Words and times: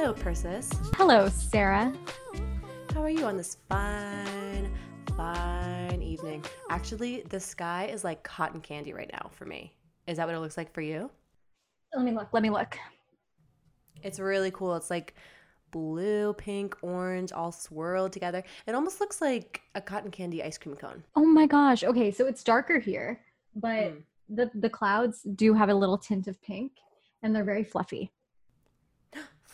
Hello, 0.00 0.12
Persis. 0.14 0.70
Hello, 0.94 1.28
Sarah. 1.28 1.92
How 2.94 3.02
are 3.02 3.10
you 3.10 3.24
on 3.24 3.36
this 3.36 3.56
fine, 3.68 4.72
fine 5.16 6.00
evening? 6.00 6.44
Actually, 6.70 7.22
the 7.30 7.40
sky 7.40 7.86
is 7.86 8.04
like 8.04 8.22
cotton 8.22 8.60
candy 8.60 8.92
right 8.92 9.10
now 9.12 9.28
for 9.32 9.44
me. 9.44 9.74
Is 10.06 10.18
that 10.18 10.26
what 10.28 10.36
it 10.36 10.38
looks 10.38 10.56
like 10.56 10.72
for 10.72 10.82
you? 10.82 11.10
Let 11.96 12.04
me 12.04 12.12
look. 12.12 12.28
Let 12.32 12.44
me 12.44 12.50
look. 12.50 12.78
It's 14.04 14.20
really 14.20 14.52
cool. 14.52 14.76
It's 14.76 14.88
like 14.88 15.14
blue, 15.72 16.32
pink, 16.34 16.76
orange, 16.80 17.32
all 17.32 17.50
swirled 17.50 18.12
together. 18.12 18.44
It 18.68 18.76
almost 18.76 19.00
looks 19.00 19.20
like 19.20 19.62
a 19.74 19.80
cotton 19.80 20.12
candy 20.12 20.44
ice 20.44 20.58
cream 20.58 20.76
cone. 20.76 21.02
Oh 21.16 21.26
my 21.26 21.48
gosh. 21.48 21.82
Okay, 21.82 22.12
so 22.12 22.24
it's 22.28 22.44
darker 22.44 22.78
here, 22.78 23.18
but 23.56 23.94
Mm. 23.94 24.02
the 24.28 24.48
the 24.54 24.70
clouds 24.70 25.22
do 25.34 25.54
have 25.54 25.70
a 25.70 25.74
little 25.74 25.98
tint 25.98 26.28
of 26.28 26.40
pink 26.40 26.70
and 27.24 27.34
they're 27.34 27.42
very 27.42 27.64
fluffy. 27.64 28.12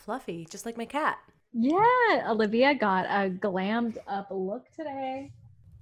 Fluffy, 0.05 0.47
just 0.49 0.67
like 0.67 0.77
my 0.77 0.85
cat. 0.85 1.17
Yeah, 1.51 2.27
Olivia 2.29 2.75
got 2.75 3.05
a 3.05 3.29
glammed 3.29 3.97
up 4.07 4.27
look 4.29 4.71
today. 4.71 5.31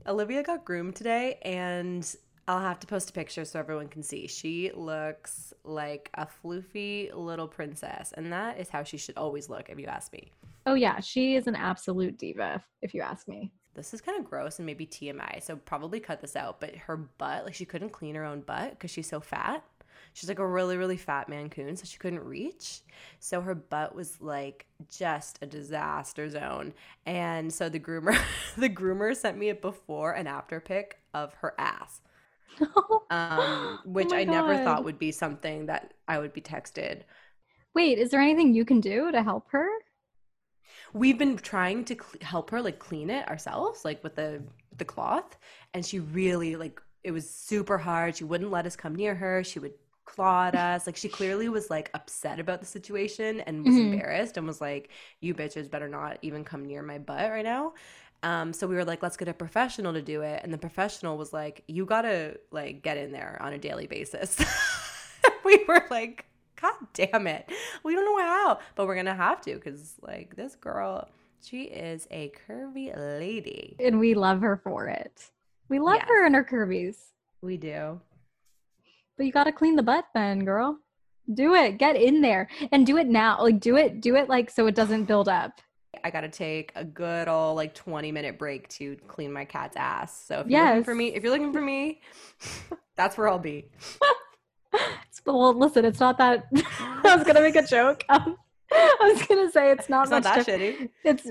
Olivia 0.08 0.44
got 0.44 0.64
groomed 0.64 0.96
today, 0.96 1.40
and 1.42 2.16
I'll 2.48 2.62
have 2.62 2.80
to 2.80 2.88
post 2.88 3.10
a 3.10 3.14
picture 3.14 3.44
so 3.44 3.60
everyone 3.60 3.90
can 3.90 4.02
see. 4.02 4.28
She 4.28 4.72
looks 4.74 5.54
like 5.66 6.10
a 6.14 6.26
floofy 6.26 7.14
little 7.14 7.50
princess, 7.50 8.14
and 8.16 8.32
that 8.32 8.60
is 8.60 8.70
how 8.70 8.84
she 8.84 8.98
should 8.98 9.18
always 9.18 9.50
look, 9.50 9.70
if 9.70 9.78
you 9.78 9.88
ask 9.88 10.14
me. 10.14 10.32
Oh 10.66 10.76
yeah, 10.76 11.02
she 11.02 11.36
is 11.36 11.48
an 11.48 11.56
absolute 11.56 12.18
diva 12.18 12.64
if 12.82 12.94
you 12.94 13.02
ask 13.02 13.28
me. 13.28 13.52
This 13.74 13.94
is 13.94 14.02
kind 14.02 14.20
of 14.20 14.30
gross 14.30 14.60
and 14.60 14.66
maybe 14.66 14.86
TMI, 14.86 15.42
so 15.44 15.58
probably 15.58 16.00
cut 16.00 16.22
this 16.22 16.36
out. 16.36 16.62
But 16.62 16.76
her 16.76 16.96
butt, 16.96 17.44
like 17.44 17.56
she 17.56 17.66
couldn't 17.66 17.90
clean 17.90 18.16
her 18.16 18.24
own 18.24 18.42
butt 18.42 18.72
because 18.72 18.92
she's 18.92 19.10
so 19.10 19.20
fat. 19.20 19.64
She's 20.14 20.30
like 20.30 20.40
a 20.40 20.48
really, 20.48 20.78
really 20.78 20.98
fat 20.98 21.28
Maine 21.30 21.50
Coon, 21.50 21.76
so 21.76 21.86
she 21.86 21.98
couldn't 21.98 22.24
reach. 22.24 22.82
So 23.20 23.42
her 23.42 23.56
butt 23.56 23.96
was 23.96 24.22
like 24.22 24.66
just 24.90 25.40
a 25.42 25.48
disaster 25.48 26.30
zone. 26.30 26.74
And 27.06 27.52
so 27.54 27.70
the 27.70 27.80
groomer, 27.80 28.18
the 28.58 28.70
groomer 28.70 29.16
sent 29.16 29.38
me 29.38 29.50
a 29.50 29.56
before 29.56 30.14
and 30.14 30.28
after 30.28 30.60
pic 30.60 31.00
of 31.14 31.34
her 31.36 31.54
ass. 31.58 32.02
um, 33.10 33.80
which 33.86 34.12
Oh 34.12 34.18
I 34.18 34.24
never 34.24 34.58
thought 34.58 34.84
would 34.84 35.00
be 35.00 35.12
something 35.12 35.66
that 35.68 35.94
I 36.08 36.20
would 36.20 36.34
be 36.34 36.42
texted. 36.42 37.02
Wait, 37.76 38.00
is 38.00 38.10
there 38.12 38.22
anything 38.22 38.54
you 38.56 38.66
can 38.66 38.80
do 38.82 39.12
to 39.12 39.22
help 39.24 39.50
her? 39.52 39.70
We've 40.94 41.18
been 41.18 41.38
trying 41.38 41.86
to 41.86 41.96
cl- 41.96 42.22
help 42.22 42.50
her 42.52 42.62
like 42.62 42.80
clean 42.80 43.10
it 43.10 43.28
ourselves, 43.28 43.84
like 43.86 44.04
with 44.04 44.16
the 44.16 44.44
the 44.78 44.86
cloth, 44.86 45.38
and 45.74 45.86
she 45.86 46.00
really 46.00 46.56
like 46.56 46.82
it 47.04 47.12
was 47.12 47.30
super 47.30 47.78
hard. 47.78 48.16
She 48.16 48.24
wouldn't 48.24 48.52
let 48.52 48.66
us 48.66 48.76
come 48.76 48.96
near 48.96 49.16
her. 49.16 49.44
She 49.44 49.60
would 49.60 49.74
claw 50.06 50.46
at 50.48 50.56
us. 50.56 50.86
Like 50.88 50.96
she 50.98 51.10
clearly 51.10 51.50
was 51.50 51.70
like 51.70 51.90
upset 51.94 52.40
about 52.40 52.60
the 52.60 52.66
situation 52.66 53.40
and 53.42 53.66
was 53.66 53.76
Mhm. 53.76 53.94
embarrassed 53.94 54.38
and 54.38 54.46
was 54.48 54.60
like, 54.62 54.90
"You 55.22 55.34
bitches 55.34 55.70
better 55.70 55.88
not 55.88 56.18
even 56.22 56.44
come 56.44 56.66
near 56.66 56.82
my 56.84 56.98
butt 57.00 57.30
right 57.32 57.44
now." 57.46 57.74
Um, 58.24 58.54
so 58.54 58.68
we 58.68 58.76
were 58.76 58.86
like, 58.86 59.04
let's 59.04 59.18
get 59.18 59.28
a 59.28 59.34
professional 59.34 59.92
to 59.92 60.02
do 60.02 60.22
it. 60.22 60.40
And 60.46 60.54
the 60.54 60.58
professional 60.58 61.18
was 61.18 61.34
like, 61.34 61.64
you 61.68 61.86
gotta 61.86 62.40
like 62.52 62.82
get 62.82 62.96
in 62.96 63.12
there 63.12 63.38
on 63.42 63.52
a 63.52 63.58
daily 63.58 63.86
basis. 63.86 64.40
we 65.44 65.64
were 65.68 65.84
like, 65.90 66.26
God 66.62 66.74
damn 66.94 67.28
it. 67.28 67.50
We 67.84 67.96
don't 67.96 68.06
know 68.06 68.24
how, 68.24 68.60
but 68.76 68.88
we're 68.88 68.96
gonna 68.96 69.14
have 69.14 69.42
to 69.42 69.56
because 69.56 69.96
like 70.02 70.38
this 70.38 70.56
girl, 70.56 71.10
she 71.42 71.64
is 71.64 72.08
a 72.12 72.32
curvy 72.48 72.96
lady. 72.96 73.76
And 73.80 74.00
we 74.00 74.14
love 74.14 74.40
her 74.40 74.56
for 74.64 74.88
it. 74.88 75.30
We 75.68 75.80
love 75.80 75.96
Yes. 75.96 76.08
her 76.08 76.26
and 76.26 76.36
her 76.36 76.46
curvies. 76.46 76.96
We 77.42 77.58
do. 77.58 78.00
But 79.18 79.26
you 79.26 79.32
got 79.32 79.44
to 79.46 79.52
clean 79.52 79.76
the 79.76 79.84
butt 79.84 80.06
then, 80.14 80.44
girl. 80.46 80.80
Do 81.34 81.54
it. 81.54 81.78
Get 81.78 81.96
in 81.96 82.22
there 82.22 82.50
and 82.72 82.86
do 82.86 82.98
it 82.98 83.08
now. 83.08 83.42
Like 83.42 83.60
do 83.60 83.78
it 83.78 84.02
do 84.02 84.16
it 84.16 84.28
like 84.28 84.50
so 84.50 84.68
it 84.68 84.76
doesn't 84.76 85.06
build 85.06 85.30
up. 85.30 85.62
I 86.04 86.10
gotta 86.10 86.28
take 86.28 86.72
a 86.76 86.84
good 86.84 87.28
old 87.30 87.56
like 87.56 87.74
20 87.76 88.12
minute 88.12 88.38
break 88.38 88.68
to 88.70 88.98
clean 89.08 89.32
my 89.32 89.46
cat's 89.46 89.78
ass. 89.78 90.26
So 90.28 90.40
if 90.42 90.48
you're 90.48 90.66
looking 90.66 90.84
for 90.84 90.96
me, 90.96 91.14
if 91.16 91.24
you're 91.24 91.32
looking 91.32 91.54
for 91.54 91.62
me, 91.62 92.02
that's 92.98 93.18
where 93.18 93.30
I'll 93.30 93.40
be. 93.40 93.70
Well, 95.26 95.54
listen, 95.54 95.86
it's 95.86 96.02
not 96.02 96.18
that 96.18 96.48
I 96.80 97.16
was 97.16 97.24
going 97.24 97.36
to 97.36 97.42
make 97.42 97.56
a 97.56 97.66
joke. 97.66 98.04
Um, 98.10 98.36
I 98.74 99.14
was 99.16 99.26
going 99.26 99.46
to 99.46 99.52
say 99.54 99.72
it's 99.72 99.88
not 99.88 100.04
It's 100.04 100.12
not 100.12 100.24
that 100.24 100.46
diff- 100.46 100.60
shitty. 100.60 100.90
It's 101.06 101.26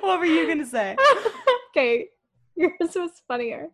what 0.00 0.18
were 0.18 0.24
you 0.26 0.46
gonna 0.46 0.66
say? 0.66 0.96
okay. 1.70 2.08
Yours 2.56 2.94
was 2.94 3.22
funnier. 3.28 3.68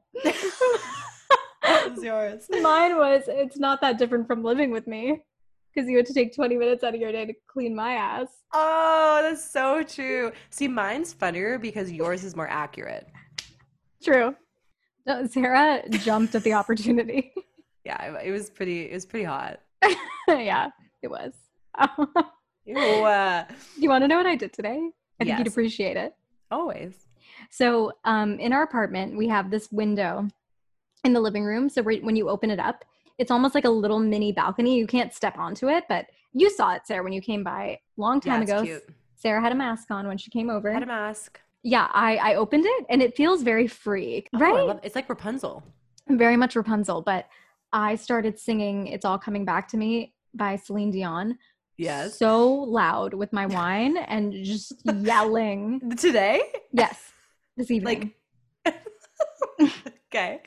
What 1.63 1.95
was 1.95 2.03
yours? 2.03 2.47
Mine 2.63 2.97
was 2.97 3.25
it's 3.29 3.59
not 3.59 3.81
that 3.83 3.99
different 3.99 4.27
from 4.27 4.43
living 4.43 4.71
with 4.71 4.87
me 4.87 5.23
because 5.75 5.89
you 5.89 5.97
had 5.97 6.07
to 6.07 6.15
take 6.15 6.35
20 6.35 6.57
minutes 6.57 6.83
out 6.83 6.95
of 6.95 7.01
your 7.01 7.13
day 7.13 7.27
to 7.27 7.35
clean 7.47 7.77
my 7.77 7.93
ass. 7.93 8.29
Oh, 8.53 9.21
that's 9.23 9.49
so 9.49 9.83
true. 9.83 10.33
See, 10.51 10.67
mine's 10.69 11.13
funnier 11.13 11.59
because 11.59 11.93
yours 11.93 12.25
is 12.25 12.35
more 12.35 12.49
accurate. 12.49 13.07
True. 14.03 14.35
No, 15.07 15.27
Sarah 15.27 15.83
jumped 15.91 16.35
at 16.35 16.43
the 16.43 16.55
opportunity. 16.55 17.33
Yeah, 17.85 18.03
it- 18.21 18.27
it 18.29 18.31
was 18.31 18.51
pretty. 18.51 18.83
It 18.91 18.93
was 18.93 19.07
pretty 19.07 19.25
hot. 19.25 19.59
yeah, 20.29 20.69
it 21.03 21.09
was. 21.11 21.33
Ew, 22.67 22.77
uh, 22.77 23.45
you 23.79 23.89
want 23.89 24.05
to 24.05 24.09
know 24.09 24.19
what 24.19 24.27
I 24.27 24.37
did 24.37 24.53
today? 24.53 24.91
I 25.19 25.25
think 25.25 25.39
you'd 25.39 25.47
appreciate 25.47 25.97
it. 25.97 26.15
always. 26.51 26.93
So, 27.51 27.93
um, 28.05 28.39
in 28.39 28.53
our 28.53 28.63
apartment, 28.63 29.17
we 29.17 29.29
have 29.29 29.51
this 29.51 29.71
window 29.73 30.29
in 31.05 31.13
the 31.13 31.21
living 31.21 31.45
room. 31.45 31.69
So, 31.69 31.83
right 31.83 32.03
when 32.03 32.17
you 32.17 32.29
open 32.29 32.51
it 32.51 32.59
up, 32.61 32.85
it's 33.19 33.31
almost 33.31 33.55
like 33.55 33.65
a 33.65 33.71
little 33.71 33.99
mini 33.99 34.33
balcony. 34.33 34.79
You 34.79 34.87
can't 34.87 35.13
step 35.13 35.37
onto 35.39 35.69
it, 35.69 35.85
but 35.89 36.07
you 36.33 36.49
saw 36.51 36.75
it, 36.75 36.87
Sarah, 36.87 37.03
when 37.03 37.13
you 37.13 37.21
came 37.21 37.43
by 37.45 37.81
long 37.97 38.21
Yeah, 38.25 38.33
time 38.35 38.43
it's 38.43 38.51
ago. 38.53 38.63
cute. 38.63 38.85
Sarah 39.17 39.41
had 39.43 39.53
a 39.53 39.57
mask 39.57 39.91
on 39.91 40.07
when 40.07 40.17
she 40.17 40.31
came 40.31 40.49
over. 40.49 40.73
Had 40.73 40.83
a 40.83 40.87
mask. 40.87 41.41
yeah, 41.63 41.89
I, 41.93 42.17
I 42.17 42.35
opened 42.37 42.65
it 42.67 42.87
and 42.89 43.03
it 43.03 43.15
feels 43.17 43.43
very 43.43 43.67
free, 43.67 44.27
Oh, 44.33 44.39
right? 44.39 44.55
love- 44.67 44.81
it's 44.83 44.95
like 44.95 45.09
Rapunzel. 45.11 45.63
very 46.09 46.37
much 46.37 46.57
Rapunzel. 46.57 47.03
But 47.03 47.27
I 47.73 47.97
started 47.97 48.39
singing 48.39 48.87
"It's 48.87 49.05
All 49.05 49.19
Coming 49.19 49.45
Back 49.45 49.69
to 49.69 49.77
Me" 49.77 50.15
by 50.35 50.57
Celine 50.57 50.91
Dion. 50.91 51.37
Yes. 51.77 52.19
So 52.19 52.49
loud 52.49 53.13
with 53.15 53.33
my 53.33 53.47
wine 53.47 53.97
and 53.97 54.33
just 54.45 54.73
yelling. 54.85 55.95
Today, 55.97 56.41
Yes, 56.73 57.10
this 57.61 57.71
evening. 57.71 58.13
like. 58.67 58.83
okay. 60.13 60.41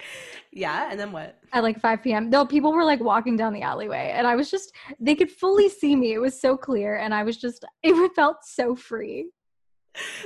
Yeah, 0.52 0.90
and 0.92 1.00
then 1.00 1.12
what? 1.12 1.40
at 1.54 1.64
like 1.64 1.80
5 1.80 2.04
p.m. 2.04 2.30
Though 2.30 2.46
people 2.46 2.74
were 2.74 2.84
like 2.84 3.00
walking 3.00 3.38
down 3.38 3.54
the 3.54 3.62
alleyway, 3.62 4.12
and 4.16 4.28
I 4.28 4.36
was 4.36 4.50
just, 4.50 4.74
they 5.00 5.16
could 5.16 5.32
fully 5.32 5.70
see 5.70 5.96
me. 5.96 6.14
It 6.14 6.20
was 6.20 6.40
so 6.40 6.58
clear, 6.58 6.98
and 6.98 7.14
I 7.14 7.24
was 7.24 7.38
just, 7.38 7.64
it 7.84 8.12
felt 8.16 8.44
so 8.44 8.76
free. 8.76 9.30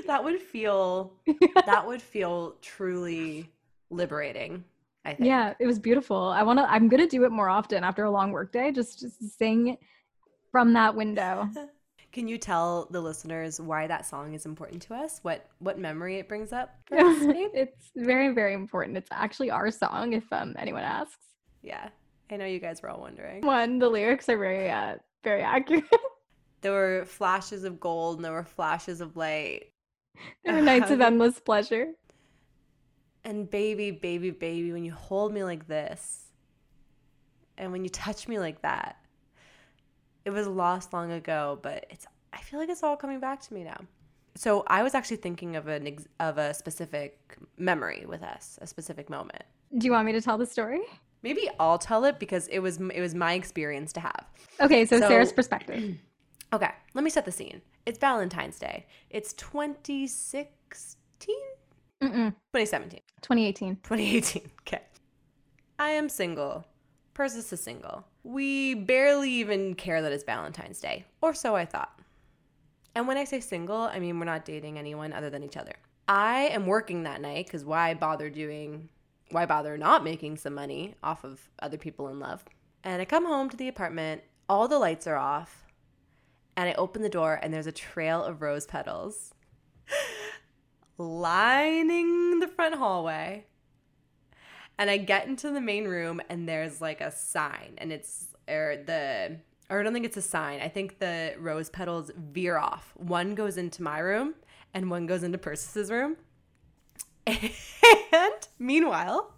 That 0.07 0.23
would 0.23 0.41
feel. 0.41 1.13
That 1.65 1.85
would 1.85 2.01
feel 2.01 2.55
truly 2.61 3.51
liberating. 3.89 4.63
I 5.03 5.13
think. 5.13 5.27
Yeah, 5.27 5.53
it 5.59 5.67
was 5.67 5.79
beautiful. 5.79 6.17
I 6.17 6.43
want 6.43 6.59
to, 6.59 6.69
I'm 6.69 6.87
going 6.87 7.01
to 7.01 7.07
do 7.07 7.25
it 7.25 7.31
more 7.31 7.49
often 7.49 7.83
after 7.83 8.05
a 8.05 8.11
long 8.11 8.31
workday, 8.31 8.71
just, 8.71 8.99
just 8.99 9.37
sing 9.37 9.77
from 10.51 10.73
that 10.73 10.95
window. 10.95 11.49
Can 12.17 12.27
you 12.27 12.39
tell 12.39 12.87
the 12.89 12.99
listeners 12.99 13.61
why 13.61 13.85
that 13.85 14.03
song 14.07 14.33
is 14.33 14.47
important 14.47 14.81
to 14.81 14.95
us? 14.95 15.19
What 15.21 15.45
what 15.59 15.77
memory 15.77 16.17
it 16.17 16.27
brings 16.27 16.51
up 16.51 16.75
for 16.87 16.97
us, 16.99 17.23
babe? 17.23 17.51
it's 17.53 17.91
very, 17.95 18.33
very 18.33 18.55
important. 18.55 18.97
It's 18.97 19.11
actually 19.11 19.51
our 19.51 19.69
song, 19.69 20.13
if 20.13 20.23
um, 20.33 20.55
anyone 20.57 20.81
asks. 20.81 21.27
Yeah. 21.61 21.89
I 22.31 22.37
know 22.37 22.45
you 22.45 22.57
guys 22.57 22.81
were 22.81 22.89
all 22.89 23.01
wondering. 23.01 23.45
One, 23.45 23.77
the 23.77 23.87
lyrics 23.87 24.29
are 24.29 24.37
very, 24.39 24.67
uh, 24.67 24.95
very 25.23 25.43
accurate. 25.43 25.83
There 26.61 26.71
were 26.71 27.05
flashes 27.05 27.63
of 27.63 27.79
gold 27.79 28.15
and 28.15 28.25
there 28.25 28.31
were 28.31 28.43
flashes 28.43 28.99
of 28.99 29.15
light. 29.15 29.65
there 30.43 30.55
were 30.55 30.61
nights 30.63 30.89
of 30.89 30.99
endless 31.09 31.39
pleasure. 31.39 31.91
And 33.23 33.47
baby, 33.47 33.91
baby, 33.91 34.31
baby, 34.31 34.71
when 34.71 34.83
you 34.83 34.91
hold 34.91 35.31
me 35.31 35.43
like 35.43 35.67
this 35.67 36.31
and 37.59 37.71
when 37.71 37.83
you 37.83 37.91
touch 37.91 38.27
me 38.27 38.39
like 38.39 38.63
that, 38.63 38.97
it 40.27 40.31
was 40.31 40.45
lost 40.45 40.93
long 40.93 41.11
ago, 41.11 41.57
but 41.61 41.85
it's 41.89 42.05
I 42.33 42.39
feel 42.41 42.59
like 42.59 42.69
it's 42.69 42.83
all 42.83 42.97
coming 42.97 43.19
back 43.19 43.41
to 43.45 43.53
me 43.53 43.63
now. 43.63 43.79
So 44.35 44.63
I 44.67 44.83
was 44.83 44.93
actually 44.93 45.17
thinking 45.17 45.55
of 45.55 45.67
an 45.67 45.87
ex- 45.87 46.07
of 46.19 46.37
a 46.37 46.53
specific 46.53 47.17
memory 47.57 48.05
with 48.05 48.21
us, 48.21 48.59
a 48.61 48.67
specific 48.67 49.09
moment. 49.09 49.41
Do 49.77 49.87
you 49.87 49.91
want 49.93 50.05
me 50.05 50.11
to 50.11 50.21
tell 50.21 50.37
the 50.37 50.45
story? 50.45 50.81
Maybe 51.23 51.49
I'll 51.59 51.79
tell 51.79 52.03
it 52.05 52.19
because 52.19 52.47
it 52.49 52.59
was 52.59 52.77
it 52.93 53.01
was 53.01 53.15
my 53.15 53.33
experience 53.33 53.91
to 53.93 53.99
have. 54.01 54.25
Okay, 54.59 54.85
so, 54.85 54.99
So- 54.99 55.07
Sarah's 55.07 55.33
perspective. 55.33 55.95
Okay, 56.53 56.69
let 56.93 57.03
me 57.03 57.09
set 57.09 57.25
the 57.25 57.31
scene. 57.31 57.61
It's 57.85 57.99
Valentine's 57.99 58.57
Day. 58.57 58.85
It's 59.09 59.33
2016, 59.33 60.47
Mm-mm. 62.01 62.33
2017, 62.53 63.01
2018. 63.21 63.75
2018. 63.83 64.49
Okay. 64.61 64.81
I 65.77 65.89
am 65.89 66.07
single. 66.07 66.63
Persis 67.13 67.51
is 67.51 67.59
single. 67.61 68.05
We 68.27 68.73
barely 68.73 69.31
even 69.31 69.73
care 69.73 70.01
that 70.01 70.11
it's 70.11 70.25
Valentine's 70.25 70.81
Day, 70.81 71.05
or 71.21 71.33
so 71.33 71.55
I 71.55 71.63
thought. 71.63 71.97
And 72.93 73.07
when 73.07 73.15
I 73.15 73.23
say 73.23 73.39
single, 73.39 73.83
I 73.83 73.99
mean 73.99 74.19
we're 74.19 74.25
not 74.25 74.43
dating 74.43 74.77
anyone 74.77 75.13
other 75.13 75.29
than 75.29 75.43
each 75.43 75.55
other. 75.55 75.71
I 76.09 76.49
am 76.51 76.65
working 76.65 77.03
that 77.03 77.21
night 77.21 77.45
because 77.45 77.63
why 77.63 77.93
bother 77.93 78.29
doing, 78.29 78.89
why 79.31 79.45
bother 79.45 79.77
not 79.77 80.03
making 80.03 80.35
some 80.35 80.55
money 80.55 80.95
off 81.01 81.23
of 81.23 81.39
other 81.59 81.77
people 81.77 82.09
in 82.09 82.19
love? 82.19 82.43
And 82.83 83.01
I 83.01 83.05
come 83.05 83.25
home 83.25 83.49
to 83.49 83.55
the 83.55 83.69
apartment, 83.69 84.23
all 84.49 84.67
the 84.67 84.77
lights 84.77 85.07
are 85.07 85.15
off, 85.15 85.65
and 86.57 86.67
I 86.67 86.73
open 86.73 87.03
the 87.03 87.09
door 87.09 87.39
and 87.41 87.53
there's 87.53 87.65
a 87.65 87.71
trail 87.71 88.21
of 88.21 88.41
rose 88.41 88.65
petals 88.65 89.33
lining 90.97 92.41
the 92.41 92.49
front 92.49 92.75
hallway. 92.75 93.45
And 94.77 94.89
I 94.89 94.97
get 94.97 95.27
into 95.27 95.51
the 95.51 95.61
main 95.61 95.85
room 95.85 96.21
and 96.29 96.47
there's 96.47 96.81
like 96.81 97.01
a 97.01 97.11
sign 97.11 97.73
and 97.77 97.91
it's 97.91 98.27
or 98.47 98.77
the 98.85 99.37
or 99.69 99.79
I 99.79 99.83
don't 99.83 99.93
think 99.93 100.05
it's 100.05 100.17
a 100.17 100.21
sign. 100.21 100.61
I 100.61 100.69
think 100.69 100.99
the 100.99 101.35
rose 101.39 101.69
petals 101.69 102.11
veer 102.15 102.57
off. 102.57 102.93
One 102.95 103.35
goes 103.35 103.57
into 103.57 103.83
my 103.83 103.99
room 103.99 104.35
and 104.73 104.89
one 104.89 105.05
goes 105.05 105.23
into 105.23 105.37
Persis's 105.37 105.91
room. 105.91 106.17
And 108.13 108.47
meanwhile, 108.57 109.33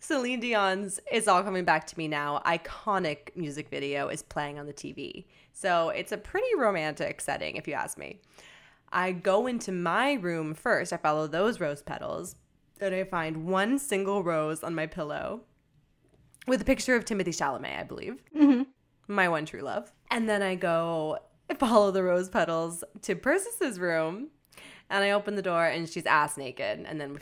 Celine 0.00 0.40
Dion's 0.40 1.00
It's 1.10 1.28
All 1.28 1.42
Coming 1.42 1.64
Back 1.64 1.86
to 1.88 1.98
Me 1.98 2.08
Now 2.08 2.42
iconic 2.44 3.34
music 3.36 3.68
video 3.68 4.08
is 4.08 4.22
playing 4.22 4.58
on 4.58 4.66
the 4.66 4.72
TV. 4.72 5.24
So 5.52 5.90
it's 5.90 6.12
a 6.12 6.18
pretty 6.18 6.48
romantic 6.56 7.20
setting, 7.20 7.56
if 7.56 7.66
you 7.66 7.74
ask 7.74 7.98
me. 7.98 8.20
I 8.92 9.12
go 9.12 9.46
into 9.46 9.72
my 9.72 10.14
room 10.14 10.54
first. 10.54 10.92
I 10.92 10.96
follow 10.96 11.26
those 11.26 11.60
rose 11.60 11.82
petals, 11.82 12.34
and 12.80 12.94
I 12.94 13.04
find 13.04 13.46
one 13.46 13.78
single 13.78 14.22
rose 14.22 14.62
on 14.62 14.74
my 14.74 14.86
pillow 14.86 15.42
with 16.46 16.60
a 16.62 16.64
picture 16.64 16.94
of 16.96 17.04
Timothée 17.04 17.28
Chalamet, 17.36 17.78
I 17.80 17.82
believe, 17.84 18.22
Mhm. 18.34 18.66
my 19.08 19.28
one 19.28 19.44
true 19.46 19.60
love. 19.60 19.92
And 20.10 20.28
then 20.28 20.42
I 20.42 20.54
go 20.54 21.18
follow 21.58 21.90
the 21.90 22.02
rose 22.02 22.28
petals 22.28 22.82
to 23.02 23.14
Persis's 23.14 23.78
room, 23.78 24.28
and 24.88 25.04
I 25.04 25.10
open 25.10 25.36
the 25.36 25.42
door, 25.42 25.66
and 25.66 25.88
she's 25.88 26.06
ass 26.06 26.36
naked, 26.36 26.84
and 26.86 27.00
then 27.00 27.12
we 27.14 27.20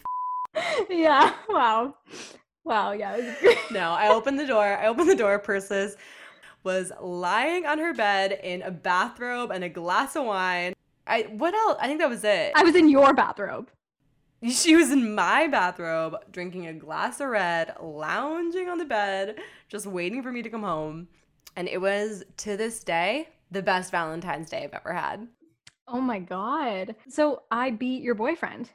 yeah. 0.91 1.35
Wow. 1.49 1.95
Wow. 2.65 2.93
Yeah. 2.93 3.17
It 3.17 3.25
was 3.25 3.35
great. 3.41 3.59
No, 3.71 3.91
I 3.93 4.09
opened 4.09 4.39
the 4.39 4.47
door. 4.47 4.65
I 4.65 4.87
opened 4.87 5.09
the 5.09 5.15
door. 5.17 5.39
Persis 5.39 5.97
was 6.65 6.91
lying 7.01 7.65
on 7.67 7.79
her 7.79 7.95
bed 7.95 8.41
in 8.43 8.63
a 8.63 8.71
bathrobe 8.71 9.51
and 9.51 9.63
a 9.65 9.69
glass 9.69 10.17
of 10.17 10.25
wine. 10.25 10.75
I 11.07 11.23
what 11.23 11.55
else? 11.55 11.79
I 11.81 11.87
think 11.87 12.01
that 12.01 12.09
was 12.11 12.25
it. 12.25 12.53
I 12.55 12.65
was 12.65 12.75
in 12.75 12.89
your 12.89 13.15
bathrobe. 13.15 13.71
She 14.49 14.77
was 14.77 14.93
in 14.93 15.15
my 15.15 15.49
bathrobe, 15.49 16.17
drinking 16.31 16.69
a 16.69 16.73
glass 16.73 17.21
of 17.21 17.29
red, 17.29 17.75
lounging 17.81 18.69
on 18.69 18.79
the 18.79 18.85
bed, 18.85 19.37
just 19.69 19.87
waiting 19.87 20.23
for 20.23 20.31
me 20.31 20.43
to 20.43 20.51
come 20.51 20.63
home. 20.63 21.09
And 21.57 21.67
it 21.67 21.81
was 21.81 22.23
to 22.39 22.57
this 22.57 22.85
day 22.85 23.29
the 23.51 23.63
best 23.63 23.91
Valentine's 23.91 24.49
Day 24.49 24.63
I've 24.63 24.75
ever 24.75 24.93
had. 24.93 25.27
Oh 25.89 26.01
my 26.01 26.21
god. 26.21 26.95
So 27.09 27.43
I 27.51 27.71
beat 27.71 28.03
your 28.03 28.15
boyfriend. 28.15 28.71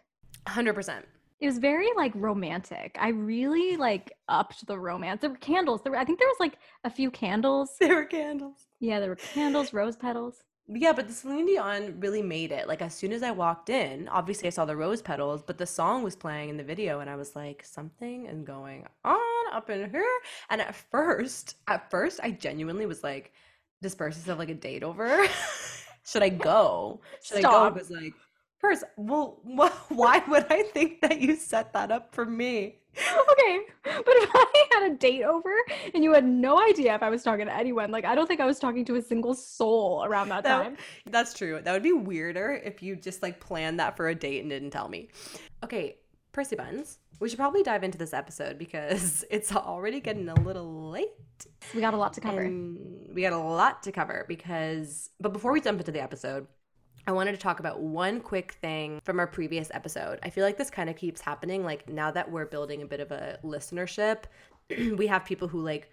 100%. 0.48 1.04
It 1.40 1.46
was 1.46 1.60
very 1.60 1.88
like 1.96 2.12
romantic. 2.16 2.98
I 3.00 3.10
really 3.10 3.78
like 3.78 4.12
upped 4.28 4.66
the 4.66 4.78
romance. 4.78 5.22
There 5.22 5.30
were 5.30 5.38
candles. 5.38 5.82
There 5.82 5.92
were, 5.92 5.98
I 5.98 6.06
think 6.06 6.20
there 6.20 6.28
was 6.28 6.40
like 6.40 6.58
a 6.84 6.90
few 6.90 7.12
candles. 7.12 7.72
There 7.80 7.96
were 7.96 8.06
candles. 8.06 8.68
Yeah, 8.80 9.00
there 9.00 9.10
were 9.10 9.16
candles, 9.16 9.74
rose 9.74 9.96
petals. 9.96 10.44
Yeah, 10.68 10.94
but 10.94 11.08
the 11.08 11.14
Celine 11.14 11.46
Dion 11.46 12.00
really 12.00 12.22
made 12.22 12.52
it. 12.54 12.68
Like 12.68 12.82
as 12.82 12.96
soon 12.96 13.12
as 13.12 13.22
I 13.22 13.32
walked 13.32 13.70
in, 13.70 14.08
obviously 14.08 14.48
I 14.48 14.52
saw 14.52 14.64
the 14.64 14.76
rose 14.78 15.02
petals, 15.02 15.44
but 15.44 15.58
the 15.58 15.66
song 15.66 16.04
was 16.04 16.16
playing 16.16 16.50
in 16.50 16.58
the 16.58 16.64
video, 16.64 17.02
and 17.02 17.10
I 17.10 17.16
was 17.18 17.36
like, 17.36 17.64
something 17.66 18.28
is 18.28 18.42
going 18.44 18.88
on 19.04 19.20
up 19.52 19.70
in 19.70 19.90
here. 19.92 20.08
And 20.50 20.62
at 20.62 20.74
first, 20.76 21.58
at 21.68 21.92
first, 21.92 22.22
I 22.24 22.32
genuinely 22.32 22.86
was 22.86 23.04
like, 23.04 23.34
does 23.82 23.94
Persis 23.96 24.26
have 24.28 24.40
like 24.40 24.50
a 24.50 24.54
date 24.54 24.84
over? 24.84 25.26
Should 26.06 26.24
I 26.24 26.30
go? 26.30 27.02
Should 27.22 27.38
I 27.40 27.44
go? 27.44 27.64
I 27.64 27.70
was 27.70 27.90
like, 27.92 28.14
Pers, 28.60 28.84
well, 28.96 29.42
wh- 29.46 29.92
why 29.92 30.24
would 30.30 30.46
I 30.50 30.64
think 30.64 31.02
that 31.02 31.20
you 31.20 31.36
set 31.36 31.74
that 31.74 31.92
up 31.92 32.16
for 32.16 32.26
me? 32.26 32.83
Okay, 33.34 33.60
but 33.84 34.04
if 34.08 34.30
I 34.34 34.66
had 34.74 34.92
a 34.92 34.96
date 34.96 35.24
over 35.24 35.52
and 35.94 36.04
you 36.04 36.14
had 36.14 36.24
no 36.26 36.60
idea 36.62 36.94
if 36.94 37.02
I 37.02 37.10
was 37.10 37.24
talking 37.24 37.46
to 37.48 37.54
anyone, 37.56 37.90
like 37.92 38.06
I 38.06 38.14
don't 38.16 38.28
think 38.28 38.40
I 38.40 38.46
was 38.46 38.60
talking 38.60 38.86
to 38.86 38.96
a 38.96 39.02
single 39.02 39.34
soul 39.34 40.04
around 40.06 40.30
that 40.30 40.44
That- 40.44 40.64
time. 40.64 40.78
That's 41.10 41.34
true. 41.34 41.60
That 41.64 41.72
would 41.74 41.84
be 41.84 41.94
weirder 41.94 42.62
if 42.64 42.84
you 42.84 42.96
just 42.96 43.24
like 43.24 43.40
planned 43.40 43.80
that 43.80 43.98
for 43.98 44.08
a 44.10 44.16
date 44.16 44.42
and 44.42 44.50
didn't 44.50 44.70
tell 44.72 44.88
me. 44.88 45.10
Okay, 45.64 45.98
Percy 46.32 46.56
Buns. 46.56 47.00
We 47.20 47.30
should 47.30 47.40
probably 47.40 47.64
dive 47.64 47.84
into 47.84 47.98
this 47.98 48.14
episode 48.14 48.58
because 48.58 49.24
it's 49.32 49.54
already 49.56 50.00
getting 50.00 50.30
a 50.30 50.36
little 50.42 50.90
late. 50.92 51.10
We 51.74 51.82
got 51.82 51.94
a 51.94 51.98
lot 51.98 52.14
to 52.14 52.22
cover. 52.22 52.42
And 52.42 53.14
we 53.14 53.22
got 53.22 53.34
a 53.34 53.38
lot 53.38 53.84
to 53.84 53.92
cover 53.92 54.26
because, 54.28 55.10
but 55.20 55.34
before 55.34 55.52
we 55.52 55.62
jump 55.62 55.80
into 55.80 55.92
the 55.92 56.02
episode, 56.04 56.48
I 57.06 57.12
wanted 57.12 57.34
to 57.34 57.38
talk 57.38 57.60
about 57.60 57.82
one 57.82 58.22
quick 58.22 58.54
thing 58.62 59.02
from 59.04 59.20
our 59.20 59.28
previous 59.28 59.70
episode. 59.74 60.20
I 60.24 60.30
feel 60.30 60.46
like 60.46 60.58
this 60.58 60.70
kind 60.70 60.90
of 60.90 60.96
keeps 60.96 61.20
happening. 61.20 61.64
Like 61.64 61.90
now 61.90 62.12
that 62.12 62.32
we're 62.32 62.46
building 62.46 62.82
a 62.82 62.86
bit 62.86 63.02
of 63.02 63.12
a 63.12 63.40
listenership, 63.44 64.24
we 64.70 65.08
have 65.08 65.26
people 65.26 65.50
who 65.50 65.62
like 65.62 65.90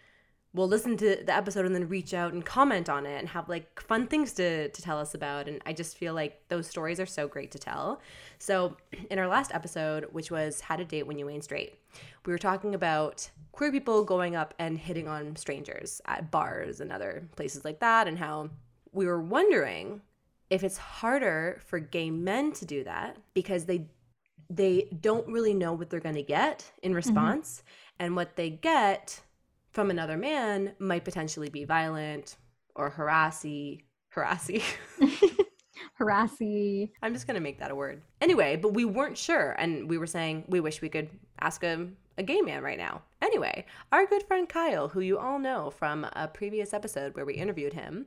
will 0.52 0.68
listen 0.68 0.96
to 0.96 1.16
the 1.24 1.34
episode 1.34 1.64
and 1.64 1.74
then 1.74 1.88
reach 1.88 2.12
out 2.12 2.32
and 2.32 2.44
comment 2.44 2.88
on 2.88 3.06
it 3.06 3.18
and 3.18 3.28
have 3.28 3.48
like 3.48 3.80
fun 3.80 4.06
things 4.06 4.32
to, 4.32 4.68
to 4.68 4.82
tell 4.82 4.98
us 4.98 5.14
about. 5.14 5.48
And 5.48 5.60
I 5.66 5.72
just 5.72 5.96
feel 5.96 6.14
like 6.14 6.42
those 6.48 6.68
stories 6.68 7.00
are 7.00 7.06
so 7.06 7.26
great 7.26 7.50
to 7.52 7.58
tell. 7.58 8.00
So, 8.38 8.76
in 9.10 9.18
our 9.18 9.28
last 9.28 9.52
episode, 9.52 10.06
which 10.12 10.30
was 10.30 10.60
How 10.60 10.76
to 10.76 10.84
Date 10.84 11.06
When 11.06 11.18
You 11.18 11.28
Ain't 11.28 11.44
Straight, 11.44 11.74
we 12.24 12.32
were 12.32 12.38
talking 12.38 12.74
about 12.74 13.28
queer 13.52 13.72
people 13.72 14.04
going 14.04 14.36
up 14.36 14.54
and 14.58 14.78
hitting 14.78 15.08
on 15.08 15.34
strangers 15.36 16.00
at 16.06 16.30
bars 16.30 16.80
and 16.80 16.92
other 16.92 17.28
places 17.34 17.64
like 17.64 17.80
that, 17.80 18.06
and 18.06 18.18
how 18.18 18.50
we 18.92 19.06
were 19.06 19.20
wondering 19.20 20.02
if 20.50 20.64
it's 20.64 20.76
harder 20.76 21.60
for 21.64 21.78
gay 21.78 22.10
men 22.10 22.52
to 22.52 22.66
do 22.66 22.84
that 22.84 23.16
because 23.34 23.64
they 23.64 23.86
they 24.52 24.88
don't 25.00 25.28
really 25.28 25.54
know 25.54 25.72
what 25.72 25.88
they're 25.88 26.00
going 26.00 26.16
to 26.16 26.22
get 26.22 26.70
in 26.82 26.90
mm-hmm. 26.90 26.96
response 26.96 27.62
and 28.00 28.16
what 28.16 28.34
they 28.34 28.50
get 28.50 29.20
from 29.70 29.90
another 29.90 30.16
man 30.16 30.72
might 30.80 31.04
potentially 31.04 31.48
be 31.48 31.64
violent 31.64 32.36
or 32.74 32.90
harassy 32.90 33.84
harassy. 34.10 34.62
Harassy. 35.94 36.92
i'm 37.02 37.14
just 37.14 37.26
going 37.26 37.36
to 37.36 37.40
make 37.40 37.58
that 37.58 37.70
a 37.70 37.74
word. 37.74 38.02
Anyway 38.20 38.56
but 38.56 38.74
we 38.74 38.84
weren't 38.84 39.16
sure 39.16 39.52
and 39.52 39.88
we 39.88 39.98
were 39.98 40.06
saying 40.06 40.44
we 40.48 40.60
wish 40.60 40.82
we 40.82 40.88
could 40.88 41.08
ask 41.40 41.62
a, 41.62 41.88
a 42.18 42.22
gay 42.22 42.40
man 42.40 42.62
right 42.62 42.76
now. 42.76 43.02
Anyway 43.22 43.64
our 43.92 44.04
good 44.06 44.24
friend 44.24 44.48
kyle 44.48 44.88
who 44.88 45.00
you 45.00 45.18
all 45.18 45.38
know 45.38 45.70
from 45.70 46.04
a 46.14 46.26
previous 46.26 46.74
episode 46.74 47.14
where 47.14 47.24
we 47.24 47.34
interviewed 47.34 47.72
him 47.72 48.06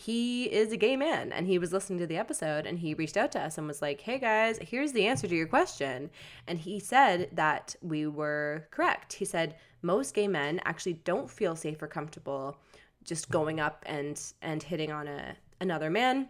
he 0.00 0.44
is 0.44 0.70
a 0.70 0.76
gay 0.76 0.94
man 0.94 1.32
and 1.32 1.48
he 1.48 1.58
was 1.58 1.72
listening 1.72 1.98
to 1.98 2.06
the 2.06 2.16
episode 2.16 2.66
and 2.66 2.78
he 2.78 2.94
reached 2.94 3.16
out 3.16 3.32
to 3.32 3.40
us 3.40 3.58
and 3.58 3.66
was 3.66 3.82
like 3.82 4.00
hey 4.00 4.16
guys 4.16 4.56
here's 4.62 4.92
the 4.92 5.04
answer 5.04 5.26
to 5.26 5.34
your 5.34 5.48
question. 5.48 6.08
And 6.46 6.56
he 6.56 6.78
said 6.78 7.30
that 7.32 7.74
we 7.82 8.06
were 8.06 8.68
correct. 8.70 9.14
He 9.14 9.24
said 9.24 9.56
most 9.82 10.14
gay 10.14 10.28
men 10.28 10.60
actually 10.64 10.92
don't 10.92 11.28
feel 11.28 11.56
safe 11.56 11.82
or 11.82 11.88
comfortable 11.88 12.56
just 13.02 13.28
going 13.28 13.58
up 13.58 13.82
and 13.86 14.22
and 14.40 14.62
hitting 14.62 14.92
on 14.92 15.08
a 15.08 15.34
another 15.60 15.90
man 15.90 16.28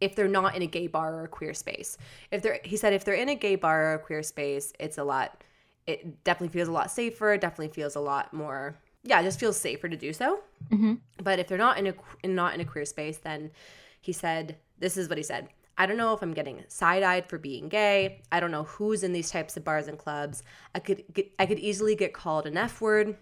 if 0.00 0.16
they're 0.16 0.26
not 0.26 0.56
in 0.56 0.62
a 0.62 0.66
gay 0.66 0.88
bar 0.88 1.14
or 1.14 1.24
a 1.24 1.28
queer 1.28 1.54
space. 1.54 1.96
If 2.32 2.42
they're 2.42 2.58
he 2.64 2.76
said 2.76 2.92
if 2.92 3.04
they're 3.04 3.14
in 3.14 3.28
a 3.28 3.36
gay 3.36 3.54
bar 3.54 3.92
or 3.92 3.94
a 3.94 3.98
queer 4.00 4.24
space 4.24 4.72
it's 4.80 4.98
a 4.98 5.04
lot 5.04 5.44
it 5.86 6.24
definitely 6.24 6.52
feels 6.52 6.66
a 6.66 6.72
lot 6.72 6.90
safer 6.90 7.34
it 7.34 7.40
definitely 7.40 7.72
feels 7.72 7.94
a 7.94 8.00
lot 8.00 8.34
more 8.34 8.76
yeah 9.06 9.20
it 9.20 9.24
just 9.24 9.40
feels 9.40 9.56
safer 9.56 9.88
to 9.88 9.96
do 9.96 10.12
so 10.12 10.40
hmm 10.70 10.94
but 11.22 11.38
if 11.38 11.48
they're 11.48 11.58
not 11.58 11.78
in 11.78 11.86
a 11.86 12.26
not 12.26 12.54
in 12.54 12.60
a 12.60 12.64
queer 12.64 12.84
space, 12.84 13.18
then 13.18 13.50
he 14.00 14.12
said, 14.12 14.56
"This 14.78 14.96
is 14.96 15.08
what 15.08 15.18
he 15.18 15.24
said." 15.24 15.48
I 15.78 15.86
don't 15.86 15.96
know 15.98 16.14
if 16.14 16.22
I'm 16.22 16.32
getting 16.32 16.64
side-eyed 16.68 17.28
for 17.28 17.38
being 17.38 17.68
gay. 17.68 18.22
I 18.32 18.40
don't 18.40 18.50
know 18.50 18.64
who's 18.64 19.02
in 19.02 19.12
these 19.12 19.30
types 19.30 19.56
of 19.56 19.64
bars 19.64 19.88
and 19.88 19.98
clubs. 19.98 20.42
I 20.74 20.78
could 20.78 21.04
get, 21.12 21.30
I 21.38 21.46
could 21.46 21.58
easily 21.58 21.94
get 21.94 22.14
called 22.14 22.46
an 22.46 22.56
F 22.56 22.80
word. 22.80 23.16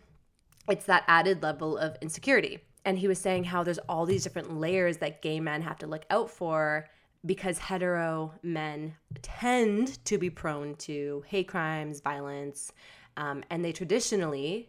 it's 0.68 0.86
that 0.86 1.04
added 1.08 1.42
level 1.42 1.76
of 1.78 1.96
insecurity. 2.00 2.60
And 2.84 2.98
he 2.98 3.08
was 3.08 3.18
saying 3.18 3.44
how 3.44 3.62
there's 3.64 3.78
all 3.88 4.06
these 4.06 4.22
different 4.22 4.58
layers 4.60 4.98
that 4.98 5.22
gay 5.22 5.40
men 5.40 5.62
have 5.62 5.78
to 5.78 5.86
look 5.86 6.04
out 6.10 6.30
for 6.30 6.86
because 7.26 7.58
hetero 7.58 8.32
men 8.42 8.94
tend 9.22 10.04
to 10.04 10.18
be 10.18 10.30
prone 10.30 10.74
to 10.76 11.24
hate 11.26 11.48
crimes, 11.48 12.00
violence, 12.00 12.72
um, 13.16 13.42
and 13.50 13.64
they 13.64 13.72
traditionally, 13.72 14.68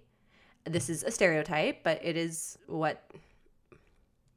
this 0.65 0.89
is 0.89 1.03
a 1.03 1.11
stereotype, 1.11 1.83
but 1.83 1.99
it 2.03 2.17
is 2.17 2.57
what, 2.67 3.09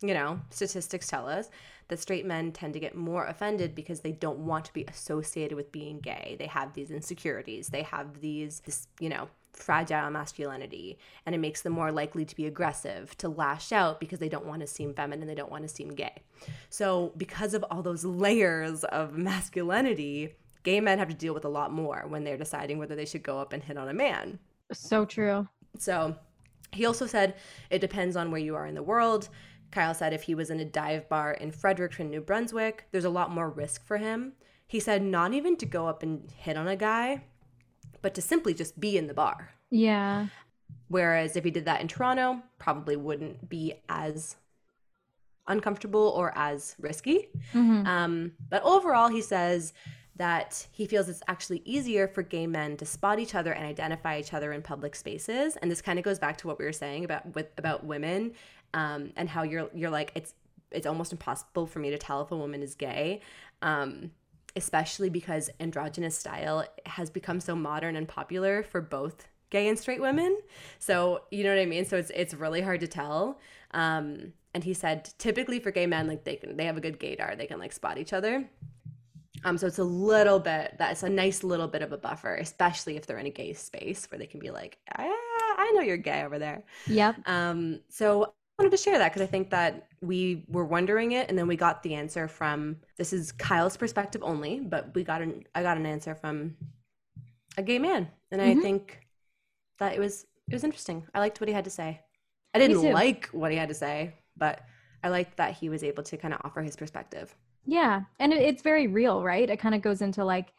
you 0.01 0.15
know, 0.15 0.41
statistics 0.51 1.09
tell 1.09 1.29
us 1.29 1.51
that 1.89 1.99
straight 1.99 2.27
men 2.27 2.53
tend 2.53 2.75
to 2.75 2.81
get 2.81 2.95
more 2.95 3.27
offended 3.27 3.75
because 3.75 4.01
they 4.01 4.13
don't 4.13 4.41
want 4.41 4.65
to 4.67 4.73
be 4.73 4.85
associated 4.85 5.57
with 5.57 5.73
being 5.73 6.01
gay. 6.01 6.37
They 6.39 6.47
have 6.47 6.75
these 6.75 6.91
insecurities, 6.91 7.69
they 7.69 7.83
have 7.83 8.21
these, 8.21 8.61
this, 8.61 8.89
you 9.01 9.09
know, 9.09 9.29
fragile 9.55 10.11
masculinity. 10.11 10.99
And 11.27 11.35
it 11.35 11.39
makes 11.39 11.63
them 11.63 11.73
more 11.73 11.91
likely 11.91 12.25
to 12.27 12.37
be 12.37 12.47
aggressive 12.47 13.17
to 13.19 13.29
lash 13.29 13.73
out 13.73 13.99
because 13.99 14.19
they 14.19 14.29
don't 14.29 14.47
want 14.47 14.61
to 14.61 14.67
seem 14.67 14.95
feminine 14.95 15.27
they 15.27 15.35
don't 15.35 15.51
want 15.51 15.63
to 15.63 15.69
seem 15.69 15.89
gay. 15.89 16.23
So 16.69 17.13
because 17.17 17.55
of 17.55 17.65
all 17.71 17.83
those 17.83 18.05
layers 18.05 18.85
of 18.85 19.17
masculinity 19.17 20.35
gay 20.63 20.81
men 20.81 20.99
have 20.99 21.09
to 21.09 21.15
deal 21.15 21.33
with 21.33 21.47
a 21.47 21.49
lot 21.49 21.73
more 21.73 22.05
when 22.09 22.25
they're 22.25 22.37
deciding 22.37 22.79
whether 22.79 22.95
they 22.95 23.07
should 23.07 23.23
go 23.23 23.39
up 23.39 23.53
and 23.53 23.63
hit 23.63 23.79
on 23.79 23.89
a 23.89 23.95
man. 23.95 24.39
So 24.73 25.07
true 25.07 25.49
so 25.77 26.17
he 26.73 26.87
also 26.87 27.07
said 27.07 27.35
it 27.71 27.81
depends 27.81 28.17
on 28.17 28.31
where 28.31 28.41
you 28.41 28.55
are 28.55 28.67
in 28.67 28.75
the 28.75 28.83
world 28.83 29.29
kyle 29.71 29.95
said 29.95 30.13
if 30.13 30.23
he 30.23 30.35
was 30.35 30.51
in 30.51 30.61
a 30.61 30.65
dive 30.65 31.09
bar 31.09 31.33
in 31.33 31.51
fredericton 31.51 32.11
new 32.11 32.21
brunswick 32.21 32.87
there's 32.91 33.05
a 33.05 33.11
lot 33.11 33.31
more 33.31 33.51
risk 33.51 33.85
for 33.85 33.97
him 33.99 34.33
he 34.67 34.81
said 34.81 35.03
not 35.03 35.33
even 35.33 35.57
to 35.57 35.67
go 35.67 35.87
up 35.87 36.03
and 36.03 36.31
hit 36.37 36.57
on 36.57 36.69
a 36.69 36.77
guy 36.77 37.23
but 38.03 38.15
to 38.15 38.23
simply 38.23 38.55
just 38.55 38.79
be 38.79 38.97
in 38.97 39.07
the 39.07 39.15
bar. 39.15 39.51
Yeah. 39.71 40.27
Whereas 40.89 41.37
if 41.37 41.45
he 41.45 41.51
did 41.51 41.65
that 41.67 41.81
in 41.81 41.89
Toronto, 41.89 42.43
probably 42.59 42.97
wouldn't 42.97 43.49
be 43.49 43.75
as 43.89 44.37
uncomfortable 45.47 46.13
or 46.17 46.37
as 46.37 46.75
risky. 46.79 47.29
Mm-hmm. 47.53 47.87
Um, 47.87 48.33
but 48.49 48.63
overall, 48.63 49.09
he 49.09 49.21
says 49.23 49.73
that 50.19 50.67
he 50.73 50.87
feels 50.87 51.09
it's 51.09 51.23
actually 51.29 51.63
easier 51.65 52.07
for 52.07 52.23
gay 52.23 52.47
men 52.47 52.77
to 52.77 52.85
spot 52.85 53.19
each 53.19 53.35
other 53.35 53.53
and 53.53 53.65
identify 53.65 54.19
each 54.19 54.35
other 54.35 54.53
in 54.53 54.63
public 54.63 54.95
spaces. 54.95 55.57
And 55.57 55.71
this 55.71 55.81
kind 55.81 55.99
of 55.99 56.05
goes 56.05 56.19
back 56.19 56.37
to 56.39 56.47
what 56.47 56.59
we 56.59 56.65
were 56.65 56.73
saying 56.73 57.05
about 57.05 57.35
with 57.35 57.47
about 57.57 57.85
women 57.85 58.33
um, 58.75 59.13
and 59.17 59.29
how 59.29 59.43
you're 59.43 59.71
you're 59.75 59.91
like 59.91 60.13
it's 60.15 60.35
it's 60.71 60.87
almost 60.87 61.13
impossible 61.13 61.67
for 61.67 61.79
me 61.79 61.91
to 61.91 61.99
tell 61.99 62.21
if 62.23 62.31
a 62.31 62.37
woman 62.37 62.63
is 62.63 62.75
gay. 62.75 63.23
Um, 63.63 64.11
especially 64.57 65.09
because 65.09 65.51
androgynous 65.61 66.19
style 66.19 66.65
has 66.85 67.11
become 67.11 67.39
so 67.39 67.55
modern 67.55 67.95
and 67.95 68.09
popular 68.09 68.63
for 68.63 68.81
both 68.81 69.29
gay 69.51 69.69
and 69.69 69.79
straight 69.79 70.01
women. 70.01 70.37
So, 70.79 71.23
you 71.31 71.45
know 71.45 71.51
what 71.51 71.61
I 71.61 71.67
mean? 71.67 71.85
So 71.85 71.97
it's 71.97 72.11
it's 72.11 72.35
really 72.35 72.61
hard 72.61 72.81
to 72.81 72.89
tell. 72.89 73.41
Um, 73.73 74.33
and 74.55 74.65
he 74.65 74.75
said 74.75 75.11
typically 75.19 75.61
for 75.61 75.71
gay 75.71 75.87
men 75.87 76.07
like 76.07 76.25
they 76.25 76.37
can 76.37 76.57
they 76.57 76.65
have 76.65 76.77
a 76.77 76.81
good 76.81 76.99
gaydar, 76.99 77.37
they 77.37 77.47
can 77.47 77.59
like 77.59 77.73
spot 77.73 77.99
each 77.99 78.13
other. 78.13 78.49
Um, 79.45 79.57
so 79.57 79.67
it's 79.67 79.79
a 79.79 79.85
little 79.85 80.39
bit 80.39 80.75
that's 80.79 81.03
a 81.03 81.09
nice 81.09 81.45
little 81.45 81.69
bit 81.69 81.83
of 81.83 81.93
a 81.93 81.99
buffer, 81.99 82.35
especially 82.37 82.97
if 82.97 83.07
they're 83.07 83.19
in 83.19 83.27
a 83.27 83.31
gay 83.31 83.53
space 83.53 84.07
where 84.11 84.19
they 84.19 84.27
can 84.27 84.41
be 84.41 84.51
like, 84.51 84.79
ah, 84.97 85.05
I 85.59 85.73
know 85.75 85.83
you're 85.83 85.97
gay 85.97 86.25
over 86.25 86.39
there. 86.39 86.65
Yep. 86.87 87.17
Um, 87.27 87.81
so 87.89 88.25
I 88.25 88.63
wanted 88.63 88.77
to 88.77 88.83
share 88.83 88.99
that 88.99 89.13
because 89.13 89.23
I 89.23 89.31
think 89.31 89.51
that 89.51 89.87
we 90.01 90.45
were 90.49 90.65
wondering 90.65 91.13
it, 91.13 91.29
and 91.29 91.39
then 91.39 91.47
we 91.47 91.57
got 91.57 91.83
the 91.83 91.95
answer 91.95 92.27
from 92.27 92.77
this 92.97 93.13
is 93.13 93.33
Kyle's 93.33 93.77
perspective 93.77 94.23
only, 94.25 94.61
but 94.61 94.95
we 94.95 95.05
got 95.05 95.23
an 95.23 95.45
I 95.55 95.63
got 95.63 95.77
an 95.77 95.87
answer 95.87 96.15
from 96.15 96.57
a 97.57 97.63
gay 97.63 97.79
man, 97.79 98.09
and 98.31 98.41
mm-hmm. 98.41 98.59
I 98.59 98.63
think 98.63 99.07
that 99.79 99.95
it 99.95 100.01
was 100.01 100.27
it 100.49 100.55
was 100.55 100.65
interesting. 100.65 101.07
I 101.15 101.21
liked 101.21 101.41
what 101.41 101.49
he 101.49 101.55
had 101.55 101.65
to 101.65 101.71
say. 101.71 102.01
I 102.55 102.59
didn't 102.59 102.83
like 102.93 103.29
what 103.33 103.53
he 103.53 103.59
had 103.59 103.69
to 103.69 103.75
say, 103.75 104.15
but 104.37 104.63
I 105.05 105.11
liked 105.11 105.37
that 105.37 105.55
he 105.55 105.69
was 105.69 105.85
able 105.85 106.03
to 106.05 106.17
kind 106.17 106.35
of 106.35 106.41
offer 106.43 106.63
his 106.63 106.77
perspective. 106.77 107.35
Yeah, 107.69 108.05
and 108.19 108.33
it, 108.33 108.41
it's 108.41 108.63
very 108.63 108.87
real, 108.87 109.23
right? 109.23 109.49
It 109.49 109.59
kind 109.61 109.75
of 109.75 109.83
goes 109.83 110.01
into 110.01 110.25
like 110.25 110.55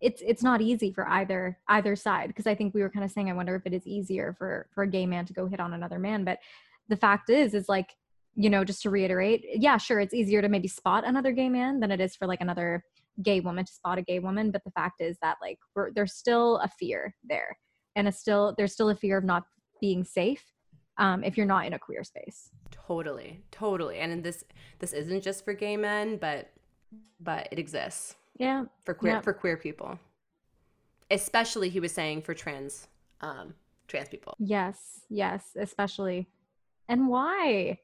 it's 0.00 0.22
it's 0.24 0.44
not 0.44 0.60
easy 0.60 0.92
for 0.92 1.08
either 1.08 1.58
either 1.68 1.96
side 1.96 2.28
because 2.28 2.46
I 2.46 2.54
think 2.54 2.72
we 2.72 2.82
were 2.82 2.88
kind 2.88 3.04
of 3.04 3.10
saying 3.10 3.28
I 3.28 3.32
wonder 3.32 3.56
if 3.56 3.66
it 3.66 3.72
is 3.72 3.84
easier 3.84 4.32
for 4.38 4.68
for 4.72 4.84
a 4.84 4.86
gay 4.86 5.04
man 5.04 5.26
to 5.26 5.32
go 5.32 5.48
hit 5.48 5.58
on 5.58 5.72
another 5.74 5.98
man, 5.98 6.24
but 6.24 6.38
the 6.88 6.96
fact 6.96 7.30
is 7.30 7.52
is 7.52 7.68
like 7.68 7.96
you 8.36 8.48
know 8.48 8.64
just 8.64 8.80
to 8.82 8.90
reiterate 8.90 9.44
yeah 9.54 9.76
sure 9.76 10.00
it's 10.00 10.14
easier 10.14 10.40
to 10.40 10.48
maybe 10.48 10.68
spot 10.68 11.04
another 11.04 11.32
gay 11.32 11.48
man 11.48 11.80
than 11.80 11.90
it 11.90 12.00
is 12.00 12.16
for 12.16 12.26
like 12.26 12.40
another 12.40 12.82
gay 13.22 13.40
woman 13.40 13.64
to 13.64 13.72
spot 13.72 13.98
a 13.98 14.02
gay 14.02 14.20
woman 14.20 14.50
but 14.50 14.64
the 14.64 14.70
fact 14.70 15.00
is 15.02 15.18
that 15.20 15.36
like 15.42 15.58
there's 15.94 16.14
still 16.14 16.56
a 16.58 16.68
fear 16.68 17.14
there 17.24 17.58
and 17.94 18.08
it's 18.08 18.18
still 18.18 18.54
there's 18.56 18.72
still 18.72 18.88
a 18.88 18.94
fear 18.94 19.18
of 19.18 19.24
not 19.24 19.44
being 19.82 20.02
safe 20.02 20.44
um, 20.98 21.24
if 21.24 21.36
you're 21.36 21.46
not 21.46 21.66
in 21.66 21.72
a 21.72 21.78
queer 21.78 22.04
space. 22.04 22.50
Totally 22.70 23.40
totally. 23.50 23.98
And 23.98 24.22
this 24.22 24.44
this 24.78 24.92
isn't 24.92 25.22
just 25.22 25.44
for 25.44 25.54
gay 25.54 25.76
men 25.76 26.16
but 26.16 26.50
but 27.20 27.48
it 27.50 27.58
exists 27.58 28.16
yeah 28.38 28.64
for 28.84 28.94
queer 28.94 29.14
yeah. 29.14 29.20
for 29.20 29.32
queer 29.32 29.56
people. 29.56 29.98
Especially 31.10 31.68
he 31.68 31.80
was 31.80 31.92
saying 31.92 32.22
for 32.22 32.34
trans 32.34 32.88
um 33.20 33.54
trans 33.88 34.08
people. 34.08 34.36
Yes 34.38 35.00
yes 35.08 35.56
especially. 35.58 36.28
And 36.88 37.08
why? 37.08 37.78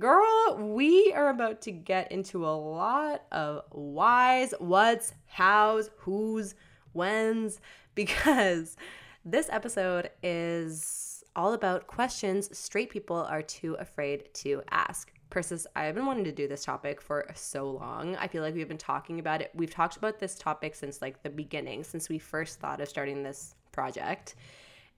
Girl, 0.00 0.56
we 0.58 1.12
are 1.12 1.28
about 1.28 1.62
to 1.62 1.70
get 1.70 2.10
into 2.10 2.44
a 2.44 2.50
lot 2.50 3.22
of 3.30 3.62
whys, 3.70 4.52
what's, 4.58 5.14
hows, 5.26 5.90
who's, 5.98 6.56
whens, 6.92 7.60
because 7.94 8.76
this 9.24 9.48
episode 9.52 10.10
is 10.24 11.05
all 11.36 11.52
about 11.52 11.86
questions 11.86 12.56
straight 12.56 12.90
people 12.90 13.16
are 13.16 13.42
too 13.42 13.74
afraid 13.78 14.32
to 14.34 14.62
ask. 14.70 15.12
Persis, 15.30 15.66
I've 15.76 15.94
been 15.94 16.06
wanting 16.06 16.24
to 16.24 16.32
do 16.32 16.48
this 16.48 16.64
topic 16.64 17.00
for 17.00 17.26
so 17.34 17.70
long. 17.70 18.16
I 18.16 18.26
feel 18.26 18.42
like 18.42 18.54
we've 18.54 18.66
been 18.66 18.78
talking 18.78 19.20
about 19.20 19.42
it. 19.42 19.50
We've 19.54 19.70
talked 19.70 19.96
about 19.96 20.18
this 20.18 20.36
topic 20.36 20.74
since 20.74 21.02
like 21.02 21.22
the 21.22 21.30
beginning, 21.30 21.84
since 21.84 22.08
we 22.08 22.18
first 22.18 22.58
thought 22.58 22.80
of 22.80 22.88
starting 22.88 23.22
this 23.22 23.54
project. 23.70 24.36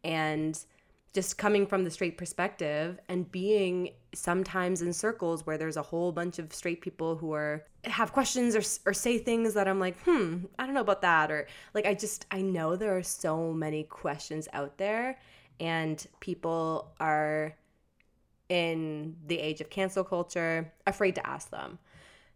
And 0.04 0.58
just 1.14 1.38
coming 1.38 1.66
from 1.66 1.82
the 1.82 1.90
straight 1.90 2.18
perspective 2.18 3.00
and 3.08 3.30
being 3.32 3.90
sometimes 4.14 4.82
in 4.82 4.92
circles 4.92 5.46
where 5.46 5.58
there's 5.58 5.78
a 5.78 5.82
whole 5.82 6.12
bunch 6.12 6.38
of 6.38 6.52
straight 6.52 6.80
people 6.82 7.16
who 7.16 7.32
are 7.32 7.64
have 7.84 8.12
questions 8.12 8.54
or, 8.54 8.90
or 8.90 8.92
say 8.92 9.18
things 9.18 9.54
that 9.54 9.66
I'm 9.66 9.80
like, 9.80 9.98
hmm, 10.02 10.44
I 10.58 10.66
don't 10.66 10.74
know 10.74 10.82
about 10.82 11.02
that. 11.02 11.30
Or 11.30 11.46
like, 11.74 11.86
I 11.86 11.94
just, 11.94 12.26
I 12.30 12.42
know 12.42 12.76
there 12.76 12.96
are 12.96 13.02
so 13.02 13.52
many 13.52 13.84
questions 13.84 14.46
out 14.52 14.76
there 14.76 15.18
and 15.60 16.06
people 16.20 16.92
are 17.00 17.54
in 18.48 19.16
the 19.26 19.38
age 19.38 19.60
of 19.60 19.68
cancel 19.68 20.04
culture 20.04 20.72
afraid 20.86 21.14
to 21.14 21.26
ask 21.26 21.50
them. 21.50 21.78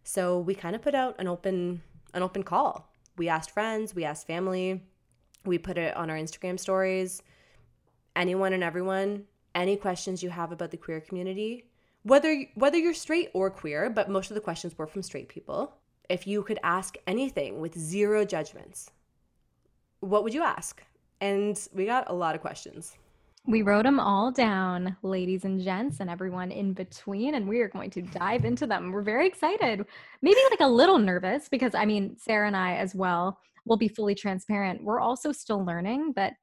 So 0.03 0.39
we 0.39 0.53
kind 0.53 0.75
of 0.75 0.81
put 0.81 0.93
out 0.93 1.15
an 1.19 1.27
open, 1.27 1.81
an 2.13 2.21
open 2.21 2.43
call. 2.43 2.91
We 3.17 3.29
asked 3.29 3.51
friends, 3.51 3.95
we 3.95 4.03
asked 4.03 4.27
family, 4.27 4.83
we 5.45 5.57
put 5.57 5.77
it 5.77 5.95
on 5.95 6.09
our 6.09 6.17
Instagram 6.17 6.59
stories 6.59 7.21
anyone 8.15 8.53
and 8.53 8.63
everyone 8.63 9.25
any 9.55 9.75
questions 9.75 10.23
you 10.23 10.29
have 10.29 10.51
about 10.51 10.71
the 10.71 10.77
queer 10.77 10.99
community, 10.99 11.65
whether 12.03 12.43
whether 12.55 12.77
you're 12.77 12.93
straight 12.93 13.29
or 13.33 13.49
queer, 13.49 13.89
but 13.89 14.09
most 14.09 14.31
of 14.31 14.35
the 14.35 14.41
questions 14.41 14.77
were 14.77 14.87
from 14.87 15.03
straight 15.03 15.29
people. 15.29 15.75
If 16.09 16.27
you 16.27 16.43
could 16.43 16.59
ask 16.63 16.95
anything 17.07 17.61
with 17.61 17.77
zero 17.77 18.25
judgments, 18.25 18.89
what 19.99 20.23
would 20.23 20.33
you 20.33 20.43
ask? 20.43 20.83
And 21.21 21.59
we 21.73 21.85
got 21.85 22.09
a 22.09 22.13
lot 22.13 22.35
of 22.35 22.41
questions. 22.41 22.97
We 23.45 23.61
wrote 23.61 23.83
them 23.83 23.99
all 23.99 24.31
down, 24.31 24.95
ladies 25.03 25.43
and 25.43 25.59
gents, 25.59 25.99
and 25.99 26.09
everyone 26.09 26.49
in 26.49 26.71
between, 26.71 27.35
and 27.35 27.45
we 27.47 27.59
are 27.59 27.67
going 27.67 27.89
to 27.91 28.01
dive 28.01 28.45
into 28.45 28.65
them. 28.65 28.91
We're 28.91 29.01
very 29.01 29.27
excited, 29.27 29.85
maybe 30.21 30.39
like 30.49 30.61
a 30.61 30.67
little 30.67 30.97
nervous 30.97 31.49
because 31.49 31.75
I 31.75 31.83
mean, 31.83 32.15
Sarah 32.17 32.47
and 32.47 32.55
I 32.55 32.75
as 32.75 32.95
well 32.95 33.37
will 33.65 33.75
be 33.75 33.89
fully 33.89 34.15
transparent. 34.15 34.81
We're 34.81 35.01
also 35.01 35.33
still 35.33 35.63
learning, 35.65 36.13
but 36.15 36.33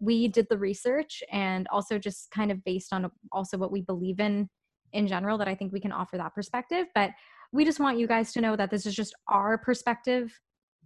we 0.00 0.28
did 0.28 0.48
the 0.50 0.58
research 0.58 1.22
and 1.32 1.66
also 1.72 1.98
just 1.98 2.30
kind 2.30 2.50
of 2.50 2.62
based 2.62 2.92
on 2.92 3.10
also 3.32 3.56
what 3.56 3.72
we 3.72 3.80
believe 3.80 4.20
in 4.20 4.48
in 4.92 5.06
general 5.06 5.38
that 5.38 5.48
I 5.48 5.54
think 5.54 5.72
we 5.72 5.80
can 5.80 5.92
offer 5.92 6.18
that 6.18 6.34
perspective. 6.34 6.88
But 6.94 7.12
we 7.52 7.64
just 7.64 7.80
want 7.80 7.98
you 7.98 8.06
guys 8.06 8.34
to 8.34 8.40
know 8.42 8.54
that 8.56 8.70
this 8.70 8.84
is 8.84 8.94
just 8.94 9.14
our 9.28 9.56
perspective 9.56 10.38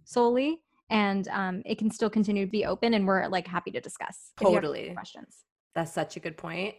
solely 0.05 0.59
and 0.89 1.27
um, 1.29 1.63
it 1.65 1.77
can 1.77 1.91
still 1.91 2.09
continue 2.09 2.45
to 2.45 2.51
be 2.51 2.65
open 2.65 2.93
and 2.93 3.05
we're 3.05 3.27
like 3.27 3.47
happy 3.47 3.71
to 3.71 3.81
discuss 3.81 4.31
totally 4.39 4.91
questions 4.93 5.45
that's 5.75 5.93
such 5.93 6.17
a 6.17 6.19
good 6.19 6.35
point 6.35 6.73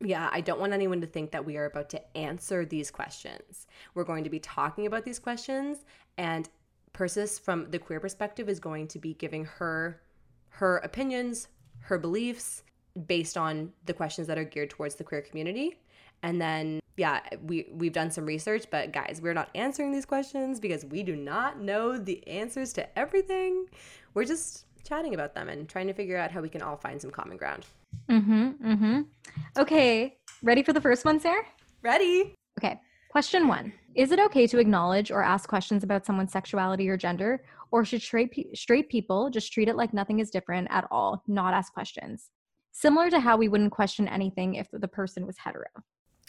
yeah 0.00 0.28
i 0.32 0.40
don't 0.40 0.60
want 0.60 0.72
anyone 0.72 1.00
to 1.00 1.06
think 1.06 1.32
that 1.32 1.44
we 1.44 1.56
are 1.56 1.64
about 1.64 1.90
to 1.90 2.16
answer 2.16 2.64
these 2.64 2.90
questions 2.90 3.66
we're 3.94 4.04
going 4.04 4.22
to 4.22 4.30
be 4.30 4.38
talking 4.38 4.86
about 4.86 5.04
these 5.04 5.18
questions 5.18 5.84
and 6.18 6.48
persis 6.92 7.38
from 7.38 7.68
the 7.70 7.78
queer 7.78 7.98
perspective 7.98 8.48
is 8.48 8.60
going 8.60 8.86
to 8.86 9.00
be 9.00 9.14
giving 9.14 9.44
her 9.44 10.00
her 10.50 10.76
opinions 10.78 11.48
her 11.80 11.98
beliefs 11.98 12.62
based 13.06 13.36
on 13.36 13.72
the 13.86 13.94
questions 13.94 14.26
that 14.26 14.38
are 14.38 14.44
geared 14.44 14.70
towards 14.70 14.94
the 14.96 15.04
queer 15.04 15.22
community. 15.22 15.78
And 16.22 16.40
then 16.40 16.80
yeah, 16.96 17.20
we 17.42 17.68
we've 17.72 17.92
done 17.92 18.10
some 18.10 18.26
research, 18.26 18.66
but 18.70 18.92
guys, 18.92 19.20
we're 19.22 19.34
not 19.34 19.48
answering 19.54 19.92
these 19.92 20.04
questions 20.04 20.60
because 20.60 20.84
we 20.84 21.02
do 21.02 21.16
not 21.16 21.60
know 21.60 21.96
the 21.96 22.26
answers 22.28 22.72
to 22.74 22.98
everything. 22.98 23.66
We're 24.14 24.26
just 24.26 24.66
chatting 24.84 25.14
about 25.14 25.34
them 25.34 25.48
and 25.48 25.68
trying 25.68 25.86
to 25.86 25.94
figure 25.94 26.18
out 26.18 26.30
how 26.30 26.40
we 26.40 26.48
can 26.48 26.62
all 26.62 26.76
find 26.76 27.00
some 27.00 27.10
common 27.10 27.36
ground. 27.36 27.64
Mm-hmm. 28.10 28.72
Mm-hmm. 28.72 29.00
Okay. 29.58 30.16
Ready 30.42 30.62
for 30.62 30.72
the 30.72 30.80
first 30.80 31.04
one, 31.04 31.20
Sarah? 31.20 31.44
Ready. 31.82 32.34
Okay. 32.58 32.80
Question 33.10 33.46
one 33.46 33.72
Is 33.94 34.10
it 34.10 34.18
okay 34.20 34.46
to 34.46 34.58
acknowledge 34.58 35.10
or 35.10 35.22
ask 35.22 35.48
questions 35.48 35.84
about 35.84 36.06
someone's 36.06 36.32
sexuality 36.32 36.88
or 36.88 36.96
gender? 36.96 37.44
Or 37.70 37.84
should 37.84 38.02
straight, 38.02 38.32
pe- 38.32 38.52
straight 38.54 38.88
people 38.88 39.30
just 39.30 39.52
treat 39.52 39.68
it 39.68 39.76
like 39.76 39.94
nothing 39.94 40.18
is 40.18 40.30
different 40.30 40.68
at 40.70 40.86
all, 40.90 41.22
not 41.26 41.54
ask 41.54 41.72
questions? 41.72 42.30
Similar 42.72 43.10
to 43.10 43.20
how 43.20 43.36
we 43.36 43.48
wouldn't 43.48 43.72
question 43.72 44.08
anything 44.08 44.54
if 44.54 44.66
the 44.72 44.88
person 44.88 45.26
was 45.26 45.38
hetero. 45.38 45.68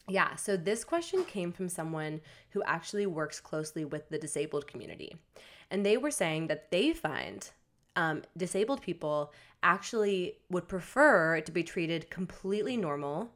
Yeah, 0.09 0.35
so 0.35 0.57
this 0.57 0.83
question 0.83 1.23
came 1.23 1.53
from 1.53 1.69
someone 1.69 2.19
who 2.49 2.61
actually 2.63 3.05
works 3.05 3.39
closely 3.39 3.85
with 3.85 4.09
the 4.09 4.17
disabled 4.17 4.67
community. 4.67 5.15
And 5.71 5.85
they 5.85 5.95
were 5.95 6.11
saying 6.11 6.47
that 6.47 6.69
they 6.71 6.91
find 6.91 7.49
um, 7.95 8.23
disabled 8.35 8.81
people 8.81 9.31
actually 9.63 10.37
would 10.49 10.67
prefer 10.67 11.41
to 11.41 11.51
be 11.51 11.63
treated 11.63 12.09
completely 12.09 12.77
normal 12.77 13.31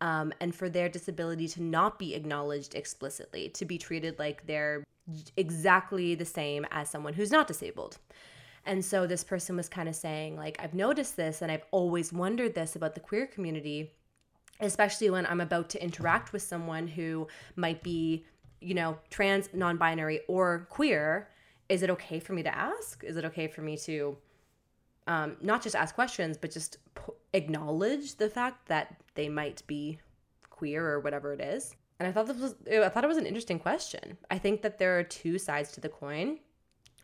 um, 0.00 0.32
and 0.40 0.54
for 0.54 0.68
their 0.68 0.88
disability 0.88 1.48
to 1.48 1.62
not 1.62 1.98
be 1.98 2.14
acknowledged 2.14 2.74
explicitly, 2.74 3.48
to 3.50 3.64
be 3.64 3.78
treated 3.78 4.18
like 4.18 4.46
they're 4.46 4.84
exactly 5.36 6.14
the 6.14 6.24
same 6.24 6.66
as 6.70 6.90
someone 6.90 7.14
who's 7.14 7.30
not 7.30 7.46
disabled. 7.46 7.98
And 8.66 8.84
so 8.84 9.06
this 9.06 9.24
person 9.24 9.56
was 9.56 9.68
kind 9.68 9.88
of 9.88 9.96
saying, 9.96 10.36
like, 10.36 10.58
I've 10.60 10.74
noticed 10.74 11.16
this 11.16 11.40
and 11.40 11.50
I've 11.50 11.64
always 11.70 12.12
wondered 12.12 12.54
this 12.54 12.76
about 12.76 12.94
the 12.94 13.00
queer 13.00 13.26
community, 13.26 13.92
especially 14.60 15.10
when 15.10 15.24
I'm 15.26 15.40
about 15.40 15.70
to 15.70 15.82
interact 15.82 16.32
with 16.32 16.42
someone 16.42 16.86
who 16.86 17.28
might 17.56 17.82
be, 17.82 18.26
you 18.60 18.74
know, 18.74 18.98
trans, 19.10 19.48
non 19.54 19.78
binary, 19.78 20.20
or 20.28 20.66
queer. 20.68 21.28
Is 21.68 21.82
it 21.82 21.90
okay 21.90 22.18
for 22.18 22.34
me 22.34 22.42
to 22.42 22.54
ask? 22.54 23.02
Is 23.04 23.16
it 23.16 23.24
okay 23.24 23.46
for 23.46 23.62
me 23.62 23.76
to 23.78 24.16
um, 25.08 25.36
not 25.40 25.62
just 25.62 25.74
ask 25.74 25.94
questions, 25.94 26.36
but 26.36 26.52
just 26.52 26.76
p- 26.94 27.12
acknowledge 27.32 28.16
the 28.16 28.28
fact 28.28 28.68
that 28.68 29.00
they 29.14 29.28
might 29.28 29.66
be 29.66 29.98
queer 30.50 30.86
or 30.86 31.00
whatever 31.00 31.32
it 31.32 31.40
is. 31.40 31.74
And 31.98 32.06
I 32.06 32.12
thought 32.12 32.26
this 32.26 32.36
was 32.36 32.54
I 32.70 32.88
thought 32.88 33.04
it 33.04 33.08
was 33.08 33.16
an 33.16 33.26
interesting 33.26 33.58
question. 33.58 34.18
I 34.30 34.38
think 34.38 34.62
that 34.62 34.78
there 34.78 34.98
are 34.98 35.02
two 35.02 35.38
sides 35.38 35.72
to 35.72 35.80
the 35.80 35.88
coin. 35.88 36.38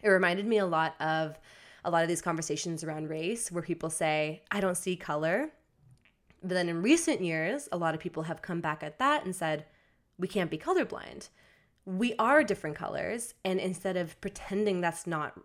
It 0.03 0.09
reminded 0.09 0.47
me 0.47 0.59
a 0.59 0.67
lot 0.67 0.95
of 1.01 1.39
a 1.85 1.91
lot 1.91 2.03
of 2.03 2.09
these 2.09 2.23
conversations 2.23 2.85
around 2.85 3.09
race 3.09 3.51
where 3.51 3.63
people 3.63 3.91
say, 3.91 4.43
"I 4.51 4.61
don't 4.61 4.77
see 4.77 4.97
color." 4.97 5.51
But 6.43 6.51
then 6.51 6.69
in 6.69 6.83
recent 6.83 7.23
years, 7.23 7.71
a 7.73 7.79
lot 7.79 7.95
of 7.95 8.01
people 8.01 8.25
have 8.25 8.43
come 8.43 8.61
back 8.61 8.83
at 8.83 8.99
that 8.99 9.25
and 9.25 9.35
said, 9.35 9.65
"We 10.19 10.29
can't 10.29 10.51
be 10.51 10.59
colorblind." 10.59 11.31
We 11.87 12.15
are 12.19 12.45
different 12.45 12.77
colors, 12.77 13.35
and 13.45 13.59
instead 13.59 13.97
of 13.97 14.21
pretending 14.21 14.81
that's 14.81 15.07
not 15.07 15.41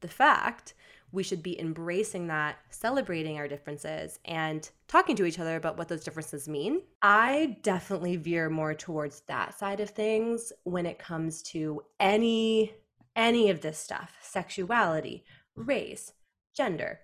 the 0.00 0.08
fact, 0.08 0.74
we 1.14 1.22
should 1.22 1.42
be 1.42 1.58
embracing 1.60 2.26
that, 2.26 2.56
celebrating 2.70 3.38
our 3.38 3.46
differences, 3.48 4.18
and 4.24 4.68
talking 4.88 5.14
to 5.16 5.24
each 5.24 5.38
other 5.38 5.56
about 5.56 5.78
what 5.78 5.88
those 5.88 6.02
differences 6.04 6.48
mean. 6.48 6.82
I 7.02 7.58
definitely 7.62 8.16
veer 8.16 8.50
more 8.50 8.74
towards 8.74 9.20
that 9.28 9.56
side 9.58 9.80
of 9.80 9.90
things 9.90 10.52
when 10.64 10.86
it 10.86 10.98
comes 10.98 11.42
to 11.44 11.82
any 12.00 12.74
any 13.16 13.48
of 13.50 13.60
this 13.60 13.78
stuff, 13.78 14.16
sexuality, 14.20 15.24
race, 15.54 16.12
gender, 16.56 16.98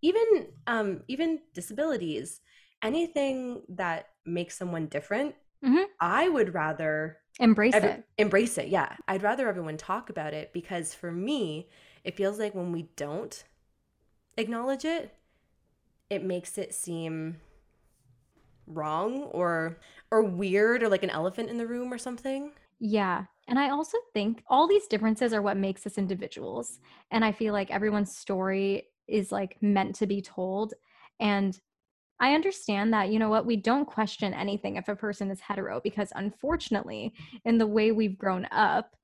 even 0.00 0.24
um 0.66 1.02
even 1.08 1.40
disabilities, 1.52 2.40
anything 2.82 3.62
that 3.68 4.08
makes 4.24 4.56
someone 4.56 4.86
different. 4.86 5.34
Mhm. 5.62 5.84
I 6.00 6.28
would 6.28 6.54
rather 6.54 7.18
Embrace 7.40 7.74
every- 7.74 7.90
it. 7.90 8.04
embrace 8.16 8.58
it 8.58 8.68
yeah 8.68 8.94
i'd 9.08 9.24
rather 9.24 9.48
everyone 9.48 9.76
talk 9.76 10.08
about 10.08 10.32
it 10.34 10.52
because 10.52 10.94
for 10.94 11.10
me 11.10 11.68
it 12.04 12.16
feels 12.16 12.38
like 12.38 12.54
when 12.54 12.72
we 12.72 12.88
don't 12.96 13.44
acknowledge 14.36 14.84
it 14.84 15.14
it 16.10 16.24
makes 16.24 16.58
it 16.58 16.74
seem 16.74 17.36
wrong 18.66 19.24
or 19.24 19.78
or 20.10 20.22
weird 20.22 20.82
or 20.82 20.88
like 20.88 21.02
an 21.02 21.10
elephant 21.10 21.50
in 21.50 21.58
the 21.58 21.66
room 21.66 21.92
or 21.92 21.98
something 21.98 22.52
Yeah. 22.80 23.24
And 23.46 23.58
I 23.58 23.70
also 23.70 23.98
think 24.12 24.42
all 24.48 24.66
these 24.66 24.86
differences 24.86 25.32
are 25.32 25.42
what 25.42 25.56
makes 25.56 25.86
us 25.86 25.98
individuals. 25.98 26.80
And 27.10 27.24
I 27.24 27.32
feel 27.32 27.52
like 27.52 27.70
everyone's 27.70 28.16
story 28.16 28.88
is 29.06 29.30
like 29.32 29.56
meant 29.62 29.94
to 29.96 30.06
be 30.06 30.22
told. 30.22 30.74
And 31.20 31.58
I 32.20 32.34
understand 32.34 32.92
that, 32.92 33.10
you 33.10 33.18
know 33.18 33.28
what, 33.28 33.46
we 33.46 33.56
don't 33.56 33.86
question 33.86 34.32
anything 34.34 34.76
if 34.76 34.88
a 34.88 34.96
person 34.96 35.30
is 35.30 35.40
hetero 35.40 35.80
because 35.82 36.10
unfortunately, 36.14 37.12
in 37.44 37.58
the 37.58 37.66
way 37.66 37.92
we've 37.92 38.18
grown 38.18 38.46
up, 38.50 38.96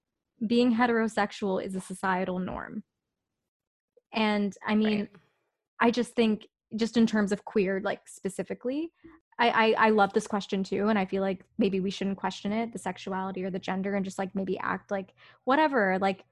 being 0.46 0.74
heterosexual 0.74 1.62
is 1.62 1.74
a 1.74 1.80
societal 1.80 2.38
norm. 2.38 2.82
And 4.12 4.56
I 4.66 4.74
mean, 4.74 5.00
Right. 5.00 5.10
I 5.80 5.90
just 5.90 6.14
think, 6.14 6.46
just 6.76 6.96
in 6.96 7.06
terms 7.06 7.32
of 7.32 7.44
queer, 7.44 7.80
like 7.82 8.06
specifically, 8.06 8.92
I, 9.38 9.48
I 9.48 9.86
I 9.86 9.90
love 9.90 10.12
this 10.12 10.26
question 10.26 10.62
too, 10.62 10.88
and 10.88 10.98
I 10.98 11.04
feel 11.06 11.22
like 11.22 11.44
maybe 11.58 11.80
we 11.80 11.90
shouldn't 11.90 12.18
question 12.18 12.52
it, 12.52 12.72
the 12.72 12.78
sexuality 12.78 13.42
or 13.44 13.50
the 13.50 13.58
gender, 13.58 13.94
and 13.94 14.04
just 14.04 14.18
like 14.18 14.34
maybe 14.34 14.58
act 14.58 14.90
like 14.90 15.14
whatever, 15.44 15.98
like 16.00 16.24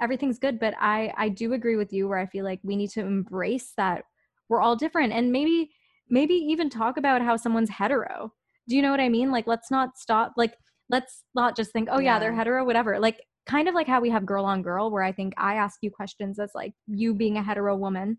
everything's 0.00 0.38
good. 0.38 0.58
But 0.58 0.74
I 0.80 1.12
I 1.16 1.28
do 1.28 1.52
agree 1.52 1.76
with 1.76 1.92
you 1.92 2.08
where 2.08 2.18
I 2.18 2.26
feel 2.26 2.44
like 2.44 2.60
we 2.62 2.76
need 2.76 2.90
to 2.90 3.00
embrace 3.00 3.72
that 3.76 4.04
we're 4.48 4.60
all 4.60 4.76
different, 4.76 5.12
and 5.12 5.32
maybe 5.32 5.70
maybe 6.10 6.34
even 6.34 6.68
talk 6.68 6.96
about 6.98 7.22
how 7.22 7.36
someone's 7.36 7.70
hetero. 7.70 8.32
Do 8.68 8.76
you 8.76 8.82
know 8.82 8.90
what 8.90 9.00
I 9.00 9.08
mean? 9.08 9.30
Like 9.30 9.46
let's 9.46 9.70
not 9.70 9.96
stop. 9.96 10.32
Like 10.36 10.54
let's 10.90 11.22
not 11.34 11.56
just 11.56 11.70
think, 11.72 11.88
oh 11.90 12.00
yeah, 12.00 12.18
they're 12.18 12.34
hetero, 12.34 12.64
whatever. 12.64 12.98
Like 12.98 13.22
kind 13.46 13.68
of 13.68 13.74
like 13.74 13.86
how 13.86 14.00
we 14.00 14.10
have 14.10 14.26
girl 14.26 14.44
on 14.44 14.62
girl, 14.62 14.90
where 14.90 15.02
I 15.02 15.12
think 15.12 15.34
I 15.36 15.54
ask 15.54 15.78
you 15.82 15.90
questions 15.90 16.38
as 16.38 16.50
like 16.54 16.74
you 16.86 17.14
being 17.14 17.36
a 17.36 17.42
hetero 17.42 17.76
woman, 17.76 18.18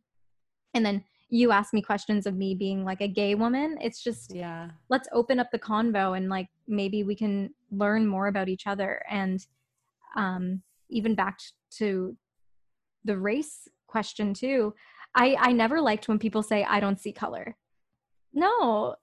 and 0.74 0.86
then 0.86 1.04
you 1.30 1.52
ask 1.52 1.74
me 1.74 1.82
questions 1.82 2.26
of 2.26 2.36
me 2.36 2.56
being 2.56 2.86
like 2.86 3.02
a 3.02 3.08
gay 3.08 3.36
woman. 3.36 3.78
It's 3.82 4.02
just 4.02 4.34
yeah. 4.34 4.70
let's 4.90 5.10
open 5.12 5.40
up 5.40 5.52
the 5.52 5.60
convo 5.60 6.16
and 6.16 6.30
like 6.30 6.48
maybe 6.68 7.04
we 7.04 7.16
can 7.16 7.54
learn 7.70 8.08
more 8.08 8.28
about 8.28 8.48
each 8.48 8.66
other. 8.66 9.04
And 9.10 9.46
um 10.16 10.62
even 10.90 11.16
back 11.16 11.40
to 11.70 12.16
the 13.04 13.18
race 13.18 13.68
question 13.88 14.34
too 14.34 14.74
i 15.16 15.36
i 15.40 15.52
never 15.52 15.80
liked 15.80 16.08
when 16.08 16.20
people 16.20 16.44
say 16.44 16.64
i 16.66 16.80
don't 16.80 17.00
see 17.00 17.12
color. 17.12 17.56
No 18.34 18.96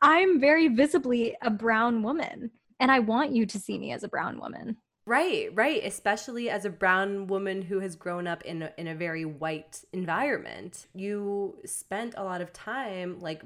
i'm 0.00 0.40
very 0.40 0.68
visibly 0.68 1.36
a 1.42 1.50
brown 1.50 2.02
woman 2.02 2.50
and 2.80 2.90
i 2.90 2.98
want 2.98 3.32
you 3.32 3.46
to 3.46 3.58
see 3.58 3.78
me 3.78 3.92
as 3.92 4.04
a 4.04 4.08
brown 4.08 4.38
woman 4.40 4.76
right 5.08 5.48
right 5.54 5.80
especially 5.84 6.50
as 6.50 6.64
a 6.64 6.70
brown 6.70 7.26
woman 7.26 7.62
who 7.62 7.80
has 7.80 7.96
grown 7.96 8.26
up 8.26 8.42
in 8.42 8.62
a, 8.62 8.70
in 8.76 8.86
a 8.88 8.94
very 8.94 9.24
white 9.24 9.82
environment 9.92 10.86
you 10.94 11.56
spent 11.64 12.12
a 12.16 12.22
lot 12.22 12.40
of 12.40 12.52
time 12.52 13.18
like 13.20 13.42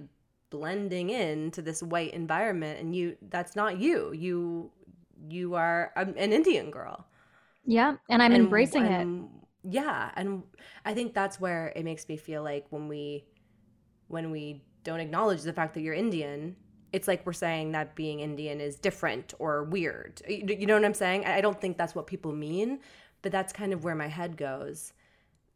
blending 0.51 1.09
into 1.11 1.63
this 1.63 1.83
white 1.83 2.13
environment 2.13 2.79
and 2.81 2.95
you 2.95 3.17
that's 3.31 3.55
not 3.57 3.79
you. 3.79 4.13
You 4.13 4.71
you 5.31 5.55
are 5.55 5.93
um, 5.97 6.15
an 6.17 6.33
indian 6.33 6.71
girl. 6.71 7.07
Yeah 7.65 7.95
and 8.11 8.21
i'm 8.23 8.33
And- 8.33 8.43
embracing 8.45 8.85
it. 8.85 9.07
yeah 9.79 10.11
and 10.17 10.43
i 10.85 10.93
think 10.93 11.15
that's 11.15 11.41
where 11.41 11.73
it 11.77 11.85
makes 11.85 12.09
me 12.09 12.17
feel 12.17 12.43
like 12.43 12.67
when 12.71 12.89
we 12.89 13.25
when 14.09 14.31
we 14.33 14.63
don't 14.85 15.01
acknowledge 15.01 15.43
the 15.43 15.53
fact 15.53 15.75
that 15.75 15.83
you're 15.83 15.95
indian 16.07 16.57
it's 16.93 17.09
like 17.09 17.25
we're 17.27 17.33
saying 17.33 17.73
that 17.73 17.95
being 17.95 18.21
indian 18.21 18.61
is 18.61 18.77
different 18.77 19.35
or 19.39 19.65
weird. 19.65 20.23
You 20.29 20.67
know 20.67 20.75
what 20.75 20.85
i'm 20.85 20.95
saying? 20.95 21.25
I 21.25 21.39
I 21.39 21.41
don't 21.41 21.61
think 21.61 21.77
that's 21.79 21.95
what 21.95 22.07
people 22.07 22.33
mean 22.33 22.81
but 23.23 23.33
that's 23.33 23.53
kind 23.53 23.73
of 23.73 23.85
where 23.85 23.95
my 23.95 24.09
head 24.09 24.37
goes. 24.37 24.93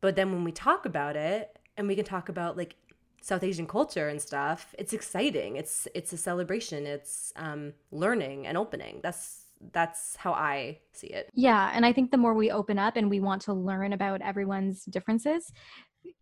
But 0.00 0.16
then 0.16 0.32
when 0.32 0.44
we 0.44 0.52
talk 0.52 0.86
about 0.86 1.16
it 1.16 1.58
and 1.76 1.86
we 1.88 1.96
can 1.96 2.04
talk 2.04 2.28
about 2.28 2.56
like 2.56 2.76
south 3.22 3.42
asian 3.42 3.66
culture 3.66 4.08
and 4.08 4.22
stuff 4.22 4.72
it's 4.78 4.92
exciting. 4.92 5.56
It's 5.56 5.88
it's 5.94 6.12
a 6.12 6.16
celebration. 6.16 6.86
It's 6.86 7.32
um 7.36 7.74
learning 7.90 8.46
and 8.46 8.56
opening. 8.56 9.00
That's 9.02 9.42
that's 9.72 10.16
how 10.16 10.32
i 10.32 10.78
see 10.92 11.06
it. 11.06 11.30
Yeah, 11.34 11.70
and 11.72 11.86
I 11.86 11.92
think 11.92 12.10
the 12.10 12.18
more 12.18 12.34
we 12.34 12.50
open 12.50 12.78
up 12.78 12.96
and 12.96 13.08
we 13.08 13.20
want 13.20 13.42
to 13.42 13.54
learn 13.54 13.94
about 13.94 14.20
everyone's 14.20 14.84
differences, 14.84 15.50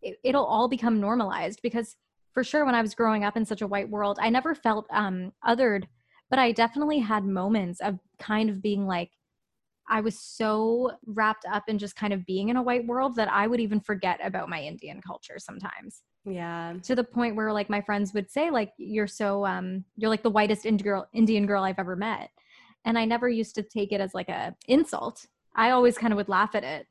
it, 0.03 0.19
it'll 0.23 0.45
all 0.45 0.69
become 0.69 1.01
normalized 1.01 1.61
because 1.63 1.97
for 2.35 2.45
sure 2.45 2.67
when 2.67 2.75
I 2.75 2.83
was 2.83 2.95
growing 2.95 3.25
up 3.25 3.37
in 3.37 3.47
such 3.47 3.63
a 3.63 3.67
white 3.67 3.89
world, 3.89 4.19
I 4.21 4.29
never 4.29 4.55
felt 4.55 4.87
um 4.91 5.33
othered, 5.47 5.85
but 6.29 6.39
I 6.39 6.53
definitely 6.53 6.99
had 6.99 7.25
moments 7.25 7.81
of 7.81 7.99
kind 8.19 8.51
of 8.51 8.61
being 8.61 8.87
like 8.87 9.11
I 9.89 10.01
was 10.01 10.19
so 10.19 10.93
wrapped 11.07 11.45
up 11.51 11.65
in 11.69 11.79
just 11.79 11.95
kind 11.95 12.13
of 12.13 12.25
being 12.27 12.49
in 12.49 12.57
a 12.57 12.63
white 12.63 12.87
world 12.87 13.17
that 13.17 13.31
I 13.31 13.47
would 13.47 13.61
even 13.61 13.81
forget 13.81 14.19
about 14.25 14.49
my 14.49 14.61
Indian 14.63 15.01
culture 15.01 15.39
sometimes. 15.39 16.03
yeah 16.25 16.75
To 16.83 16.95
the 16.95 17.05
point 17.05 17.37
where 17.37 17.53
like 17.53 17.71
my 17.71 17.81
friends 17.81 18.15
would 18.15 18.31
say 18.31 18.51
like 18.51 18.73
you're 18.79 19.07
so 19.07 19.47
um 19.47 19.85
you're 19.97 20.11
like 20.11 20.23
the 20.23 20.31
whitest 20.31 20.67
Indian 20.67 20.85
girl 20.85 21.09
Indian 21.13 21.47
girl 21.47 21.63
I've 21.63 21.79
ever 21.79 21.97
met. 21.97 22.31
And 22.87 22.99
I 22.99 23.05
never 23.05 23.29
used 23.29 23.55
to 23.55 23.63
take 23.63 23.93
it 23.93 24.01
as 24.01 24.15
like 24.15 24.29
a 24.29 24.55
insult. 24.69 25.27
I 25.55 25.71
always 25.71 25.97
kind 25.97 26.13
of 26.13 26.17
would 26.17 26.29
laugh 26.29 26.55
at 26.55 26.65
it. 26.65 26.87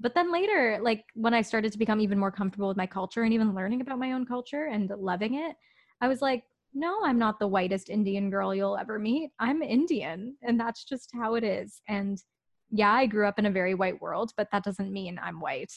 But 0.00 0.14
then 0.14 0.32
later, 0.32 0.78
like 0.82 1.04
when 1.14 1.34
I 1.34 1.42
started 1.42 1.72
to 1.72 1.78
become 1.78 2.00
even 2.00 2.18
more 2.18 2.30
comfortable 2.30 2.68
with 2.68 2.76
my 2.76 2.86
culture 2.86 3.22
and 3.22 3.32
even 3.32 3.54
learning 3.54 3.80
about 3.80 3.98
my 3.98 4.12
own 4.12 4.26
culture 4.26 4.66
and 4.66 4.90
loving 4.90 5.34
it, 5.34 5.56
I 6.00 6.08
was 6.08 6.20
like, 6.20 6.44
no, 6.74 6.98
I'm 7.04 7.18
not 7.18 7.38
the 7.38 7.48
whitest 7.48 7.88
Indian 7.88 8.28
girl 8.28 8.54
you'll 8.54 8.76
ever 8.76 8.98
meet. 8.98 9.30
I'm 9.38 9.62
Indian, 9.62 10.36
and 10.42 10.60
that's 10.60 10.84
just 10.84 11.10
how 11.14 11.34
it 11.36 11.44
is. 11.44 11.80
And 11.88 12.22
yeah, 12.70 12.92
I 12.92 13.06
grew 13.06 13.26
up 13.26 13.38
in 13.38 13.46
a 13.46 13.50
very 13.50 13.74
white 13.74 14.00
world, 14.02 14.32
but 14.36 14.48
that 14.52 14.64
doesn't 14.64 14.92
mean 14.92 15.18
I'm 15.22 15.40
white. 15.40 15.72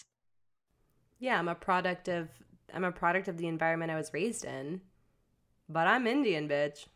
yeah 1.20 1.38
i'm 1.40 1.48
a 1.50 1.56
product 1.56 2.08
of 2.08 2.30
i'm 2.74 2.84
a 2.84 2.92
product 2.92 3.28
of 3.28 3.38
the 3.38 3.48
environment 3.48 3.92
i 3.92 3.96
was 3.96 4.14
raised 4.14 4.46
in 4.46 4.82
but 5.72 5.86
I'm 5.88 6.08
Indian, 6.08 6.50
bitch. 6.50 6.88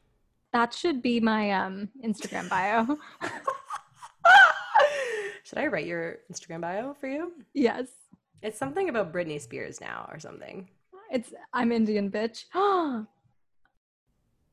That 0.52 0.74
should 0.74 1.02
be 1.02 1.20
my 1.20 1.52
um 1.52 1.90
Instagram 2.04 2.50
bio. 2.50 2.98
Should 5.44 5.58
I 5.58 5.68
write 5.68 5.86
your 5.86 6.20
Instagram 6.32 6.62
bio 6.62 6.94
for 6.94 7.08
you? 7.08 7.34
yes. 7.54 7.88
It's 8.42 8.60
something 8.60 8.90
about 8.90 9.14
Britney 9.14 9.40
Spears 9.40 9.80
now 9.80 10.10
or 10.12 10.20
something. 10.20 10.68
It's 11.12 11.34
I'm 11.54 11.72
Indian 11.72 12.10
bitch. 12.12 12.46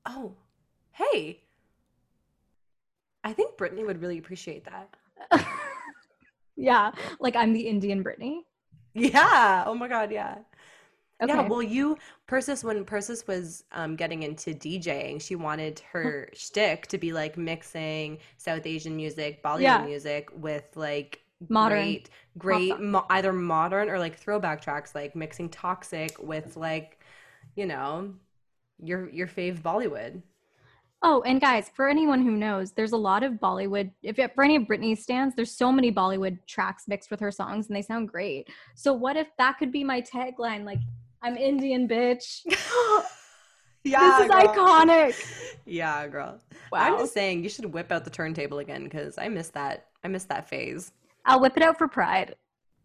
Oh, 0.06 0.32
hey. 0.92 1.42
I 3.22 3.34
think 3.34 3.58
Britney 3.58 3.84
would 3.86 4.00
really 4.00 4.16
appreciate 4.16 4.64
that. 4.64 5.46
yeah, 6.56 6.90
like 7.20 7.36
I'm 7.36 7.52
the 7.52 7.68
Indian 7.68 8.02
Britney. 8.02 8.38
Yeah. 8.94 9.64
Oh 9.66 9.74
my 9.74 9.88
God. 9.88 10.10
Yeah. 10.10 10.36
Okay. 11.22 11.32
Yeah. 11.36 11.42
Well, 11.42 11.62
you, 11.62 11.98
Persis, 12.26 12.64
when 12.64 12.84
Persis 12.84 13.26
was 13.26 13.64
um, 13.72 13.94
getting 13.96 14.22
into 14.22 14.54
DJing, 14.54 15.20
she 15.20 15.36
wanted 15.36 15.80
her 15.92 16.30
shtick 16.34 16.86
to 16.88 16.98
be 16.98 17.12
like 17.12 17.36
mixing 17.36 18.18
South 18.38 18.64
Asian 18.66 18.96
music, 18.96 19.42
Bollywood 19.42 19.60
Yeah. 19.62 19.78
music 19.80 20.30
with 20.34 20.64
like 20.76 21.20
Modern 21.48 21.96
great, 21.96 22.08
great, 22.38 22.68
songs. 22.68 22.82
mo- 22.84 23.06
either 23.10 23.32
modern 23.32 23.90
or 23.90 23.98
like 23.98 24.16
throwback 24.18 24.62
tracks, 24.62 24.94
like 24.94 25.14
mixing 25.14 25.50
Toxic 25.50 26.18
with 26.22 26.56
like, 26.56 27.00
you 27.56 27.66
know, 27.66 28.14
your 28.78 29.10
your 29.10 29.26
fave 29.28 29.60
Bollywood. 29.62 30.22
Oh, 31.02 31.22
and 31.22 31.40
guys, 31.40 31.70
for 31.74 31.88
anyone 31.88 32.20
who 32.22 32.32
knows, 32.32 32.72
there's 32.72 32.92
a 32.92 32.96
lot 32.96 33.22
of 33.22 33.34
Bollywood. 33.34 33.90
If 34.02 34.16
for 34.34 34.44
any 34.44 34.56
of 34.56 34.64
Britney's 34.64 35.02
stands, 35.02 35.34
there's 35.34 35.50
so 35.50 35.72
many 35.72 35.90
Bollywood 35.90 36.38
tracks 36.46 36.86
mixed 36.88 37.10
with 37.10 37.20
her 37.20 37.30
songs, 37.30 37.68
and 37.68 37.76
they 37.76 37.80
sound 37.80 38.10
great. 38.10 38.48
So 38.74 38.92
what 38.92 39.16
if 39.16 39.28
that 39.38 39.56
could 39.58 39.72
be 39.72 39.82
my 39.82 40.02
tagline? 40.02 40.64
Like, 40.64 40.80
I'm 41.22 41.36
Indian, 41.36 41.88
bitch. 41.88 42.40
Yeah, 43.82 44.18
this 44.18 44.26
is 44.26 44.30
girl. 44.30 44.42
iconic. 44.54 45.54
Yeah, 45.64 46.06
girl. 46.08 46.38
Wow. 46.70 46.80
I'm 46.80 46.98
just 46.98 47.14
saying 47.14 47.42
you 47.42 47.48
should 47.48 47.64
whip 47.72 47.90
out 47.90 48.04
the 48.04 48.10
turntable 48.10 48.58
again 48.58 48.84
because 48.84 49.16
I 49.16 49.28
miss 49.28 49.48
that. 49.50 49.86
I 50.04 50.08
miss 50.08 50.24
that 50.24 50.50
phase. 50.50 50.92
I'll 51.24 51.40
whip 51.40 51.56
it 51.56 51.62
out 51.62 51.78
for 51.78 51.88
Pride. 51.88 52.34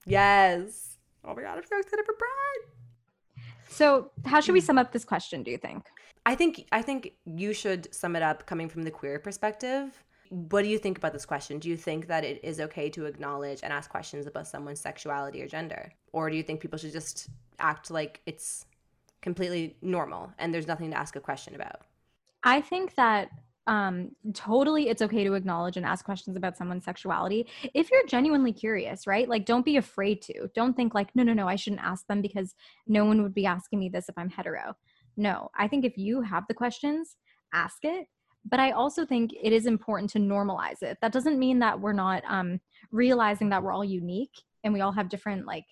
Yes. 0.06 0.96
Oh 1.26 1.36
my 1.36 1.42
god, 1.42 1.58
I'm 1.58 1.66
so 1.66 1.78
excited 1.78 2.06
for 2.06 2.14
Pride. 2.14 3.44
So, 3.68 4.10
how 4.24 4.40
should 4.40 4.54
we 4.54 4.62
Mm. 4.62 4.66
sum 4.68 4.78
up 4.78 4.94
this 4.94 5.04
question? 5.04 5.44
Do 5.44 5.52
you 5.52 5.58
think? 5.58 5.84
I 6.26 6.34
think 6.34 6.66
I 6.72 6.82
think 6.82 7.12
you 7.26 7.52
should 7.54 7.94
sum 7.94 8.16
it 8.16 8.22
up 8.24 8.46
coming 8.46 8.70
from 8.70 8.84
the 8.84 8.92
queer 8.92 9.20
perspective. 9.20 10.02
What 10.30 10.64
do 10.64 10.68
you 10.68 10.78
think 10.78 10.98
about 10.98 11.14
this 11.14 11.26
question? 11.26 11.60
Do 11.60 11.70
you 11.70 11.78
think 11.78 12.08
that 12.08 12.24
it 12.24 12.44
is 12.44 12.60
okay 12.60 12.90
to 12.92 13.06
acknowledge 13.06 13.62
and 13.64 13.72
ask 13.72 13.90
questions 13.90 14.28
about 14.28 14.48
someone's 14.48 14.82
sexuality 14.82 15.42
or 15.42 15.48
gender? 15.48 15.92
Or 16.14 16.30
do 16.30 16.36
you 16.36 16.44
think 16.44 16.62
people 16.62 16.78
should 16.80 16.92
just 16.92 17.30
act 17.60 17.92
like 17.92 18.22
it's 18.26 18.66
completely 19.22 19.78
normal 19.82 20.32
and 20.38 20.54
there's 20.54 20.68
nothing 20.68 20.92
to 20.92 20.98
ask 20.98 21.16
a 21.16 21.20
question 21.20 21.56
about? 21.56 21.82
I 22.44 22.62
think 22.62 22.96
that 22.96 23.30
um 23.68 24.12
totally 24.34 24.90
it's 24.90 25.02
okay 25.02 25.24
to 25.24 25.34
acknowledge 25.34 25.76
and 25.76 25.86
ask 25.86 26.06
questions 26.06 26.38
about 26.38 26.56
someone's 26.56 26.86
sexuality 26.86 27.48
if 27.74 27.90
you're 27.90 28.06
genuinely 28.06 28.54
curious 28.54 29.08
right 29.08 29.28
like 29.28 29.44
don't 29.44 29.66
be 29.66 29.78
afraid 29.78 30.22
to 30.22 30.48
don't 30.54 30.76
think 30.76 30.94
like 30.94 31.10
no 31.16 31.24
no 31.24 31.34
no 31.34 31.48
i 31.48 31.56
shouldn't 31.56 31.82
ask 31.82 32.06
them 32.06 32.22
because 32.22 32.54
no 32.86 33.06
one 33.06 33.24
would 33.24 33.34
be 33.34 33.48
asking 33.48 33.80
me 33.80 33.90
this 33.90 34.08
if 34.08 34.16
i'm 34.20 34.30
hetero 34.30 34.76
no 35.18 35.50
i 35.58 35.68
think 35.68 35.84
if 35.84 35.98
you 35.98 36.22
have 36.22 36.44
the 36.48 36.54
questions 36.54 37.16
ask 37.54 37.78
it 37.84 38.06
but 38.46 38.60
i 38.60 38.72
also 38.72 39.06
think 39.06 39.32
it 39.42 39.52
is 39.54 39.66
important 39.66 40.10
to 40.12 40.20
normalize 40.20 40.82
it. 40.82 40.98
That 41.02 41.12
doesn't 41.12 41.40
mean 41.40 41.60
that 41.60 41.80
we're 41.80 41.94
not 41.94 42.24
um 42.28 42.60
realizing 42.92 43.50
that 43.50 43.64
we're 43.64 43.74
all 43.74 43.86
unique 43.86 44.36
and 44.64 44.74
we 44.74 44.82
all 44.82 44.92
have 44.92 45.10
different 45.10 45.46
like 45.46 45.66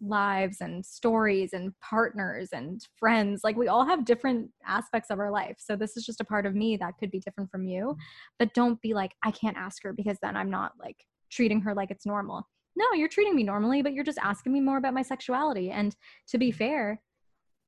lives 0.00 0.58
and 0.60 0.84
stories 0.84 1.52
and 1.52 1.72
partners 1.80 2.48
and 2.52 2.84
friends. 2.96 3.42
Like 3.44 3.56
we 3.56 3.68
all 3.68 3.86
have 3.86 4.04
different 4.04 4.50
aspects 4.66 5.08
of 5.10 5.18
our 5.18 5.30
life. 5.30 5.56
So 5.58 5.76
this 5.76 5.96
is 5.96 6.04
just 6.04 6.20
a 6.20 6.24
part 6.24 6.46
of 6.46 6.54
me 6.54 6.76
that 6.76 6.94
could 6.98 7.10
be 7.10 7.20
different 7.20 7.50
from 7.50 7.64
you. 7.64 7.96
But 8.38 8.54
don't 8.54 8.80
be 8.80 8.94
like 8.94 9.12
i 9.22 9.30
can't 9.30 9.56
ask 9.56 9.82
her 9.82 9.92
because 9.92 10.18
then 10.22 10.36
i'm 10.36 10.50
not 10.50 10.72
like 10.78 10.96
treating 11.30 11.60
her 11.60 11.74
like 11.74 11.90
it's 11.90 12.06
normal. 12.06 12.48
No 12.76 12.86
you're 12.94 13.08
treating 13.08 13.36
me 13.36 13.44
normally 13.44 13.82
but 13.82 13.92
you're 13.92 14.04
just 14.04 14.18
asking 14.22 14.52
me 14.52 14.60
more 14.60 14.78
about 14.78 14.94
my 14.94 15.02
sexuality. 15.02 15.70
And 15.70 15.94
to 16.28 16.38
be 16.38 16.50
fair 16.50 17.00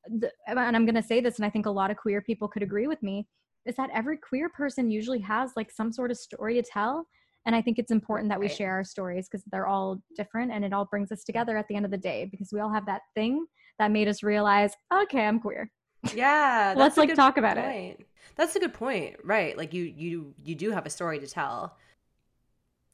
the, 0.08 0.30
and 0.46 0.76
i'm 0.76 0.86
going 0.86 0.94
to 0.94 1.02
say 1.02 1.20
this 1.20 1.36
and 1.36 1.44
i 1.44 1.50
think 1.50 1.66
a 1.66 1.70
lot 1.70 1.90
of 1.90 1.96
queer 1.96 2.22
people 2.22 2.46
could 2.46 2.62
agree 2.62 2.86
with 2.86 3.02
me 3.02 3.26
is 3.66 3.76
that 3.76 3.90
every 3.92 4.16
queer 4.16 4.48
person 4.48 4.90
usually 4.90 5.20
has 5.20 5.52
like 5.56 5.70
some 5.70 5.92
sort 5.92 6.10
of 6.10 6.16
story 6.16 6.54
to 6.54 6.62
tell 6.62 7.06
and 7.46 7.54
i 7.54 7.62
think 7.62 7.78
it's 7.78 7.90
important 7.90 8.28
that 8.28 8.38
we 8.40 8.46
Right. 8.46 8.56
share 8.56 8.72
our 8.72 8.84
stories 8.84 9.28
because 9.28 9.44
they're 9.50 9.66
all 9.66 10.00
different 10.16 10.52
and 10.52 10.64
it 10.64 10.72
all 10.72 10.84
brings 10.84 11.12
us 11.12 11.24
together 11.24 11.56
at 11.56 11.66
the 11.68 11.76
end 11.76 11.84
of 11.84 11.90
the 11.90 11.96
day 11.98 12.28
because 12.30 12.50
we 12.52 12.60
all 12.60 12.72
have 12.72 12.86
that 12.86 13.02
thing 13.14 13.46
that 13.78 13.90
made 13.90 14.08
us 14.08 14.22
realize 14.22 14.72
okay 14.92 15.26
i'm 15.26 15.40
queer 15.40 15.70
Yeah, 16.14 16.74
Let's, 16.78 16.96
like, 16.96 17.14
talk 17.14 17.36
about 17.36 17.58
it. 17.58 18.06
That's 18.36 18.54
a 18.56 18.60
good 18.60 18.74
point, 18.74 19.16
right? 19.24 19.56
Like 19.56 19.72
you, 19.72 19.84
you, 19.84 20.34
you 20.44 20.54
do 20.54 20.70
have 20.70 20.86
a 20.86 20.90
story 20.90 21.18
to 21.20 21.26
tell, 21.26 21.76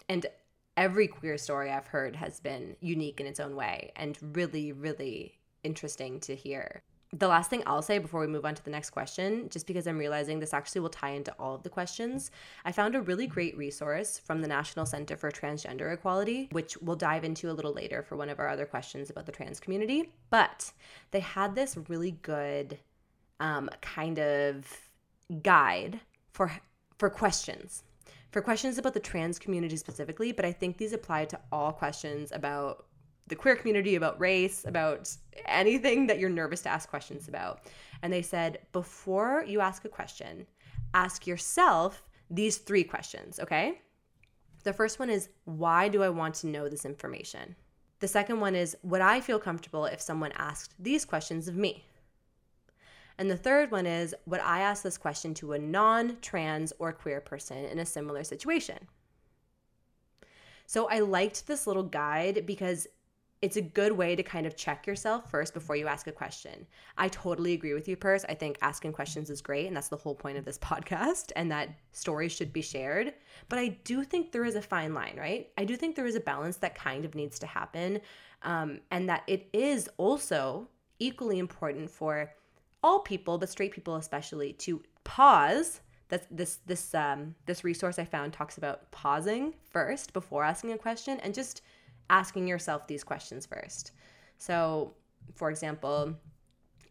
and 0.08 0.26
every 0.76 1.06
queer 1.08 1.36
story 1.38 1.70
I've 1.70 1.86
heard 1.88 2.16
has 2.16 2.40
been 2.40 2.76
unique 2.80 3.20
in 3.20 3.26
its 3.26 3.40
own 3.40 3.56
way 3.56 3.92
and 3.96 4.16
really, 4.20 4.72
really 4.72 5.38
interesting 5.64 6.20
to 6.20 6.34
hear. 6.34 6.82
The 7.14 7.28
last 7.28 7.50
thing 7.50 7.62
I'll 7.66 7.82
say 7.82 7.98
before 7.98 8.20
we 8.20 8.26
move 8.26 8.46
on 8.46 8.54
to 8.54 8.64
the 8.64 8.70
next 8.70 8.90
question, 8.90 9.50
just 9.50 9.66
because 9.66 9.86
I'm 9.86 9.98
realizing 9.98 10.40
this 10.40 10.54
actually 10.54 10.80
will 10.80 10.88
tie 10.88 11.10
into 11.10 11.34
all 11.38 11.54
of 11.54 11.62
the 11.62 11.68
questions, 11.68 12.30
I 12.64 12.72
found 12.72 12.94
a 12.94 13.02
really 13.02 13.26
great 13.26 13.54
resource 13.54 14.18
from 14.18 14.40
the 14.40 14.48
National 14.48 14.86
Center 14.86 15.16
for 15.18 15.30
Transgender 15.30 15.92
Equality, 15.92 16.48
which 16.52 16.78
we'll 16.78 16.96
dive 16.96 17.22
into 17.22 17.50
a 17.50 17.52
little 17.52 17.74
later 17.74 18.02
for 18.02 18.16
one 18.16 18.30
of 18.30 18.38
our 18.38 18.48
other 18.48 18.64
questions 18.64 19.10
about 19.10 19.26
the 19.26 19.32
trans 19.32 19.60
community. 19.60 20.10
But 20.30 20.72
they 21.10 21.20
had 21.20 21.54
this 21.54 21.76
really 21.88 22.12
good 22.22 22.78
um, 23.40 23.68
kind 23.82 24.18
of 24.18 24.66
guide 25.42 26.00
for 26.32 26.52
for 26.98 27.10
questions 27.10 27.84
for 28.30 28.42
questions 28.42 28.78
about 28.78 28.94
the 28.94 29.00
trans 29.00 29.38
community 29.38 29.76
specifically 29.76 30.30
but 30.30 30.44
i 30.44 30.52
think 30.52 30.76
these 30.76 30.92
apply 30.92 31.24
to 31.24 31.38
all 31.50 31.72
questions 31.72 32.30
about 32.32 32.86
the 33.32 33.36
queer 33.36 33.56
community 33.56 33.94
about 33.94 34.20
race 34.20 34.62
about 34.66 35.10
anything 35.46 36.06
that 36.06 36.18
you're 36.18 36.28
nervous 36.28 36.60
to 36.60 36.68
ask 36.68 36.90
questions 36.90 37.28
about. 37.28 37.62
And 38.02 38.12
they 38.12 38.20
said 38.20 38.58
before 38.72 39.42
you 39.48 39.62
ask 39.62 39.86
a 39.86 39.88
question 39.88 40.46
ask 40.92 41.26
yourself 41.26 42.04
these 42.28 42.58
three 42.58 42.84
questions 42.84 43.40
okay? 43.40 43.80
The 44.64 44.74
first 44.74 44.98
one 44.98 45.08
is 45.08 45.30
why 45.44 45.88
do 45.88 46.02
i 46.02 46.10
want 46.10 46.34
to 46.36 46.46
know 46.46 46.68
this 46.68 46.84
information? 46.84 47.56
The 48.00 48.08
second 48.08 48.38
one 48.38 48.54
is 48.54 48.76
would 48.82 49.00
i 49.00 49.18
feel 49.18 49.38
comfortable 49.38 49.86
if 49.86 50.02
someone 50.02 50.32
asked 50.32 50.74
these 50.78 51.06
questions 51.06 51.48
of 51.48 51.56
me? 51.56 51.86
And 53.16 53.30
the 53.30 53.36
third 53.38 53.70
one 53.70 53.86
is 53.86 54.14
would 54.26 54.40
I 54.40 54.60
ask 54.60 54.82
this 54.82 54.98
question 54.98 55.32
to 55.34 55.54
a 55.54 55.58
non 55.58 56.18
trans 56.20 56.74
or 56.78 56.92
queer 56.92 57.22
person 57.22 57.64
in 57.64 57.78
a 57.78 57.86
similar 57.86 58.24
situation? 58.24 58.88
So 60.66 60.88
I 60.88 61.00
liked 61.00 61.46
this 61.46 61.66
little 61.66 61.82
guide 61.82 62.46
because 62.46 62.86
it's 63.42 63.56
a 63.56 63.60
good 63.60 63.90
way 63.92 64.14
to 64.14 64.22
kind 64.22 64.46
of 64.46 64.56
check 64.56 64.86
yourself 64.86 65.28
first 65.28 65.52
before 65.52 65.74
you 65.74 65.88
ask 65.88 66.06
a 66.06 66.12
question. 66.12 66.64
I 66.96 67.08
totally 67.08 67.54
agree 67.54 67.74
with 67.74 67.88
you, 67.88 67.96
Purse. 67.96 68.24
I 68.28 68.34
think 68.34 68.56
asking 68.62 68.92
questions 68.92 69.30
is 69.30 69.42
great, 69.42 69.66
and 69.66 69.76
that's 69.76 69.88
the 69.88 69.96
whole 69.96 70.14
point 70.14 70.38
of 70.38 70.44
this 70.44 70.58
podcast, 70.60 71.32
and 71.34 71.50
that 71.50 71.70
stories 71.90 72.30
should 72.30 72.52
be 72.52 72.62
shared. 72.62 73.12
But 73.48 73.58
I 73.58 73.68
do 73.82 74.04
think 74.04 74.30
there 74.30 74.44
is 74.44 74.54
a 74.54 74.62
fine 74.62 74.94
line, 74.94 75.16
right? 75.18 75.50
I 75.58 75.64
do 75.64 75.76
think 75.76 75.96
there 75.96 76.06
is 76.06 76.14
a 76.14 76.20
balance 76.20 76.56
that 76.58 76.76
kind 76.76 77.04
of 77.04 77.16
needs 77.16 77.40
to 77.40 77.46
happen, 77.48 78.00
um, 78.42 78.80
and 78.92 79.08
that 79.08 79.24
it 79.26 79.48
is 79.52 79.90
also 79.96 80.68
equally 81.00 81.40
important 81.40 81.90
for 81.90 82.32
all 82.84 83.00
people, 83.00 83.38
but 83.38 83.48
straight 83.48 83.72
people 83.72 83.96
especially, 83.96 84.52
to 84.54 84.80
pause. 85.02 85.80
That's 86.08 86.26
this 86.30 86.58
this 86.66 86.94
um, 86.94 87.34
this 87.46 87.64
resource 87.64 87.98
I 87.98 88.04
found 88.04 88.32
talks 88.32 88.56
about 88.56 88.88
pausing 88.92 89.54
first 89.70 90.12
before 90.12 90.44
asking 90.44 90.72
a 90.72 90.78
question 90.78 91.18
and 91.20 91.34
just 91.34 91.62
asking 92.10 92.46
yourself 92.46 92.86
these 92.86 93.04
questions 93.04 93.46
first. 93.46 93.92
So, 94.38 94.94
for 95.34 95.50
example, 95.50 96.14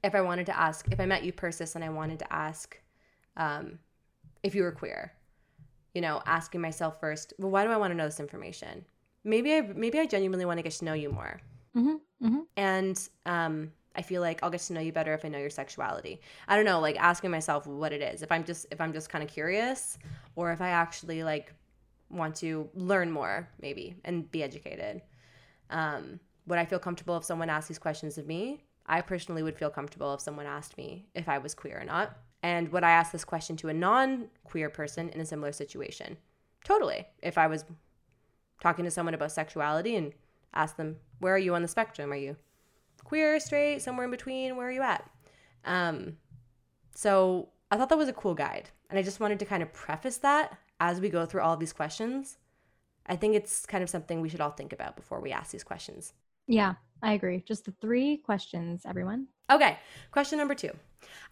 if 0.04 0.15
I 0.15 0.21
wanted 0.21 0.45
to 0.47 0.58
ask, 0.58 0.88
if 0.91 1.00
I 1.00 1.06
met 1.06 1.24
you, 1.24 1.32
Persis, 1.32 1.76
and 1.76 1.84
I 1.84 1.89
wanted 1.89 2.19
to 2.19 2.34
ask 2.34 2.80
um, 3.38 3.80
if 4.43 4.56
you 4.56 4.63
were 4.63 4.71
queer, 4.71 5.13
you 5.93 6.02
know, 6.02 6.21
asking 6.26 6.62
myself 6.62 7.00
first, 7.00 7.34
well, 7.38 7.52
why 7.52 7.63
do 7.63 7.71
I 7.71 7.78
want 7.78 7.91
to 7.91 7.97
know 7.97 8.06
this 8.06 8.19
information? 8.19 8.86
Maybe 9.24 9.54
I 9.54 9.62
maybe 9.62 10.00
I 10.00 10.08
genuinely 10.08 10.45
want 10.45 10.58
to 10.58 10.63
get 10.63 10.74
to 10.74 10.86
know 10.86 10.93
you 10.93 11.12
more 11.12 11.41
mm-hmm, 11.76 12.26
mm-hmm. 12.26 12.39
and 12.58 13.10
um 13.26 13.71
i 13.95 14.02
feel 14.02 14.21
like 14.21 14.39
i'll 14.43 14.50
get 14.50 14.62
to 14.62 14.74
know 14.74 14.82
you 14.82 14.91
better 14.91 15.13
if 15.13 15.26
i 15.26 15.28
know 15.28 15.38
your 15.38 15.50
sexuality 15.50 16.21
i 16.47 16.56
don't 16.56 16.65
know 16.65 16.80
like 16.80 16.97
asking 17.00 17.32
myself 17.32 17.67
what 17.67 17.91
it 17.91 18.02
is 18.02 18.21
if 18.21 18.32
i'm 18.32 18.43
just 18.43 18.65
if 18.71 18.82
i'm 18.82 18.93
just 18.93 19.10
kind 19.10 19.24
of 19.24 19.30
curious 19.30 19.97
or 20.36 20.52
if 20.52 20.62
i 20.62 20.69
actually 20.69 21.24
like 21.24 21.54
want 22.12 22.36
to 22.36 22.69
learn 22.74 23.12
more 23.12 23.50
maybe 23.62 23.95
and 24.04 24.30
be 24.32 24.43
educated. 24.43 25.02
Um 25.69 26.19
would 26.47 26.60
i 26.60 26.65
feel 26.65 26.80
comfortable 26.80 27.17
if 27.17 27.24
someone 27.24 27.50
asked 27.50 27.67
these 27.67 27.80
questions 27.80 28.17
of 28.17 28.28
me? 28.28 28.63
I 28.86 29.02
personally 29.02 29.43
would 29.43 29.58
feel 29.58 29.69
comfortable 29.69 30.13
if 30.13 30.21
someone 30.21 30.45
asked 30.45 30.78
me 30.78 31.06
if 31.15 31.30
i 31.30 31.38
was 31.38 31.54
queer 31.54 31.80
or 31.80 31.86
not. 31.86 32.17
And 32.43 32.69
would 32.69 32.84
i 32.84 32.91
ask 32.91 33.12
this 33.12 33.24
question 33.24 33.56
to 33.58 33.69
a 33.69 33.74
non-queer 33.74 34.69
person 34.69 35.10
in 35.10 35.21
a 35.21 35.26
similar 35.26 35.52
situation? 35.52 36.17
Totally. 36.63 37.08
If 37.21 37.38
i 37.38 37.47
was 37.47 37.65
talking 38.60 38.86
to 38.86 38.91
someone 38.91 39.13
about 39.13 39.32
sexuality 39.32 39.95
and 39.95 40.13
ask 40.54 40.76
them 40.76 40.97
where 41.19 41.34
are 41.36 41.39
you 41.39 41.56
on 41.56 41.62
the 41.62 41.67
spectrum? 41.67 42.12
Are 42.12 42.15
you 42.15 42.36
queer 43.04 43.39
straight 43.39 43.82
somewhere 43.82 44.06
in 44.06 44.12
between? 44.12 44.56
Where 44.58 44.67
are 44.67 44.71
you 44.71 44.82
at? 44.82 45.10
Um 45.65 46.17
So 46.93 47.50
I 47.71 47.78
thought 47.78 47.89
that 47.89 47.97
was 47.97 48.10
a 48.10 48.13
cool 48.13 48.34
guide. 48.34 48.69
And 48.89 49.00
I 49.00 49.02
just 49.02 49.21
wanted 49.21 49.39
to 49.39 49.45
kind 49.45 49.63
of 49.63 49.71
preface 49.71 50.17
that 50.17 50.58
as 50.82 51.00
we 51.00 51.10
go 51.10 51.28
through 51.28 51.41
all 51.41 51.56
these 51.56 51.72
questions. 51.72 52.39
I 53.06 53.15
think 53.15 53.36
it's 53.36 53.67
kind 53.67 53.84
of 53.84 53.89
something 53.89 54.20
we 54.20 54.30
should 54.30 54.41
all 54.41 54.50
think 54.50 54.74
about 54.74 54.96
before 54.96 55.22
we 55.22 55.32
ask 55.32 55.52
these 55.52 55.63
questions. 55.63 56.13
Yeah, 56.48 56.74
I 57.04 57.13
agree. 57.13 57.44
Just 57.48 57.65
the 57.65 57.74
three 57.80 58.17
questions, 58.17 58.82
everyone. 58.84 59.28
Okay, 59.52 59.78
question 60.12 60.39
number 60.39 60.56
two. 60.56 60.72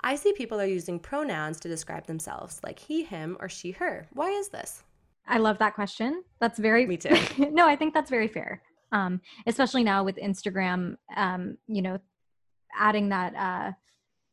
I 0.01 0.15
see 0.15 0.33
people 0.33 0.61
are 0.61 0.65
using 0.65 0.99
pronouns 0.99 1.59
to 1.61 1.67
describe 1.67 2.05
themselves, 2.05 2.61
like 2.63 2.77
he, 2.77 3.03
him, 3.03 3.37
or 3.39 3.49
she, 3.49 3.71
her. 3.71 4.07
Why 4.13 4.29
is 4.29 4.49
this? 4.49 4.83
I 5.27 5.39
love 5.39 5.57
that 5.57 5.73
question. 5.73 6.23
That's 6.39 6.59
very 6.59 6.85
Me 6.85 6.97
too. 6.97 7.17
no, 7.51 7.67
I 7.67 7.75
think 7.75 7.95
that's 7.95 8.09
very 8.11 8.27
fair. 8.27 8.61
Um, 8.91 9.19
especially 9.47 9.83
now 9.83 10.03
with 10.03 10.17
Instagram, 10.17 10.97
um, 11.15 11.57
you 11.67 11.81
know, 11.81 11.99
adding 12.77 13.09
that 13.09 13.35
uh, 13.35 13.71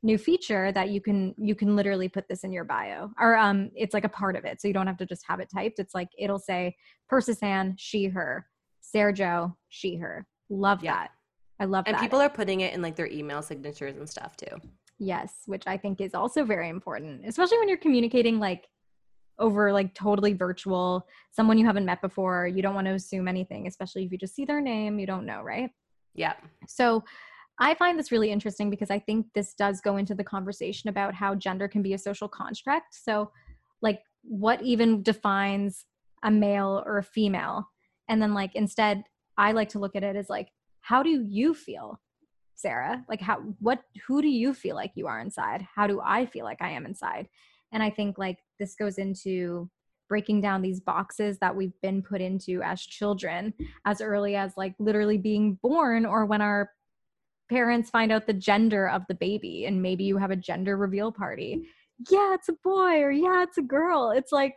new 0.06 0.16
feature 0.16 0.70
that 0.72 0.88
you 0.90 1.00
can 1.00 1.34
you 1.36 1.54
can 1.54 1.74
literally 1.76 2.08
put 2.08 2.28
this 2.28 2.44
in 2.44 2.52
your 2.52 2.64
bio, 2.64 3.10
or 3.20 3.36
um, 3.36 3.70
it's 3.74 3.92
like 3.92 4.04
a 4.04 4.08
part 4.08 4.36
of 4.36 4.44
it, 4.44 4.60
so 4.60 4.68
you 4.68 4.72
don't 4.74 4.86
have 4.86 4.96
to 4.98 5.06
just 5.06 5.24
have 5.26 5.40
it 5.40 5.50
typed. 5.52 5.78
It's 5.80 5.94
like 5.94 6.08
it'll 6.16 6.38
say 6.38 6.76
Persisan, 7.10 7.74
she, 7.76 8.06
her, 8.06 8.46
sergio 8.94 9.54
she, 9.68 9.96
her. 9.96 10.26
Love 10.48 10.82
Yeah. 10.82 10.92
that. 10.94 11.10
I 11.58 11.64
love 11.64 11.84
And 11.86 11.96
that. 11.96 12.00
people 12.00 12.20
are 12.20 12.28
putting 12.30 12.60
it 12.60 12.72
in 12.74 12.82
like 12.82 12.96
their 12.96 13.08
email 13.10 13.42
signatures 13.42 13.96
and 13.96 14.08
stuff 14.08 14.36
too. 14.36 14.56
Yes, 14.98 15.32
which 15.46 15.64
I 15.66 15.76
think 15.76 16.00
is 16.00 16.14
also 16.14 16.44
very 16.44 16.68
important, 16.68 17.26
especially 17.26 17.58
when 17.58 17.68
you're 17.68 17.76
communicating 17.76 18.38
like 18.38 18.68
over 19.38 19.72
like 19.72 19.92
totally 19.94 20.32
virtual, 20.32 21.06
someone 21.32 21.58
you 21.58 21.66
haven't 21.66 21.84
met 21.84 22.00
before. 22.00 22.46
You 22.46 22.62
don't 22.62 22.74
want 22.74 22.86
to 22.86 22.94
assume 22.94 23.26
anything, 23.28 23.66
especially 23.66 24.04
if 24.04 24.12
you 24.12 24.18
just 24.18 24.34
see 24.34 24.44
their 24.44 24.60
name, 24.60 24.98
you 24.98 25.06
don't 25.06 25.26
know, 25.26 25.42
right? 25.42 25.70
Yeah. 26.14 26.34
So 26.66 27.04
I 27.58 27.74
find 27.74 27.98
this 27.98 28.12
really 28.12 28.30
interesting 28.30 28.68
because 28.70 28.90
I 28.90 28.98
think 28.98 29.26
this 29.34 29.54
does 29.54 29.80
go 29.80 29.96
into 29.96 30.14
the 30.14 30.24
conversation 30.24 30.90
about 30.90 31.14
how 31.14 31.34
gender 31.34 31.68
can 31.68 31.82
be 31.82 31.94
a 31.94 31.98
social 31.98 32.28
construct. 32.28 32.94
So, 32.94 33.30
like, 33.80 34.00
what 34.22 34.60
even 34.62 35.02
defines 35.02 35.86
a 36.22 36.30
male 36.30 36.82
or 36.84 36.98
a 36.98 37.02
female? 37.02 37.68
And 38.08 38.20
then, 38.20 38.34
like, 38.34 38.54
instead, 38.54 39.04
I 39.38 39.52
like 39.52 39.70
to 39.70 39.78
look 39.78 39.96
at 39.96 40.04
it 40.04 40.16
as 40.16 40.28
like, 40.28 40.48
how 40.80 41.02
do 41.02 41.24
you 41.26 41.54
feel, 41.54 42.00
Sarah? 42.54 43.04
Like, 43.08 43.20
how, 43.20 43.38
what, 43.60 43.82
who 44.06 44.20
do 44.20 44.28
you 44.28 44.52
feel 44.52 44.76
like 44.76 44.92
you 44.94 45.06
are 45.06 45.20
inside? 45.20 45.66
How 45.74 45.86
do 45.86 46.00
I 46.04 46.26
feel 46.26 46.44
like 46.44 46.60
I 46.60 46.70
am 46.70 46.84
inside? 46.84 47.28
And 47.72 47.82
I 47.82 47.90
think, 47.90 48.18
like, 48.18 48.38
this 48.58 48.74
goes 48.74 48.98
into 48.98 49.70
breaking 50.08 50.40
down 50.40 50.62
these 50.62 50.80
boxes 50.80 51.38
that 51.38 51.56
we've 51.56 51.78
been 51.82 52.02
put 52.02 52.20
into 52.20 52.62
as 52.62 52.80
children 52.80 53.52
as 53.84 54.00
early 54.00 54.36
as 54.36 54.52
like 54.56 54.72
literally 54.78 55.18
being 55.18 55.58
born 55.62 56.06
or 56.06 56.26
when 56.26 56.40
our 56.40 56.70
parents 57.48 57.90
find 57.90 58.10
out 58.10 58.26
the 58.26 58.32
gender 58.32 58.88
of 58.88 59.02
the 59.08 59.14
baby 59.14 59.66
and 59.66 59.80
maybe 59.80 60.04
you 60.04 60.16
have 60.16 60.30
a 60.30 60.36
gender 60.36 60.76
reveal 60.76 61.12
party. 61.12 61.62
Yeah 62.10 62.34
it's 62.34 62.48
a 62.48 62.54
boy 62.64 63.00
or 63.00 63.10
yeah 63.10 63.42
it's 63.42 63.58
a 63.58 63.62
girl. 63.62 64.10
It's 64.10 64.32
like 64.32 64.56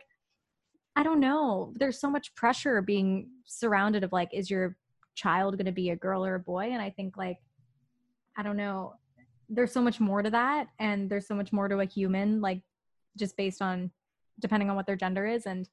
i 0.96 1.02
don't 1.02 1.20
know. 1.20 1.72
There's 1.76 2.00
so 2.00 2.10
much 2.10 2.34
pressure 2.34 2.82
being 2.82 3.28
surrounded 3.46 4.04
of 4.04 4.12
like 4.12 4.30
is 4.32 4.50
your 4.50 4.76
child 5.14 5.56
going 5.56 5.66
to 5.66 5.72
be 5.72 5.90
a 5.90 5.96
girl 5.96 6.24
or 6.24 6.34
a 6.34 6.40
boy? 6.40 6.70
And 6.72 6.82
i 6.82 6.90
think 6.90 7.16
like 7.16 7.38
i 8.36 8.42
don't 8.42 8.56
know. 8.56 8.94
There's 9.48 9.72
so 9.72 9.82
much 9.82 10.00
more 10.00 10.22
to 10.22 10.30
that 10.30 10.68
and 10.78 11.10
there's 11.10 11.26
so 11.26 11.34
much 11.34 11.52
more 11.52 11.68
to 11.68 11.80
a 11.80 11.84
human 11.84 12.40
like 12.40 12.60
just 13.16 13.36
based 13.36 13.62
on 13.62 13.90
depending 14.40 14.70
on 14.70 14.76
what 14.76 14.86
their 14.86 14.96
gender 14.96 15.26
is. 15.26 15.46
And 15.46 15.68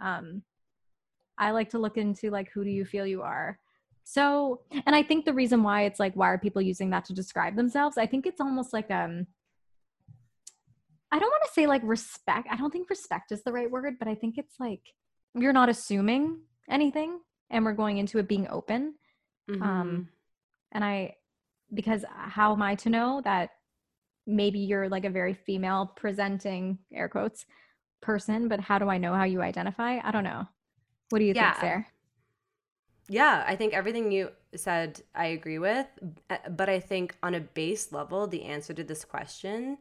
um 0.00 0.42
i 1.38 1.50
like 1.50 1.70
to 1.70 1.78
look 1.78 1.96
into 1.96 2.30
like 2.30 2.50
who 2.50 2.62
do 2.64 2.70
you 2.70 2.84
feel 2.84 3.06
you 3.06 3.22
are 3.22 3.58
so 4.04 4.60
and 4.86 4.94
i 4.96 5.02
think 5.02 5.24
the 5.24 5.32
reason 5.32 5.62
why 5.62 5.82
it's 5.82 6.00
like 6.00 6.14
why 6.14 6.28
are 6.28 6.38
people 6.38 6.60
using 6.62 6.90
that 6.90 7.04
to 7.04 7.12
describe 7.12 7.56
themselves? 7.56 7.96
I 7.98 8.06
think 8.06 8.26
it's 8.26 8.40
almost 8.40 8.72
like 8.72 8.90
um 8.90 9.26
i 11.10 11.18
don't 11.18 11.30
want 11.30 11.42
to 11.46 11.52
say 11.52 11.66
like 11.66 11.82
respect 11.84 12.48
i 12.50 12.56
don't 12.56 12.72
think 12.72 12.88
respect 12.90 13.32
is 13.32 13.42
the 13.42 13.52
right 13.52 13.70
word 13.70 13.94
but 13.98 14.08
i 14.08 14.14
think 14.14 14.38
it's 14.38 14.58
like 14.58 14.80
you're 15.34 15.52
not 15.52 15.68
assuming 15.68 16.38
anything 16.70 17.20
and 17.50 17.64
we're 17.64 17.72
going 17.72 17.98
into 17.98 18.18
it 18.18 18.28
being 18.28 18.48
open. 18.48 18.94
Mhm. 19.50 19.62
um 19.62 20.08
and 20.72 20.84
i 20.84 21.14
because 21.74 22.04
how 22.12 22.52
am 22.52 22.62
i 22.62 22.74
to 22.74 22.90
know 22.90 23.20
that 23.24 23.50
maybe 24.26 24.58
you're 24.58 24.88
like 24.88 25.04
a 25.04 25.10
very 25.10 25.34
female 25.34 25.92
presenting 25.96 26.78
air 26.92 27.08
quotes 27.08 27.44
person 28.00 28.48
but 28.48 28.60
how 28.60 28.78
do 28.78 28.88
i 28.88 28.98
know 28.98 29.14
how 29.14 29.24
you 29.24 29.42
identify? 29.42 29.98
I 30.02 30.10
don't 30.10 30.24
know. 30.24 30.46
What 31.10 31.18
do 31.18 31.24
you 31.24 31.34
Yeah. 31.34 31.52
think 31.52 31.60
there 31.60 31.86
Yeah, 33.08 33.44
I 33.46 33.56
think 33.56 33.74
everything 33.74 34.12
you 34.12 34.30
said 34.54 35.02
I 35.14 35.26
agree 35.26 35.58
with, 35.58 35.86
uh, 36.30 36.36
but 36.50 36.68
I 36.68 36.80
think 36.80 37.16
on 37.22 37.34
a 37.34 37.40
base 37.40 37.92
level, 37.92 38.26
the 38.26 38.44
answer 38.44 38.72
to 38.74 38.84
this 38.84 39.04
question, 39.04 39.78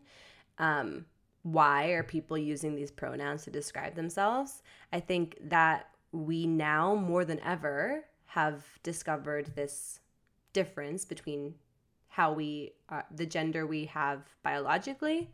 um, 0.57 1.05
why 1.43 1.87
are 1.89 2.03
people 2.03 2.37
using 2.37 2.75
these 2.75 2.91
pronouns 2.91 3.43
to 3.43 3.51
describe 3.51 3.95
themselves? 3.95 4.61
I 4.91 4.99
think 4.99 5.37
that 5.43 5.87
we 6.11 6.45
now 6.45 6.95
more 6.95 7.25
than 7.25 7.39
ever 7.39 8.05
have 8.25 8.65
discovered 8.83 9.55
this 9.55 9.99
difference 10.53 11.05
between 11.05 11.55
how 12.09 12.33
we 12.33 12.73
uh, 12.89 13.01
the 13.15 13.25
gender 13.25 13.65
we 13.65 13.85
have 13.85 14.21
biologically 14.43 15.29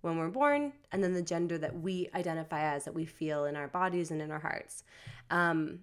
when 0.00 0.16
we're 0.16 0.28
born 0.28 0.72
and 0.92 1.04
then 1.04 1.12
the 1.12 1.22
gender 1.22 1.58
that 1.58 1.78
we 1.78 2.08
identify 2.14 2.74
as 2.74 2.84
that 2.84 2.94
we 2.94 3.04
feel 3.04 3.44
in 3.44 3.56
our 3.56 3.68
bodies 3.68 4.10
and 4.10 4.22
in 4.22 4.30
our 4.30 4.38
hearts 4.38 4.84
um, 5.30 5.80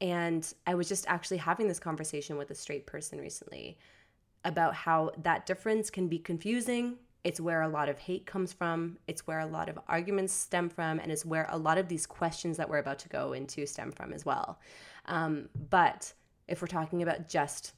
and 0.00 0.52
I 0.66 0.74
was 0.74 0.88
just 0.88 1.06
actually 1.08 1.36
having 1.38 1.68
this 1.68 1.78
conversation 1.78 2.36
with 2.38 2.50
a 2.50 2.54
straight 2.54 2.86
person 2.86 3.20
recently 3.20 3.78
about 4.44 4.74
how 4.74 5.12
that 5.22 5.44
difference 5.46 5.90
can 5.90 6.08
be 6.08 6.18
confusing. 6.18 6.96
It's 7.22 7.38
where 7.38 7.60
a 7.60 7.68
lot 7.68 7.90
of 7.90 7.98
hate 7.98 8.24
comes 8.24 8.52
from, 8.52 8.96
it's 9.06 9.26
where 9.26 9.40
a 9.40 9.46
lot 9.46 9.68
of 9.68 9.78
arguments 9.88 10.32
stem 10.32 10.70
from, 10.70 10.98
and 10.98 11.12
it's 11.12 11.26
where 11.26 11.46
a 11.50 11.58
lot 11.58 11.76
of 11.76 11.88
these 11.88 12.06
questions 12.06 12.56
that 12.56 12.68
we're 12.68 12.78
about 12.78 12.98
to 13.00 13.10
go 13.10 13.34
into 13.34 13.66
stem 13.66 13.92
from 13.92 14.14
as 14.14 14.24
well. 14.24 14.58
Um, 15.04 15.50
but 15.68 16.14
if 16.48 16.62
we're 16.62 16.68
talking 16.68 17.02
about 17.02 17.28
just 17.28 17.74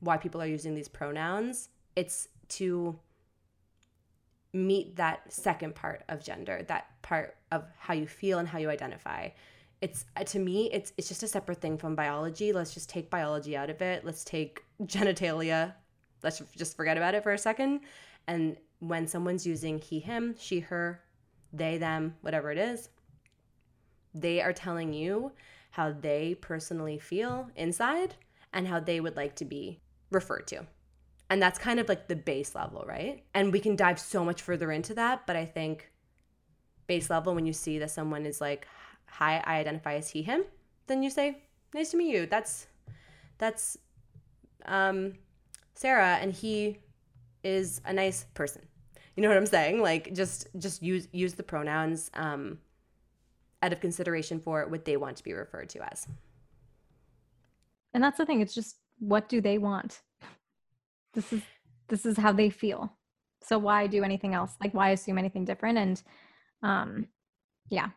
why 0.00 0.16
people 0.16 0.40
are 0.40 0.46
using 0.46 0.74
these 0.74 0.88
pronouns, 0.88 1.68
it's 1.96 2.28
to 2.48 2.98
meet 4.54 4.96
that 4.96 5.30
second 5.30 5.74
part 5.74 6.02
of 6.08 6.24
gender, 6.24 6.64
that 6.68 6.86
part 7.02 7.36
of 7.52 7.64
how 7.78 7.92
you 7.92 8.06
feel 8.06 8.38
and 8.38 8.48
how 8.48 8.58
you 8.58 8.70
identify 8.70 9.28
it's 9.80 10.04
uh, 10.16 10.24
to 10.24 10.38
me 10.38 10.70
it's 10.72 10.92
it's 10.96 11.08
just 11.08 11.22
a 11.22 11.28
separate 11.28 11.60
thing 11.60 11.78
from 11.78 11.94
biology. 11.94 12.52
Let's 12.52 12.74
just 12.74 12.90
take 12.90 13.10
biology 13.10 13.56
out 13.56 13.70
of 13.70 13.80
it. 13.82 14.04
Let's 14.04 14.24
take 14.24 14.62
genitalia. 14.82 15.74
Let's 16.22 16.42
just 16.56 16.76
forget 16.76 16.96
about 16.96 17.14
it 17.14 17.22
for 17.22 17.32
a 17.32 17.38
second. 17.38 17.80
And 18.26 18.56
when 18.80 19.06
someone's 19.06 19.46
using 19.46 19.78
he 19.78 19.98
him 19.98 20.34
she 20.38 20.60
her 20.60 21.00
they 21.52 21.78
them 21.78 22.14
whatever 22.20 22.52
it 22.52 22.58
is 22.58 22.90
they 24.14 24.40
are 24.40 24.52
telling 24.52 24.92
you 24.92 25.32
how 25.70 25.92
they 25.92 26.34
personally 26.40 26.98
feel 26.98 27.50
inside 27.56 28.14
and 28.52 28.66
how 28.66 28.80
they 28.80 29.00
would 29.00 29.16
like 29.16 29.34
to 29.36 29.44
be 29.44 29.80
referred 30.10 30.46
to. 30.46 30.64
And 31.30 31.42
that's 31.42 31.58
kind 31.58 31.78
of 31.78 31.88
like 31.88 32.08
the 32.08 32.16
base 32.16 32.54
level 32.54 32.84
right? 32.86 33.22
And 33.34 33.52
we 33.52 33.60
can 33.60 33.76
dive 33.76 33.98
so 33.98 34.24
much 34.24 34.42
further 34.42 34.70
into 34.70 34.94
that 34.94 35.26
but 35.26 35.36
i 35.36 35.44
think 35.44 35.90
base 36.86 37.10
level 37.10 37.34
when 37.34 37.46
you 37.46 37.52
see 37.52 37.78
that 37.78 37.90
someone 37.90 38.24
is 38.26 38.40
like 38.40 38.66
hi 39.08 39.42
i 39.44 39.56
identify 39.56 39.94
as 39.94 40.10
he 40.10 40.22
him 40.22 40.44
then 40.88 41.02
you 41.02 41.10
say 41.10 41.42
nice 41.74 41.90
to 41.90 41.96
meet 41.96 42.14
you. 42.14 42.26
That's 42.26 42.66
that's 43.38 43.78
um 44.64 45.14
sarah 45.74 46.18
and 46.20 46.32
he 46.32 46.78
is 47.44 47.80
a 47.84 47.92
nice 47.92 48.26
person. 48.34 48.62
You 49.14 49.22
know 49.22 49.28
what 49.28 49.38
i'm 49.38 49.46
saying? 49.46 49.80
Like 49.80 50.12
just 50.14 50.48
just 50.58 50.82
use 50.82 51.08
use 51.12 51.34
the 51.34 51.42
pronouns 51.42 52.10
um 52.14 52.58
out 53.62 53.72
of 53.72 53.80
consideration 53.80 54.40
for 54.40 54.66
what 54.68 54.84
they 54.84 54.96
want 54.96 55.16
to 55.18 55.24
be 55.24 55.32
referred 55.32 55.68
to 55.70 55.92
as. 55.92 56.06
And 57.94 58.02
that's 58.02 58.18
the 58.18 58.26
thing 58.26 58.40
it's 58.40 58.54
just 58.54 58.76
what 58.98 59.28
do 59.28 59.40
they 59.40 59.58
want? 59.58 60.02
This 61.14 61.32
is 61.32 61.42
this 61.88 62.04
is 62.04 62.16
how 62.16 62.32
they 62.32 62.50
feel. 62.50 62.92
So 63.42 63.58
why 63.58 63.86
do 63.86 64.02
anything 64.02 64.34
else? 64.34 64.52
Like 64.60 64.74
why 64.74 64.90
assume 64.90 65.18
anything 65.18 65.44
different? 65.44 65.78
And 65.78 66.02
um 66.62 67.06
yeah 67.70 67.90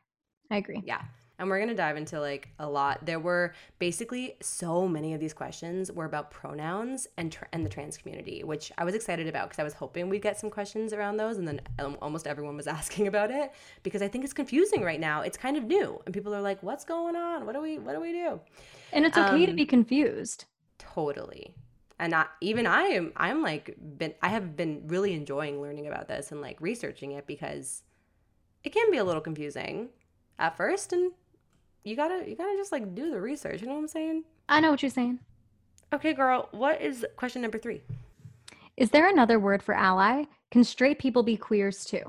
i 0.52 0.58
agree. 0.58 0.84
Yeah. 0.86 1.02
And 1.40 1.50
we're 1.50 1.58
going 1.58 1.70
to 1.70 1.76
dive 1.76 1.98
into 1.98 2.20
like 2.20 2.50
a 2.60 2.70
lot. 2.70 3.04
There 3.04 3.20
were 3.20 3.56
basically 3.80 4.36
so 4.42 4.88
many 4.88 5.16
of 5.16 5.20
these 5.20 5.34
questions 5.34 5.92
were 5.92 6.06
about 6.06 6.30
pronouns 6.30 7.08
and 7.18 7.32
tr- 7.32 7.46
and 7.52 7.66
the 7.66 7.70
trans 7.70 7.98
community 7.98 8.44
which 8.44 8.72
i 8.78 8.84
was 8.86 8.94
excited 8.94 9.28
about 9.28 9.46
because 9.50 9.58
i 9.58 9.64
was 9.64 9.74
hoping 9.74 10.08
we'd 10.08 10.22
get 10.22 10.38
some 10.40 10.52
questions 10.52 10.94
around 10.94 11.18
those 11.18 11.38
and 11.40 11.48
then 11.48 11.60
um, 11.80 11.98
almost 12.00 12.28
everyone 12.28 12.56
was 12.56 12.68
asking 12.80 13.08
about 13.08 13.32
it 13.32 13.52
because 13.82 14.04
i 14.04 14.08
think 14.08 14.24
it's 14.24 14.34
confusing 14.34 14.84
right 14.84 15.00
now. 15.00 15.22
It's 15.22 15.38
kind 15.46 15.58
of 15.58 15.64
new 15.64 16.00
and 16.06 16.14
people 16.14 16.32
are 16.36 16.42
like 16.42 16.62
what's 16.62 16.86
going 16.86 17.16
on? 17.16 17.46
What 17.48 17.54
do 17.56 17.62
we 17.62 17.80
what 17.80 17.94
do 17.96 18.02
we 18.02 18.12
do? 18.12 18.40
And 18.94 19.04
it's 19.08 19.18
okay 19.18 19.46
to 19.48 19.52
Um, 19.52 19.56
be 19.56 19.66
confused. 19.66 20.46
totally. 20.78 21.56
And 21.98 22.14
I, 22.16 22.26
even 22.42 22.66
i 22.68 22.84
am 22.98 23.14
i'm 23.16 23.42
like 23.44 23.76
been 24.00 24.14
i 24.22 24.30
have 24.30 24.56
been 24.56 24.84
really 24.88 25.14
enjoying 25.14 25.56
learning 25.62 25.88
about 25.88 26.08
this 26.08 26.32
and 26.32 26.40
like 26.42 26.58
researching 26.60 27.12
it 27.14 27.26
because 27.28 27.84
it 28.64 28.72
can 28.74 28.90
be 28.92 28.98
a 28.98 29.04
little 29.04 29.22
confusing 29.22 29.90
at 30.42 30.58
first 30.58 30.92
and 30.92 31.12
you 31.86 31.96
gotta 31.96 32.28
you 32.28 32.36
gotta 32.36 32.58
just 32.58 32.72
like 32.72 32.94
do 32.94 33.10
the 33.12 33.22
research 33.22 33.62
you 33.62 33.68
know 33.68 33.74
what 33.74 33.80
i'm 33.80 33.88
saying 33.88 34.24
i 34.50 34.60
know 34.60 34.72
what 34.72 34.82
you're 34.84 34.90
saying 34.90 35.20
okay 35.94 36.14
girl 36.14 36.50
what 36.52 36.82
is 36.82 37.06
question 37.16 37.42
number 37.42 37.58
three 37.58 37.82
Is 38.78 38.90
there 38.90 39.08
another 39.10 39.38
word 39.40 39.62
for 39.62 39.76
ally? 39.76 40.24
Can 40.50 40.64
straight 40.64 40.98
people 41.00 41.24
be 41.24 41.38
queers 41.38 41.86
too? 41.86 42.04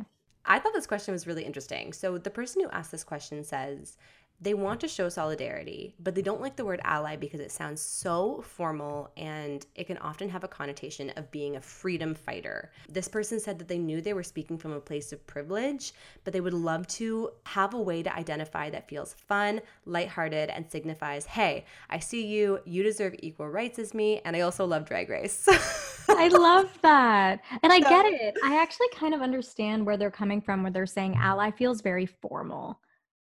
I 0.44 0.58
thought 0.58 0.72
this 0.74 0.86
question 0.86 1.12
was 1.12 1.26
really 1.26 1.44
interesting. 1.44 1.92
So 1.92 2.18
the 2.18 2.30
person 2.30 2.62
who 2.62 2.70
asked 2.70 2.90
this 2.90 3.04
question 3.04 3.44
says 3.44 3.96
they 4.42 4.54
want 4.54 4.80
to 4.80 4.88
show 4.88 5.08
solidarity, 5.08 5.94
but 6.00 6.16
they 6.16 6.22
don't 6.22 6.40
like 6.40 6.56
the 6.56 6.64
word 6.64 6.80
ally 6.82 7.14
because 7.14 7.38
it 7.38 7.52
sounds 7.52 7.80
so 7.80 8.42
formal 8.44 9.12
and 9.16 9.64
it 9.76 9.86
can 9.86 9.98
often 9.98 10.28
have 10.28 10.42
a 10.42 10.48
connotation 10.48 11.10
of 11.10 11.30
being 11.30 11.54
a 11.54 11.60
freedom 11.60 12.12
fighter. 12.12 12.72
This 12.88 13.06
person 13.06 13.38
said 13.38 13.56
that 13.60 13.68
they 13.68 13.78
knew 13.78 14.00
they 14.00 14.14
were 14.14 14.24
speaking 14.24 14.58
from 14.58 14.72
a 14.72 14.80
place 14.80 15.12
of 15.12 15.24
privilege, 15.28 15.92
but 16.24 16.32
they 16.32 16.40
would 16.40 16.54
love 16.54 16.88
to 16.88 17.30
have 17.46 17.72
a 17.72 17.80
way 17.80 18.02
to 18.02 18.14
identify 18.14 18.68
that 18.70 18.88
feels 18.88 19.14
fun, 19.14 19.60
lighthearted, 19.86 20.50
and 20.50 20.68
signifies, 20.68 21.24
hey, 21.24 21.64
I 21.88 22.00
see 22.00 22.26
you, 22.26 22.58
you 22.64 22.82
deserve 22.82 23.14
equal 23.20 23.48
rights 23.48 23.78
as 23.78 23.94
me, 23.94 24.20
and 24.24 24.34
I 24.34 24.40
also 24.40 24.66
love 24.66 24.86
Drag 24.86 25.08
Race. 25.08 25.48
I 26.08 26.26
love 26.28 26.76
that. 26.82 27.40
And 27.62 27.72
I 27.72 27.78
get 27.78 28.06
it. 28.06 28.34
I 28.44 28.60
actually 28.60 28.88
kind 28.92 29.14
of 29.14 29.22
understand 29.22 29.86
where 29.86 29.96
they're 29.96 30.10
coming 30.10 30.40
from, 30.40 30.64
where 30.64 30.72
they're 30.72 30.84
saying 30.84 31.16
ally 31.16 31.52
feels 31.52 31.80
very 31.80 32.06
formal. 32.06 32.80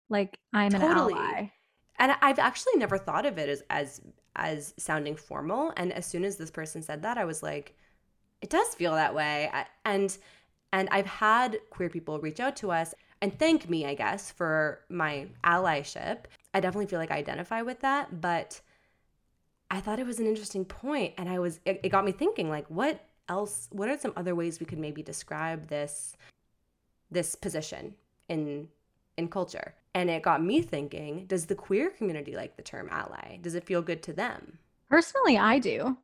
Like 0.09 0.37
I'm 0.53 0.71
totally. 0.71 1.13
an 1.13 1.19
ally. 1.19 1.51
And 1.97 2.13
I've 2.21 2.39
actually 2.39 2.75
never 2.75 2.97
thought 2.97 3.25
of 3.25 3.37
it 3.37 3.49
as 3.49 3.63
as 3.69 4.01
as 4.35 4.73
sounding 4.77 5.15
formal. 5.15 5.73
And 5.77 5.93
as 5.93 6.05
soon 6.05 6.25
as 6.25 6.35
this 6.35 6.51
person 6.51 6.81
said 6.81 7.01
that, 7.03 7.17
I 7.17 7.25
was 7.25 7.41
like, 7.41 7.75
it 8.41 8.49
does 8.49 8.75
feel 8.75 8.93
that 8.93 9.15
way. 9.15 9.51
And 9.85 10.15
and 10.73 10.89
I've 10.91 11.05
had 11.05 11.57
queer 11.69 11.89
people 11.89 12.19
reach 12.19 12.39
out 12.39 12.55
to 12.57 12.71
us 12.71 12.93
and 13.21 13.37
thank 13.39 13.69
me, 13.69 13.85
I 13.85 13.95
guess, 13.95 14.29
for 14.29 14.81
my 14.89 15.27
allyship. 15.43 16.25
I 16.53 16.59
definitely 16.59 16.87
feel 16.87 16.99
like 16.99 17.11
I 17.11 17.17
identify 17.17 17.61
with 17.61 17.79
that, 17.79 18.21
but 18.21 18.59
I 19.71 19.79
thought 19.79 19.99
it 19.99 20.05
was 20.05 20.19
an 20.19 20.27
interesting 20.27 20.65
point 20.65 21.13
and 21.17 21.29
I 21.29 21.39
was 21.39 21.59
it, 21.65 21.79
it 21.83 21.89
got 21.89 22.05
me 22.05 22.11
thinking 22.11 22.49
like 22.49 22.67
what 22.67 23.03
else 23.27 23.67
what 23.71 23.89
are 23.89 23.97
some 23.97 24.13
other 24.15 24.35
ways 24.35 24.59
we 24.59 24.65
could 24.65 24.77
maybe 24.77 25.01
describe 25.01 25.67
this 25.67 26.15
this 27.09 27.35
position 27.35 27.95
in 28.29 28.67
in 29.17 29.27
culture 29.27 29.73
and 29.93 30.09
it 30.09 30.21
got 30.21 30.43
me 30.43 30.61
thinking 30.61 31.25
does 31.25 31.45
the 31.45 31.55
queer 31.55 31.89
community 31.89 32.35
like 32.35 32.55
the 32.55 32.63
term 32.63 32.89
ally? 32.91 33.37
Does 33.41 33.55
it 33.55 33.65
feel 33.65 33.81
good 33.81 34.03
to 34.03 34.13
them? 34.13 34.59
Personally, 34.89 35.37
I 35.37 35.59
do. 35.59 35.97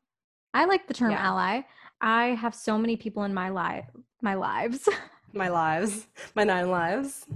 I 0.54 0.66
like 0.66 0.88
the 0.88 0.94
term 0.94 1.12
yeah. 1.12 1.28
ally. 1.28 1.62
I 2.02 2.28
have 2.28 2.56
so 2.56 2.78
many 2.78 2.98
people 2.98 3.24
in 3.24 3.34
my 3.34 3.50
life, 3.50 3.86
my 4.22 4.34
lives, 4.34 4.88
my 5.34 5.50
lives, 5.50 6.08
my 6.36 6.44
nine 6.44 6.70
lives. 6.70 7.26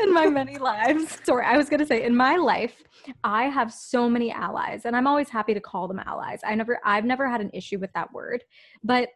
in 0.00 0.12
my 0.12 0.26
many 0.26 0.58
lives. 0.58 1.18
Sorry, 1.24 1.44
I 1.44 1.56
was 1.56 1.68
going 1.68 1.80
to 1.80 1.86
say 1.86 2.04
in 2.04 2.16
my 2.16 2.36
life, 2.36 2.82
I 3.24 3.44
have 3.44 3.72
so 3.72 4.08
many 4.08 4.30
allies 4.30 4.84
and 4.84 4.96
I'm 4.96 5.06
always 5.06 5.28
happy 5.28 5.54
to 5.54 5.60
call 5.60 5.88
them 5.88 6.00
allies. 6.04 6.40
I 6.44 6.54
never 6.54 6.80
I've 6.84 7.04
never 7.04 7.28
had 7.28 7.40
an 7.40 7.50
issue 7.52 7.78
with 7.78 7.92
that 7.94 8.12
word. 8.12 8.44
But 8.82 9.10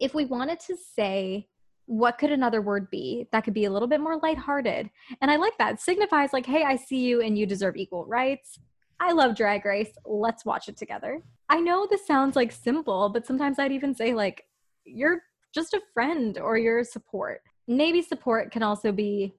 if 0.00 0.14
we 0.14 0.24
wanted 0.24 0.60
to 0.60 0.76
say 0.96 1.48
what 1.86 2.18
could 2.18 2.30
another 2.30 2.62
word 2.62 2.90
be 2.90 3.28
that 3.30 3.44
could 3.44 3.54
be 3.54 3.66
a 3.66 3.70
little 3.70 3.88
bit 3.88 4.00
more 4.00 4.18
lighthearted? 4.18 4.90
And 5.20 5.30
I 5.30 5.36
like 5.36 5.56
that. 5.58 5.74
It 5.74 5.80
signifies 5.80 6.32
like, 6.32 6.46
hey, 6.46 6.64
I 6.64 6.76
see 6.76 7.04
you 7.04 7.20
and 7.20 7.38
you 7.38 7.46
deserve 7.46 7.76
equal 7.76 8.06
rights. 8.06 8.58
I 9.00 9.12
love 9.12 9.36
Drag 9.36 9.64
Race. 9.64 9.90
Let's 10.04 10.44
watch 10.44 10.68
it 10.68 10.76
together. 10.76 11.22
I 11.48 11.60
know 11.60 11.86
this 11.88 12.06
sounds 12.06 12.36
like 12.36 12.52
simple, 12.52 13.10
but 13.10 13.26
sometimes 13.26 13.58
I'd 13.58 13.72
even 13.72 13.94
say 13.94 14.14
like, 14.14 14.44
you're 14.84 15.22
just 15.54 15.74
a 15.74 15.80
friend 15.92 16.38
or 16.38 16.56
your 16.56 16.84
support. 16.84 17.42
Maybe 17.68 18.02
support 18.02 18.50
can 18.50 18.62
also 18.62 18.92
be, 18.92 19.34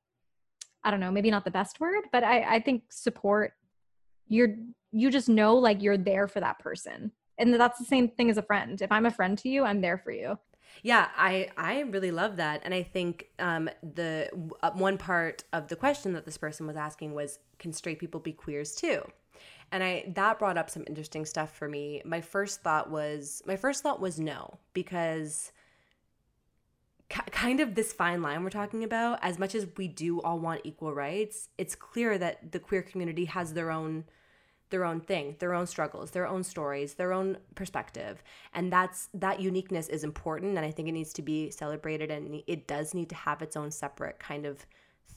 I 0.83 0.91
don't 0.91 0.99
know, 0.99 1.11
maybe 1.11 1.31
not 1.31 1.45
the 1.45 1.51
best 1.51 1.79
word, 1.79 2.03
but 2.11 2.23
I, 2.23 2.55
I 2.55 2.59
think 2.59 2.83
support, 2.91 3.53
you're, 4.27 4.55
you 4.91 5.09
just 5.09 5.29
know 5.29 5.55
like 5.55 5.81
you're 5.81 5.97
there 5.97 6.27
for 6.27 6.39
that 6.39 6.59
person. 6.59 7.11
And 7.37 7.53
that's 7.53 7.79
the 7.79 7.85
same 7.85 8.09
thing 8.09 8.29
as 8.29 8.37
a 8.37 8.43
friend. 8.43 8.81
If 8.81 8.91
I'm 8.91 9.05
a 9.05 9.11
friend 9.11 9.37
to 9.39 9.49
you, 9.49 9.63
I'm 9.63 9.81
there 9.81 9.97
for 9.97 10.11
you. 10.11 10.37
Yeah, 10.83 11.09
I 11.17 11.49
I 11.57 11.81
really 11.81 12.11
love 12.11 12.37
that, 12.37 12.61
and 12.63 12.73
I 12.73 12.83
think 12.83 13.27
um, 13.39 13.69
the 13.81 14.29
uh, 14.61 14.71
one 14.71 14.97
part 14.97 15.43
of 15.53 15.67
the 15.67 15.75
question 15.75 16.13
that 16.13 16.25
this 16.25 16.37
person 16.37 16.67
was 16.67 16.75
asking 16.75 17.13
was, 17.13 17.39
can 17.59 17.73
straight 17.73 17.99
people 17.99 18.19
be 18.19 18.33
queers 18.33 18.75
too? 18.75 19.01
And 19.71 19.83
I 19.83 20.11
that 20.15 20.39
brought 20.39 20.57
up 20.57 20.69
some 20.69 20.83
interesting 20.87 21.25
stuff 21.25 21.55
for 21.55 21.67
me. 21.67 22.01
My 22.05 22.21
first 22.21 22.61
thought 22.61 22.89
was 22.89 23.41
my 23.45 23.55
first 23.55 23.83
thought 23.83 23.99
was 23.99 24.19
no 24.19 24.59
because 24.73 25.51
kind 27.09 27.59
of 27.59 27.75
this 27.75 27.93
fine 27.93 28.21
line 28.21 28.43
we're 28.43 28.49
talking 28.49 28.83
about 28.83 29.19
as 29.21 29.37
much 29.37 29.53
as 29.53 29.67
we 29.77 29.87
do 29.87 30.19
all 30.21 30.39
want 30.39 30.59
equal 30.63 30.91
rights 30.91 31.49
it's 31.57 31.75
clear 31.75 32.17
that 32.17 32.51
the 32.51 32.57
queer 32.59 32.81
community 32.81 33.25
has 33.25 33.53
their 33.53 33.69
own 33.69 34.03
their 34.69 34.83
own 34.83 34.99
thing, 34.99 35.35
their 35.39 35.53
own 35.53 35.67
struggles, 35.67 36.11
their 36.11 36.27
own 36.27 36.43
stories, 36.43 36.95
their 36.95 37.13
own 37.13 37.37
perspective. 37.53 38.23
And 38.53 38.71
that's 38.71 39.09
that 39.13 39.39
uniqueness 39.39 39.87
is 39.87 40.03
important 40.03 40.57
and 40.57 40.65
I 40.65 40.71
think 40.71 40.87
it 40.87 40.93
needs 40.93 41.13
to 41.13 41.21
be 41.21 41.51
celebrated 41.51 42.11
and 42.11 42.41
it 42.47 42.67
does 42.67 42.93
need 42.93 43.09
to 43.09 43.15
have 43.15 43.41
its 43.41 43.55
own 43.55 43.71
separate 43.71 44.19
kind 44.19 44.45
of 44.45 44.65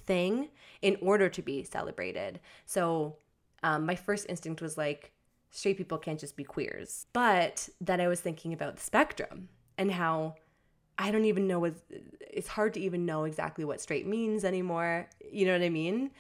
thing 0.05 0.49
in 0.83 0.97
order 1.01 1.29
to 1.29 1.43
be 1.43 1.65
celebrated. 1.65 2.41
So 2.67 3.17
um, 3.63 3.87
my 3.87 3.95
first 3.95 4.27
instinct 4.29 4.61
was 4.61 4.77
like 4.77 5.13
straight 5.51 5.77
people 5.77 5.99
can't 5.99 6.21
just 6.21 6.37
be 6.37 6.45
queers. 6.45 7.07
But 7.13 7.69
then 7.81 8.01
I 8.01 8.09
was 8.09 8.21
thinking 8.21 8.53
about 8.53 8.77
the 8.77 8.83
spectrum 8.83 9.49
and 9.77 9.91
how 9.91 10.35
I 10.99 11.11
don't 11.11 11.25
even 11.25 11.47
know 11.47 11.61
what 11.61 11.75
it's 12.21 12.49
hard 12.49 12.75
to 12.75 12.81
even 12.81 13.07
know 13.07 13.25
exactly 13.25 13.65
what 13.65 13.81
straight 13.81 14.07
means 14.07 14.45
anymore. 14.45 15.09
You 15.31 15.47
know 15.47 15.53
what 15.53 15.63
I 15.63 15.71
mean? 15.71 16.11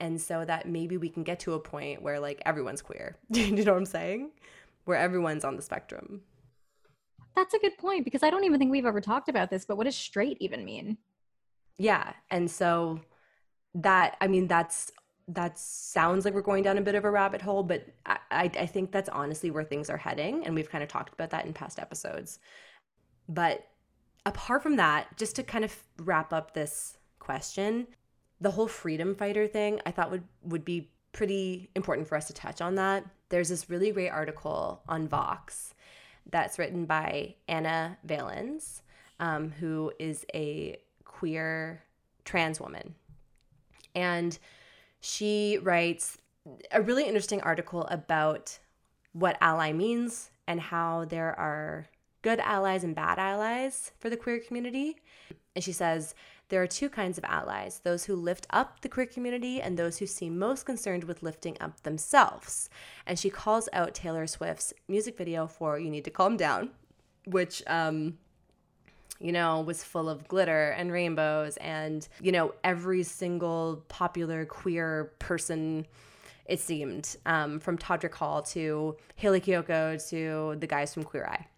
And 0.00 0.20
so 0.20 0.44
that 0.44 0.68
maybe 0.68 0.96
we 0.96 1.08
can 1.08 1.22
get 1.22 1.40
to 1.40 1.54
a 1.54 1.60
point 1.60 2.02
where 2.02 2.20
like 2.20 2.42
everyone's 2.44 2.82
queer. 2.82 3.16
Do 3.30 3.40
you 3.40 3.64
know 3.64 3.72
what 3.72 3.78
i'm 3.78 3.86
saying? 3.86 4.30
Where 4.84 4.98
everyone's 4.98 5.44
on 5.44 5.56
the 5.56 5.62
spectrum. 5.62 6.22
That's 7.34 7.54
a 7.54 7.58
good 7.58 7.76
point 7.78 8.04
because 8.04 8.22
i 8.22 8.30
don't 8.30 8.44
even 8.44 8.58
think 8.58 8.70
we've 8.70 8.86
ever 8.86 9.00
talked 9.00 9.28
about 9.28 9.50
this 9.50 9.64
but 9.64 9.76
what 9.76 9.84
does 9.84 9.96
straight 9.96 10.36
even 10.40 10.64
mean? 10.64 10.98
Yeah 11.78 12.12
and 12.30 12.50
so 12.50 13.00
that 13.74 14.16
i 14.20 14.26
mean 14.26 14.46
that's 14.46 14.90
that 15.28 15.58
sounds 15.58 16.24
like 16.24 16.34
we're 16.34 16.40
going 16.40 16.62
down 16.62 16.78
a 16.78 16.82
bit 16.82 16.94
of 16.94 17.04
a 17.04 17.10
rabbit 17.10 17.42
hole 17.42 17.62
but 17.62 17.86
I, 18.06 18.18
I, 18.30 18.42
I 18.60 18.66
think 18.66 18.92
that's 18.92 19.08
honestly 19.08 19.50
where 19.50 19.64
things 19.64 19.90
are 19.90 19.96
heading 19.96 20.46
and 20.46 20.54
we've 20.54 20.70
kind 20.70 20.84
of 20.84 20.88
talked 20.88 21.12
about 21.12 21.30
that 21.30 21.46
in 21.46 21.52
past 21.52 21.80
episodes. 21.80 22.38
But 23.28 23.66
apart 24.24 24.62
from 24.62 24.76
that 24.76 25.16
just 25.16 25.36
to 25.36 25.42
kind 25.42 25.64
of 25.64 25.76
wrap 25.98 26.32
up 26.32 26.54
this 26.54 26.96
question 27.18 27.88
the 28.40 28.50
whole 28.50 28.68
freedom 28.68 29.14
fighter 29.14 29.46
thing 29.46 29.80
I 29.86 29.90
thought 29.90 30.10
would 30.10 30.24
would 30.42 30.64
be 30.64 30.90
pretty 31.12 31.70
important 31.74 32.06
for 32.06 32.16
us 32.16 32.26
to 32.26 32.34
touch 32.34 32.60
on 32.60 32.74
that. 32.74 33.04
There's 33.30 33.48
this 33.48 33.70
really 33.70 33.90
great 33.90 34.10
article 34.10 34.82
on 34.88 35.08
Vox 35.08 35.74
that's 36.30 36.58
written 36.58 36.84
by 36.84 37.36
Ana 37.48 37.96
Valens, 38.04 38.82
um, 39.18 39.50
who 39.50 39.92
is 39.98 40.26
a 40.34 40.76
queer 41.04 41.82
trans 42.24 42.60
woman. 42.60 42.94
And 43.94 44.38
she 45.00 45.58
writes 45.62 46.18
a 46.70 46.82
really 46.82 47.04
interesting 47.04 47.40
article 47.40 47.86
about 47.86 48.58
what 49.12 49.38
ally 49.40 49.72
means 49.72 50.30
and 50.46 50.60
how 50.60 51.06
there 51.06 51.38
are 51.38 51.86
good 52.22 52.40
allies 52.40 52.84
and 52.84 52.94
bad 52.94 53.18
allies 53.18 53.92
for 53.98 54.10
the 54.10 54.16
queer 54.16 54.38
community. 54.40 54.96
And 55.54 55.64
she 55.64 55.72
says, 55.72 56.14
there 56.48 56.62
are 56.62 56.66
two 56.66 56.88
kinds 56.88 57.18
of 57.18 57.24
allies 57.24 57.80
those 57.82 58.04
who 58.04 58.14
lift 58.14 58.46
up 58.50 58.80
the 58.80 58.88
queer 58.88 59.06
community 59.06 59.60
and 59.60 59.76
those 59.76 59.98
who 59.98 60.06
seem 60.06 60.38
most 60.38 60.64
concerned 60.64 61.04
with 61.04 61.22
lifting 61.22 61.56
up 61.60 61.82
themselves. 61.82 62.68
And 63.06 63.18
she 63.18 63.30
calls 63.30 63.68
out 63.72 63.94
Taylor 63.94 64.26
Swift's 64.26 64.72
music 64.88 65.16
video 65.18 65.46
for 65.46 65.78
You 65.78 65.90
Need 65.90 66.04
to 66.04 66.10
Calm 66.10 66.36
Down, 66.36 66.70
which, 67.24 67.62
um, 67.66 68.18
you 69.18 69.32
know, 69.32 69.60
was 69.60 69.82
full 69.82 70.08
of 70.08 70.28
glitter 70.28 70.70
and 70.70 70.92
rainbows 70.92 71.56
and, 71.56 72.06
you 72.20 72.30
know, 72.30 72.54
every 72.62 73.02
single 73.02 73.82
popular 73.88 74.44
queer 74.44 75.12
person, 75.18 75.86
it 76.44 76.60
seemed, 76.60 77.16
um, 77.26 77.58
from 77.58 77.76
Todrick 77.76 78.14
Hall 78.14 78.42
to 78.42 78.96
Hayley 79.16 79.40
Kiyoko 79.40 80.08
to 80.10 80.56
the 80.60 80.66
guys 80.66 80.94
from 80.94 81.02
Queer 81.02 81.26
Eye, 81.26 81.48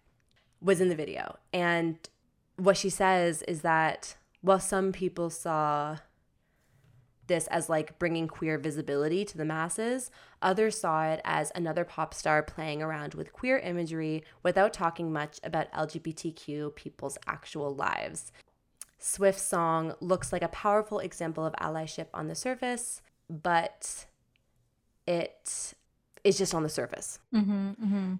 was 0.61 0.81
in 0.81 0.89
the 0.89 0.95
video. 0.95 1.37
And 1.53 1.97
what 2.55 2.75
she 2.75 2.89
says 2.89 3.41
is 3.43 3.61
that 3.61 4.15
while 4.41 4.59
some 4.59 4.91
people 4.91 5.29
saw 5.29 5.97
this 7.29 7.47
as 7.47 7.69
like 7.69 7.97
bringing 7.99 8.27
queer 8.27 8.57
visibility 8.57 9.23
to 9.23 9.37
the 9.37 9.45
masses, 9.45 10.11
others 10.41 10.77
saw 10.77 11.05
it 11.05 11.21
as 11.23 11.51
another 11.55 11.85
pop 11.85 12.13
star 12.13 12.43
playing 12.43 12.81
around 12.81 13.13
with 13.13 13.31
queer 13.31 13.57
imagery 13.59 14.23
without 14.43 14.73
talking 14.73 15.13
much 15.13 15.39
about 15.43 15.71
LGBTQ 15.71 16.75
people's 16.75 17.17
actual 17.27 17.73
lives. 17.73 18.33
Swift's 18.97 19.43
song 19.43 19.95
looks 20.01 20.33
like 20.33 20.41
a 20.41 20.49
powerful 20.49 20.99
example 20.99 21.45
of 21.45 21.53
allyship 21.53 22.07
on 22.13 22.27
the 22.27 22.35
surface, 22.35 23.01
but 23.29 24.05
it 25.07 25.73
is 26.25 26.37
just 26.37 26.53
on 26.53 26.63
the 26.63 26.69
surface. 26.69 27.19
Mm-hmm, 27.33 27.69
mm-hmm. 27.69 28.13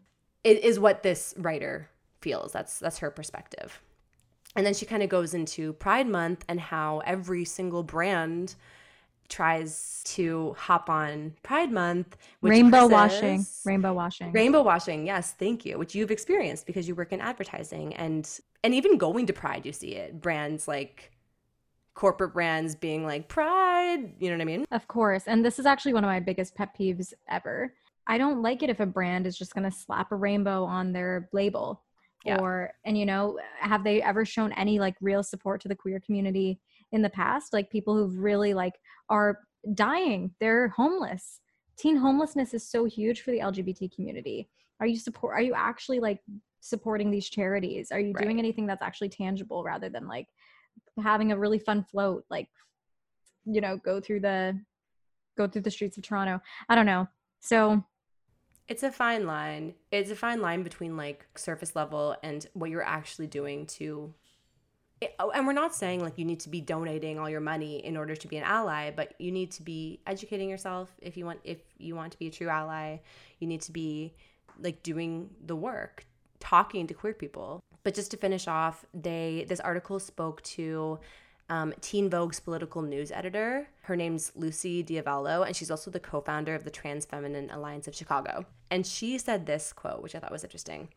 It 0.45 0.63
is 0.63 0.79
what 0.79 1.03
this 1.03 1.33
writer 1.37 1.89
feels. 2.21 2.53
That's 2.53 2.79
that's 2.79 2.99
her 2.99 3.11
perspective. 3.11 3.81
And 4.55 4.65
then 4.65 4.73
she 4.73 4.85
kind 4.85 5.03
of 5.03 5.09
goes 5.09 5.33
into 5.33 5.73
Pride 5.73 6.07
Month 6.07 6.43
and 6.47 6.59
how 6.59 6.99
every 7.05 7.45
single 7.45 7.83
brand 7.83 8.55
tries 9.29 10.01
to 10.05 10.55
hop 10.57 10.89
on 10.89 11.33
Pride 11.43 11.71
Month. 11.71 12.17
which 12.41 12.51
Rainbow 12.51 12.87
Chris 12.87 12.91
washing. 12.91 13.45
Rainbow 13.63 13.93
washing. 13.93 14.31
Rainbow 14.31 14.63
washing, 14.63 15.05
yes, 15.05 15.33
thank 15.33 15.65
you, 15.65 15.77
which 15.77 15.95
you've 15.95 16.11
experienced 16.11 16.65
because 16.65 16.87
you 16.87 16.95
work 16.95 17.13
in 17.13 17.21
advertising 17.21 17.93
and 17.95 18.39
and 18.63 18.73
even 18.73 18.97
going 18.97 19.25
to 19.27 19.33
Pride, 19.33 19.65
you 19.65 19.71
see 19.71 19.95
it. 19.95 20.19
Brands 20.19 20.67
like 20.67 21.11
corporate 21.93 22.33
brands 22.33 22.75
being 22.75 23.05
like 23.05 23.27
Pride, 23.27 24.13
you 24.19 24.29
know 24.29 24.35
what 24.35 24.41
I 24.41 24.45
mean? 24.45 24.65
Of 24.71 24.87
course. 24.87 25.23
And 25.27 25.45
this 25.45 25.59
is 25.59 25.65
actually 25.65 25.93
one 25.93 26.03
of 26.03 26.09
my 26.09 26.19
biggest 26.19 26.55
pet 26.55 26.77
peeves 26.77 27.13
ever. 27.29 27.73
I 28.07 28.17
don't 28.17 28.41
like 28.41 28.63
it 28.63 28.69
if 28.71 28.79
a 28.79 28.85
brand 28.85 29.27
is 29.27 29.37
just 29.37 29.53
going 29.53 29.69
to 29.69 29.77
slap 29.77 30.11
a 30.11 30.15
rainbow 30.15 30.63
on 30.63 30.91
their 30.91 31.29
label. 31.31 31.83
Yeah. 32.25 32.37
Or, 32.39 32.73
and 32.85 32.97
you 32.97 33.05
know, 33.05 33.39
have 33.59 33.83
they 33.83 34.01
ever 34.01 34.25
shown 34.25 34.51
any 34.53 34.79
like 34.79 34.95
real 35.01 35.23
support 35.23 35.61
to 35.61 35.67
the 35.67 35.75
queer 35.75 35.99
community 35.99 36.59
in 36.91 37.01
the 37.01 37.09
past? 37.09 37.53
Like 37.53 37.69
people 37.69 37.95
who've 37.95 38.17
really 38.17 38.53
like 38.53 38.73
are 39.09 39.39
dying, 39.73 40.31
they're 40.39 40.69
homeless. 40.69 41.39
Teen 41.77 41.95
homelessness 41.95 42.53
is 42.53 42.69
so 42.69 42.85
huge 42.85 43.21
for 43.21 43.31
the 43.31 43.39
LGBT 43.39 43.93
community. 43.95 44.49
Are 44.81 44.87
you 44.87 44.97
support, 44.97 45.35
are 45.35 45.41
you 45.41 45.53
actually 45.55 45.99
like 45.99 46.19
supporting 46.59 47.09
these 47.09 47.29
charities? 47.29 47.89
Are 47.91 47.99
you 47.99 48.13
doing 48.13 48.37
anything 48.37 48.67
that's 48.67 48.81
actually 48.81 49.09
tangible 49.09 49.63
rather 49.63 49.89
than 49.89 50.07
like 50.07 50.27
having 51.01 51.31
a 51.31 51.37
really 51.37 51.59
fun 51.59 51.83
float? 51.83 52.25
Like, 52.29 52.49
you 53.45 53.61
know, 53.61 53.77
go 53.77 54.01
through 54.01 54.19
the, 54.21 54.59
go 55.37 55.47
through 55.47 55.61
the 55.61 55.71
streets 55.71 55.97
of 55.97 56.03
Toronto. 56.03 56.41
I 56.67 56.75
don't 56.75 56.85
know. 56.85 57.07
So 57.39 57.81
It's 58.69 58.83
a 58.83 58.91
fine 58.91 59.25
line. 59.25 59.73
It's 59.91 60.11
a 60.11 60.15
fine 60.15 60.41
line 60.41 60.63
between 60.63 60.95
like 60.95 61.25
surface 61.35 61.75
level 61.75 62.15
and 62.23 62.45
what 62.53 62.69
you're 62.69 62.83
actually 62.83 63.27
doing 63.27 63.65
to 63.65 64.13
oh, 65.19 65.31
and 65.31 65.47
we're 65.47 65.53
not 65.53 65.73
saying 65.73 66.01
like 66.01 66.17
you 66.17 66.25
need 66.25 66.39
to 66.41 66.49
be 66.49 66.61
donating 66.61 67.19
all 67.19 67.29
your 67.29 67.39
money 67.41 67.83
in 67.85 67.97
order 67.97 68.15
to 68.15 68.27
be 68.27 68.37
an 68.37 68.43
ally, 68.43 68.91
but 68.91 69.13
you 69.19 69.31
need 69.31 69.51
to 69.51 69.63
be 69.63 69.99
educating 70.05 70.49
yourself 70.49 70.91
if 71.01 71.17
you 71.17 71.25
want 71.25 71.39
if 71.43 71.59
you 71.77 71.95
want 71.95 72.11
to 72.11 72.19
be 72.19 72.27
a 72.27 72.31
true 72.31 72.49
ally. 72.49 72.97
You 73.39 73.47
need 73.47 73.61
to 73.61 73.71
be 73.71 74.13
like 74.61 74.83
doing 74.83 75.29
the 75.45 75.55
work, 75.55 76.05
talking 76.39 76.87
to 76.87 76.93
queer 76.93 77.13
people. 77.13 77.59
But 77.83 77.93
just 77.93 78.11
to 78.11 78.17
finish 78.17 78.47
off, 78.47 78.85
they 78.93 79.45
this 79.47 79.59
article 79.59 79.99
spoke 79.99 80.41
to 80.43 80.99
um, 81.49 81.73
Teen 81.81 82.09
Vogue's 82.09 82.39
political 82.39 82.81
news 82.81 83.11
editor. 83.11 83.67
Her 83.81 83.95
name's 83.95 84.31
Lucy 84.35 84.83
Diavolo, 84.83 85.43
and 85.43 85.55
she's 85.55 85.71
also 85.71 85.91
the 85.91 85.99
co-founder 85.99 86.55
of 86.55 86.63
the 86.63 86.71
Trans 86.71 87.05
Feminine 87.05 87.49
Alliance 87.49 87.87
of 87.87 87.95
Chicago. 87.95 88.45
And 88.71 88.85
she 88.85 89.17
said 89.17 89.45
this 89.45 89.73
quote, 89.73 90.01
which 90.01 90.15
I 90.15 90.19
thought 90.19 90.31
was 90.31 90.43
interesting. 90.43 90.89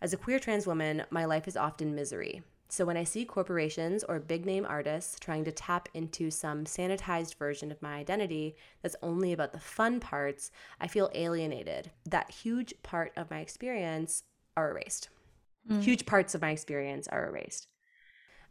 As 0.00 0.12
a 0.12 0.18
queer 0.18 0.38
trans 0.38 0.66
woman, 0.66 1.04
my 1.10 1.24
life 1.24 1.48
is 1.48 1.56
often 1.56 1.94
misery. 1.94 2.42
So 2.68 2.84
when 2.84 2.96
I 2.96 3.04
see 3.04 3.24
corporations 3.24 4.02
or 4.04 4.18
big 4.18 4.44
name 4.44 4.66
artists 4.68 5.18
trying 5.20 5.44
to 5.44 5.52
tap 5.52 5.88
into 5.94 6.30
some 6.30 6.64
sanitized 6.64 7.36
version 7.36 7.70
of 7.70 7.80
my 7.80 7.94
identity 7.94 8.56
that's 8.82 8.96
only 9.02 9.32
about 9.32 9.52
the 9.52 9.60
fun 9.60 10.00
parts, 10.00 10.50
I 10.80 10.88
feel 10.88 11.10
alienated. 11.14 11.90
That 12.06 12.30
huge 12.30 12.74
part 12.82 13.12
of 13.16 13.30
my 13.30 13.38
experience 13.38 14.24
are 14.56 14.70
erased. 14.70 15.08
Mm. 15.70 15.82
Huge 15.82 16.04
parts 16.04 16.34
of 16.34 16.42
my 16.42 16.50
experience 16.50 17.06
are 17.08 17.28
erased. 17.28 17.68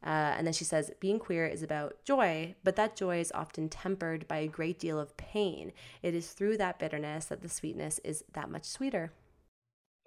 Uh, 0.05 0.35
and 0.37 0.45
then 0.45 0.53
she 0.53 0.65
says, 0.65 0.91
being 0.99 1.17
queer 1.19 1.45
is 1.47 1.63
about 1.63 2.03
joy, 2.03 2.55
but 2.63 2.75
that 2.75 2.95
joy 2.95 3.19
is 3.19 3.31
often 3.33 3.69
tempered 3.69 4.27
by 4.27 4.37
a 4.37 4.47
great 4.47 4.77
deal 4.79 4.99
of 4.99 5.15
pain. 5.17 5.71
It 6.01 6.13
is 6.13 6.31
through 6.31 6.57
that 6.57 6.77
bitterness 6.79 7.25
that 7.25 7.41
the 7.41 7.49
sweetness 7.49 7.99
is 8.03 8.23
that 8.33 8.49
much 8.49 8.65
sweeter. 8.65 9.13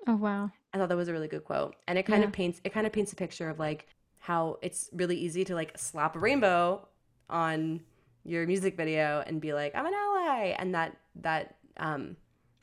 Oh 0.06 0.16
wow. 0.16 0.50
I 0.72 0.78
thought 0.78 0.88
that 0.88 0.96
was 0.96 1.08
a 1.08 1.12
really 1.12 1.28
good 1.28 1.44
quote. 1.44 1.76
And 1.86 1.98
it 1.98 2.04
kind 2.04 2.22
Yeah. 2.22 2.28
of 2.28 2.32
paints 2.32 2.60
it 2.64 2.72
kind 2.72 2.86
of 2.86 2.92
paints 2.92 3.12
a 3.12 3.16
picture 3.16 3.48
of 3.48 3.58
like 3.58 3.86
how 4.18 4.58
it's 4.62 4.88
really 4.92 5.16
easy 5.16 5.44
to 5.44 5.54
like 5.54 5.76
slap 5.78 6.16
a 6.16 6.18
rainbow 6.18 6.86
on 7.30 7.80
your 8.24 8.46
music 8.46 8.76
video 8.76 9.22
and 9.26 9.40
be 9.40 9.52
like, 9.52 9.74
I'm 9.74 9.86
an 9.86 9.94
ally. 9.94 10.54
And 10.58 10.74
that 10.74 10.96
that 11.16 11.56
um 11.78 12.16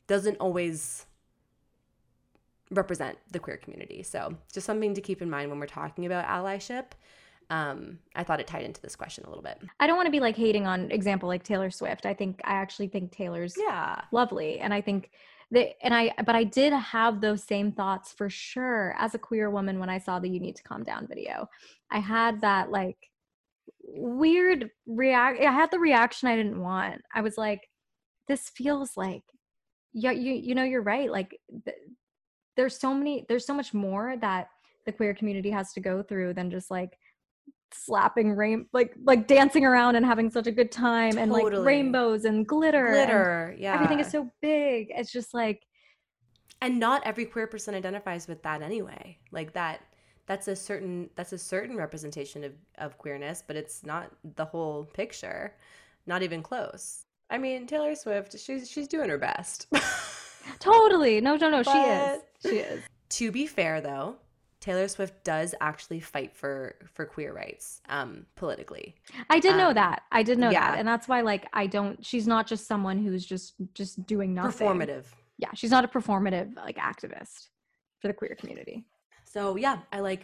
doesn't 0.06 0.36
always 0.36 1.06
represent 2.70 3.18
the 3.30 3.38
queer 3.38 3.56
community. 3.56 4.02
So 4.02 4.36
just 4.52 4.66
something 4.66 4.94
to 4.94 5.00
keep 5.00 5.22
in 5.22 5.30
mind 5.30 5.50
when 5.50 5.58
we're 5.58 5.66
talking 5.66 6.06
about 6.06 6.26
allyship. 6.26 6.86
Um, 7.50 7.98
I 8.14 8.24
thought 8.24 8.40
it 8.40 8.46
tied 8.46 8.64
into 8.64 8.80
this 8.80 8.96
question 8.96 9.24
a 9.24 9.28
little 9.28 9.42
bit. 9.42 9.58
I 9.80 9.86
don't 9.86 9.96
want 9.96 10.06
to 10.06 10.12
be 10.12 10.20
like 10.20 10.36
hating 10.36 10.66
on 10.66 10.90
example 10.90 11.28
like 11.28 11.42
Taylor 11.42 11.70
Swift. 11.70 12.06
I 12.06 12.14
think 12.14 12.40
I 12.44 12.54
actually 12.54 12.88
think 12.88 13.12
Taylor's 13.12 13.54
Yeah. 13.58 14.00
lovely 14.12 14.60
and 14.60 14.72
I 14.72 14.80
think 14.80 15.10
that 15.50 15.74
and 15.84 15.94
I 15.94 16.12
but 16.24 16.34
I 16.34 16.44
did 16.44 16.72
have 16.72 17.20
those 17.20 17.44
same 17.44 17.70
thoughts 17.70 18.12
for 18.12 18.30
sure 18.30 18.94
as 18.98 19.14
a 19.14 19.18
queer 19.18 19.50
woman 19.50 19.78
when 19.78 19.90
I 19.90 19.98
saw 19.98 20.18
the 20.18 20.28
you 20.28 20.40
need 20.40 20.56
to 20.56 20.62
calm 20.62 20.82
down 20.82 21.06
video. 21.06 21.48
I 21.90 21.98
had 21.98 22.40
that 22.40 22.70
like 22.70 22.96
weird 23.82 24.70
react 24.86 25.40
I 25.40 25.52
had 25.52 25.70
the 25.70 25.78
reaction 25.78 26.28
I 26.28 26.36
didn't 26.36 26.60
want. 26.60 27.02
I 27.14 27.20
was 27.20 27.36
like 27.36 27.68
this 28.26 28.48
feels 28.48 28.96
like 28.96 29.22
yeah 29.92 30.10
you 30.10 30.32
you 30.32 30.54
know 30.54 30.64
you're 30.64 30.82
right 30.82 31.10
like 31.10 31.38
th- 31.64 31.76
there's 32.56 32.78
so 32.78 32.94
many 32.94 33.26
there's 33.28 33.46
so 33.46 33.54
much 33.54 33.74
more 33.74 34.16
that 34.20 34.48
the 34.86 34.92
queer 34.92 35.14
community 35.14 35.50
has 35.50 35.72
to 35.74 35.80
go 35.80 36.02
through 36.02 36.34
than 36.34 36.50
just 36.50 36.70
like 36.70 36.98
slapping 37.74 38.32
rain 38.32 38.66
like 38.72 38.94
like 39.02 39.26
dancing 39.26 39.64
around 39.64 39.96
and 39.96 40.06
having 40.06 40.30
such 40.30 40.46
a 40.46 40.52
good 40.52 40.70
time 40.70 41.18
and 41.18 41.32
like 41.32 41.44
rainbows 41.52 42.24
and 42.24 42.46
glitter 42.46 42.86
and 42.86 42.94
Glitter. 42.94 43.56
Yeah. 43.58 43.74
everything 43.74 44.00
is 44.00 44.10
so 44.10 44.30
big. 44.40 44.88
It's 44.90 45.12
just 45.12 45.34
like 45.34 45.62
and 46.62 46.78
not 46.78 47.02
every 47.04 47.24
queer 47.24 47.46
person 47.46 47.74
identifies 47.74 48.26
with 48.28 48.42
that 48.42 48.62
anyway. 48.62 49.18
Like 49.32 49.52
that 49.54 49.80
that's 50.26 50.48
a 50.48 50.56
certain 50.56 51.10
that's 51.16 51.32
a 51.32 51.38
certain 51.38 51.76
representation 51.76 52.44
of, 52.44 52.52
of 52.78 52.96
queerness 52.96 53.42
but 53.46 53.56
it's 53.56 53.84
not 53.84 54.10
the 54.36 54.44
whole 54.44 54.84
picture. 54.84 55.54
Not 56.06 56.22
even 56.22 56.42
close. 56.42 57.04
I 57.30 57.38
mean 57.38 57.66
taylor 57.66 57.94
swift 57.94 58.38
she's 58.38 58.70
she's 58.70 58.88
doing 58.88 59.08
her 59.08 59.18
best. 59.18 59.66
Totally. 60.58 61.20
No 61.20 61.36
no 61.36 61.50
no 61.50 61.62
she 61.62 61.78
is. 61.78 62.20
She 62.42 62.56
is. 62.58 62.82
to 63.10 63.32
be 63.32 63.46
fair 63.46 63.80
though 63.80 64.16
taylor 64.64 64.88
swift 64.88 65.22
does 65.24 65.54
actually 65.60 66.00
fight 66.00 66.32
for 66.34 66.74
for 66.94 67.04
queer 67.04 67.34
rights 67.34 67.82
um 67.90 68.24
politically. 68.34 68.94
I 69.28 69.38
did 69.38 69.56
know 69.56 69.68
Um, 69.68 69.74
that. 69.74 70.04
I 70.10 70.22
did 70.22 70.38
know 70.38 70.48
yeah. 70.50 70.70
that 70.70 70.78
and 70.78 70.88
that's 70.88 71.06
why 71.06 71.20
like 71.20 71.44
i 71.52 71.66
don't 71.66 72.04
she's 72.04 72.26
not 72.26 72.46
just 72.46 72.66
someone 72.66 72.98
who's 73.04 73.26
just 73.26 73.54
just 73.74 74.06
doing 74.06 74.32
nothing. 74.32 74.66
Performative. 74.66 75.04
Yeah 75.36 75.50
she's 75.54 75.70
not 75.70 75.84
a 75.84 75.88
performative 75.88 76.56
like 76.56 76.76
activist 76.78 77.48
for 78.00 78.08
the 78.08 78.14
queer 78.14 78.34
community. 78.40 78.86
So 79.24 79.56
yeah 79.56 79.78
i 79.92 80.00
like 80.00 80.22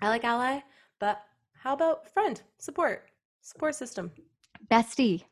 i 0.00 0.08
like 0.08 0.22
ally 0.24 0.60
but 1.00 1.20
how 1.62 1.72
about 1.74 2.08
friend 2.14 2.40
support 2.58 3.10
support 3.42 3.74
system? 3.74 4.12
Bestie. 4.70 5.24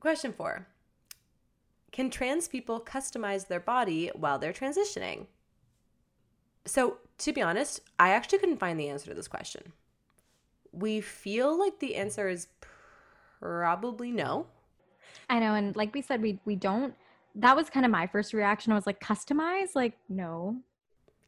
Question 0.00 0.32
four. 0.32 0.66
Can 1.92 2.10
trans 2.10 2.48
people 2.48 2.80
customize 2.80 3.46
their 3.46 3.60
body 3.60 4.10
while 4.14 4.38
they're 4.40 4.52
transitioning? 4.52 5.26
So, 6.66 6.98
to 7.18 7.32
be 7.32 7.42
honest, 7.42 7.80
I 7.98 8.10
actually 8.10 8.38
couldn't 8.38 8.58
find 8.58 8.78
the 8.78 8.88
answer 8.88 9.08
to 9.10 9.14
this 9.14 9.28
question. 9.28 9.72
We 10.72 11.00
feel 11.00 11.58
like 11.58 11.78
the 11.78 11.96
answer 11.96 12.28
is 12.28 12.48
probably 13.40 14.10
no. 14.10 14.46
i 15.28 15.38
know 15.38 15.54
and 15.54 15.76
like 15.76 15.94
we 15.94 16.02
said 16.02 16.22
we 16.22 16.38
we 16.44 16.56
don't 16.56 16.94
that 17.34 17.54
was 17.54 17.68
kind 17.70 17.84
of 17.84 17.92
my 17.92 18.06
first 18.06 18.32
reaction 18.32 18.72
i 18.72 18.74
was 18.74 18.86
like 18.86 19.00
customize 19.00 19.74
like 19.74 19.94
no 20.08 20.56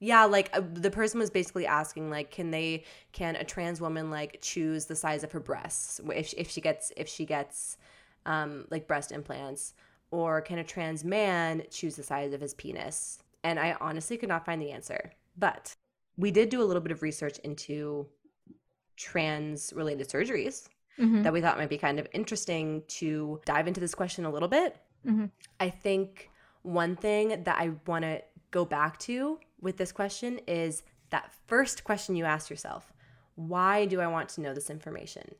Yeah, 0.01 0.27
like 0.27 0.49
uh, 0.53 0.63
the 0.75 0.91
person 0.91 1.19
was 1.19 1.31
basically 1.31 1.67
asking, 1.67 2.09
like, 2.09 2.31
can 2.31 2.51
they, 2.53 2.85
can 3.13 3.35
a 3.35 3.45
trans 3.45 3.81
woman 3.81 4.11
like 4.11 4.39
choose 4.41 4.87
the 4.87 4.95
size 4.95 5.25
of 5.25 5.33
her 5.33 5.41
breasts 5.41 6.01
if 6.15 6.33
if 6.35 6.49
she 6.49 6.61
gets 6.61 6.93
if 6.97 7.09
she 7.09 7.25
gets 7.27 7.77
um, 8.25 8.67
like 8.71 8.87
breast 8.87 9.11
implants, 9.11 9.75
or 10.11 10.41
can 10.41 10.59
a 10.59 10.65
trans 10.65 11.05
man 11.05 11.65
choose 11.71 11.97
the 11.97 12.03
size 12.03 12.33
of 12.33 12.41
his 12.41 12.55
penis? 12.55 13.23
And 13.43 13.59
I 13.59 13.77
honestly 13.81 14.17
could 14.17 14.29
not 14.29 14.47
find 14.47 14.63
the 14.63 14.71
answer, 14.71 15.13
but 15.39 15.75
we 16.17 16.31
did 16.31 16.49
do 16.49 16.61
a 16.63 16.65
little 16.65 16.83
bit 16.83 16.93
of 16.93 17.03
research 17.03 17.39
into 17.41 18.07
trans 18.97 19.73
related 19.75 20.09
surgeries 20.09 20.69
Mhm, 20.99 21.23
that 21.23 21.33
we 21.33 21.41
thought 21.41 21.57
might 21.57 21.69
be 21.69 21.79
kind 21.79 22.01
of 22.01 22.09
interesting 22.13 22.83
to 22.89 23.41
dive 23.45 23.69
into 23.69 23.81
this 23.81 23.95
question 23.95 24.25
a 24.25 24.31
little 24.31 24.49
bit. 24.49 24.77
mhm. 25.07 25.31
I 25.61 25.71
think 25.71 26.31
one 26.63 26.97
thing 26.97 27.29
that 27.45 27.57
I 27.59 27.71
want 27.87 28.03
to 28.03 28.23
go 28.51 28.65
back 28.65 28.99
to 29.01 29.39
with 29.61 29.77
this 29.77 29.93
question 29.93 30.41
is 30.49 30.83
that 31.11 31.33
first 31.47 31.85
question 31.85 32.17
you 32.17 32.25
ask 32.25 32.51
yourself 32.51 32.93
why 33.37 33.87
do 33.87 34.01
I 34.01 34.09
want 34.09 34.29
to 34.31 34.41
know 34.41 34.53
this 34.53 34.69
information? 34.71 35.37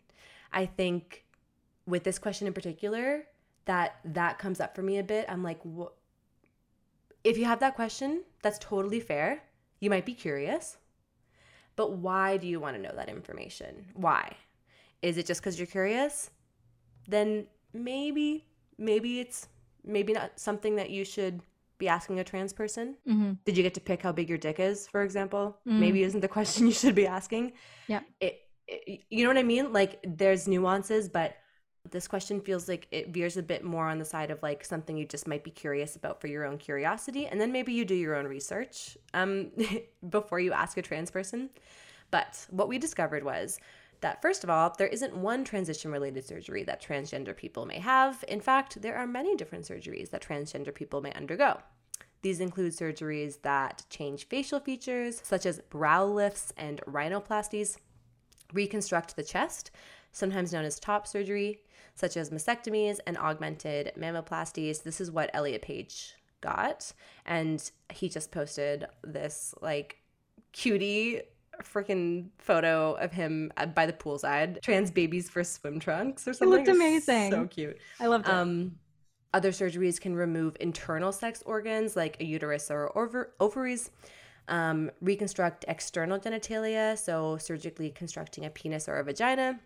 I 0.53 0.67
think 0.67 1.25
with 1.87 2.05
this 2.05 2.19
question 2.21 2.47
in 2.47 2.53
particular, 2.53 3.27
that 3.65 3.97
that 4.05 4.39
comes 4.39 4.61
up 4.61 4.77
for 4.77 4.83
me 4.83 4.99
a 4.99 5.03
bit. 5.03 5.27
I'm 5.29 5.43
like, 5.43 5.61
wh- 5.65 5.93
if 7.25 7.37
you 7.37 7.45
have 7.47 7.59
that 7.61 7.75
question, 7.75 8.23
that's 8.43 8.59
totally 8.61 9.01
fair. 9.01 9.43
You 9.81 9.91
might 9.91 10.05
be 10.07 10.15
curious, 10.15 10.77
but 11.77 11.93
why 11.93 12.37
do 12.37 12.47
you 12.47 12.61
want 12.61 12.77
to 12.77 12.83
know 12.83 12.93
that 12.97 13.09
information? 13.09 13.87
Why? 13.95 14.37
Is 15.03 15.17
it 15.17 15.27
just 15.27 15.41
because 15.41 15.59
you're 15.59 15.67
curious? 15.67 16.31
Then 17.07 17.47
maybe, 17.73 18.47
maybe 18.77 19.21
it's 19.21 19.49
maybe 19.85 20.13
not 20.13 20.39
something 20.39 20.77
that 20.77 20.91
you 20.91 21.05
should 21.05 21.41
be 21.79 21.89
asking 21.89 22.19
a 22.19 22.25
trans 22.25 22.53
person. 22.53 22.97
Mhm. 23.07 23.39
Did 23.45 23.57
you 23.57 23.63
get 23.63 23.75
to 23.75 23.81
pick 23.81 24.03
how 24.03 24.11
big 24.11 24.29
your 24.29 24.39
dick 24.39 24.59
is, 24.59 24.89
for 24.89 25.03
example? 25.03 25.57
Mm. 25.67 25.79
Maybe 25.79 26.03
isn't 26.03 26.21
the 26.21 26.29
question 26.37 26.67
you 26.67 26.73
should 26.73 26.97
be 26.97 27.07
asking. 27.07 27.53
Yeah. 27.87 28.01
It, 28.21 28.41
it, 28.67 29.03
you 29.09 29.23
know 29.23 29.31
what 29.31 29.39
I 29.39 29.45
mean? 29.45 29.73
Like 29.73 30.01
there's 30.05 30.49
nuances, 30.49 31.09
but 31.09 31.37
This 31.91 32.09
question 32.09 32.41
feels 32.41 32.69
like 32.69 32.87
it 32.91 33.09
veers 33.09 33.37
a 33.37 33.43
bit 33.43 33.65
more 33.65 33.89
on 33.89 33.99
the 33.99 34.05
side 34.05 34.31
of 34.31 34.43
like 34.43 34.65
something 34.65 34.97
you 34.97 35.07
just 35.07 35.29
might 35.29 35.45
be 35.45 35.51
curious 35.51 35.97
about 35.97 36.21
for 36.21 36.27
your 36.27 36.45
own 36.45 36.59
curiosity. 36.59 37.27
And 37.27 37.41
then 37.41 37.53
maybe 37.53 37.73
you 37.73 37.85
do 37.85 37.95
your 37.95 38.17
own 38.17 38.27
research 38.27 38.97
um, 39.15 39.51
before 40.09 40.41
you 40.41 40.53
ask 40.53 40.77
a 40.77 40.83
trans 40.83 41.11
person. 41.11 41.51
But 42.11 42.47
what 42.51 42.69
we 42.69 42.79
discovered 42.79 43.25
was 43.25 43.61
that 44.01 44.23
first 44.23 44.45
of 44.45 44.51
all, 44.51 44.75
there 44.79 44.87
isn't 44.87 45.17
one 45.17 45.45
transition 45.45 45.91
related 45.91 46.25
surgery 46.25 46.63
that 46.65 46.83
transgender 46.83 47.37
people 47.37 47.67
may 47.67 47.81
have. 47.81 48.25
In 48.29 48.41
fact, 48.41 48.81
there 48.81 48.97
are 48.97 49.07
many 49.07 49.37
different 49.37 49.65
surgeries 49.65 50.11
that 50.11 50.23
transgender 50.23 50.75
people 50.75 51.01
may 51.01 51.13
undergo. 51.13 51.59
These 52.23 52.41
include 52.41 52.73
surgeries 52.73 53.43
that 53.43 53.85
change 53.91 54.27
facial 54.27 54.61
features, 54.61 55.21
such 55.25 55.47
as 55.47 55.61
brow 55.71 56.05
lifts 56.05 56.53
and 56.57 56.81
rhinoplasties, 56.87 57.77
reconstruct 58.53 59.15
the 59.15 59.23
chest, 59.23 59.71
sometimes 60.13 60.53
known 60.53 60.65
as 60.65 60.81
top 60.81 61.07
surgery, 61.07 61.61
such 61.99 62.17
as 62.17 62.31
mastectomies 62.31 62.99
and 63.07 63.19
augmented 63.19 63.93
mammoplasties. 63.99 64.85
This 64.85 65.01
is 65.01 65.11
what 65.11 65.31
Elliot 65.35 65.63
Page 65.63 66.15
got. 66.41 66.93
And 67.27 67.69
he 67.93 68.09
just 68.09 68.31
posted 68.31 68.87
this 69.03 69.53
like 69.61 69.99
cutie 70.53 71.23
freaking 71.63 72.29
photo 72.39 72.93
of 72.95 73.13
him 73.13 73.53
by 73.75 73.85
the 73.87 73.93
poolside. 73.93 74.63
Trans 74.63 74.93
babies 74.93 75.29
for 75.29 75.43
swim 75.43 75.81
trunks 75.81 76.29
or 76.29 76.33
something. 76.33 76.55
It 76.55 76.67
looked 76.67 76.69
amazing. 76.69 77.33
So 77.33 77.47
cute. 77.47 77.79
I 77.99 78.07
loved 78.07 78.29
it. 78.29 78.33
Um, 78.33 78.77
other 79.35 79.51
surgeries 79.51 80.01
can 80.01 80.15
remove 80.15 80.57
internal 80.61 81.11
sex 81.11 81.43
organs 81.45 81.97
like 81.97 82.17
a 82.21 82.25
uterus 82.25 82.71
or 82.71 82.97
ov- 82.97 83.27
ovaries, 83.41 83.91
um, 84.47 84.91
reconstruct 85.01 85.65
external 85.67 86.19
genitalia, 86.19 86.97
so 86.97 87.37
surgically 87.39 87.91
constructing 87.91 88.45
a 88.45 88.51
penis 88.51 88.89
or 88.89 88.97
a 88.97 89.05
vagina. 89.05 89.59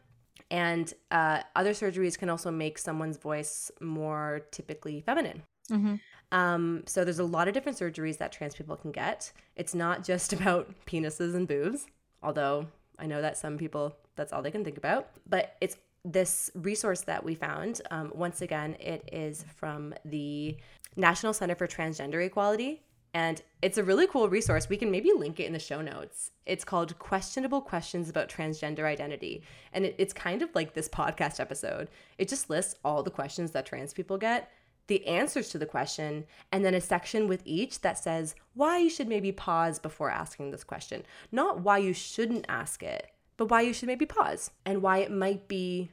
And 0.52 0.92
uh, 1.10 1.40
other 1.56 1.70
surgeries 1.70 2.18
can 2.18 2.28
also 2.28 2.50
make 2.50 2.76
someone's 2.76 3.16
voice 3.16 3.70
more 3.80 4.42
typically 4.50 5.00
feminine. 5.00 5.42
Mm-hmm. 5.70 5.94
Um, 6.30 6.82
so 6.86 7.04
there's 7.04 7.18
a 7.18 7.24
lot 7.24 7.48
of 7.48 7.54
different 7.54 7.78
surgeries 7.78 8.18
that 8.18 8.32
trans 8.32 8.54
people 8.54 8.76
can 8.76 8.92
get. 8.92 9.32
It's 9.56 9.74
not 9.74 10.04
just 10.04 10.32
about 10.38 10.70
penises 10.86 11.34
and 11.34 11.48
boobs, 11.48 11.86
although 12.22 12.66
I 12.98 13.06
know 13.06 13.22
that 13.22 13.38
some 13.38 13.56
people 13.56 13.96
that's 14.14 14.30
all 14.30 14.42
they 14.42 14.50
can 14.50 14.62
think 14.62 14.76
about. 14.76 15.08
But 15.26 15.56
it's 15.62 15.78
this 16.04 16.50
resource 16.54 17.00
that 17.02 17.24
we 17.24 17.34
found. 17.34 17.80
Um, 17.90 18.12
once 18.14 18.42
again, 18.42 18.76
it 18.78 19.08
is 19.10 19.46
from 19.56 19.94
the 20.04 20.58
National 20.96 21.32
Center 21.32 21.54
for 21.54 21.66
Transgender 21.66 22.24
Equality. 22.24 22.82
And 23.14 23.42
it's 23.60 23.78
a 23.78 23.84
really 23.84 24.06
cool 24.06 24.28
resource. 24.28 24.68
We 24.68 24.78
can 24.78 24.90
maybe 24.90 25.12
link 25.14 25.38
it 25.38 25.46
in 25.46 25.52
the 25.52 25.58
show 25.58 25.82
notes. 25.82 26.30
It's 26.46 26.64
called 26.64 26.98
Questionable 26.98 27.60
Questions 27.60 28.08
About 28.08 28.30
Transgender 28.30 28.84
Identity. 28.84 29.42
And 29.72 29.84
it, 29.84 29.94
it's 29.98 30.14
kind 30.14 30.40
of 30.40 30.54
like 30.54 30.72
this 30.72 30.88
podcast 30.88 31.38
episode. 31.38 31.88
It 32.16 32.28
just 32.28 32.48
lists 32.48 32.76
all 32.84 33.02
the 33.02 33.10
questions 33.10 33.50
that 33.50 33.66
trans 33.66 33.92
people 33.92 34.16
get 34.16 34.50
the 34.86 35.06
answers 35.06 35.48
to 35.50 35.58
the 35.58 35.66
question, 35.66 36.24
and 36.50 36.64
then 36.64 36.74
a 36.74 36.80
section 36.80 37.28
with 37.28 37.42
each 37.44 37.80
that 37.80 37.98
says 37.98 38.34
why 38.54 38.78
you 38.78 38.90
should 38.90 39.08
maybe 39.08 39.32
pause 39.32 39.78
before 39.78 40.10
asking 40.10 40.50
this 40.50 40.64
question. 40.64 41.04
Not 41.30 41.60
why 41.60 41.78
you 41.78 41.92
shouldn't 41.92 42.46
ask 42.48 42.82
it, 42.82 43.10
but 43.36 43.50
why 43.50 43.62
you 43.62 43.72
should 43.72 43.86
maybe 43.86 44.06
pause 44.06 44.50
and 44.66 44.82
why 44.82 44.98
it 44.98 45.10
might 45.10 45.48
be 45.48 45.90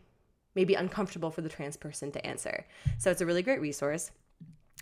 maybe 0.55 0.74
uncomfortable 0.74 1.32
for 1.32 1.41
the 1.41 1.49
trans 1.49 1.78
person 1.78 2.11
to 2.11 2.26
answer. 2.26 2.65
So 2.97 3.11
it's 3.11 3.22
a 3.22 3.26
really 3.26 3.43
great 3.43 3.61
resource. 3.61 4.11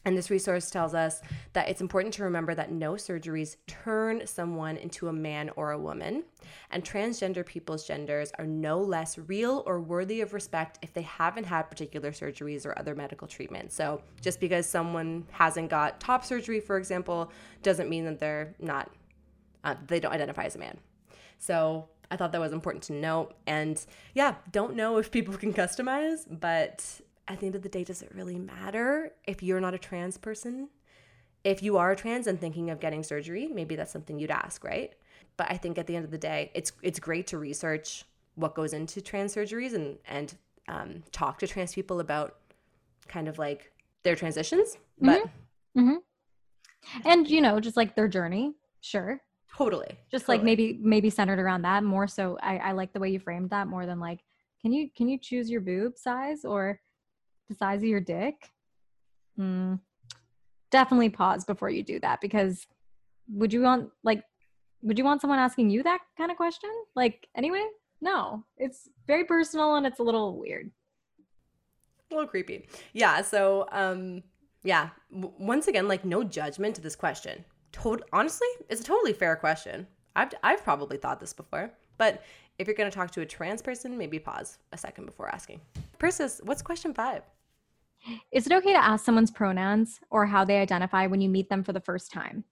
And 0.05 0.17
this 0.17 0.29
resource 0.29 0.69
tells 0.69 0.93
us 0.93 1.21
that 1.53 1.67
it's 1.67 1.81
important 1.81 2.13
to 2.13 2.23
remember 2.23 2.55
that 2.55 2.71
no 2.71 2.93
surgeries 2.93 3.57
turn 3.67 4.25
someone 4.25 4.77
into 4.77 5.09
a 5.09 5.13
man 5.13 5.49
or 5.55 5.71
a 5.71 5.77
woman, 5.77 6.23
and 6.71 6.83
transgender 6.83 7.45
people's 7.45 7.85
genders 7.85 8.31
are 8.39 8.45
no 8.45 8.79
less 8.79 9.17
real 9.17 9.63
or 9.65 9.81
worthy 9.81 10.21
of 10.21 10.33
respect 10.33 10.79
if 10.81 10.93
they 10.93 11.01
haven't 11.01 11.45
had 11.45 11.63
particular 11.63 12.11
surgeries 12.11 12.65
or 12.65 12.77
other 12.79 12.95
medical 12.95 13.27
treatment. 13.27 13.71
So, 13.73 14.01
just 14.21 14.39
because 14.39 14.65
someone 14.65 15.25
hasn't 15.31 15.69
got 15.69 15.99
top 15.99 16.23
surgery, 16.23 16.59
for 16.59 16.77
example, 16.77 17.31
doesn't 17.61 17.89
mean 17.89 18.05
that 18.05 18.19
they're 18.19 18.55
not, 18.59 18.89
uh, 19.63 19.75
they 19.87 19.99
don't 19.99 20.13
identify 20.13 20.43
as 20.43 20.55
a 20.55 20.59
man. 20.59 20.77
So, 21.37 21.89
I 22.09 22.15
thought 22.15 22.31
that 22.31 22.39
was 22.39 22.53
important 22.53 22.83
to 22.85 22.93
note. 22.93 23.35
And 23.45 23.83
yeah, 24.13 24.35
don't 24.51 24.75
know 24.75 24.97
if 24.97 25.11
people 25.11 25.35
can 25.37 25.53
customize, 25.53 26.25
but 26.29 27.01
at 27.27 27.39
the 27.39 27.45
end 27.45 27.55
of 27.55 27.61
the 27.61 27.69
day, 27.69 27.83
does 27.83 28.01
it 28.01 28.11
really 28.13 28.37
matter 28.39 29.11
if 29.25 29.43
you're 29.43 29.59
not 29.59 29.73
a 29.73 29.77
trans 29.77 30.17
person? 30.17 30.69
If 31.43 31.61
you 31.61 31.77
are 31.77 31.95
trans 31.95 32.27
and 32.27 32.39
thinking 32.39 32.69
of 32.69 32.79
getting 32.79 33.03
surgery, 33.03 33.47
maybe 33.47 33.75
that's 33.75 33.91
something 33.91 34.17
you'd 34.17 34.31
ask, 34.31 34.63
right? 34.63 34.93
But 35.35 35.47
I 35.49 35.57
think 35.57 35.77
at 35.77 35.87
the 35.87 35.95
end 35.95 36.05
of 36.05 36.11
the 36.11 36.17
day, 36.17 36.51
it's 36.53 36.71
it's 36.81 36.99
great 36.99 37.27
to 37.27 37.37
research 37.37 38.05
what 38.35 38.55
goes 38.55 38.73
into 38.73 39.01
trans 39.01 39.35
surgeries 39.35 39.73
and 39.73 39.97
and 40.07 40.35
um, 40.67 41.03
talk 41.11 41.39
to 41.39 41.47
trans 41.47 41.73
people 41.73 41.99
about 41.99 42.37
kind 43.07 43.27
of 43.27 43.37
like 43.37 43.71
their 44.03 44.15
transitions. 44.15 44.77
But 44.99 45.23
mm-hmm. 45.75 45.79
Mm-hmm. 45.89 47.07
and 47.07 47.29
you 47.29 47.41
know, 47.41 47.59
just 47.59 47.77
like 47.77 47.95
their 47.95 48.07
journey, 48.07 48.55
sure, 48.81 49.21
totally, 49.55 49.97
just 50.11 50.25
totally. 50.25 50.37
like 50.37 50.45
maybe 50.45 50.79
maybe 50.81 51.09
centered 51.09 51.39
around 51.39 51.61
that 51.63 51.83
more. 51.83 52.07
So 52.07 52.37
I, 52.41 52.57
I 52.57 52.71
like 52.71 52.93
the 52.93 52.99
way 52.99 53.09
you 53.09 53.19
framed 53.19 53.51
that 53.51 53.67
more 53.67 53.85
than 53.85 53.99
like, 53.99 54.21
can 54.61 54.73
you 54.73 54.89
can 54.95 55.07
you 55.07 55.19
choose 55.19 55.49
your 55.49 55.61
boob 55.61 55.97
size 55.97 56.43
or 56.45 56.79
the 57.47 57.55
size 57.55 57.81
of 57.81 57.87
your 57.87 57.99
dick, 57.99 58.49
mm, 59.39 59.79
definitely 60.71 61.09
pause 61.09 61.45
before 61.45 61.69
you 61.69 61.83
do 61.83 61.99
that 61.99 62.21
because 62.21 62.67
would 63.29 63.53
you 63.53 63.61
want 63.61 63.89
like 64.03 64.23
would 64.83 64.97
you 64.97 65.03
want 65.03 65.21
someone 65.21 65.39
asking 65.39 65.69
you 65.69 65.83
that 65.83 65.99
kind 66.17 66.31
of 66.31 66.37
question? 66.37 66.69
Like 66.95 67.27
anyway, 67.35 67.65
no. 67.99 68.43
It's 68.57 68.89
very 69.07 69.25
personal 69.25 69.75
and 69.75 69.85
it's 69.85 69.99
a 69.99 70.03
little 70.03 70.37
weird. 70.37 70.69
A 72.11 72.15
little 72.15 72.29
creepy. 72.29 72.67
Yeah, 72.93 73.21
so 73.21 73.67
um 73.71 74.23
yeah, 74.63 74.89
w- 75.11 75.33
once 75.39 75.67
again 75.67 75.87
like 75.87 76.05
no 76.05 76.23
judgment 76.23 76.75
to 76.75 76.81
this 76.81 76.95
question. 76.95 77.43
Tot- 77.71 78.03
honestly, 78.13 78.47
it's 78.69 78.81
a 78.81 78.83
totally 78.83 79.13
fair 79.13 79.35
question. 79.35 79.87
I've 80.15 80.33
I've 80.43 80.63
probably 80.63 80.97
thought 80.97 81.19
this 81.19 81.33
before. 81.33 81.71
But 81.97 82.23
if 82.59 82.67
you're 82.67 82.75
going 82.75 82.89
to 82.89 82.95
talk 82.95 83.11
to 83.11 83.21
a 83.21 83.25
trans 83.25 83.61
person, 83.61 83.97
maybe 83.97 84.19
pause 84.19 84.59
a 84.71 84.77
second 84.77 85.05
before 85.05 85.33
asking. 85.33 85.61
Persis, 85.99 86.41
what's 86.43 86.61
question 86.61 86.93
5? 86.93 87.23
Is 88.31 88.45
it 88.45 88.53
okay 88.53 88.73
to 88.73 88.83
ask 88.83 89.05
someone's 89.05 89.31
pronouns 89.31 89.99
or 90.09 90.25
how 90.25 90.45
they 90.45 90.57
identify 90.57 91.07
when 91.07 91.21
you 91.21 91.29
meet 91.29 91.49
them 91.49 91.63
for 91.63 91.73
the 91.73 91.81
first 91.81 92.11
time? 92.11 92.43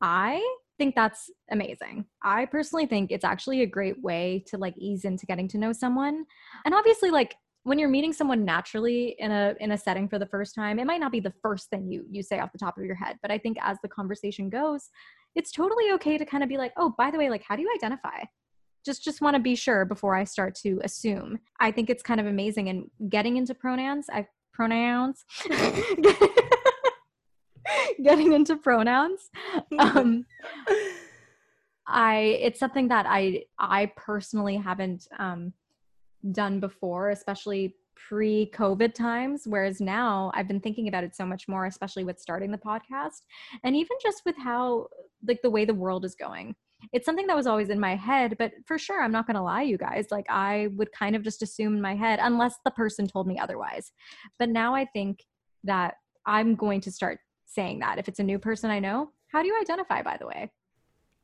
I 0.00 0.42
think 0.78 0.94
that's 0.94 1.30
amazing. 1.50 2.06
I 2.22 2.46
personally 2.46 2.86
think 2.86 3.12
it's 3.12 3.24
actually 3.24 3.62
a 3.62 3.66
great 3.66 4.02
way 4.02 4.44
to 4.48 4.58
like 4.58 4.74
ease 4.76 5.04
into 5.04 5.26
getting 5.26 5.48
to 5.48 5.58
know 5.58 5.72
someone. 5.72 6.24
And 6.64 6.74
obviously 6.74 7.10
like 7.10 7.36
when 7.64 7.78
you're 7.78 7.88
meeting 7.88 8.12
someone 8.12 8.44
naturally 8.44 9.14
in 9.18 9.30
a 9.30 9.54
in 9.60 9.72
a 9.72 9.78
setting 9.78 10.08
for 10.08 10.18
the 10.18 10.26
first 10.26 10.54
time, 10.54 10.78
it 10.78 10.86
might 10.86 11.00
not 11.00 11.12
be 11.12 11.20
the 11.20 11.34
first 11.42 11.70
thing 11.70 11.90
you 11.90 12.04
you 12.10 12.22
say 12.22 12.40
off 12.40 12.52
the 12.52 12.58
top 12.58 12.76
of 12.76 12.84
your 12.84 12.96
head, 12.96 13.18
but 13.22 13.30
I 13.30 13.38
think 13.38 13.56
as 13.60 13.78
the 13.82 13.88
conversation 13.88 14.48
goes, 14.50 14.90
it's 15.36 15.52
totally 15.52 15.92
okay 15.92 16.18
to 16.18 16.24
kind 16.24 16.42
of 16.42 16.48
be 16.48 16.58
like, 16.58 16.72
"Oh, 16.76 16.94
by 16.98 17.10
the 17.10 17.18
way, 17.18 17.30
like 17.30 17.44
how 17.46 17.54
do 17.54 17.62
you 17.62 17.72
identify?" 17.76 18.24
Just 18.84 19.04
just 19.04 19.20
want 19.20 19.36
to 19.36 19.40
be 19.40 19.54
sure 19.54 19.84
before 19.84 20.16
I 20.16 20.24
start 20.24 20.56
to 20.56 20.80
assume. 20.82 21.38
I 21.60 21.70
think 21.70 21.88
it's 21.88 22.02
kind 22.02 22.18
of 22.20 22.26
amazing 22.26 22.68
and 22.68 22.90
getting 23.08 23.36
into 23.36 23.54
pronouns, 23.54 24.06
I 24.12 24.26
pronouns. 24.52 25.24
Getting 28.02 28.32
into 28.32 28.56
pronouns. 28.56 29.30
Um 29.78 30.26
i 31.86 32.38
it's 32.40 32.60
something 32.60 32.88
that 32.88 33.06
i 33.08 33.42
i 33.58 33.90
personally 33.96 34.56
haven't 34.56 35.06
um 35.18 35.52
done 36.30 36.60
before 36.60 37.10
especially 37.10 37.74
pre 37.94 38.50
covid 38.54 38.94
times 38.94 39.42
whereas 39.46 39.80
now 39.80 40.30
i've 40.34 40.48
been 40.48 40.60
thinking 40.60 40.88
about 40.88 41.04
it 41.04 41.14
so 41.14 41.26
much 41.26 41.48
more 41.48 41.66
especially 41.66 42.04
with 42.04 42.20
starting 42.20 42.50
the 42.50 42.58
podcast 42.58 43.22
and 43.64 43.76
even 43.76 43.96
just 44.00 44.22
with 44.24 44.36
how 44.38 44.86
like 45.26 45.40
the 45.42 45.50
way 45.50 45.64
the 45.64 45.74
world 45.74 46.04
is 46.04 46.14
going 46.14 46.54
it's 46.92 47.06
something 47.06 47.26
that 47.26 47.36
was 47.36 47.46
always 47.46 47.70
in 47.70 47.78
my 47.80 47.94
head 47.94 48.36
but 48.38 48.52
for 48.66 48.78
sure 48.78 49.02
i'm 49.02 49.12
not 49.12 49.26
going 49.26 49.36
to 49.36 49.42
lie 49.42 49.62
you 49.62 49.78
guys 49.78 50.06
like 50.10 50.26
i 50.28 50.68
would 50.76 50.90
kind 50.92 51.14
of 51.14 51.22
just 51.22 51.42
assume 51.42 51.74
in 51.74 51.80
my 51.80 51.94
head 51.94 52.18
unless 52.22 52.54
the 52.64 52.70
person 52.72 53.06
told 53.06 53.26
me 53.26 53.38
otherwise 53.38 53.92
but 54.38 54.48
now 54.48 54.74
i 54.74 54.84
think 54.84 55.24
that 55.64 55.94
i'm 56.26 56.54
going 56.54 56.80
to 56.80 56.90
start 56.90 57.18
saying 57.46 57.78
that 57.78 57.98
if 57.98 58.08
it's 58.08 58.20
a 58.20 58.24
new 58.24 58.38
person 58.38 58.70
i 58.70 58.78
know 58.78 59.10
how 59.28 59.42
do 59.42 59.48
you 59.48 59.58
identify 59.60 60.02
by 60.02 60.16
the 60.16 60.26
way 60.26 60.50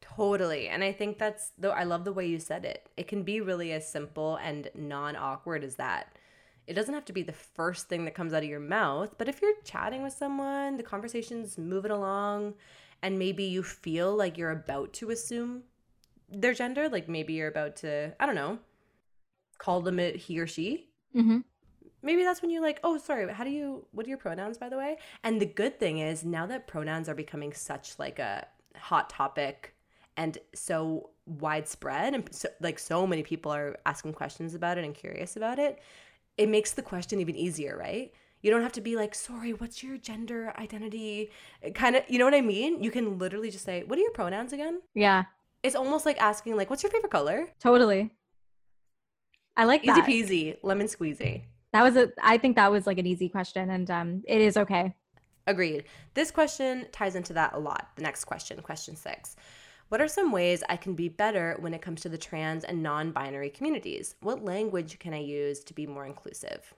Totally. 0.01 0.69
And 0.69 0.83
I 0.85 0.93
think 0.93 1.19
that's 1.19 1.53
though 1.59 1.71
I 1.71 1.85
love 1.85 2.05
the 2.05 2.13
way 2.13 2.27
you 2.27 2.39
said 2.39 2.65
it. 2.65 2.89
It 2.97 3.09
can 3.09 3.23
be 3.23 3.41
really 3.41 3.73
as 3.73 3.91
simple 3.91 4.37
and 4.37 4.71
non-awkward 4.75 5.65
as 5.65 5.77
that. 5.77 6.17
It 6.67 6.75
doesn't 6.75 6.95
have 6.95 7.07
to 7.07 7.13
be 7.13 7.23
the 7.23 7.33
first 7.33 7.89
thing 7.89 8.05
that 8.05 8.15
comes 8.15 8.35
out 8.35 8.43
of 8.43 8.49
your 8.49 8.61
mouth, 8.61 9.15
but 9.17 9.29
if 9.29 9.41
you're 9.41 9.55
chatting 9.65 10.03
with 10.03 10.13
someone, 10.13 10.77
the 10.77 10.83
conversation's 10.83 11.57
moving 11.57 11.91
along, 11.91 12.55
and 13.03 13.19
maybe 13.19 13.45
you 13.45 13.63
feel 13.63 14.15
like 14.15 14.39
you're 14.39 14.51
about 14.51 14.93
to 14.95 15.11
assume 15.11 15.63
their 16.31 16.55
gender, 16.55 16.89
like 16.89 17.09
maybe 17.09 17.35
you're 17.35 17.49
about 17.49 17.77
to, 17.77 18.15
I 18.21 18.27
don't 18.27 18.35
know, 18.35 18.59
call 19.59 19.81
them 19.81 19.99
it 19.99 20.17
he 20.17 20.39
or 20.39 20.47
she. 20.47 20.91
mm-hmm. 21.15 21.39
Maybe 22.01 22.23
that's 22.23 22.41
when 22.41 22.53
you're 22.53 22.63
like, 22.63 22.79
oh, 22.85 22.97
sorry, 22.97 23.33
how 23.33 23.43
do 23.43 23.51
you, 23.51 23.85
what 23.91 24.07
are 24.07 24.09
your 24.09 24.19
pronouns, 24.19 24.57
by 24.57 24.69
the 24.69 24.77
way? 24.77 24.99
And 25.25 25.41
the 25.41 25.47
good 25.47 25.81
thing 25.81 25.99
is 25.99 26.25
now 26.25 26.47
that 26.47 26.69
pronouns 26.69 27.09
are 27.09 27.15
becoming 27.15 27.53
such 27.53 27.99
like 27.99 28.21
a 28.21 28.47
hot 28.77 29.11
topic 29.11 29.75
and 30.17 30.39
so 30.55 31.11
widespread 31.27 32.15
and 32.15 32.29
so, 32.33 32.49
like 32.61 32.79
so 32.79 33.05
many 33.05 33.25
people 33.25 33.53
are 33.53 33.77
asking 33.85 34.13
questions 34.13 34.55
about 34.55 34.79
it 34.79 34.85
and 34.85 34.95
curious 34.95 35.37
about 35.37 35.59
it 35.59 35.81
it 36.39 36.49
makes 36.49 36.73
the 36.73 36.83
question 36.83 37.21
even 37.21 37.37
easier, 37.37 37.77
right? 37.77 38.13
You 38.43 38.51
don't 38.51 38.63
have 38.63 38.73
to 38.73 38.81
be 38.81 38.95
like, 38.97 39.15
sorry, 39.15 39.53
what's 39.53 39.83
your 39.83 39.97
gender 39.99 40.53
identity? 40.59 41.31
Kind 41.75 41.97
of, 41.97 42.05
you 42.09 42.19
know 42.19 42.25
what 42.25 42.35
I 42.35 42.41
mean? 42.41 42.83
You 42.83 42.91
can 42.91 43.19
literally 43.19 43.51
just 43.51 43.65
say, 43.65 43.83
what 43.85 43.99
are 43.99 44.03
your 44.03 44.13
pronouns 44.13 44.53
again? 44.53 44.81
Yeah, 44.95 45.25
It's 45.63 45.75
almost 45.75 46.07
like 46.07 46.21
asking, 46.21 46.57
like, 46.57 46.71
what's 46.71 46.83
your 46.85 46.93
favorite 46.93 47.11
color? 47.11 47.49
totally. 47.61 48.13
I 49.57 49.65
like 49.65 49.83
Easy 49.83 49.93
that. 50.01 50.09
peasy, 50.09 50.57
lemon 50.63 50.87
squeezy. 50.87 51.43
That 51.73 51.83
was 51.83 51.97
a. 51.97 52.13
I 52.23 52.39
think 52.39 52.55
that 52.57 52.71
was 52.71 52.87
like 52.87 52.99
an 52.99 53.07
easy 53.07 53.29
question, 53.29 53.71
and 53.71 53.91
um, 53.91 54.23
it 54.27 54.41
is 54.41 54.57
okay. 54.57 54.95
Agreed. 55.49 55.85
This 56.15 56.31
question 56.31 56.87
ties 56.93 57.17
into 57.17 57.33
that 57.33 57.55
a 57.55 57.59
lot. 57.59 57.89
The 57.97 58.03
next 58.03 58.25
question, 58.27 58.61
question 58.63 58.95
six. 58.95 59.35
What 59.89 60.01
are 60.01 60.07
some 60.07 60.31
ways 60.31 60.63
I 60.69 60.77
can 60.77 60.95
be 60.95 61.09
better 61.09 61.57
when 61.59 61.75
it 61.75 61.83
comes 61.83 62.03
to 62.03 62.09
the 62.09 62.17
trans 62.19 62.63
and 62.63 62.83
non 62.85 63.11
binary 63.11 63.51
communities? 63.51 64.15
What 64.21 64.45
language 64.45 64.99
can 65.01 65.13
I 65.13 65.19
use 65.19 65.65
to 65.65 65.75
be 65.75 65.87
more 65.89 66.07
inclusive? 66.07 66.73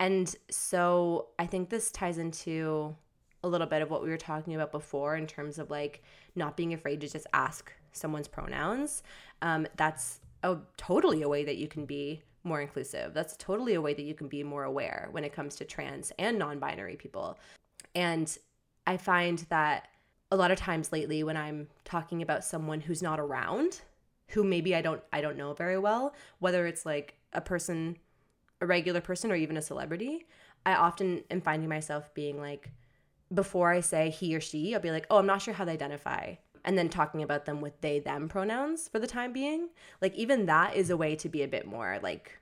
And 0.00 0.34
so 0.50 1.28
I 1.38 1.46
think 1.46 1.70
this 1.70 1.90
ties 1.90 2.18
into 2.18 2.96
a 3.42 3.48
little 3.48 3.66
bit 3.66 3.82
of 3.82 3.90
what 3.90 4.02
we 4.02 4.08
were 4.08 4.16
talking 4.16 4.54
about 4.54 4.72
before 4.72 5.16
in 5.16 5.26
terms 5.26 5.58
of 5.58 5.70
like 5.70 6.02
not 6.34 6.56
being 6.56 6.72
afraid 6.72 7.00
to 7.02 7.08
just 7.08 7.26
ask 7.32 7.72
someone's 7.92 8.28
pronouns. 8.28 9.02
Um, 9.42 9.66
that's 9.76 10.20
a, 10.42 10.56
totally 10.76 11.22
a 11.22 11.28
way 11.28 11.44
that 11.44 11.56
you 11.56 11.68
can 11.68 11.84
be 11.84 12.22
more 12.42 12.60
inclusive. 12.60 13.14
That's 13.14 13.36
totally 13.36 13.74
a 13.74 13.80
way 13.80 13.94
that 13.94 14.02
you 14.02 14.14
can 14.14 14.28
be 14.28 14.42
more 14.42 14.64
aware 14.64 15.08
when 15.12 15.24
it 15.24 15.32
comes 15.32 15.56
to 15.56 15.64
trans 15.64 16.12
and 16.18 16.38
non 16.38 16.58
binary 16.58 16.96
people. 16.96 17.38
And 17.94 18.36
I 18.86 18.96
find 18.96 19.38
that 19.48 19.88
a 20.30 20.36
lot 20.36 20.50
of 20.50 20.58
times 20.58 20.92
lately 20.92 21.22
when 21.22 21.36
I'm 21.36 21.68
talking 21.84 22.22
about 22.22 22.44
someone 22.44 22.80
who's 22.80 23.02
not 23.02 23.20
around, 23.20 23.80
who 24.28 24.42
maybe 24.42 24.74
I 24.74 24.82
don't 24.82 25.02
I 25.12 25.20
don't 25.20 25.36
know 25.36 25.54
very 25.54 25.78
well, 25.78 26.14
whether 26.38 26.66
it's 26.66 26.84
like 26.84 27.14
a 27.32 27.40
person 27.40 27.96
a 28.64 28.66
regular 28.66 29.00
person 29.00 29.30
or 29.30 29.36
even 29.36 29.56
a 29.56 29.62
celebrity, 29.62 30.26
I 30.66 30.74
often 30.74 31.22
am 31.30 31.40
finding 31.40 31.68
myself 31.68 32.12
being 32.14 32.40
like 32.40 32.70
before 33.32 33.70
I 33.70 33.80
say 33.80 34.10
he 34.10 34.34
or 34.34 34.40
she, 34.40 34.74
I'll 34.74 34.80
be 34.80 34.90
like, 34.90 35.06
"Oh, 35.10 35.18
I'm 35.18 35.26
not 35.26 35.42
sure 35.42 35.54
how 35.54 35.64
they 35.64 35.72
identify." 35.72 36.34
And 36.64 36.78
then 36.78 36.88
talking 36.88 37.22
about 37.22 37.44
them 37.44 37.60
with 37.60 37.80
they 37.80 37.98
them 38.00 38.28
pronouns 38.28 38.88
for 38.88 38.98
the 38.98 39.06
time 39.06 39.32
being. 39.32 39.68
Like 40.00 40.14
even 40.14 40.46
that 40.46 40.74
is 40.76 40.90
a 40.90 40.96
way 40.96 41.14
to 41.16 41.28
be 41.28 41.42
a 41.42 41.48
bit 41.48 41.66
more 41.66 41.98
like 42.02 42.38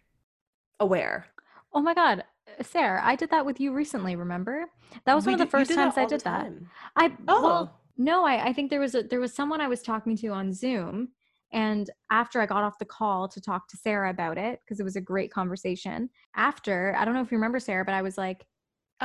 aware. 0.80 1.26
Oh 1.72 1.80
my 1.80 1.94
god, 1.94 2.24
uh, 2.58 2.62
Sarah, 2.62 3.00
I 3.04 3.16
did 3.16 3.30
that 3.30 3.46
with 3.46 3.60
you 3.60 3.72
recently. 3.72 4.16
Remember? 4.16 4.66
That 5.04 5.14
was 5.14 5.26
We 5.26 5.32
one 5.32 5.40
of 5.40 5.46
the 5.46 5.50
first 5.50 5.74
times 5.74 5.96
I 5.96 6.06
did 6.06 6.20
that. 6.22 6.44
time. 6.44 6.70
I 6.96 7.16
Oh. 7.26 7.42
well, 7.42 7.80
no, 7.96 8.24
I, 8.24 8.48
I 8.48 8.52
think 8.52 8.70
there 8.70 8.80
was 8.80 8.94
a 8.94 9.02
there 9.02 9.20
was 9.20 9.34
someone 9.34 9.60
I 9.60 9.68
was 9.68 9.82
talking 9.82 10.16
to 10.18 10.28
on 10.28 10.52
Zoom, 10.52 11.08
and 11.52 11.90
after 12.10 12.40
I 12.40 12.46
got 12.46 12.64
off 12.64 12.78
the 12.78 12.84
call 12.84 13.28
to 13.28 13.40
talk 13.40 13.68
to 13.68 13.76
Sarah 13.76 14.10
about 14.10 14.38
it 14.38 14.60
because 14.64 14.80
it 14.80 14.84
was 14.84 14.96
a 14.96 15.00
great 15.00 15.32
conversation. 15.32 16.10
After 16.36 16.94
I 16.98 17.04
don't 17.04 17.14
know 17.14 17.22
if 17.22 17.30
you 17.32 17.38
remember 17.38 17.60
Sarah, 17.60 17.84
but 17.84 17.94
I 17.94 18.02
was 18.02 18.18
like, 18.18 18.46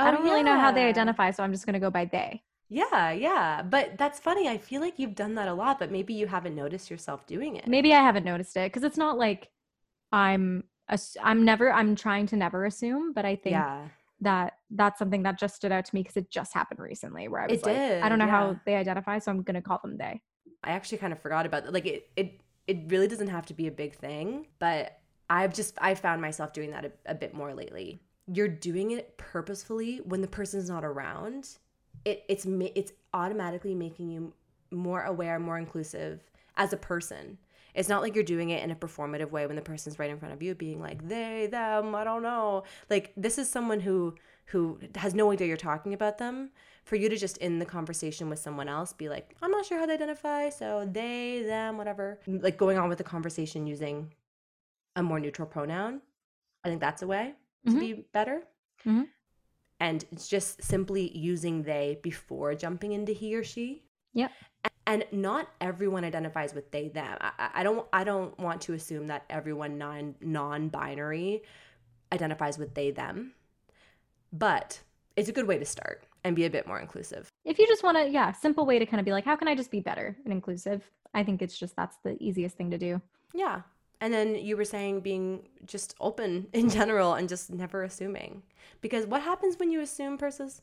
I 0.02 0.10
Oh, 0.10 0.12
don't 0.12 0.24
really 0.24 0.42
know 0.42 0.58
how 0.58 0.72
they 0.72 0.84
identify, 0.86 1.30
so 1.30 1.42
I'm 1.42 1.52
just 1.52 1.66
gonna 1.66 1.80
go 1.80 1.90
by 1.90 2.04
they. 2.06 2.42
Yeah, 2.68 3.10
yeah. 3.12 3.62
But 3.62 3.96
that's 3.96 4.20
funny. 4.20 4.48
I 4.48 4.58
feel 4.58 4.80
like 4.80 4.98
you've 4.98 5.14
done 5.14 5.34
that 5.36 5.48
a 5.48 5.54
lot, 5.54 5.78
but 5.78 5.90
maybe 5.90 6.12
you 6.14 6.26
haven't 6.26 6.54
noticed 6.54 6.90
yourself 6.90 7.26
doing 7.26 7.56
it. 7.56 7.66
Maybe 7.66 7.94
I 7.94 8.00
haven't 8.00 8.24
noticed 8.24 8.56
it 8.56 8.70
because 8.72 8.84
it's 8.84 8.98
not 8.98 9.16
like 9.18 9.48
I'm 10.12 10.64
I'm 11.22 11.44
never 11.44 11.72
I'm 11.72 11.94
trying 11.96 12.26
to 12.28 12.36
never 12.36 12.64
assume, 12.66 13.12
but 13.12 13.24
I 13.24 13.36
think 13.36 13.52
Yeah. 13.52 13.88
that 14.20 14.54
that's 14.70 14.98
something 14.98 15.22
that 15.22 15.38
just 15.38 15.56
stood 15.56 15.72
out 15.72 15.84
to 15.86 15.94
me 15.94 16.02
because 16.02 16.16
it 16.16 16.30
just 16.30 16.52
happened 16.54 16.80
recently 16.80 17.28
where 17.28 17.40
I 17.42 17.46
was 17.46 17.60
It 17.60 17.66
like, 17.66 17.76
I 18.02 18.08
don't 18.08 18.18
know 18.18 18.26
yeah. 18.26 18.30
how 18.30 18.60
they 18.66 18.76
identify, 18.76 19.18
so 19.18 19.30
I'm 19.30 19.42
gonna 19.42 19.62
call 19.62 19.78
them 19.82 19.96
they. 19.98 20.22
I 20.64 20.70
actually 20.70 20.98
kind 20.98 21.12
of 21.12 21.20
forgot 21.20 21.46
about 21.46 21.64
that. 21.64 21.72
Like 21.72 21.86
it, 21.86 22.10
it, 22.16 22.40
it 22.66 22.78
really 22.88 23.08
doesn't 23.08 23.28
have 23.28 23.46
to 23.46 23.54
be 23.54 23.66
a 23.66 23.70
big 23.70 23.94
thing, 23.94 24.46
but 24.58 24.98
I've 25.30 25.54
just 25.54 25.76
I 25.80 25.94
found 25.94 26.20
myself 26.22 26.52
doing 26.52 26.70
that 26.70 26.84
a, 26.84 26.92
a 27.06 27.14
bit 27.14 27.34
more 27.34 27.54
lately. 27.54 28.00
You're 28.32 28.48
doing 28.48 28.90
it 28.90 29.16
purposefully 29.16 29.98
when 30.04 30.20
the 30.20 30.28
person's 30.28 30.68
not 30.68 30.84
around. 30.84 31.48
It 32.04 32.24
it's 32.28 32.46
it's 32.46 32.92
automatically 33.14 33.74
making 33.74 34.10
you 34.10 34.32
more 34.70 35.02
aware, 35.02 35.38
more 35.38 35.58
inclusive 35.58 36.20
as 36.56 36.72
a 36.72 36.76
person. 36.76 37.38
It's 37.74 37.88
not 37.88 38.02
like 38.02 38.14
you're 38.14 38.24
doing 38.24 38.50
it 38.50 38.62
in 38.64 38.70
a 38.70 38.74
performative 38.74 39.30
way 39.30 39.46
when 39.46 39.56
the 39.56 39.62
person's 39.62 39.98
right 39.98 40.10
in 40.10 40.18
front 40.18 40.34
of 40.34 40.42
you, 40.42 40.54
being 40.54 40.80
like 40.80 41.06
they, 41.06 41.46
them, 41.50 41.94
I 41.94 42.04
don't 42.04 42.22
know. 42.22 42.64
Like 42.90 43.12
this 43.16 43.38
is 43.38 43.48
someone 43.48 43.80
who 43.80 44.14
who 44.50 44.78
has 44.94 45.14
no 45.14 45.30
idea 45.30 45.46
you're 45.46 45.56
talking 45.56 45.92
about 45.94 46.18
them. 46.18 46.50
For 46.84 46.96
you 46.96 47.08
to 47.10 47.16
just 47.16 47.36
in 47.38 47.58
the 47.58 47.66
conversation 47.66 48.30
with 48.30 48.38
someone 48.38 48.68
else 48.68 48.92
be 48.94 49.08
like, 49.10 49.34
I'm 49.42 49.50
not 49.50 49.66
sure 49.66 49.78
how 49.78 49.84
they 49.86 49.92
identify, 49.94 50.48
so 50.48 50.88
they, 50.90 51.42
them, 51.44 51.76
whatever. 51.76 52.18
Like 52.26 52.56
going 52.56 52.78
on 52.78 52.88
with 52.88 52.96
the 52.98 53.04
conversation 53.04 53.66
using 53.66 54.12
a 54.96 55.02
more 55.02 55.20
neutral 55.20 55.46
pronoun. 55.46 56.00
I 56.64 56.68
think 56.68 56.80
that's 56.80 57.02
a 57.02 57.06
way 57.06 57.34
to 57.66 57.72
Mhm. 57.72 57.80
be 57.80 57.92
better. 58.12 58.42
Mhm. 58.86 59.08
And 59.80 60.04
it's 60.12 60.28
just 60.28 60.62
simply 60.62 61.16
using 61.16 61.62
they 61.62 62.00
before 62.02 62.54
jumping 62.54 62.92
into 62.92 63.12
he 63.12 63.36
or 63.36 63.44
she 63.44 63.84
Yeah. 64.14 64.28
and 64.86 65.04
not 65.12 65.48
everyone 65.60 66.04
identifies 66.04 66.54
with 66.54 66.70
they 66.70 66.88
them 66.88 67.16
I, 67.20 67.30
I- 67.38 67.50
I 67.60 67.62
don't 67.62 67.86
i 67.92 68.02
don't 68.04 68.36
want 68.38 68.62
to 68.62 68.72
assume 68.72 69.06
that 69.08 69.24
everyone 69.28 69.76
non 69.76 70.14
non-binary 70.22 71.42
identifies 72.12 72.56
with 72.58 72.74
they 72.74 72.90
them 72.90 73.34
but 74.32 74.80
it's 75.16 75.28
a 75.28 75.32
good 75.32 75.46
way 75.46 75.58
to 75.58 75.64
start 75.64 76.04
and 76.24 76.36
be 76.36 76.44
a 76.44 76.50
bit 76.50 76.66
more 76.66 76.80
inclusive 76.80 77.28
If 77.44 77.58
you 77.58 77.66
just 77.66 77.82
want 77.82 77.96
to, 77.96 78.08
yeah, 78.08 78.32
simple 78.32 78.66
way 78.66 78.78
to 78.78 78.86
kind 78.86 79.00
of 79.00 79.04
be 79.04 79.12
like, 79.12 79.24
how 79.24 79.36
can 79.36 79.48
I 79.48 79.54
just 79.54 79.70
be 79.70 79.80
better 79.80 80.16
and 80.24 80.32
inclusive? 80.32 80.90
I 81.14 81.24
think 81.24 81.42
it's 81.42 81.58
just 81.58 81.74
that's 81.76 81.96
the 82.04 82.16
easiest 82.22 82.56
thing 82.56 82.70
to 82.70 82.78
do. 82.78 83.00
yeah 83.34 83.62
and 84.00 84.14
then 84.14 84.36
you 84.36 84.56
were 84.56 84.64
saying 84.64 85.00
being 85.00 85.48
just 85.66 85.94
open 86.00 86.46
in 86.52 86.68
general 86.68 87.14
and 87.14 87.28
just 87.28 87.50
never 87.50 87.82
assuming 87.82 88.42
because 88.80 89.06
what 89.06 89.22
happens 89.22 89.56
when 89.58 89.70
you 89.72 89.80
assume 89.80 90.16
Persis 90.18 90.60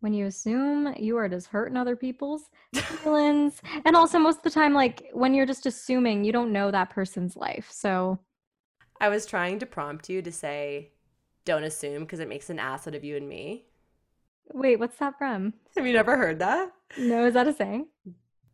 When 0.00 0.12
you 0.12 0.26
assume 0.26 0.94
you 0.98 1.16
are 1.16 1.28
just 1.30 1.46
hurting 1.46 1.78
other 1.78 1.96
people's 1.96 2.50
feelings, 2.74 3.62
and 3.86 3.96
also 3.96 4.18
most 4.18 4.38
of 4.38 4.42
the 4.42 4.50
time, 4.50 4.74
like 4.74 5.08
when 5.14 5.32
you're 5.32 5.46
just 5.46 5.64
assuming, 5.64 6.24
you 6.24 6.32
don't 6.32 6.52
know 6.52 6.70
that 6.70 6.90
person's 6.90 7.36
life. 7.36 7.68
So 7.70 8.18
i 9.00 9.08
was 9.08 9.24
trying 9.26 9.58
to 9.60 9.66
prompt 9.66 10.08
you 10.10 10.20
to 10.22 10.30
say 10.32 10.90
don't 11.44 11.64
assume 11.64 12.02
because 12.02 12.20
it 12.20 12.28
makes 12.28 12.50
an 12.50 12.58
ass 12.58 12.86
out 12.86 12.94
of 12.94 13.04
you 13.04 13.16
and 13.16 13.28
me 13.28 13.64
wait, 14.52 14.78
what's 14.78 14.96
that 14.98 15.16
from? 15.18 15.54
have 15.76 15.86
you 15.86 15.92
never 15.92 16.16
heard 16.16 16.38
that 16.38 16.72
No, 16.98 17.26
is 17.26 17.34
that 17.34 17.48
a 17.48 17.52
saying? 17.52 17.86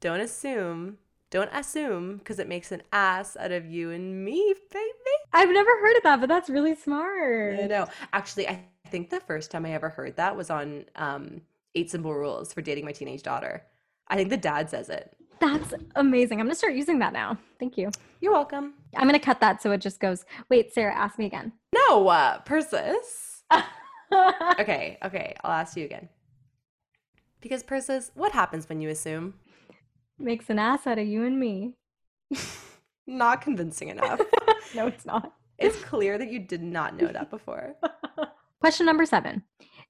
Don't 0.01 0.21
assume. 0.21 0.97
Don't 1.31 1.51
assume 1.53 2.17
because 2.19 2.39
it 2.39 2.49
makes 2.49 2.73
an 2.73 2.83
ass 2.93 3.37
out 3.37 3.53
of 3.53 3.67
you 3.67 3.91
and 3.91 4.25
me, 4.25 4.55
baby. 4.73 4.91
I've 5.33 5.51
never 5.51 5.71
heard 5.81 5.97
of 5.97 6.03
that, 6.03 6.21
but 6.21 6.29
that's 6.29 6.49
really 6.51 6.75
smart. 6.75 7.61
I 7.61 7.67
know. 7.67 7.87
Actually, 8.13 8.49
I 8.49 8.65
think 8.89 9.11
the 9.11 9.21
first 9.21 9.51
time 9.51 9.65
I 9.65 9.73
ever 9.73 9.91
heard 9.91 10.17
that 10.17 10.37
was 10.37 10.51
on 10.51 10.87
um, 10.97 11.43
Eight 11.75 11.91
Simple 11.91 12.15
Rules 12.15 12.53
for 12.53 12.63
Dating 12.63 12.85
My 12.85 12.93
Teenage 12.93 13.23
Daughter. 13.23 13.63
I 14.09 14.17
think 14.17 14.31
the 14.31 14.37
dad 14.37 14.71
says 14.71 14.89
it. 14.89 15.15
That's 15.41 15.73
amazing. 15.97 16.39
I'm 16.39 16.47
gonna 16.47 16.55
start 16.55 16.75
using 16.75 16.99
that 16.99 17.13
now. 17.13 17.39
Thank 17.59 17.79
you. 17.79 17.91
You're 18.21 18.33
welcome. 18.33 18.75
I'm 18.97 19.07
gonna 19.07 19.19
cut 19.19 19.41
that 19.41 19.63
so 19.63 19.71
it 19.73 19.81
just 19.81 19.99
goes. 20.01 20.25
Wait, 20.51 20.73
Sarah, 20.73 20.95
ask 20.95 21.19
me 21.19 21.27
again. 21.27 21.53
No, 21.75 22.09
uh, 22.09 22.41
Persis. 22.41 23.43
Okay, 24.59 24.99
okay. 25.05 25.37
I'll 25.45 25.53
ask 25.53 25.77
you 25.77 25.85
again. 25.85 26.09
Because 27.41 27.63
Persis, 27.63 28.11
what 28.15 28.33
happens 28.33 28.69
when 28.69 28.81
you 28.81 28.89
assume? 28.89 29.35
Makes 30.19 30.51
an 30.51 30.59
ass 30.59 30.87
out 30.87 30.99
of 30.99 31.07
you 31.07 31.25
and 31.25 31.39
me. 31.39 31.77
Not 33.07 33.41
convincing 33.41 33.89
enough. 33.89 34.21
no, 34.75 34.89
it's 34.89 35.07
not. 35.07 35.35
it's 35.59 35.83
clear 35.85 36.19
that 36.19 36.31
you 36.31 36.39
did 36.41 36.63
not 36.63 36.97
know 36.97 37.09
that 37.09 37.31
before. 37.31 37.75
Question 38.61 38.87
number 38.87 39.07
seven 39.07 39.43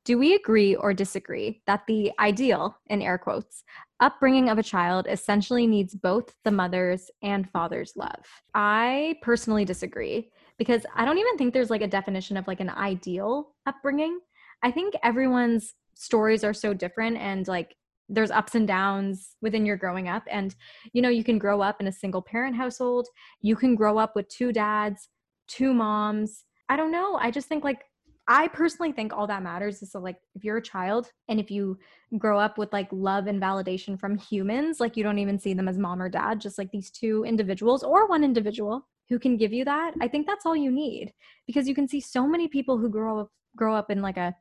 Do 0.05 0.19
we 0.19 0.35
agree 0.35 0.75
or 0.75 0.95
disagree 0.95 1.63
that 1.67 1.83
the 1.87 2.11
ideal, 2.19 2.77
in 2.87 3.03
air 3.03 3.19
quotes, 3.19 3.65
upbringing 4.01 4.49
of 4.49 4.59
a 4.59 4.63
child 4.63 5.07
essentially 5.09 5.67
needs 5.67 5.95
both 5.95 6.35
the 6.45 6.51
mother's 6.51 7.11
and 7.23 7.49
father's 7.51 7.93
love? 7.97 8.25
I 8.55 9.17
personally 9.21 9.67
disagree 9.67 10.31
because 10.59 10.87
I 10.95 11.05
don't 11.05 11.19
even 11.19 11.37
think 11.37 11.53
there's 11.53 11.71
like 11.71 11.83
a 11.83 11.87
definition 11.87 12.37
of 12.37 12.47
like 12.47 12.61
an 12.61 12.71
ideal 12.71 13.55
upbringing. 13.67 14.21
I 14.63 14.71
think 14.71 14.95
everyone's 15.03 15.75
stories 15.95 16.45
are 16.45 16.55
so 16.55 16.73
different 16.73 17.19
and 17.19 17.47
like 17.47 17.77
there's 18.09 18.31
ups 18.31 18.55
and 18.55 18.67
downs 18.67 19.37
within 19.41 19.65
your 19.65 19.77
growing 19.77 20.09
up 20.09 20.25
and 20.31 20.55
you 20.93 21.03
know 21.03 21.09
you 21.09 21.23
can 21.23 21.39
grow 21.39 21.61
up 21.61 21.81
in 21.81 21.87
a 21.87 21.93
single 21.93 22.23
parent 22.23 22.57
household 22.57 23.07
you 23.41 23.55
can 23.55 23.75
grow 23.75 23.99
up 23.99 24.17
with 24.17 24.27
two 24.29 24.51
dads 24.51 25.09
two 25.47 25.73
moms 25.73 26.45
i 26.69 26.77
don't 26.77 26.91
know 26.91 27.17
i 27.17 27.31
just 27.31 27.49
think 27.49 27.63
like 27.63 27.85
I 28.31 28.47
personally 28.47 28.93
think 28.93 29.13
all 29.13 29.27
that 29.27 29.43
matters 29.43 29.83
is 29.83 29.91
so 29.91 29.99
like 29.99 30.17
if 30.37 30.45
you're 30.45 30.59
a 30.59 30.63
child 30.63 31.11
and 31.29 31.41
if 31.41 31.51
you 31.51 31.77
grow 32.17 32.39
up 32.39 32.59
with 32.59 32.73
like 32.73 32.87
love 32.93 33.27
and 33.27 33.43
validation 33.43 33.99
from 33.99 34.17
humans, 34.17 34.79
like 34.79 34.97
you 34.97 35.03
don't 35.03 35.19
even 35.19 35.37
see 35.37 35.53
them 35.53 35.67
as 35.67 35.77
mom 35.79 36.01
or 36.01 36.09
dad, 36.09 36.41
just 36.41 36.57
like 36.57 36.71
these 36.71 36.93
two 36.93 37.25
individuals 37.27 37.83
or 37.83 38.07
one 38.07 38.23
individual 38.23 38.87
who 39.09 39.19
can 39.19 39.37
give 39.37 39.53
you 39.53 39.65
that. 39.65 39.95
I 40.01 40.07
think 40.07 40.29
that's 40.29 40.47
all 40.47 40.55
you 40.55 40.71
need 40.71 41.13
because 41.49 41.67
you 41.67 41.75
can 41.75 41.89
see 41.89 42.01
so 42.01 42.25
many 42.25 42.47
people 42.47 42.79
who 42.79 42.89
grow 42.89 43.19
up 43.19 43.33
grow 43.57 43.75
up 43.75 43.91
in 43.91 44.01
like 44.01 44.17
a 44.17 44.33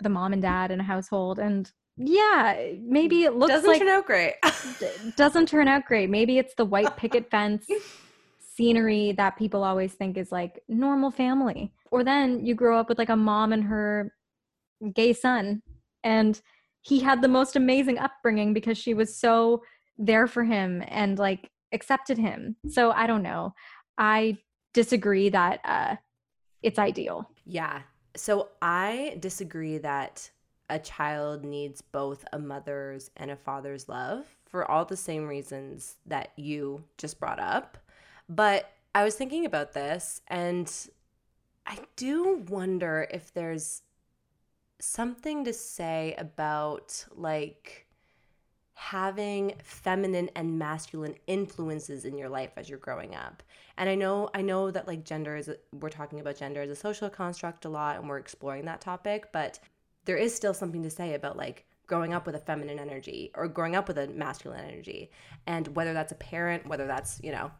the 0.00 0.08
mom 0.08 0.32
and 0.32 0.40
dad 0.40 0.70
in 0.70 0.80
a 0.80 0.84
household 0.84 1.38
and 1.38 1.70
yeah, 1.98 2.56
maybe 2.80 3.24
it 3.24 3.34
looks 3.34 3.52
Doesn't 3.52 3.68
like 3.68 3.80
turn 3.80 3.88
out 3.88 4.06
great. 4.06 4.36
doesn't 5.16 5.48
turn 5.48 5.68
out 5.68 5.84
great. 5.84 6.08
Maybe 6.08 6.38
it's 6.38 6.54
the 6.54 6.64
white 6.64 6.96
picket 6.96 7.30
fence 7.30 7.66
scenery 8.54 9.12
that 9.12 9.36
people 9.36 9.64
always 9.64 9.92
think 9.92 10.16
is 10.16 10.32
like 10.32 10.62
normal 10.68 11.10
family. 11.10 11.74
Or 11.90 12.04
then 12.04 12.44
you 12.44 12.54
grow 12.54 12.78
up 12.78 12.88
with 12.88 12.98
like 12.98 13.08
a 13.08 13.16
mom 13.16 13.52
and 13.52 13.64
her 13.64 14.12
gay 14.94 15.12
son 15.12 15.62
and 16.04 16.40
he 16.82 17.00
had 17.00 17.20
the 17.20 17.28
most 17.28 17.56
amazing 17.56 17.98
upbringing 17.98 18.54
because 18.54 18.78
she 18.78 18.94
was 18.94 19.14
so 19.14 19.62
there 19.98 20.26
for 20.26 20.44
him 20.44 20.82
and 20.88 21.18
like 21.18 21.50
accepted 21.72 22.16
him 22.16 22.56
so 22.68 22.92
i 22.92 23.06
don't 23.06 23.22
know 23.22 23.52
i 23.98 24.36
disagree 24.72 25.28
that 25.28 25.60
uh 25.64 25.96
it's 26.62 26.78
ideal 26.78 27.28
Yeah. 27.48 27.82
So 28.14 28.48
I 28.60 29.16
disagree 29.20 29.78
that 29.78 30.30
a 30.68 30.78
child 30.78 31.44
needs 31.44 31.80
both 31.80 32.24
a 32.32 32.38
mother's 32.38 33.10
and 33.16 33.30
a 33.30 33.36
father's 33.36 33.88
love 33.88 34.26
for 34.44 34.70
all 34.70 34.84
the 34.84 34.96
same 34.96 35.26
reasons 35.26 35.96
that 36.06 36.32
you 36.36 36.84
just 36.98 37.18
brought 37.18 37.40
up. 37.40 37.78
But 38.28 38.70
I 38.94 39.04
was 39.04 39.14
thinking 39.14 39.46
about 39.46 39.72
this 39.72 40.20
and 40.28 40.70
I 41.68 41.78
do 41.96 42.42
wonder 42.48 43.06
if 43.10 43.32
there's 43.34 43.82
something 44.80 45.44
to 45.44 45.52
say 45.52 46.14
about 46.16 47.04
like 47.14 47.86
having 48.72 49.52
feminine 49.62 50.30
and 50.34 50.58
masculine 50.58 51.16
influences 51.26 52.06
in 52.06 52.16
your 52.16 52.30
life 52.30 52.52
as 52.56 52.70
you're 52.70 52.78
growing 52.78 53.14
up. 53.14 53.42
And 53.76 53.90
I 53.90 53.96
know 53.96 54.30
I 54.34 54.40
know 54.40 54.70
that 54.70 54.88
like 54.88 55.04
gender 55.04 55.36
is 55.36 55.50
we're 55.72 55.90
talking 55.90 56.20
about 56.20 56.36
gender 56.36 56.62
as 56.62 56.70
a 56.70 56.76
social 56.76 57.10
construct 57.10 57.66
a 57.66 57.68
lot 57.68 57.98
and 57.98 58.08
we're 58.08 58.18
exploring 58.18 58.64
that 58.64 58.80
topic, 58.80 59.30
but 59.30 59.58
there 60.06 60.16
is 60.16 60.34
still 60.34 60.54
something 60.54 60.82
to 60.84 60.90
say 60.90 61.14
about 61.14 61.36
like 61.36 61.66
growing 61.86 62.14
up 62.14 62.24
with 62.24 62.34
a 62.34 62.38
feminine 62.40 62.78
energy 62.78 63.30
or 63.34 63.46
growing 63.46 63.76
up 63.76 63.88
with 63.88 63.98
a 63.98 64.06
masculine 64.08 64.64
energy 64.64 65.10
and 65.46 65.68
whether 65.76 65.92
that's 65.92 66.12
a 66.12 66.16
parent, 66.16 66.66
whether 66.66 66.86
that's, 66.86 67.20
you 67.22 67.32
know, 67.32 67.50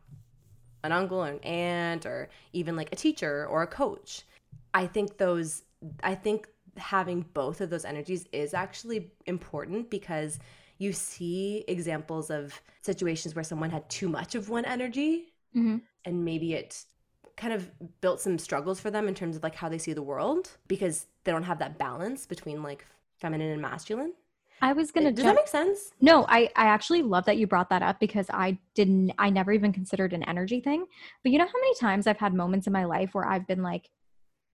an 0.84 0.92
uncle 0.92 1.22
or 1.22 1.28
an 1.28 1.40
aunt 1.40 2.06
or 2.06 2.28
even 2.52 2.76
like 2.76 2.92
a 2.92 2.96
teacher 2.96 3.46
or 3.46 3.62
a 3.62 3.66
coach. 3.66 4.22
I 4.74 4.86
think 4.86 5.18
those 5.18 5.62
I 6.02 6.14
think 6.14 6.48
having 6.76 7.24
both 7.34 7.60
of 7.60 7.70
those 7.70 7.84
energies 7.84 8.26
is 8.32 8.54
actually 8.54 9.10
important 9.26 9.90
because 9.90 10.38
you 10.78 10.92
see 10.92 11.64
examples 11.66 12.30
of 12.30 12.60
situations 12.82 13.34
where 13.34 13.44
someone 13.44 13.70
had 13.70 13.88
too 13.88 14.08
much 14.08 14.34
of 14.34 14.48
one 14.48 14.64
energy 14.64 15.32
mm-hmm. 15.56 15.78
and 16.04 16.24
maybe 16.24 16.54
it 16.54 16.84
kind 17.36 17.52
of 17.52 17.70
built 18.00 18.20
some 18.20 18.38
struggles 18.38 18.80
for 18.80 18.90
them 18.90 19.08
in 19.08 19.14
terms 19.14 19.36
of 19.36 19.42
like 19.42 19.54
how 19.54 19.68
they 19.68 19.78
see 19.78 19.92
the 19.92 20.02
world 20.02 20.50
because 20.66 21.06
they 21.24 21.32
don't 21.32 21.44
have 21.44 21.58
that 21.58 21.78
balance 21.78 22.26
between 22.26 22.62
like 22.62 22.84
feminine 23.16 23.50
and 23.50 23.62
masculine. 23.62 24.12
I 24.60 24.72
was 24.72 24.90
gonna 24.90 25.12
Does 25.12 25.24
jump 25.24 25.36
that 25.36 25.42
make 25.42 25.48
sense? 25.48 25.92
No, 26.00 26.26
I, 26.28 26.50
I 26.56 26.66
actually 26.66 27.02
love 27.02 27.24
that 27.26 27.38
you 27.38 27.46
brought 27.46 27.70
that 27.70 27.82
up 27.82 27.98
because 27.98 28.26
I 28.30 28.58
didn't, 28.74 29.12
I 29.18 29.30
never 29.30 29.52
even 29.52 29.72
considered 29.72 30.12
an 30.12 30.22
energy 30.24 30.60
thing. 30.60 30.86
But 31.22 31.32
you 31.32 31.38
know 31.38 31.46
how 31.46 31.60
many 31.60 31.74
times 31.74 32.06
I've 32.06 32.18
had 32.18 32.34
moments 32.34 32.66
in 32.66 32.72
my 32.72 32.84
life 32.84 33.10
where 33.14 33.26
I've 33.26 33.46
been 33.46 33.62
like, 33.62 33.88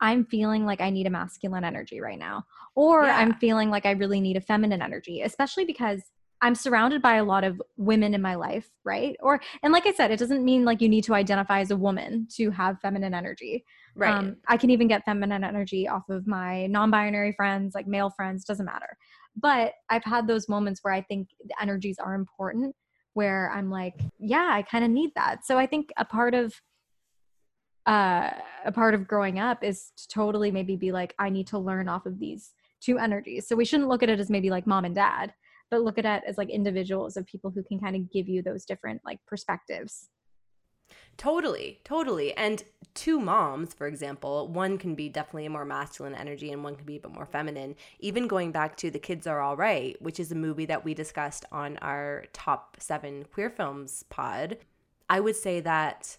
I'm 0.00 0.24
feeling 0.24 0.66
like 0.66 0.80
I 0.80 0.90
need 0.90 1.06
a 1.06 1.10
masculine 1.10 1.64
energy 1.64 2.00
right 2.00 2.18
now, 2.18 2.44
or 2.74 3.04
Yeah. 3.04 3.16
I'm 3.16 3.34
feeling 3.34 3.70
like 3.70 3.86
I 3.86 3.92
really 3.92 4.20
need 4.20 4.36
a 4.36 4.40
feminine 4.40 4.82
energy, 4.82 5.22
especially 5.22 5.64
because 5.64 6.02
I'm 6.42 6.54
surrounded 6.54 7.00
by 7.00 7.14
a 7.14 7.24
lot 7.24 7.44
of 7.44 7.62
women 7.78 8.12
in 8.12 8.20
my 8.20 8.34
life, 8.34 8.68
right? 8.84 9.16
Or, 9.20 9.40
and 9.62 9.72
like 9.72 9.86
I 9.86 9.92
said, 9.92 10.10
it 10.10 10.18
doesn't 10.18 10.44
mean 10.44 10.64
like 10.64 10.82
you 10.82 10.88
need 10.90 11.04
to 11.04 11.14
identify 11.14 11.60
as 11.60 11.70
a 11.70 11.76
woman 11.76 12.28
to 12.36 12.50
have 12.50 12.80
feminine 12.80 13.14
energy. 13.14 13.64
Right. 13.94 14.14
Um, 14.14 14.36
I 14.48 14.58
can 14.58 14.68
even 14.70 14.88
get 14.88 15.04
feminine 15.04 15.44
energy 15.44 15.88
off 15.88 16.08
of 16.10 16.26
my 16.26 16.66
non 16.66 16.90
binary 16.90 17.32
friends, 17.32 17.74
like 17.74 17.86
male 17.86 18.10
friends, 18.10 18.44
doesn't 18.44 18.66
matter. 18.66 18.98
But 19.36 19.72
I've 19.90 20.04
had 20.04 20.26
those 20.26 20.48
moments 20.48 20.80
where 20.82 20.94
I 20.94 21.02
think 21.02 21.28
the 21.44 21.54
energies 21.60 21.96
are 21.98 22.14
important, 22.14 22.74
where 23.14 23.50
I'm 23.50 23.70
like, 23.70 23.94
yeah, 24.18 24.48
I 24.50 24.62
kind 24.62 24.84
of 24.84 24.90
need 24.90 25.10
that. 25.16 25.44
So 25.44 25.58
I 25.58 25.66
think 25.66 25.90
a 25.96 26.04
part 26.04 26.34
of, 26.34 26.54
uh, 27.86 28.30
a 28.64 28.72
part 28.72 28.94
of 28.94 29.06
growing 29.06 29.38
up 29.38 29.62
is 29.62 29.92
to 29.96 30.08
totally 30.08 30.50
maybe 30.50 30.76
be 30.76 30.92
like, 30.92 31.14
I 31.18 31.30
need 31.30 31.46
to 31.48 31.58
learn 31.58 31.88
off 31.88 32.06
of 32.06 32.18
these 32.18 32.52
two 32.80 32.98
energies. 32.98 33.48
So 33.48 33.56
we 33.56 33.64
shouldn't 33.64 33.88
look 33.88 34.02
at 34.02 34.08
it 34.08 34.20
as 34.20 34.30
maybe 34.30 34.50
like 34.50 34.66
mom 34.66 34.84
and 34.84 34.94
dad, 34.94 35.32
but 35.70 35.82
look 35.82 35.98
at 35.98 36.04
it 36.04 36.22
as 36.26 36.38
like 36.38 36.50
individuals 36.50 37.16
of 37.16 37.26
people 37.26 37.50
who 37.50 37.62
can 37.62 37.80
kind 37.80 37.96
of 37.96 38.10
give 38.10 38.28
you 38.28 38.42
those 38.42 38.64
different 38.64 39.00
like 39.04 39.18
perspectives. 39.26 40.08
Totally, 41.16 41.80
totally. 41.84 42.34
And 42.36 42.62
two 42.94 43.20
moms, 43.20 43.74
for 43.74 43.86
example, 43.86 44.48
one 44.48 44.78
can 44.78 44.94
be 44.94 45.08
definitely 45.08 45.46
a 45.46 45.50
more 45.50 45.64
masculine 45.64 46.14
energy 46.14 46.50
and 46.50 46.62
one 46.62 46.76
can 46.76 46.86
be 46.86 46.96
a 46.96 47.00
bit 47.00 47.12
more 47.12 47.26
feminine. 47.26 47.74
Even 48.00 48.28
going 48.28 48.52
back 48.52 48.76
to 48.78 48.90
The 48.90 48.98
Kids 48.98 49.26
Are 49.26 49.40
All 49.40 49.56
Right, 49.56 50.00
which 50.00 50.18
is 50.20 50.32
a 50.32 50.36
movie 50.36 50.66
that 50.66 50.84
we 50.84 50.94
discussed 50.94 51.44
on 51.52 51.76
our 51.78 52.24
top 52.32 52.76
seven 52.78 53.24
queer 53.32 53.50
films 53.50 54.04
pod, 54.10 54.58
I 55.08 55.20
would 55.20 55.36
say 55.36 55.60
that 55.60 56.18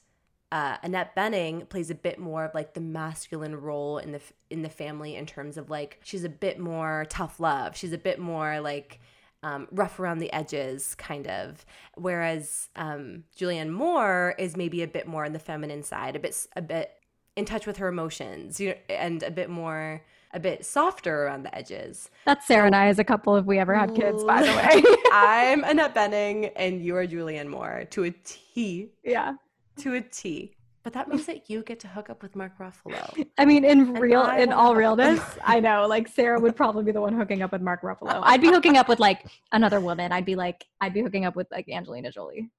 uh, 0.52 0.78
Annette 0.84 1.16
Bening 1.16 1.68
plays 1.68 1.90
a 1.90 1.96
bit 1.96 2.20
more 2.20 2.46
of 2.46 2.54
like 2.54 2.74
the 2.74 2.82
masculine 2.82 3.56
role 3.56 3.98
in 3.98 4.12
the 4.12 4.22
in 4.50 4.62
the 4.62 4.70
family 4.70 5.16
in 5.16 5.26
terms 5.26 5.58
of 5.58 5.70
like 5.70 6.00
she's 6.04 6.24
a 6.24 6.30
bit 6.30 6.60
more 6.60 7.06
tough 7.10 7.40
love. 7.40 7.76
She's 7.76 7.92
a 7.94 7.98
bit 7.98 8.20
more 8.20 8.62
like 8.62 9.00
um, 9.46 9.68
rough 9.72 10.00
around 10.00 10.18
the 10.18 10.34
edges, 10.34 10.96
kind 10.96 11.28
of. 11.28 11.66
Whereas 11.94 12.70
um, 12.76 13.26
Julianne 13.38 13.70
Moore 13.70 14.34
is 14.40 14.58
maybe 14.58 14.82
a 14.82 14.88
bit 14.88 15.08
more 15.08 15.24
on 15.24 15.34
the 15.34 15.40
feminine 15.40 15.84
side, 15.84 16.16
a 16.16 16.20
bit 16.20 16.48
a 16.56 16.64
bit 16.64 16.92
in 17.36 17.46
touch 17.46 17.68
with 17.68 17.78
her 17.78 17.88
emotions, 17.88 18.60
you 18.60 18.70
know, 18.70 18.76
and 18.90 19.22
a 19.22 19.30
bit 19.30 19.50
more 19.50 20.02
a 20.34 20.40
bit 20.40 20.66
softer 20.66 21.26
around 21.26 21.44
the 21.44 21.56
edges. 21.56 22.10
That's 22.26 22.48
Sarah 22.48 22.66
and 22.66 22.76
I 22.76 22.88
as 22.88 22.98
a 22.98 23.04
couple 23.04 23.38
if 23.38 23.46
we 23.46 23.60
ever 23.60 23.76
had 23.76 23.94
kids, 23.94 24.24
by 24.24 24.42
the 24.42 24.48
way. 24.48 24.84
I'm 25.12 25.64
Annette 25.64 25.94
Bening, 25.94 26.52
and 26.56 26.84
you 26.84 26.96
are 26.96 27.06
Julianne 27.06 27.48
Moore 27.48 27.86
to 27.92 28.06
a 28.06 28.12
T, 28.12 28.90
yeah. 29.04 29.36
to 29.78 29.94
a 29.94 30.02
T. 30.02 30.56
But 30.86 30.94
that 30.94 31.08
means 31.08 31.26
that 31.26 31.50
you 31.50 31.64
get 31.64 31.80
to 31.80 31.88
hook 31.88 32.12
up 32.12 32.22
with 32.22 32.36
Mark 32.36 32.60
Ruffalo. 32.60 33.28
I 33.40 33.46
mean, 33.46 33.66
in 33.66 33.80
And 33.80 34.00
real, 34.00 34.22
I 34.22 34.38
in 34.38 34.54
all 34.54 34.76
realness, 34.76 35.20
I 35.44 35.60
know. 35.60 35.88
Like 35.96 36.08
Sarah 36.08 36.40
would 36.40 36.56
probably 36.56 36.84
be 36.84 36.92
the 36.92 37.02
one 37.02 37.14
hooking 37.14 37.42
up 37.42 37.52
with 37.52 37.62
Mark 37.62 37.82
Ruffalo. 37.82 38.14
Oh. 38.14 38.22
I'd 38.24 38.40
be 38.40 38.50
hooking 38.50 38.78
up 38.78 38.88
with 38.88 39.00
like 39.00 39.26
another 39.52 39.80
woman. 39.80 40.12
I'd 40.12 40.26
be 40.26 40.36
like, 40.36 40.64
I'd 40.80 40.94
be 40.94 41.02
hooking 41.02 41.26
up 41.26 41.36
with 41.36 41.48
like 41.52 41.68
Angelina 41.68 42.12
Jolie. 42.12 42.52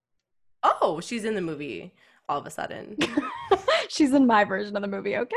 Oh, 0.64 1.01
she's 1.01 1.24
in 1.24 1.37
the 1.37 1.41
movie 1.41 1.93
all 2.29 2.41
of 2.41 2.47
a 2.47 2.51
sudden. 2.51 2.97
She's 3.89 4.12
in 4.12 4.27
my 4.27 4.45
version 4.45 4.74
of 4.74 4.83
the 4.83 4.89
movie. 4.89 5.16
Okay. 5.16 5.37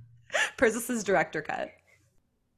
Persis' 0.56 1.02
director 1.02 1.42
cut. 1.42 1.72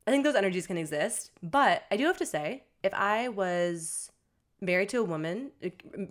I 0.06 0.10
think 0.10 0.24
those 0.24 0.34
energies 0.34 0.66
can 0.66 0.76
exist, 0.76 1.30
but 1.42 1.84
I 1.90 1.96
do 1.96 2.04
have 2.04 2.18
to 2.18 2.26
say, 2.26 2.64
if 2.82 2.92
I 2.92 3.28
was 3.28 4.10
married 4.60 4.90
to 4.90 4.98
a 4.98 5.04
woman 5.04 5.50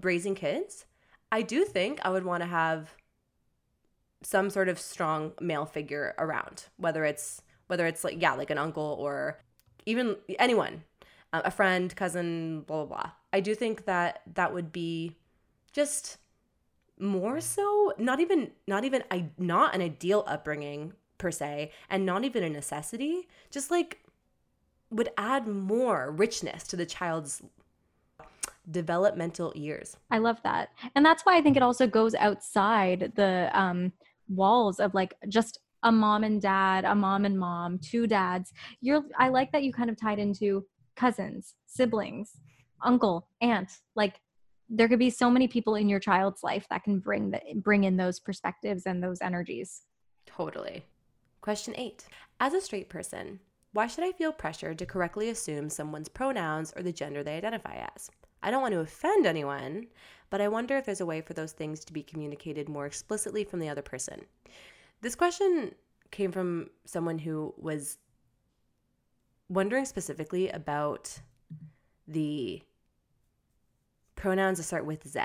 raising 0.01 0.35
kids, 0.35 0.85
I 1.31 1.41
do 1.41 1.65
think 1.65 1.99
I 2.03 2.09
would 2.09 2.25
want 2.25 2.41
to 2.41 2.49
have 2.49 2.95
some 4.21 4.49
sort 4.49 4.69
of 4.69 4.79
strong 4.79 5.33
male 5.39 5.65
figure 5.65 6.13
around, 6.17 6.65
whether 6.77 7.05
it's 7.05 7.41
whether 7.67 7.85
it's 7.85 8.03
like 8.03 8.21
yeah, 8.21 8.33
like 8.33 8.49
an 8.49 8.57
uncle 8.57 8.97
or 8.99 9.39
even 9.85 10.15
anyone, 10.37 10.83
uh, 11.33 11.41
a 11.45 11.51
friend, 11.51 11.95
cousin, 11.95 12.61
blah 12.61 12.85
blah 12.85 12.97
blah. 12.97 13.11
I 13.31 13.39
do 13.39 13.55
think 13.55 13.85
that 13.85 14.21
that 14.33 14.53
would 14.53 14.71
be 14.71 15.15
just 15.71 16.17
more 16.99 17.39
so 17.39 17.93
not 17.97 18.19
even 18.19 18.51
not 18.67 18.83
even 18.83 19.03
I 19.09 19.29
not 19.37 19.73
an 19.73 19.81
ideal 19.81 20.23
upbringing 20.27 20.93
per 21.17 21.31
se 21.31 21.71
and 21.89 22.05
not 22.05 22.25
even 22.25 22.43
a 22.43 22.49
necessity 22.49 23.27
just 23.51 23.71
like 23.71 23.99
would 24.89 25.09
add 25.17 25.47
more 25.47 26.11
richness 26.11 26.63
to 26.63 26.75
the 26.75 26.85
child's 26.85 27.41
developmental 28.69 29.53
years 29.55 29.95
I 30.11 30.17
love 30.17 30.41
that. 30.43 30.71
And 30.93 31.05
that's 31.05 31.23
why 31.25 31.37
I 31.37 31.41
think 31.41 31.55
it 31.55 31.63
also 31.63 31.87
goes 31.87 32.13
outside 32.15 33.13
the 33.15 33.49
um, 33.53 33.93
walls 34.29 34.79
of 34.79 34.93
like 34.93 35.13
just 35.27 35.59
a 35.83 35.91
mom 35.91 36.23
and 36.23 36.41
dad, 36.41 36.85
a 36.85 36.95
mom 36.95 37.25
and 37.25 37.39
mom, 37.39 37.79
two 37.79 38.07
dads. 38.07 38.51
You're 38.81 39.03
I 39.17 39.29
like 39.29 39.51
that 39.51 39.63
you 39.63 39.73
kind 39.73 39.89
of 39.89 39.99
tied 39.99 40.19
into 40.19 40.65
cousins, 40.95 41.55
siblings, 41.65 42.31
uncle, 42.83 43.27
aunt. 43.41 43.71
Like 43.95 44.19
there 44.69 44.87
could 44.87 44.99
be 44.99 45.09
so 45.09 45.29
many 45.29 45.47
people 45.47 45.75
in 45.75 45.89
your 45.89 45.99
child's 45.99 46.43
life 46.43 46.67
that 46.69 46.83
can 46.83 46.99
bring 46.99 47.31
the, 47.31 47.41
bring 47.55 47.85
in 47.85 47.97
those 47.97 48.19
perspectives 48.19 48.83
and 48.85 49.03
those 49.03 49.21
energies. 49.21 49.81
totally 50.25 50.85
question 51.41 51.73
8 51.77 52.05
as 52.39 52.53
a 52.53 52.61
straight 52.61 52.89
person 52.89 53.39
why 53.73 53.87
should 53.87 54.03
i 54.03 54.11
feel 54.11 54.31
pressured 54.31 54.77
to 54.77 54.85
correctly 54.85 55.29
assume 55.29 55.69
someone's 55.69 56.09
pronouns 56.09 56.73
or 56.75 56.83
the 56.83 56.91
gender 56.91 57.23
they 57.23 57.37
identify 57.37 57.87
as 57.95 58.11
i 58.43 58.51
don't 58.51 58.61
want 58.61 58.73
to 58.73 58.81
offend 58.81 59.25
anyone 59.25 59.87
but 60.29 60.41
i 60.41 60.47
wonder 60.47 60.77
if 60.77 60.85
there's 60.85 61.01
a 61.01 61.05
way 61.05 61.21
for 61.21 61.33
those 61.33 61.51
things 61.51 61.83
to 61.85 61.93
be 61.93 62.03
communicated 62.03 62.67
more 62.69 62.85
explicitly 62.85 63.43
from 63.43 63.59
the 63.59 63.69
other 63.69 63.81
person 63.81 64.21
this 65.01 65.15
question 65.15 65.73
came 66.11 66.31
from 66.31 66.69
someone 66.85 67.19
who 67.19 67.53
was 67.57 67.97
wondering 69.47 69.85
specifically 69.85 70.49
about 70.49 71.19
the 72.07 72.61
pronouns 74.15 74.57
that 74.57 74.63
start 74.63 74.85
with 74.85 75.07
Z. 75.07 75.19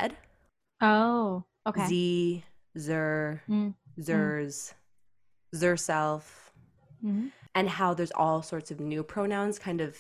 Oh, 0.81 1.45
okay. 1.67 1.87
Z, 1.87 2.45
Zer, 2.79 3.43
Mm, 3.49 3.75
Zers, 4.01 4.75
Zerself, 5.55 6.51
mhm. 7.03 7.31
and 7.55 7.69
how 7.69 7.95
there's 7.95 8.13
all 8.13 8.43
sorts 8.43 8.71
of 8.71 8.81
new 8.81 9.03
pronouns 9.03 9.59
kind 9.59 9.81
of 9.81 9.97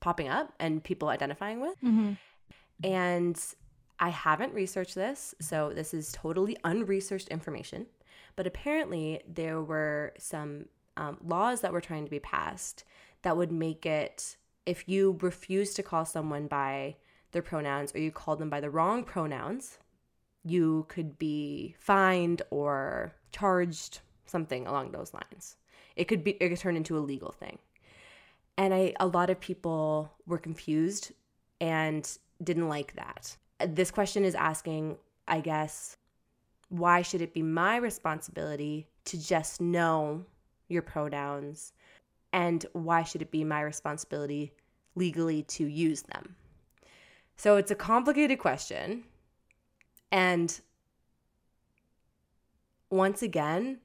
popping 0.00 0.28
up 0.28 0.52
and 0.60 0.82
people 0.84 1.08
identifying 1.08 1.60
with. 1.60 1.80
Mhm. 1.82 2.16
And 2.84 3.54
I 4.00 4.10
haven't 4.10 4.54
researched 4.54 4.94
this, 4.94 5.34
so 5.40 5.72
this 5.74 5.92
is 5.92 6.12
totally 6.12 6.56
unresearched 6.64 7.28
information. 7.28 7.86
But 8.36 8.46
apparently, 8.46 9.20
there 9.26 9.60
were 9.60 10.12
some 10.18 10.66
um, 10.96 11.18
laws 11.24 11.60
that 11.62 11.72
were 11.72 11.80
trying 11.80 12.04
to 12.04 12.10
be 12.10 12.20
passed 12.20 12.84
that 13.22 13.36
would 13.36 13.52
make 13.52 13.84
it 13.84 14.36
if 14.66 14.88
you 14.88 15.18
refuse 15.22 15.72
to 15.74 15.82
call 15.82 16.04
someone 16.04 16.46
by 16.46 16.96
their 17.32 17.42
pronouns 17.42 17.94
or 17.94 17.98
you 17.98 18.10
call 18.10 18.36
them 18.36 18.50
by 18.50 18.60
the 18.60 18.70
wrong 18.70 19.02
pronouns, 19.02 19.78
you 20.44 20.86
could 20.88 21.18
be 21.18 21.74
fined 21.78 22.42
or 22.50 23.14
charged, 23.32 24.00
something 24.26 24.66
along 24.66 24.92
those 24.92 25.14
lines. 25.14 25.56
It 25.96 26.04
could 26.04 26.22
be 26.22 26.32
it 26.32 26.50
could 26.50 26.58
turn 26.58 26.76
into 26.76 26.96
a 26.96 27.00
legal 27.00 27.32
thing. 27.32 27.58
And 28.56 28.74
I 28.74 28.94
a 29.00 29.06
lot 29.06 29.30
of 29.30 29.40
people 29.40 30.12
were 30.26 30.38
confused 30.38 31.12
and 31.60 32.08
didn't 32.42 32.68
like 32.68 32.94
that. 32.94 33.36
This 33.66 33.90
question 33.90 34.24
is 34.24 34.34
asking, 34.34 34.96
I 35.26 35.40
guess, 35.40 35.96
why 36.68 37.02
should 37.02 37.22
it 37.22 37.34
be 37.34 37.42
my 37.42 37.76
responsibility 37.76 38.86
to 39.06 39.20
just 39.20 39.60
know 39.60 40.24
your 40.68 40.82
pronouns? 40.82 41.72
And 42.32 42.64
why 42.72 43.02
should 43.02 43.22
it 43.22 43.30
be 43.30 43.42
my 43.42 43.62
responsibility 43.62 44.52
legally 44.94 45.42
to 45.44 45.66
use 45.66 46.02
them? 46.02 46.36
So 47.36 47.56
it's 47.56 47.70
a 47.70 47.74
complicated 47.74 48.38
question. 48.38 49.04
And 50.12 50.60
once 52.90 53.22
again, 53.22 53.78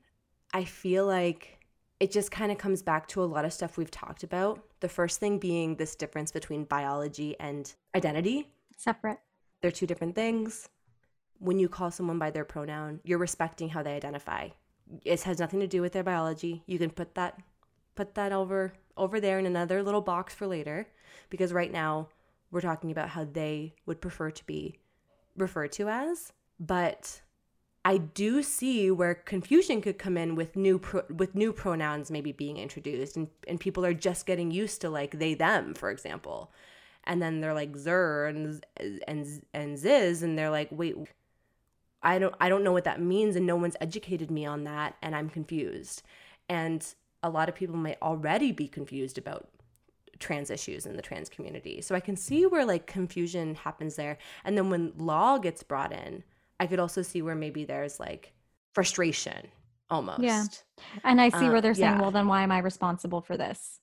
I 0.54 0.66
feel 0.66 1.06
like 1.06 1.60
it 2.00 2.12
just 2.12 2.32
kind 2.32 2.52
of 2.52 2.58
comes 2.58 2.82
back 2.82 3.08
to 3.10 3.24
a 3.24 3.26
lot 3.26 3.46
of 3.46 3.54
stuff 3.54 3.78
we've 3.78 3.92
talked 3.92 4.24
about. 4.24 4.62
The 4.82 4.90
first 4.90 5.20
thing 5.20 5.40
being 5.40 5.76
this 5.76 5.96
difference 5.96 6.32
between 6.32 6.66
biology 6.66 7.36
and 7.40 7.74
identity. 7.96 8.50
Separate. 8.78 9.20
They're 9.64 9.72
two 9.72 9.88
different 9.88 10.14
things. 10.14 10.68
When 11.40 11.58
you 11.58 11.70
call 11.70 11.90
someone 11.90 12.20
by 12.20 12.32
their 12.32 12.44
pronoun, 12.44 13.00
you're 13.06 13.18
respecting 13.18 13.70
how 13.70 13.82
they 13.82 13.96
identify. 13.96 14.50
It 15.06 15.22
has 15.24 15.40
nothing 15.40 15.62
to 15.62 15.68
do 15.68 15.82
with 15.82 15.94
their 15.94 16.04
biology. 16.04 16.64
You 16.68 16.78
can 16.78 16.90
put 16.90 17.16
that 17.16 17.40
put 17.96 18.14
that 18.16 18.34
over 18.34 18.74
over 18.98 19.22
there 19.22 19.40
in 19.40 19.46
another 19.46 19.82
little 19.82 20.02
box 20.02 20.34
for 20.34 20.48
later 20.48 20.90
because 21.30 21.54
right 21.54 21.72
now 21.72 22.10
we're 22.52 22.60
talking 22.60 22.92
about 22.92 23.10
how 23.10 23.24
they 23.24 23.74
would 23.86 24.02
prefer 24.02 24.32
to 24.32 24.46
be 24.46 24.80
referred 25.38 25.72
to 25.72 25.88
as. 25.88 26.34
But 26.60 27.22
I 27.86 27.98
do 27.98 28.44
see 28.44 28.92
where 28.92 29.16
confusion 29.16 29.82
could 29.82 29.98
come 29.98 30.18
in 30.18 30.36
with 30.36 30.58
new 30.58 30.78
pro- 30.78 31.06
with 31.10 31.36
new 31.36 31.54
pronouns 31.54 32.12
maybe 32.12 32.34
being 32.34 32.58
introduced 32.58 33.16
and, 33.16 33.30
and 33.48 33.62
people 33.62 33.86
are 33.86 33.94
just 33.94 34.26
getting 34.26 34.52
used 34.52 34.82
to 34.82 34.90
like 34.90 35.20
they 35.20 35.34
them 35.34 35.74
for 35.74 35.90
example 35.90 36.52
and 37.06 37.22
then 37.22 37.42
they're 37.42 37.54
like 37.54 37.76
zer 37.76 38.26
and 38.26 38.66
and 39.08 39.46
and 39.54 39.78
ziz 39.78 40.24
and 40.24 40.38
they're 40.38 40.50
like 40.50 40.70
wait 40.72 40.96
I 42.02 42.20
don't 42.20 42.36
I 42.40 42.50
don't 42.50 42.64
know 42.64 42.72
what 42.72 42.84
that 42.84 43.02
means 43.02 43.36
and 43.36 43.46
no 43.46 43.56
one's 43.56 43.78
educated 43.80 44.30
me 44.32 44.46
on 44.46 44.64
that 44.66 44.96
and 45.02 45.16
I'm 45.16 45.30
confused 45.30 46.04
and 46.50 46.86
a 47.22 47.30
lot 47.30 47.48
of 47.48 47.56
people 47.56 47.76
might 47.76 48.02
already 48.02 48.52
be 48.52 48.68
confused 48.68 49.18
about 49.18 49.48
trans 50.20 50.50
issues 50.50 50.86
in 50.86 50.96
the 50.96 51.02
trans 51.02 51.30
community. 51.30 51.82
So 51.82 51.96
I 51.96 52.00
can 52.00 52.16
see 52.16 52.46
where 52.46 52.66
like 52.66 52.86
confusion 52.88 53.56
happens 53.56 53.96
there. 53.96 54.18
And 54.44 54.58
then 54.58 54.70
when 54.70 54.94
law 54.98 55.38
gets 55.38 55.64
brought 55.64 55.92
in, 55.92 56.24
I 56.60 56.68
could 56.68 56.80
also 56.80 57.02
see 57.02 57.22
where 57.22 57.36
maybe 57.36 57.66
there's 57.66 58.00
like 58.00 58.34
frustration 58.74 59.48
almost. 59.90 60.22
Yeah. 60.22 60.46
And 61.04 61.20
I 61.20 61.30
see 61.30 61.48
where 61.48 61.58
uh, 61.58 61.62
they're 61.62 61.74
saying, 61.74 61.96
yeah. 61.96 62.02
well, 62.02 62.12
then 62.12 62.28
why 62.28 62.44
am 62.44 62.52
I 62.52 62.60
responsible 62.60 63.22
for 63.22 63.38
this? 63.38 63.80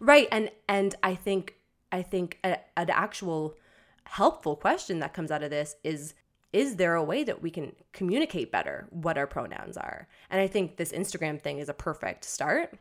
Right. 0.00 0.28
And 0.32 0.50
and 0.68 0.94
I 1.02 1.14
think 1.14 1.54
I 1.92 2.02
think 2.02 2.38
a, 2.42 2.58
an 2.76 2.90
actual 2.90 3.56
helpful 4.04 4.56
question 4.56 4.98
that 4.98 5.14
comes 5.14 5.30
out 5.30 5.42
of 5.42 5.50
this 5.50 5.76
is 5.84 6.14
is 6.52 6.76
there 6.76 6.94
a 6.96 7.04
way 7.04 7.24
that 7.24 7.40
we 7.40 7.50
can 7.50 7.72
communicate 7.92 8.52
better 8.52 8.86
what 8.90 9.16
our 9.16 9.26
pronouns 9.26 9.76
are? 9.78 10.06
And 10.28 10.38
I 10.38 10.46
think 10.46 10.76
this 10.76 10.92
Instagram 10.92 11.40
thing 11.40 11.58
is 11.58 11.70
a 11.70 11.74
perfect 11.74 12.24
start 12.24 12.78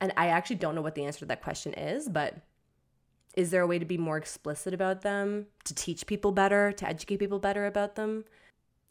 and 0.00 0.12
I 0.16 0.28
actually 0.28 0.56
don't 0.56 0.74
know 0.74 0.80
what 0.80 0.94
the 0.94 1.04
answer 1.04 1.20
to 1.20 1.26
that 1.26 1.42
question 1.42 1.74
is, 1.74 2.08
but 2.08 2.36
is 3.36 3.50
there 3.50 3.60
a 3.60 3.66
way 3.66 3.78
to 3.78 3.84
be 3.84 3.98
more 3.98 4.16
explicit 4.16 4.74
about 4.74 5.02
them, 5.02 5.46
to 5.64 5.74
teach 5.74 6.06
people 6.06 6.32
better, 6.32 6.72
to 6.72 6.88
educate 6.88 7.18
people 7.18 7.38
better 7.38 7.66
about 7.66 7.94
them? 7.94 8.24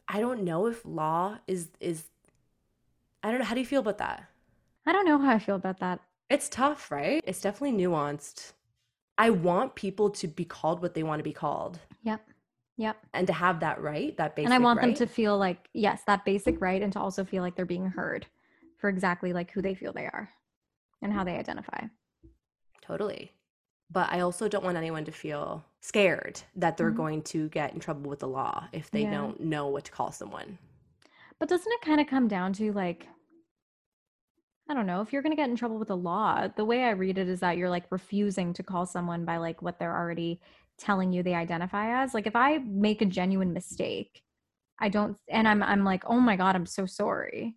I 0.07 0.19
don't 0.19 0.43
know 0.43 0.67
if 0.67 0.85
law 0.85 1.39
is 1.47 1.69
is 1.79 2.05
I 3.23 3.31
don't 3.31 3.39
know 3.39 3.45
how 3.45 3.55
do 3.55 3.59
you 3.59 3.65
feel 3.65 3.81
about 3.81 3.97
that? 3.97 4.25
I 4.85 4.93
don't 4.93 5.05
know 5.05 5.17
how 5.17 5.31
I 5.31 5.39
feel 5.39 5.55
about 5.55 5.79
that. 5.79 5.99
It's 6.29 6.47
tough, 6.47 6.91
right? 6.91 7.23
It's 7.25 7.41
definitely 7.41 7.83
nuanced. 7.83 8.53
I 9.19 9.29
want 9.31 9.75
people 9.75 10.09
to 10.11 10.27
be 10.27 10.45
called 10.45 10.81
what 10.81 10.93
they 10.93 11.03
want 11.03 11.19
to 11.19 11.23
be 11.23 11.33
called. 11.33 11.77
Yep. 12.03 12.25
Yep. 12.77 12.95
And 13.13 13.27
to 13.27 13.33
have 13.33 13.59
that 13.59 13.81
right, 13.81 14.15
that 14.15 14.37
basic 14.37 14.45
and 14.45 14.53
I 14.53 14.59
want 14.63 14.79
right. 14.79 14.85
them 14.87 15.07
to 15.07 15.13
feel 15.13 15.37
like, 15.37 15.69
yes, 15.73 16.01
that 16.07 16.23
basic 16.23 16.61
right, 16.61 16.81
and 16.81 16.93
to 16.93 16.99
also 16.99 17.25
feel 17.25 17.43
like 17.43 17.55
they're 17.55 17.65
being 17.65 17.87
heard 17.87 18.25
for 18.77 18.89
exactly 18.89 19.33
like 19.33 19.51
who 19.51 19.61
they 19.61 19.75
feel 19.75 19.91
they 19.91 20.05
are 20.05 20.29
and 21.01 21.11
how 21.11 21.25
they 21.25 21.35
identify. 21.35 21.83
Totally. 22.81 23.33
But 23.91 24.09
I 24.09 24.21
also 24.21 24.47
don't 24.47 24.63
want 24.63 24.77
anyone 24.77 25.03
to 25.03 25.11
feel 25.11 25.65
scared 25.81 26.41
that 26.55 26.77
they're 26.77 26.91
Mhm. 26.91 26.95
going 26.97 27.21
to 27.23 27.49
get 27.49 27.73
in 27.73 27.81
trouble 27.81 28.09
with 28.09 28.19
the 28.19 28.27
law 28.27 28.69
if 28.71 28.89
they 28.89 29.01
Yeah. 29.01 29.11
don't 29.11 29.41
know 29.41 29.67
what 29.67 29.83
to 29.85 29.91
call 29.91 30.13
someone. 30.13 30.57
But 31.39 31.49
doesn't 31.49 31.71
it 31.73 31.81
kind 31.81 31.99
of 31.99 32.07
come 32.07 32.29
down 32.29 32.53
to 32.53 32.71
like, 32.71 33.07
I 34.69 34.75
don't 34.75 34.85
know, 34.85 35.01
if 35.01 35.11
you're 35.11 35.23
going 35.23 35.31
to 35.31 35.41
get 35.41 35.49
in 35.49 35.55
trouble 35.55 35.79
with 35.79 35.87
the 35.87 35.97
law, 35.97 36.47
the 36.55 36.63
way 36.63 36.83
I 36.83 36.91
read 36.91 37.17
it 37.17 37.27
is 37.27 37.39
that 37.39 37.57
you're 37.57 37.71
like 37.71 37.85
refusing 37.89 38.53
to 38.53 38.61
call 38.61 38.85
someone 38.85 39.25
by 39.25 39.37
like 39.37 39.63
what 39.63 39.79
they're 39.79 39.97
already 39.97 40.39
telling 40.77 41.11
you 41.11 41.23
they 41.23 41.33
identify 41.33 42.03
as. 42.03 42.13
Like 42.13 42.27
if 42.27 42.35
I 42.35 42.59
make 42.59 43.01
a 43.01 43.05
genuine 43.05 43.51
mistake, 43.51 44.21
I 44.79 44.89
don't, 44.89 45.17
and 45.27 45.47
I'm, 45.47 45.63
I'm 45.63 45.83
like, 45.83 46.03
oh 46.05 46.19
my 46.19 46.35
God, 46.35 46.55
I'm 46.55 46.67
so 46.67 46.85
sorry. 46.85 47.55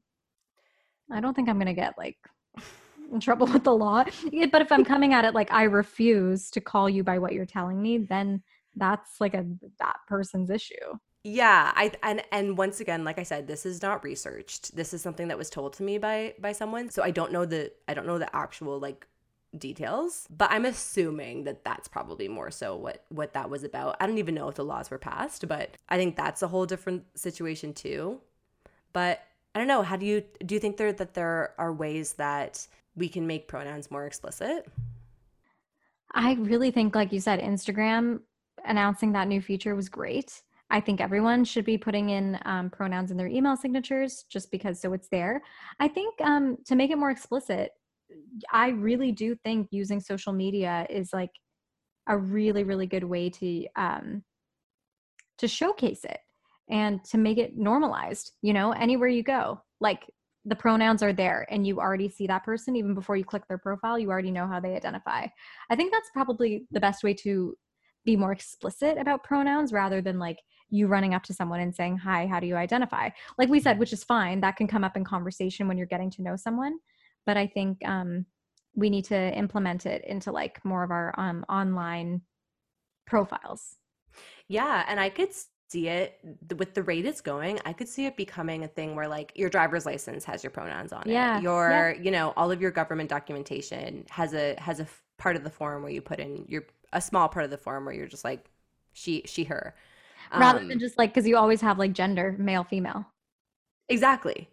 I 1.10 1.20
don't 1.20 1.34
think 1.34 1.50
I'm 1.50 1.58
going 1.58 1.66
to 1.66 1.74
get 1.74 1.98
like 1.98 2.16
in 3.12 3.20
trouble 3.20 3.46
with 3.46 3.64
the 3.64 3.76
law. 3.76 4.04
But 4.50 4.62
if 4.62 4.72
I'm 4.72 4.84
coming 4.84 5.12
at 5.12 5.26
it 5.26 5.34
like 5.34 5.52
I 5.52 5.64
refuse 5.64 6.50
to 6.52 6.62
call 6.62 6.88
you 6.88 7.04
by 7.04 7.18
what 7.18 7.34
you're 7.34 7.44
telling 7.44 7.82
me, 7.82 7.98
then 7.98 8.42
that's 8.74 9.20
like 9.20 9.34
a 9.34 9.44
that 9.78 9.96
person's 10.08 10.48
issue. 10.48 10.96
Yeah, 11.24 11.72
I 11.74 11.92
and 12.02 12.22
and 12.32 12.58
once 12.58 12.80
again, 12.80 13.04
like 13.04 13.18
I 13.18 13.22
said, 13.22 13.46
this 13.46 13.64
is 13.64 13.80
not 13.80 14.02
researched. 14.02 14.74
This 14.74 14.92
is 14.92 15.02
something 15.02 15.28
that 15.28 15.38
was 15.38 15.50
told 15.50 15.72
to 15.74 15.82
me 15.84 15.98
by 15.98 16.34
by 16.40 16.52
someone. 16.52 16.90
So 16.90 17.02
I 17.02 17.12
don't 17.12 17.32
know 17.32 17.44
the 17.44 17.72
I 17.86 17.94
don't 17.94 18.06
know 18.06 18.18
the 18.18 18.34
actual 18.34 18.80
like 18.80 19.06
details, 19.56 20.26
but 20.36 20.50
I'm 20.50 20.64
assuming 20.64 21.44
that 21.44 21.64
that's 21.64 21.86
probably 21.86 22.26
more 22.26 22.50
so 22.50 22.74
what 22.74 23.04
what 23.08 23.34
that 23.34 23.50
was 23.50 23.62
about. 23.62 23.96
I 24.00 24.06
don't 24.06 24.18
even 24.18 24.34
know 24.34 24.48
if 24.48 24.56
the 24.56 24.64
laws 24.64 24.90
were 24.90 24.98
passed, 24.98 25.46
but 25.46 25.76
I 25.88 25.96
think 25.96 26.16
that's 26.16 26.42
a 26.42 26.48
whole 26.48 26.66
different 26.66 27.04
situation 27.16 27.72
too. 27.72 28.20
But 28.92 29.22
I 29.54 29.58
don't 29.58 29.68
know, 29.68 29.82
how 29.82 29.96
do 29.96 30.06
you 30.06 30.24
do 30.44 30.54
you 30.56 30.60
think 30.60 30.76
there 30.76 30.92
that 30.92 31.14
there 31.14 31.54
are 31.56 31.72
ways 31.72 32.14
that 32.14 32.66
we 32.96 33.08
can 33.08 33.28
make 33.28 33.46
pronouns 33.46 33.90
more 33.90 34.06
explicit? 34.06 34.66
I 36.14 36.34
really 36.34 36.70
think, 36.70 36.94
like 36.94 37.12
you 37.12 37.20
said, 37.20 37.40
Instagram 37.40 38.20
announcing 38.64 39.12
that 39.12 39.28
new 39.28 39.40
feature 39.40 39.74
was 39.74 39.88
great. 39.88 40.42
I 40.72 40.80
think 40.80 41.02
everyone 41.02 41.44
should 41.44 41.66
be 41.66 41.76
putting 41.76 42.08
in 42.10 42.38
um, 42.46 42.70
pronouns 42.70 43.10
in 43.10 43.18
their 43.18 43.28
email 43.28 43.56
signatures 43.56 44.24
just 44.30 44.50
because 44.50 44.80
so 44.80 44.94
it's 44.94 45.08
there. 45.08 45.42
I 45.78 45.86
think 45.86 46.18
um, 46.22 46.56
to 46.66 46.74
make 46.74 46.90
it 46.90 46.96
more 46.96 47.10
explicit, 47.10 47.70
I 48.50 48.68
really 48.70 49.12
do 49.12 49.36
think 49.44 49.68
using 49.70 50.00
social 50.00 50.32
media 50.32 50.86
is 50.88 51.12
like 51.12 51.30
a 52.08 52.16
really, 52.16 52.64
really 52.64 52.86
good 52.86 53.04
way 53.04 53.28
to 53.28 53.66
um, 53.76 54.24
to 55.38 55.46
showcase 55.46 56.04
it 56.04 56.18
and 56.70 57.04
to 57.04 57.18
make 57.18 57.36
it 57.36 57.56
normalized. 57.56 58.32
You 58.40 58.54
know, 58.54 58.72
anywhere 58.72 59.08
you 59.08 59.22
go, 59.22 59.60
like 59.78 60.10
the 60.46 60.56
pronouns 60.56 61.02
are 61.02 61.12
there 61.12 61.46
and 61.50 61.66
you 61.66 61.80
already 61.80 62.08
see 62.08 62.26
that 62.26 62.44
person 62.44 62.76
even 62.76 62.94
before 62.94 63.16
you 63.16 63.24
click 63.24 63.46
their 63.46 63.58
profile 63.58 63.96
you 63.96 64.10
already 64.10 64.32
know 64.32 64.44
how 64.44 64.58
they 64.58 64.74
identify 64.74 65.24
i 65.70 65.76
think 65.76 65.92
that's 65.92 66.10
probably 66.12 66.64
the 66.72 66.80
best 66.80 67.04
way 67.04 67.14
to 67.14 67.56
be 68.04 68.16
more 68.16 68.32
explicit 68.32 68.98
about 68.98 69.22
pronouns 69.22 69.72
rather 69.72 70.00
than 70.00 70.18
like 70.18 70.38
you 70.72 70.88
running 70.88 71.14
up 71.14 71.22
to 71.22 71.34
someone 71.34 71.60
and 71.60 71.74
saying 71.74 71.96
hi 71.96 72.26
how 72.26 72.40
do 72.40 72.46
you 72.46 72.56
identify 72.56 73.08
like 73.38 73.48
we 73.48 73.60
said 73.60 73.78
which 73.78 73.92
is 73.92 74.02
fine 74.02 74.40
that 74.40 74.56
can 74.56 74.66
come 74.66 74.82
up 74.82 74.96
in 74.96 75.04
conversation 75.04 75.68
when 75.68 75.76
you're 75.76 75.86
getting 75.86 76.10
to 76.10 76.22
know 76.22 76.34
someone 76.34 76.78
but 77.26 77.36
i 77.36 77.46
think 77.46 77.78
um, 77.86 78.26
we 78.74 78.90
need 78.90 79.04
to 79.04 79.36
implement 79.36 79.86
it 79.86 80.04
into 80.04 80.32
like 80.32 80.64
more 80.64 80.82
of 80.82 80.90
our 80.90 81.14
um, 81.18 81.44
online 81.48 82.22
profiles 83.06 83.76
Yeah, 84.48 84.84
and 84.88 85.00
I 85.00 85.08
could 85.08 85.30
see 85.68 85.88
it 85.88 86.18
with 86.56 86.74
the 86.74 86.82
rate 86.82 87.06
it's 87.06 87.20
going. 87.20 87.58
I 87.64 87.72
could 87.72 87.88
see 87.88 88.06
it 88.06 88.16
becoming 88.16 88.64
a 88.64 88.68
thing 88.68 88.94
where 88.94 89.08
like 89.08 89.32
your 89.34 89.48
driver's 89.48 89.86
license 89.86 90.24
has 90.24 90.42
your 90.42 90.50
pronouns 90.50 90.92
on 90.92 91.02
it. 91.02 91.12
Yeah, 91.12 91.38
it. 91.38 91.42
Your, 91.42 91.96
you 92.02 92.10
know, 92.10 92.32
all 92.36 92.50
of 92.50 92.60
your 92.60 92.70
government 92.70 93.08
documentation 93.08 94.04
has 94.10 94.34
a 94.34 94.54
has 94.58 94.80
a 94.80 94.86
part 95.18 95.36
of 95.36 95.44
the 95.44 95.50
form 95.50 95.82
where 95.82 95.92
you 95.92 96.00
put 96.00 96.20
in 96.20 96.44
your 96.48 96.64
a 96.92 97.00
small 97.00 97.28
part 97.28 97.44
of 97.44 97.50
the 97.50 97.56
form 97.56 97.84
where 97.84 97.94
you're 97.94 98.06
just 98.06 98.24
like 98.24 98.50
she 98.92 99.22
she 99.24 99.44
her. 99.44 99.74
Rather 100.38 100.60
Um, 100.60 100.68
than 100.68 100.78
just 100.78 100.98
like 100.98 101.10
because 101.12 101.26
you 101.26 101.36
always 101.36 101.60
have 101.60 101.78
like 101.78 101.92
gender 101.92 102.34
male 102.38 102.64
female 102.64 103.06
exactly. 103.88 104.48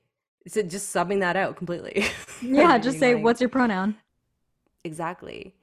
So 0.48 0.62
just 0.64 0.94
subbing 0.96 1.20
that 1.20 1.36
out 1.36 1.56
completely. 1.58 2.06
yeah 2.42 2.78
just 2.78 3.00
say 3.00 3.14
like- 3.16 3.24
what's 3.24 3.42
your 3.42 3.50
pronoun 3.50 3.96
exactly 4.84 5.54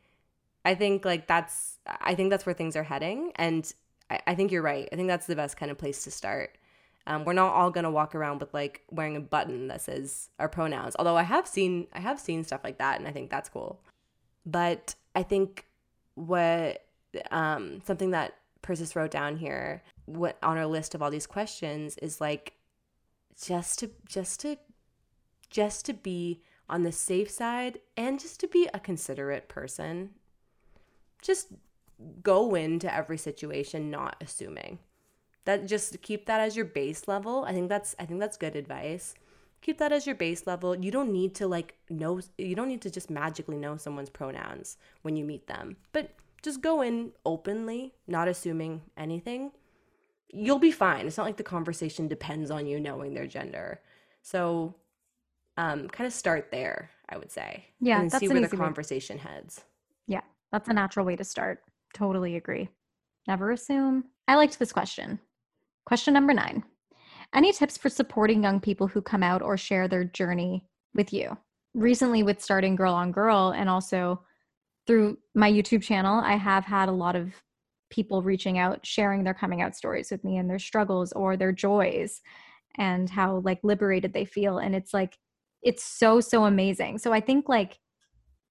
i 0.65 0.75
think 0.75 1.05
like 1.05 1.27
that's 1.27 1.79
i 2.01 2.15
think 2.15 2.29
that's 2.31 2.45
where 2.45 2.55
things 2.55 2.77
are 2.77 2.83
heading 2.83 3.33
and 3.37 3.73
i, 4.11 4.21
I 4.27 4.35
think 4.35 4.53
you're 4.53 4.63
right 4.63 4.87
i 4.93 4.97
think 4.97 5.09
that's 5.09 5.27
the 5.27 5.35
best 5.37 5.57
kind 5.57 5.71
of 5.71 5.79
place 5.79 6.05
to 6.05 6.11
start 6.11 6.51
Um, 7.09 7.25
we're 7.25 7.33
not 7.35 7.55
all 7.55 7.71
gonna 7.71 7.91
walk 7.91 8.15
around 8.15 8.41
with 8.41 8.53
like 8.53 8.83
wearing 8.91 9.17
a 9.17 9.21
button 9.21 9.69
that 9.69 9.81
says 9.81 10.29
our 10.41 10.49
pronouns. 10.49 10.97
Although 10.99 11.17
I 11.17 11.23
have 11.23 11.47
seen 11.47 11.87
I 11.93 12.01
have 12.01 12.19
seen 12.19 12.43
stuff 12.45 12.63
like 12.65 12.79
that, 12.79 12.99
and 12.99 13.07
I 13.09 13.13
think 13.13 13.31
that's 13.31 13.49
cool. 13.49 13.79
But 14.45 14.97
I 15.15 15.23
think 15.23 15.67
what 16.17 16.83
um, 17.31 17.81
something 17.87 18.11
that 18.11 18.35
Persis 18.67 18.97
wrote 18.97 19.13
down 19.13 19.37
here 19.37 19.85
what 20.07 20.39
on 20.43 20.59
our 20.59 20.67
list 20.67 20.97
of 20.97 21.01
all 21.01 21.11
these 21.11 21.27
questions 21.27 21.97
is 21.99 22.21
like 22.21 22.55
just 23.41 23.79
to 23.79 23.91
just 24.09 24.41
to 24.41 24.57
just 25.51 25.87
to 25.87 25.93
be 25.93 26.43
on 26.69 26.83
the 26.83 26.91
safe 26.91 27.31
side 27.31 27.79
and 27.97 28.19
just 28.19 28.41
to 28.41 28.49
be 28.49 28.69
a 28.75 28.81
considerate 28.81 29.49
person. 29.49 30.11
Just 31.23 31.53
go 32.25 32.57
into 32.57 32.93
every 32.93 33.17
situation 33.17 33.89
not 33.89 34.17
assuming. 34.21 34.81
That 35.45 35.67
just 35.67 36.03
keep 36.03 36.27
that 36.27 36.41
as 36.41 36.57
your 36.57 36.65
base 36.65 37.07
level. 37.07 37.45
I 37.45 37.53
think 37.53 37.69
that's 37.69 37.95
I 38.01 38.05
think 38.05 38.19
that's 38.19 38.37
good 38.37 38.57
advice. 38.57 39.15
Keep 39.63 39.79
that 39.79 39.93
as 39.93 40.07
your 40.07 40.17
base 40.17 40.45
level. 40.45 40.75
You 40.75 40.91
don't 40.91 41.13
need 41.13 41.37
to 41.37 41.47
like 41.47 41.77
know 41.89 42.21
you 42.37 42.57
don't 42.57 42.69
need 42.69 42.83
to 42.83 42.91
just 42.91 43.11
magically 43.11 43.59
know 43.59 43.77
someone's 43.77 44.11
pronouns 44.11 44.77
when 45.03 45.15
you 45.15 45.25
meet 45.25 45.47
them. 45.47 45.77
But 45.93 46.11
just 46.47 46.63
go 46.63 46.81
in 46.81 47.11
openly, 47.25 47.93
not 48.07 48.29
assuming 48.29 48.81
anything. 48.97 49.51
You'll 50.33 50.61
be 50.61 50.71
fine. 50.71 51.07
It's 51.07 51.17
not 51.17 51.27
like 51.27 51.37
the 51.37 51.43
conversation 51.43 52.07
depends 52.07 52.51
on 52.53 52.67
you 52.67 52.79
knowing 52.79 53.15
their 53.15 53.27
gender. 53.27 53.81
So 54.23 54.75
um 55.57 55.89
kind 55.89 56.07
of 56.07 56.13
start 56.13 56.51
there, 56.53 56.91
I 57.09 57.19
would 57.19 57.33
say. 57.33 57.67
Yeah, 57.81 58.01
and 58.01 58.11
that's 58.11 58.21
see 58.21 58.27
an 58.27 58.33
where 58.33 58.41
the 58.43 58.47
easy 58.47 58.57
way. 58.57 58.65
conversation 58.65 59.19
heads. 59.19 59.63
Yeah, 60.07 60.23
that's 60.53 60.69
a 60.69 60.73
natural 60.73 61.05
way 61.05 61.17
to 61.17 61.25
start. 61.25 61.63
Totally 61.95 62.37
agree. 62.37 62.69
Never 63.27 63.51
assume. 63.51 64.05
I 64.29 64.37
liked 64.37 64.59
this 64.59 64.73
question. 64.73 65.19
Question 65.85 66.15
number 66.15 66.33
nine 66.33 66.63
Any 67.35 67.53
tips 67.53 67.77
for 67.77 67.89
supporting 67.89 68.43
young 68.45 68.61
people 68.61 68.87
who 68.87 69.03
come 69.03 69.25
out 69.25 69.43
or 69.43 69.57
share 69.57 69.89
their 69.89 70.05
journey 70.05 70.65
with 70.95 71.13
you? 71.13 71.37
Recently, 71.75 72.23
with 72.23 72.41
starting 72.41 72.77
Girl 72.77 72.95
on 72.95 73.11
Girl 73.11 73.53
and 73.57 73.69
also 73.69 74.23
through 74.87 75.19
my 75.35 75.51
YouTube 75.51 75.83
channel, 75.83 76.21
I 76.21 76.37
have 76.37 76.65
had 76.65 76.89
a 76.89 76.93
lot 76.93 77.17
of 77.17 77.35
people 77.91 78.23
reaching 78.23 78.59
out, 78.59 78.85
sharing 78.85 79.25
their 79.25 79.35
coming 79.35 79.63
out 79.63 79.77
stories 79.77 80.11
with 80.11 80.25
me 80.25 80.37
and 80.37 80.49
their 80.51 80.59
struggles 80.59 81.13
or 81.13 81.37
their 81.37 81.53
joys 81.53 82.21
and 82.79 83.09
how 83.09 83.39
like 83.45 83.61
liberated 83.63 84.13
they 84.13 84.25
feel. 84.25 84.59
And 84.59 84.75
it's 84.75 84.93
like, 84.93 85.17
it's 85.63 85.85
so, 85.85 86.21
so 86.21 86.45
amazing. 86.45 86.99
So 86.99 87.13
I 87.13 87.21
think 87.21 87.49
like 87.49 87.79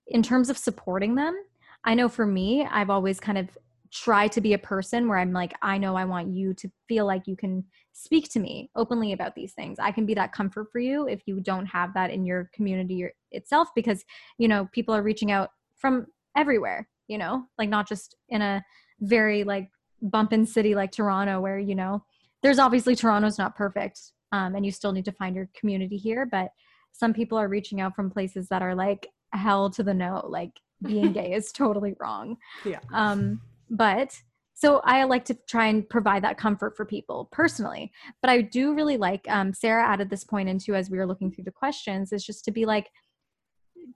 in 0.08 0.24
terms 0.24 0.50
of 0.50 0.58
supporting 0.58 1.16
them, 1.16 1.36
I 1.84 1.94
know 1.94 2.10
for 2.10 2.26
me, 2.26 2.66
I've 2.66 2.90
always 2.90 3.20
kind 3.20 3.38
of 3.38 3.50
tried 3.92 4.32
to 4.34 4.42
be 4.42 4.54
a 4.54 4.58
person 4.58 5.08
where 5.08 5.18
I'm 5.18 5.32
like, 5.32 5.54
I 5.62 5.78
know 5.78 5.96
I 5.96 6.06
want 6.06 6.30
you 6.30 6.54
to 6.56 6.70
feel 6.88 7.06
like 7.06 7.28
you 7.28 7.38
can 7.38 7.64
speak 7.94 8.30
to 8.32 8.40
me 8.40 8.70
openly 8.76 9.14
about 9.14 9.36
these 9.36 9.54
things. 9.54 9.80
I 9.80 9.92
can 9.92 10.06
be 10.06 10.14
that 10.16 10.34
comfort 10.34 10.68
for 10.72 10.80
you 10.80 11.08
if 11.08 11.22
you 11.26 11.40
don't 11.40 11.66
have 11.68 11.94
that 11.94 12.12
in 12.12 12.26
your 12.26 12.50
community 12.54 13.08
itself, 13.32 13.70
because, 13.76 14.04
you 14.38 14.48
know, 14.48 14.68
people 14.74 14.94
are 14.94 15.04
reaching 15.04 15.32
out 15.32 15.52
from 15.78 16.08
everywhere, 16.36 16.88
you 17.08 17.18
know, 17.18 17.46
like 17.58 17.70
not 17.70 17.88
just 17.88 18.16
in 18.30 18.42
a 18.42 18.64
very 19.02 19.44
like 19.44 19.70
bumpin' 20.02 20.46
city 20.46 20.76
like 20.76 20.92
Toronto, 20.92 21.40
where, 21.40 21.60
you 21.60 21.76
know, 21.76 22.04
there's 22.44 22.60
obviously 22.60 22.96
Toronto's 22.96 23.38
not 23.38 23.56
perfect 23.56 24.00
um, 24.32 24.56
and 24.56 24.66
you 24.66 24.72
still 24.72 24.92
need 24.92 25.06
to 25.06 25.12
find 25.12 25.36
your 25.36 25.50
community 25.58 25.98
here, 25.98 26.26
but 26.26 26.50
some 26.92 27.14
people 27.14 27.38
are 27.38 27.48
reaching 27.48 27.82
out 27.82 27.96
from 27.96 28.10
places 28.10 28.48
that 28.50 28.62
are 28.62 28.76
like 28.76 29.08
hell 29.34 29.70
to 29.70 29.84
the 29.84 29.94
no, 29.94 30.26
like 30.28 30.60
being 30.82 31.12
gay 31.12 31.34
is 31.34 31.52
totally 31.54 31.96
wrong. 32.00 32.38
Yeah. 32.64 32.80
Um, 32.94 33.42
but 33.70 34.22
so 34.54 34.80
I 34.86 35.04
like 35.04 35.26
to 35.26 35.38
try 35.48 35.68
and 35.68 35.88
provide 35.88 36.24
that 36.24 36.38
comfort 36.38 36.78
for 36.78 36.86
people 36.86 37.28
personally. 37.32 37.92
But 38.22 38.32
I 38.32 38.42
do 38.42 38.74
really 38.74 38.96
like 38.96 39.26
um, 39.30 39.54
Sarah 39.54 39.86
added 39.86 40.10
this 40.10 40.24
point 40.24 40.48
into 40.48 40.76
as 40.76 40.90
we 40.90 40.98
were 40.98 41.06
looking 41.06 41.32
through 41.32 41.44
the 41.44 41.52
questions 41.52 42.14
is 42.14 42.26
just 42.26 42.46
to 42.46 42.52
be 42.52 42.66
like 42.66 42.90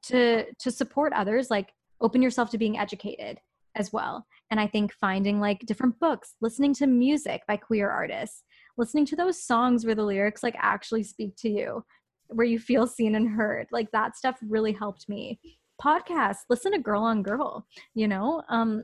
to 0.04 0.46
to 0.60 0.72
support 0.72 1.14
others, 1.14 1.50
like 1.50 1.72
open 2.02 2.22
yourself 2.22 2.50
to 2.52 2.58
being 2.58 2.78
educated 2.78 3.40
as 3.76 3.94
well. 3.94 4.26
And 4.52 4.60
I 4.60 4.68
think 4.68 4.92
finding 4.94 5.40
like 5.40 5.66
different 5.66 6.00
books, 6.00 6.34
listening 6.42 6.74
to 6.76 6.88
music 6.88 7.42
by 7.48 7.58
queer 7.58 7.90
artists, 7.90 8.44
listening 8.78 9.06
to 9.08 9.16
those 9.16 9.44
songs 9.44 9.86
where 9.86 9.96
the 9.96 10.04
lyrics 10.04 10.42
like 10.44 10.56
actually 10.58 11.04
speak 11.04 11.36
to 11.38 11.50
you, 11.50 11.84
where 12.28 12.48
you 12.48 12.60
feel 12.60 12.88
seen 12.88 13.16
and 13.16 13.30
heard, 13.30 13.68
like 13.72 13.92
that 13.92 14.16
stuff 14.16 14.38
really 14.42 14.72
helped 14.74 15.08
me. 15.10 15.40
Podcasts, 15.82 16.40
listen 16.50 16.72
to 16.74 16.80
Girl 16.80 17.02
on 17.04 17.24
Girl, 17.24 17.66
you 17.96 18.08
know, 18.08 18.42
um, 18.50 18.84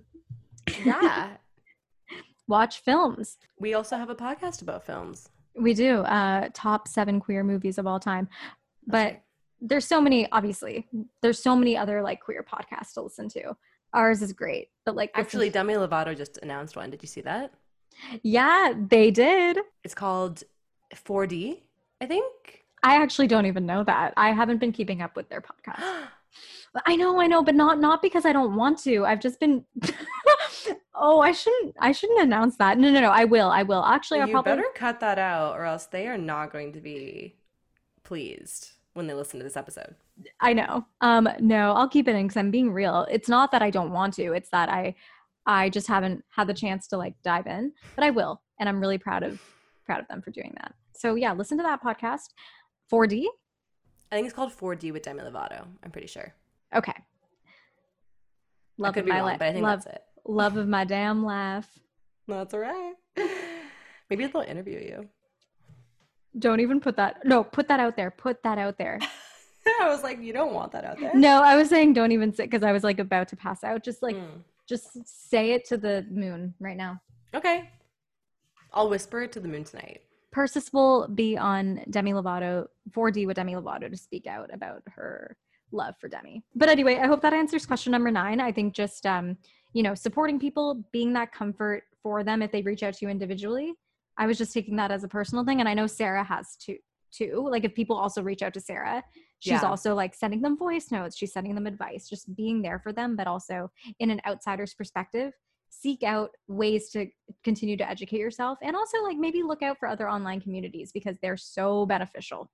Yeah. 0.84 1.32
watch 2.48 2.80
films. 2.82 3.38
we 3.60 3.74
also 3.74 3.98
have 3.98 4.10
a 4.10 4.16
podcast 4.16 4.62
about 4.62 4.86
films. 4.86 5.30
We 5.60 5.74
do 5.74 6.00
uh, 6.02 6.50
top 6.54 6.88
seven 6.88 7.20
queer 7.20 7.44
movies 7.44 7.78
of 7.78 7.88
all 7.88 8.00
time, 8.00 8.28
but. 8.88 9.22
There's 9.62 9.86
so 9.86 10.02
many. 10.02 10.30
Obviously, 10.32 10.88
there's 11.22 11.40
so 11.42 11.56
many 11.56 11.78
other 11.78 12.02
like 12.02 12.22
queer 12.22 12.44
podcasts 12.44 12.94
to 12.94 13.02
listen 13.02 13.30
to. 13.30 13.56
Ours 13.94 14.22
is 14.22 14.34
great, 14.34 14.70
but 14.86 14.96
like 14.96 15.12
Actually, 15.16 15.50
Demi 15.50 15.74
Lovato 15.76 16.16
just 16.16 16.38
announced 16.42 16.76
one. 16.76 16.90
Did 16.90 17.02
you 17.02 17.08
see 17.08 17.22
that? 17.22 17.54
yeah, 18.24 18.74
they 18.76 19.12
did. 19.12 19.60
It's 19.84 19.96
called 19.96 20.44
4D, 20.94 21.62
I 22.02 22.06
think. 22.06 22.64
I 22.84 23.02
actually 23.02 23.28
don't 23.28 23.46
even 23.46 23.66
know 23.66 23.84
that. 23.84 24.14
I 24.16 24.32
haven't 24.32 24.60
been 24.60 24.72
keeping 24.72 25.02
up 25.02 25.16
with 25.16 25.30
their 25.30 25.42
podcast. 25.42 25.82
I 26.86 26.98
know, 26.98 27.22
I 27.22 27.28
know, 27.28 27.42
but 27.42 27.56
not 27.56 27.80
not 27.80 28.02
because 28.02 28.26
I 28.26 28.34
don't 28.34 28.56
want 28.56 28.80
to. 28.80 29.06
I've 29.06 29.22
just 29.22 29.40
been. 29.40 29.64
oh, 30.94 31.22
I 31.22 31.32
shouldn't. 31.32 31.74
I 31.80 31.94
shouldn't 31.94 32.22
announce 32.22 32.58
that. 32.58 32.78
No, 32.78 32.92
no, 32.92 33.00
no. 33.00 33.12
I 33.12 33.24
will. 33.24 33.50
I 33.50 33.64
will. 33.64 33.84
Actually, 33.86 34.20
I'll 34.20 34.28
you 34.28 34.34
probably. 34.34 34.58
better 34.58 34.68
cut 34.76 35.00
that 35.00 35.18
out, 35.18 35.56
or 35.56 35.64
else 35.64 35.86
they 35.86 36.08
are 36.08 36.18
not 36.18 36.52
going 36.52 36.74
to 36.74 36.82
be 36.82 37.38
pleased 38.04 38.75
when 38.96 39.08
they 39.08 39.14
listen 39.14 39.40
to 39.40 39.44
this 39.44 39.56
episode. 39.58 39.94
I 40.42 40.54
know. 40.54 40.86
Um, 41.02 41.30
no, 41.40 41.72
I'll 41.74 41.88
keep 41.88 42.08
it 42.08 42.16
in 42.16 42.26
because 42.28 42.38
I'm 42.38 42.50
being 42.50 42.72
real. 42.72 43.06
It's 43.12 43.30
not 43.30 43.52
that 43.52 43.62
I 43.62 43.70
don't 43.70 43.92
want 43.92 44.14
to. 44.16 44.32
It's 44.34 44.50
that 44.50 44.70
I, 44.70 44.96
I 45.46 45.70
just 45.70 45.88
haven't 45.88 46.24
had 46.30 46.48
the 46.48 46.54
chance 46.54 46.88
to 46.88 46.98
like 46.98 47.14
dive 47.24 47.46
in, 47.46 47.72
but 47.96 48.04
I 48.04 48.10
will, 48.10 48.42
and 48.60 48.68
I'm 48.68 48.80
really 48.80 48.98
proud 48.98 49.22
of 49.24 49.40
proud 49.86 50.00
of 50.00 50.08
them 50.08 50.22
for 50.22 50.32
doing 50.32 50.54
that. 50.58 50.74
So 50.94 51.16
yeah, 51.16 51.34
listen 51.34 51.58
to 51.60 51.64
that 51.64 51.84
podcast. 51.84 52.30
4D. 52.92 53.26
I 54.12 54.16
think 54.16 54.26
it's 54.28 54.36
called 54.36 54.52
4D 54.58 54.92
with 54.94 55.04
Demi 55.04 55.22
Lovato. 55.22 55.66
I'm 55.84 55.92
pretty 55.92 56.08
sure. 56.08 56.34
Okay. 56.76 56.94
I 56.96 57.02
Love 58.78 58.94
could 58.94 59.02
of 59.02 59.06
be 59.06 59.12
my 59.12 59.18
wrong, 59.20 59.26
life. 59.28 59.40
but 59.40 59.48
I 59.50 59.54
think 59.54 59.64
love, 59.64 59.84
that's 59.84 59.96
it. 59.98 60.04
love 60.26 60.58
of 60.58 60.68
my 60.68 60.84
damn 60.86 61.24
life. 61.24 61.68
That's 62.28 62.54
all 62.54 62.60
right. 62.62 62.94
Maybe 64.10 64.26
they'll 64.26 64.42
interview 64.42 64.80
you. 64.80 65.10
Don't 66.40 66.60
even 66.60 66.80
put 66.80 66.96
that. 66.98 67.26
No, 67.26 67.44
put 67.44 67.68
that 67.68 67.80
out 67.80 67.96
there. 67.96 68.12
Put 68.12 68.44
that 68.44 68.58
out 68.58 68.78
there. 68.78 69.00
I 69.82 69.88
was 69.90 70.04
like, 70.04 70.22
you 70.22 70.34
don't 70.34 70.54
want 70.54 70.72
that 70.74 70.84
out 70.86 71.00
there. 71.00 71.12
No, 71.16 71.42
I 71.42 71.56
was 71.56 71.70
saying 71.70 71.94
don't 71.94 72.12
even 72.12 72.34
sit 72.34 72.50
because 72.50 72.64
I 72.64 72.72
was 72.72 72.84
like 72.84 73.00
about 73.00 73.28
to 73.30 73.36
pass 73.36 73.64
out. 73.64 73.84
Just 73.84 74.04
like 74.04 74.16
Mm. 74.16 74.42
just 74.68 74.98
say 75.30 75.52
it 75.52 75.66
to 75.66 75.78
the 75.78 76.06
moon 76.12 76.54
right 76.60 76.78
now. 76.78 77.02
Okay. 77.34 77.70
I'll 78.74 78.90
whisper 78.90 79.22
it 79.22 79.32
to 79.34 79.40
the 79.40 79.48
moon 79.48 79.64
tonight. 79.64 80.02
Persis 80.32 80.74
will 80.74 81.08
be 81.08 81.38
on 81.38 81.82
Demi 81.90 82.12
Lovato 82.12 82.68
4D 82.92 83.26
with 83.26 83.38
Demi 83.38 83.54
Lovato 83.54 83.90
to 83.90 83.96
speak 83.98 84.28
out 84.28 84.54
about 84.54 84.84
her 84.94 85.38
love 85.72 85.96
for 86.00 86.10
Demi. 86.10 86.44
But 86.56 86.68
anyway, 86.70 86.98
I 86.98 87.08
hope 87.08 87.22
that 87.22 87.34
answers 87.34 87.66
question 87.66 87.92
number 87.92 88.12
nine. 88.12 88.42
I 88.42 88.52
think 88.52 88.74
just 88.74 89.06
um, 89.06 89.38
you 89.74 89.82
know, 89.82 89.96
supporting 89.96 90.40
people, 90.40 90.84
being 90.92 91.14
that 91.14 91.32
comfort 91.32 91.84
for 92.04 92.24
them 92.24 92.42
if 92.42 92.52
they 92.52 92.62
reach 92.62 92.84
out 92.84 92.94
to 92.96 93.06
you 93.06 93.10
individually. 93.10 93.74
I 94.18 94.26
was 94.28 94.38
just 94.38 94.54
taking 94.54 94.76
that 94.78 94.92
as 94.92 95.04
a 95.04 95.08
personal 95.08 95.44
thing, 95.46 95.60
and 95.60 95.70
I 95.70 95.74
know 95.74 95.88
Sarah 95.88 96.24
has 96.24 96.56
too. 96.56 96.78
Too 97.12 97.48
like 97.50 97.64
if 97.64 97.74
people 97.74 97.96
also 97.96 98.22
reach 98.22 98.42
out 98.42 98.54
to 98.56 98.60
Sarah, 98.60 99.02
she's 99.40 99.62
Yeah. 99.62 99.62
also 99.62 99.96
like 99.96 100.14
sending 100.14 100.42
them 100.42 100.58
voice 100.58 100.92
notes. 100.92 101.16
She's 101.16 101.32
sending 101.32 101.56
them 101.56 101.66
advice, 101.66 102.10
just 102.10 102.36
being 102.36 102.62
there 102.62 102.80
for 102.80 102.92
them, 102.92 103.16
but 103.16 103.26
also 103.26 103.72
in 104.00 104.10
an 104.10 104.20
outsider's 104.28 104.74
perspective 104.74 105.32
seek 105.70 106.04
out 106.04 106.32
ways 106.48 106.90
to 106.90 107.08
continue 107.44 107.76
to 107.78 107.90
educate 107.90 108.20
yourself 108.20 108.58
and 108.62 108.76
also 108.76 109.02
like 109.04 109.18
maybe 109.18 109.44
look 109.44 109.62
out 109.62 109.78
for 109.78 109.88
other 109.88 110.10
online 110.10 110.42
communities 110.42 110.92
because 110.92 111.18
they're 111.22 111.38
so 111.38 111.86
beneficial. 111.86 112.50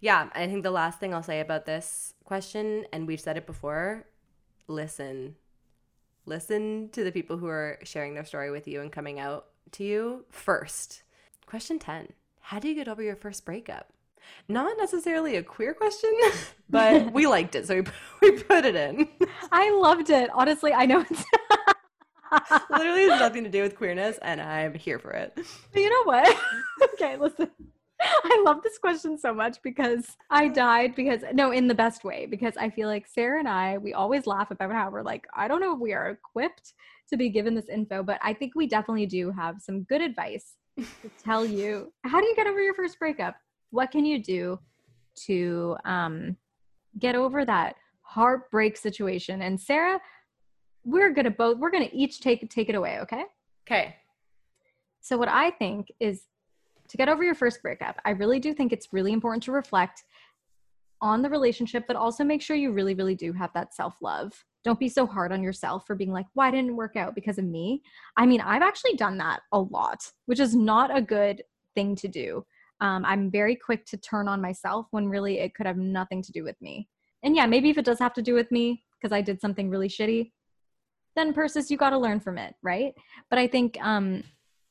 Yeah, 0.00 0.28
I 0.34 0.46
think 0.46 0.62
the 0.62 0.70
last 0.70 1.00
thing 1.00 1.12
I'll 1.12 1.22
say 1.22 1.40
about 1.40 1.64
this 1.64 2.14
question, 2.24 2.86
and 2.92 3.06
we've 3.06 3.20
said 3.20 3.36
it 3.36 3.46
before, 3.46 4.06
listen. 4.68 5.34
Listen 6.26 6.90
to 6.92 7.02
the 7.02 7.10
people 7.12 7.38
who 7.38 7.46
are 7.48 7.78
sharing 7.82 8.14
their 8.14 8.24
story 8.24 8.50
with 8.50 8.68
you 8.68 8.80
and 8.82 8.92
coming 8.92 9.18
out 9.18 9.46
to 9.72 9.84
you 9.84 10.24
first. 10.30 11.02
Question 11.46 11.78
10 11.78 12.12
How 12.40 12.58
do 12.58 12.68
you 12.68 12.74
get 12.74 12.88
over 12.88 13.02
your 13.02 13.16
first 13.16 13.44
breakup? 13.44 13.92
Not 14.48 14.76
necessarily 14.78 15.36
a 15.36 15.42
queer 15.42 15.74
question, 15.74 16.12
but 16.70 17.12
we 17.12 17.26
liked 17.26 17.54
it, 17.54 17.66
so 17.66 17.76
we, 17.76 17.82
we 18.22 18.42
put 18.42 18.64
it 18.64 18.76
in. 18.76 19.08
I 19.52 19.70
loved 19.70 20.10
it. 20.10 20.30
Honestly, 20.32 20.72
I 20.72 20.86
know 20.86 21.04
it's 21.08 21.24
Literally 22.70 23.08
has 23.08 23.20
nothing 23.20 23.44
to 23.44 23.50
do 23.50 23.62
with 23.62 23.76
queerness, 23.76 24.18
and 24.20 24.40
I'm 24.40 24.74
here 24.74 24.98
for 24.98 25.12
it. 25.12 25.32
But 25.34 25.80
you 25.80 25.88
know 25.88 26.02
what? 26.04 26.36
okay, 26.94 27.16
listen. 27.16 27.50
I 28.00 28.42
love 28.44 28.62
this 28.62 28.78
question 28.78 29.18
so 29.18 29.34
much 29.34 29.58
because 29.62 30.16
I 30.30 30.48
died 30.48 30.94
because 30.94 31.22
no, 31.32 31.50
in 31.50 31.66
the 31.66 31.74
best 31.74 32.04
way, 32.04 32.26
because 32.26 32.56
I 32.56 32.70
feel 32.70 32.88
like 32.88 33.06
Sarah 33.06 33.38
and 33.38 33.48
I, 33.48 33.78
we 33.78 33.92
always 33.92 34.26
laugh 34.26 34.50
about 34.50 34.72
how 34.72 34.90
we're 34.90 35.02
like, 35.02 35.26
I 35.34 35.48
don't 35.48 35.60
know 35.60 35.74
if 35.74 35.80
we 35.80 35.92
are 35.92 36.10
equipped 36.10 36.74
to 37.10 37.16
be 37.16 37.28
given 37.28 37.54
this 37.54 37.68
info, 37.68 38.02
but 38.02 38.18
I 38.22 38.34
think 38.34 38.52
we 38.54 38.66
definitely 38.66 39.06
do 39.06 39.30
have 39.32 39.60
some 39.60 39.82
good 39.84 40.00
advice 40.00 40.54
to 40.76 40.86
tell 41.24 41.44
you 41.44 41.92
how 42.04 42.20
do 42.20 42.26
you 42.26 42.36
get 42.36 42.46
over 42.46 42.60
your 42.60 42.74
first 42.74 42.98
breakup? 42.98 43.36
What 43.70 43.90
can 43.90 44.04
you 44.04 44.22
do 44.22 44.58
to 45.26 45.76
um, 45.84 46.36
get 46.98 47.16
over 47.16 47.44
that 47.44 47.76
heartbreak 48.02 48.76
situation? 48.76 49.42
And 49.42 49.60
Sarah, 49.60 50.00
we're 50.84 51.12
gonna 51.12 51.30
both 51.30 51.58
we're 51.58 51.70
gonna 51.70 51.88
each 51.92 52.20
take 52.20 52.48
take 52.48 52.68
it 52.68 52.74
away, 52.74 53.00
okay? 53.00 53.24
Okay. 53.66 53.96
So 55.00 55.16
what 55.16 55.28
I 55.28 55.50
think 55.50 55.90
is 56.00 56.22
to 56.88 56.96
get 56.96 57.08
over 57.08 57.22
your 57.22 57.34
first 57.34 57.62
breakup, 57.62 58.00
I 58.04 58.10
really 58.10 58.40
do 58.40 58.54
think 58.54 58.72
it's 58.72 58.92
really 58.92 59.12
important 59.12 59.42
to 59.44 59.52
reflect 59.52 60.04
on 61.00 61.22
the 61.22 61.30
relationship, 61.30 61.84
but 61.86 61.96
also 61.96 62.24
make 62.24 62.42
sure 62.42 62.56
you 62.56 62.72
really, 62.72 62.94
really 62.94 63.14
do 63.14 63.32
have 63.32 63.52
that 63.54 63.74
self 63.74 63.96
love. 64.02 64.32
Don't 64.64 64.80
be 64.80 64.88
so 64.88 65.06
hard 65.06 65.32
on 65.32 65.42
yourself 65.42 65.86
for 65.86 65.94
being 65.94 66.12
like, 66.12 66.26
why 66.34 66.50
didn't 66.50 66.70
it 66.70 66.74
work 66.74 66.96
out 66.96 67.14
because 67.14 67.38
of 67.38 67.44
me? 67.44 67.82
I 68.16 68.26
mean, 68.26 68.40
I've 68.40 68.62
actually 68.62 68.94
done 68.94 69.16
that 69.18 69.40
a 69.52 69.60
lot, 69.60 70.00
which 70.26 70.40
is 70.40 70.54
not 70.54 70.94
a 70.96 71.00
good 71.00 71.42
thing 71.74 71.94
to 71.96 72.08
do. 72.08 72.44
Um, 72.80 73.04
I'm 73.04 73.30
very 73.30 73.56
quick 73.56 73.86
to 73.86 73.96
turn 73.96 74.28
on 74.28 74.40
myself 74.40 74.86
when 74.90 75.08
really 75.08 75.38
it 75.38 75.54
could 75.54 75.66
have 75.66 75.78
nothing 75.78 76.22
to 76.22 76.32
do 76.32 76.44
with 76.44 76.56
me. 76.60 76.88
And 77.22 77.34
yeah, 77.34 77.46
maybe 77.46 77.70
if 77.70 77.78
it 77.78 77.84
does 77.84 77.98
have 77.98 78.14
to 78.14 78.22
do 78.22 78.34
with 78.34 78.50
me 78.50 78.84
because 79.00 79.12
I 79.12 79.20
did 79.20 79.40
something 79.40 79.70
really 79.70 79.88
shitty, 79.88 80.30
then 81.16 81.32
Persis, 81.32 81.70
you 81.70 81.76
got 81.76 81.90
to 81.90 81.98
learn 81.98 82.20
from 82.20 82.38
it, 82.38 82.54
right? 82.62 82.94
But 83.30 83.38
I 83.38 83.48
think 83.48 83.76
um, 83.80 84.22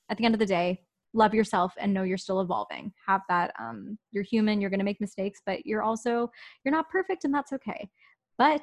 at 0.09 0.17
the 0.17 0.25
end 0.25 0.35
of 0.35 0.39
the 0.39 0.45
day, 0.45 0.81
love 1.17 1.33
yourself 1.33 1.73
and 1.77 1.93
know 1.93 2.03
you're 2.03 2.17
still 2.17 2.41
evolving. 2.41 2.93
Have 3.05 3.21
that 3.27 3.51
um, 3.59 3.97
you're 4.11 4.23
human 4.23 4.61
you're 4.61 4.69
going 4.69 4.79
to 4.79 4.85
make 4.85 5.01
mistakes 5.01 5.41
but 5.45 5.65
you're 5.65 5.81
also 5.81 6.31
you're 6.63 6.73
not 6.73 6.89
perfect 6.89 7.25
and 7.25 7.33
that's 7.33 7.51
okay. 7.53 7.89
But 8.37 8.61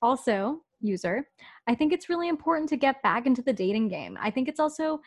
also 0.00 0.60
user 0.80 1.26
i 1.66 1.74
think 1.74 1.92
it's 1.92 2.08
really 2.08 2.28
important 2.28 2.68
to 2.68 2.76
get 2.76 3.02
back 3.02 3.26
into 3.26 3.42
the 3.42 3.52
dating 3.52 3.88
game. 3.88 4.16
I 4.20 4.30
think 4.30 4.48
it's 4.48 4.60
also 4.60 5.00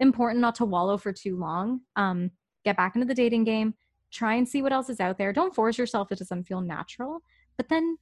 important 0.00 0.40
not 0.40 0.54
to 0.54 0.64
wallow 0.64 0.96
for 0.96 1.12
too 1.12 1.36
long. 1.36 1.80
Um, 1.96 2.30
get 2.64 2.76
back 2.76 2.94
into 2.94 3.06
the 3.06 3.14
dating 3.14 3.44
game 3.44 3.74
try 4.10 4.34
and 4.36 4.48
see 4.48 4.62
what 4.62 4.72
else 4.72 4.88
is 4.88 5.00
out 5.00 5.18
there. 5.18 5.34
Don't 5.34 5.54
force 5.54 5.76
yourself 5.76 6.10
it 6.10 6.18
doesn't 6.18 6.44
feel 6.44 6.62
natural 6.62 7.20
but 7.58 7.68
then 7.68 7.98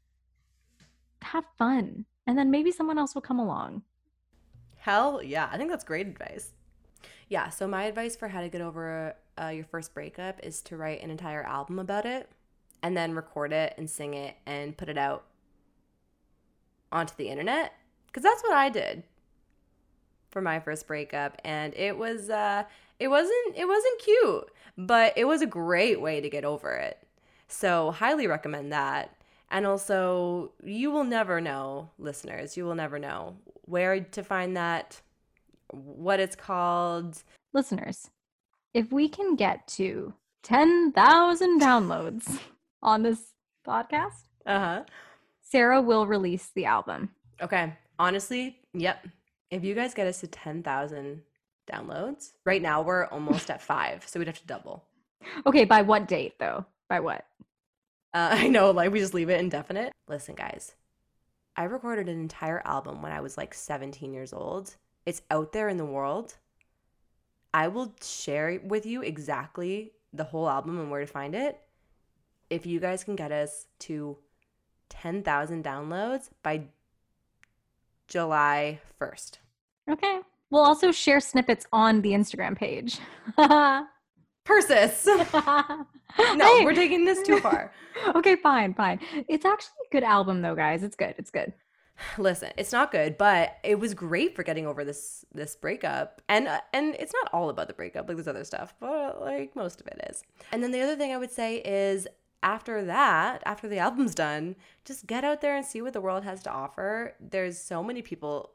have 1.22 1.44
fun 1.58 2.04
and 2.28 2.38
then 2.38 2.50
maybe 2.50 2.70
someone 2.70 2.98
else 2.98 3.14
will 3.14 3.22
come 3.22 3.40
along. 3.40 3.82
Hell 4.76 5.20
yeah 5.20 5.48
i 5.50 5.56
think 5.56 5.68
that's 5.68 5.82
great 5.82 6.06
advice 6.06 6.52
yeah, 7.28 7.48
so 7.48 7.66
my 7.66 7.84
advice 7.84 8.16
for 8.16 8.28
how 8.28 8.40
to 8.40 8.48
get 8.48 8.60
over 8.60 9.14
uh, 9.40 9.48
your 9.48 9.64
first 9.64 9.94
breakup 9.94 10.40
is 10.42 10.60
to 10.62 10.76
write 10.76 11.02
an 11.02 11.10
entire 11.10 11.42
album 11.42 11.78
about 11.78 12.06
it 12.06 12.30
and 12.82 12.96
then 12.96 13.14
record 13.14 13.52
it 13.52 13.74
and 13.76 13.88
sing 13.90 14.14
it 14.14 14.36
and 14.46 14.76
put 14.76 14.88
it 14.88 14.98
out 14.98 15.24
onto 16.92 17.14
the 17.16 17.28
internet 17.28 17.72
because 18.06 18.22
that's 18.22 18.42
what 18.42 18.52
I 18.52 18.68
did 18.68 19.02
for 20.30 20.40
my 20.40 20.60
first 20.60 20.86
breakup 20.86 21.40
and 21.44 21.74
it 21.74 21.98
was 21.98 22.30
uh 22.30 22.62
it 22.98 23.08
wasn't 23.08 23.56
it 23.56 23.66
wasn't 23.66 24.00
cute, 24.00 24.50
but 24.78 25.12
it 25.16 25.24
was 25.26 25.42
a 25.42 25.46
great 25.46 26.00
way 26.00 26.20
to 26.20 26.30
get 26.30 26.44
over 26.44 26.72
it. 26.74 26.98
So, 27.48 27.90
highly 27.92 28.26
recommend 28.26 28.72
that. 28.72 29.14
And 29.50 29.66
also, 29.66 30.52
you 30.64 30.90
will 30.90 31.04
never 31.04 31.40
know, 31.40 31.90
listeners, 31.98 32.56
you 32.56 32.64
will 32.64 32.74
never 32.74 32.98
know 32.98 33.36
where 33.66 34.00
to 34.00 34.24
find 34.24 34.56
that 34.56 35.00
what 35.70 36.20
it's 36.20 36.36
called. 36.36 37.22
Listeners, 37.52 38.10
if 38.74 38.92
we 38.92 39.08
can 39.08 39.36
get 39.36 39.66
to 39.68 40.12
10,000 40.42 41.60
downloads 41.60 42.38
on 42.82 43.02
this 43.02 43.32
podcast, 43.66 44.24
uh-huh. 44.44 44.84
Sarah 45.42 45.80
will 45.80 46.06
release 46.06 46.50
the 46.54 46.66
album. 46.66 47.10
Okay. 47.40 47.72
Honestly, 47.98 48.58
yep. 48.74 49.06
If 49.50 49.64
you 49.64 49.74
guys 49.74 49.94
get 49.94 50.06
us 50.06 50.20
to 50.20 50.26
10,000 50.26 51.22
downloads, 51.70 52.32
right 52.44 52.60
now 52.60 52.82
we're 52.82 53.06
almost 53.06 53.50
at 53.50 53.62
5, 53.62 54.04
so 54.06 54.18
we'd 54.18 54.28
have 54.28 54.40
to 54.40 54.46
double. 54.46 54.84
Okay, 55.44 55.64
by 55.64 55.82
what 55.82 56.06
date 56.06 56.38
though? 56.38 56.66
By 56.88 57.00
what? 57.00 57.26
Uh, 58.14 58.30
I 58.32 58.48
know, 58.48 58.70
like 58.70 58.92
we 58.92 59.00
just 59.00 59.14
leave 59.14 59.30
it 59.30 59.40
indefinite. 59.40 59.92
Listen, 60.06 60.36
guys, 60.36 60.74
I 61.56 61.64
recorded 61.64 62.08
an 62.08 62.20
entire 62.20 62.62
album 62.64 63.02
when 63.02 63.10
I 63.10 63.20
was 63.20 63.36
like 63.36 63.54
17 63.54 64.12
years 64.12 64.32
old 64.32 64.76
it's 65.06 65.22
out 65.30 65.52
there 65.52 65.68
in 65.68 65.76
the 65.76 65.84
world. 65.86 66.34
I 67.54 67.68
will 67.68 67.94
share 68.02 68.60
with 68.62 68.84
you 68.84 69.02
exactly 69.02 69.92
the 70.12 70.24
whole 70.24 70.48
album 70.48 70.78
and 70.78 70.90
where 70.90 71.00
to 71.00 71.06
find 71.06 71.34
it. 71.34 71.58
If 72.50 72.66
you 72.66 72.80
guys 72.80 73.04
can 73.04 73.16
get 73.16 73.32
us 73.32 73.66
to 73.80 74.18
10,000 74.90 75.64
downloads 75.64 76.28
by 76.42 76.64
July 78.08 78.80
1st. 79.00 79.38
Okay. 79.90 80.20
We'll 80.50 80.62
also 80.62 80.92
share 80.92 81.20
snippets 81.20 81.66
on 81.72 82.02
the 82.02 82.10
Instagram 82.10 82.56
page. 82.56 82.98
Persis. 84.44 85.06
no, 85.06 85.86
hey. 86.18 86.64
we're 86.64 86.74
taking 86.74 87.04
this 87.04 87.22
too 87.22 87.40
far. 87.40 87.72
okay, 88.14 88.36
fine, 88.36 88.74
fine. 88.74 89.00
It's 89.28 89.44
actually 89.44 89.86
a 89.90 89.92
good 89.92 90.04
album 90.04 90.42
though, 90.42 90.54
guys. 90.54 90.82
It's 90.82 90.94
good. 90.94 91.14
It's 91.18 91.30
good 91.30 91.52
listen 92.18 92.50
it's 92.56 92.72
not 92.72 92.90
good 92.90 93.16
but 93.16 93.56
it 93.62 93.78
was 93.78 93.94
great 93.94 94.34
for 94.34 94.42
getting 94.42 94.66
over 94.66 94.84
this 94.84 95.24
this 95.32 95.56
breakup. 95.56 96.22
And 96.28 96.48
uh, 96.48 96.60
and 96.72 96.94
it's 96.96 97.12
not 97.12 97.32
all 97.32 97.48
about 97.50 97.68
the 97.68 97.74
breakup 97.74 98.08
like 98.08 98.16
there's 98.16 98.28
other 98.28 98.44
stuff 98.44 98.74
but 98.80 99.20
like 99.20 99.54
most 99.54 99.80
of 99.80 99.86
it 99.86 100.00
is. 100.10 100.22
And 100.52 100.62
then 100.62 100.72
the 100.72 100.80
other 100.80 100.96
thing 100.96 101.12
i 101.12 101.16
would 101.16 101.32
say 101.32 101.56
is 101.56 102.06
after 102.42 102.84
that 102.84 103.42
after 103.44 103.68
the 103.68 103.78
album's 103.78 104.14
done 104.14 104.56
just 104.84 105.06
get 105.06 105.24
out 105.24 105.40
there 105.40 105.56
and 105.56 105.64
see 105.64 105.82
what 105.82 105.92
the 105.92 106.00
world 106.00 106.24
has 106.24 106.42
to 106.44 106.50
offer. 106.50 107.14
There's 107.20 107.58
so 107.58 107.82
many 107.82 108.02
people 108.02 108.52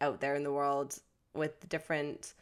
out 0.00 0.20
there 0.20 0.34
in 0.34 0.44
the 0.44 0.52
world 0.52 0.98
with 1.34 1.68
different 1.68 2.34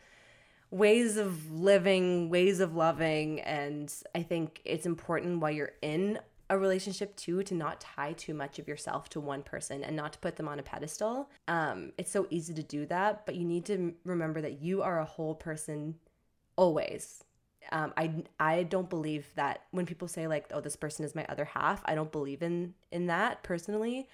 ways 0.70 1.16
of 1.16 1.51
living 1.51 2.28
ways 2.28 2.61
of 2.61 2.74
loving 2.76 3.41
and 3.41 3.95
i 4.14 4.22
think 4.22 4.61
it's 4.66 4.84
important 4.84 5.41
while 5.41 5.51
you're 5.51 5.72
in 5.80 6.18
a 6.51 6.59
relationship 6.59 7.14
too 7.16 7.42
to 7.42 7.55
not 7.55 7.80
tie 7.80 8.12
too 8.12 8.34
much 8.34 8.59
of 8.59 8.68
yourself 8.68 9.09
to 9.11 9.20
one 9.20 9.42
person 9.42 9.84
and 9.84 9.94
not 9.94 10.12
to 10.14 10.18
put 10.18 10.36
them 10.36 10.49
on 10.49 10.59
a 10.59 10.62
pedestal. 10.62 11.30
Um, 11.46 11.92
it's 11.99 12.11
so 12.11 12.26
easy 12.30 12.55
to 12.55 12.62
do 12.62 12.86
that, 12.86 13.26
but 13.26 13.34
you 13.34 13.44
need 13.44 13.66
to 13.66 13.94
remember 14.05 14.40
that 14.40 14.62
you 14.62 14.82
are 14.82 15.01
a 15.01 15.05
whole 15.05 15.34
person 15.34 15.96
always. 16.57 17.22
Um, 17.70 17.92
I 17.96 18.24
I 18.40 18.62
don't 18.62 18.88
believe 18.88 19.26
that 19.34 19.64
when 19.72 19.84
people 19.84 20.09
say 20.09 20.26
like, 20.26 20.46
oh, 20.53 20.61
this 20.61 20.76
person 20.76 21.05
is 21.05 21.14
my 21.14 21.26
other 21.28 21.44
half. 21.44 21.82
I 21.84 21.94
don't 21.94 22.12
believe 22.12 22.42
in 22.42 22.74
in 22.90 23.07
that 23.07 23.42
personally. 23.42 24.09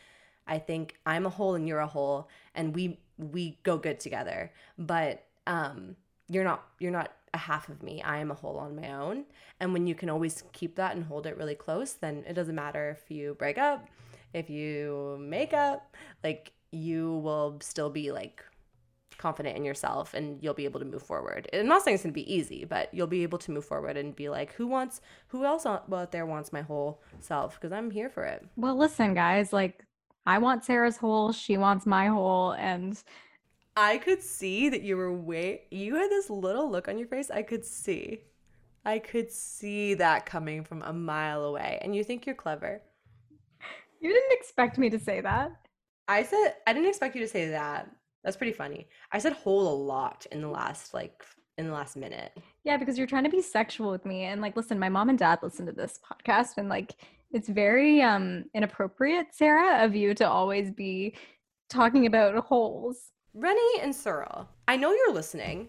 I 0.46 0.58
think 0.58 0.96
I'm 1.06 1.26
a 1.26 1.30
whole 1.30 1.54
and 1.54 1.66
you're 1.68 1.78
a 1.78 1.86
whole, 1.86 2.28
and 2.54 2.74
we 2.74 2.98
we 3.16 3.58
go 3.62 3.76
good 3.78 4.00
together. 4.00 4.52
But 4.76 5.24
um, 5.46 5.96
you're 6.28 6.44
not 6.44 6.64
you're 6.80 6.90
not 6.90 7.12
a 7.34 7.36
half 7.36 7.68
of 7.68 7.82
me. 7.82 8.00
I 8.02 8.18
am 8.18 8.30
a 8.30 8.34
whole 8.34 8.58
on 8.58 8.76
my 8.76 8.92
own. 8.92 9.24
And 9.60 9.72
when 9.72 9.86
you 9.86 9.94
can 9.94 10.08
always 10.08 10.44
keep 10.52 10.76
that 10.76 10.94
and 10.96 11.04
hold 11.04 11.26
it 11.26 11.36
really 11.36 11.56
close, 11.56 11.94
then 11.94 12.24
it 12.26 12.34
doesn't 12.34 12.54
matter 12.54 12.96
if 12.98 13.10
you 13.10 13.34
break 13.34 13.58
up, 13.58 13.88
if 14.32 14.48
you 14.48 15.18
make 15.20 15.52
up, 15.52 15.96
like 16.22 16.52
you 16.70 17.18
will 17.18 17.58
still 17.60 17.90
be 17.90 18.10
like 18.12 18.42
confident 19.18 19.56
in 19.56 19.64
yourself 19.64 20.14
and 20.14 20.42
you'll 20.42 20.54
be 20.54 20.64
able 20.64 20.80
to 20.80 20.86
move 20.86 21.02
forward. 21.02 21.48
I'm 21.52 21.66
not 21.66 21.82
saying 21.82 21.96
it's 21.96 22.04
to 22.04 22.12
be 22.12 22.32
easy, 22.32 22.64
but 22.64 22.92
you'll 22.92 23.06
be 23.06 23.22
able 23.22 23.38
to 23.38 23.50
move 23.50 23.64
forward 23.64 23.96
and 23.96 24.14
be 24.14 24.28
like, 24.28 24.52
who 24.54 24.66
wants, 24.66 25.00
who 25.28 25.44
else 25.44 25.66
out 25.66 26.12
there 26.12 26.26
wants 26.26 26.52
my 26.52 26.62
whole 26.62 27.02
self? 27.20 27.54
Because 27.54 27.72
I'm 27.72 27.90
here 27.90 28.08
for 28.08 28.24
it. 28.24 28.46
Well, 28.56 28.76
listen, 28.76 29.14
guys, 29.14 29.52
like 29.52 29.84
I 30.26 30.38
want 30.38 30.64
Sarah's 30.64 30.96
whole, 30.96 31.32
she 31.32 31.56
wants 31.56 31.86
my 31.86 32.06
whole. 32.06 32.52
And 32.52 33.02
I 33.76 33.98
could 33.98 34.22
see 34.22 34.68
that 34.68 34.82
you 34.82 34.96
were 34.96 35.12
way 35.12 35.62
you 35.70 35.96
had 35.96 36.10
this 36.10 36.30
little 36.30 36.70
look 36.70 36.88
on 36.88 36.98
your 36.98 37.08
face. 37.08 37.30
I 37.30 37.42
could 37.42 37.64
see. 37.64 38.20
I 38.84 38.98
could 38.98 39.30
see 39.32 39.94
that 39.94 40.26
coming 40.26 40.62
from 40.62 40.82
a 40.82 40.92
mile 40.92 41.44
away. 41.44 41.78
And 41.82 41.96
you 41.96 42.04
think 42.04 42.26
you're 42.26 42.34
clever. 42.34 42.82
You 44.00 44.12
didn't 44.12 44.38
expect 44.38 44.76
me 44.78 44.90
to 44.90 44.98
say 44.98 45.20
that. 45.22 45.50
I 46.08 46.22
said 46.22 46.54
I 46.66 46.72
didn't 46.72 46.88
expect 46.88 47.14
you 47.16 47.22
to 47.22 47.28
say 47.28 47.48
that. 47.48 47.90
That's 48.22 48.36
pretty 48.36 48.52
funny. 48.52 48.86
I 49.12 49.18
said 49.18 49.32
whole 49.32 49.72
a 49.72 49.76
lot 49.82 50.26
in 50.30 50.40
the 50.40 50.48
last 50.48 50.94
like 50.94 51.24
in 51.56 51.66
the 51.66 51.72
last 51.72 51.96
minute. 51.96 52.36
Yeah, 52.64 52.76
because 52.76 52.98
you're 52.98 53.06
trying 53.06 53.24
to 53.24 53.30
be 53.30 53.42
sexual 53.42 53.90
with 53.90 54.04
me 54.04 54.24
and 54.24 54.40
like 54.40 54.56
listen, 54.56 54.78
my 54.78 54.88
mom 54.88 55.08
and 55.08 55.18
dad 55.18 55.38
listen 55.42 55.66
to 55.66 55.72
this 55.72 55.98
podcast 56.04 56.58
and 56.58 56.68
like 56.68 56.94
it's 57.32 57.48
very 57.48 58.02
um 58.02 58.44
inappropriate, 58.54 59.28
Sarah, 59.32 59.84
of 59.84 59.96
you 59.96 60.14
to 60.14 60.28
always 60.28 60.70
be 60.70 61.16
talking 61.70 62.06
about 62.06 62.36
holes. 62.44 63.10
Rennie 63.34 63.80
and 63.82 63.94
Cyril, 63.94 64.48
I 64.68 64.76
know 64.76 64.92
you're 64.92 65.12
listening, 65.12 65.68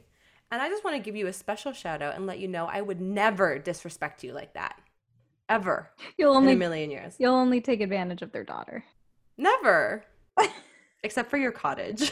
and 0.52 0.62
I 0.62 0.70
just 0.70 0.84
want 0.84 0.96
to 0.96 1.02
give 1.02 1.16
you 1.16 1.26
a 1.26 1.34
special 1.34 1.74
shout 1.74 2.04
out 2.04 2.16
and 2.16 2.28
let 2.28 2.38
you 2.38 2.48
know 2.48 2.66
I 2.66 2.82
would 2.82 3.02
never 3.02 3.58
disrespect 3.58 4.24
you 4.24 4.34
like 4.34 4.54
that. 4.54 4.80
Ever. 5.50 5.90
You'll 6.18 6.36
only 6.36 6.52
in 6.52 6.58
a 6.58 6.60
million 6.60 6.92
years. 6.92 7.16
You'll 7.18 7.34
only 7.34 7.62
take 7.62 7.82
advantage 7.82 8.22
of 8.22 8.32
their 8.32 8.44
daughter. 8.44 8.84
Never. 9.38 10.04
Except 11.04 11.30
for 11.30 11.38
your 11.38 11.52
cottage. 11.52 12.12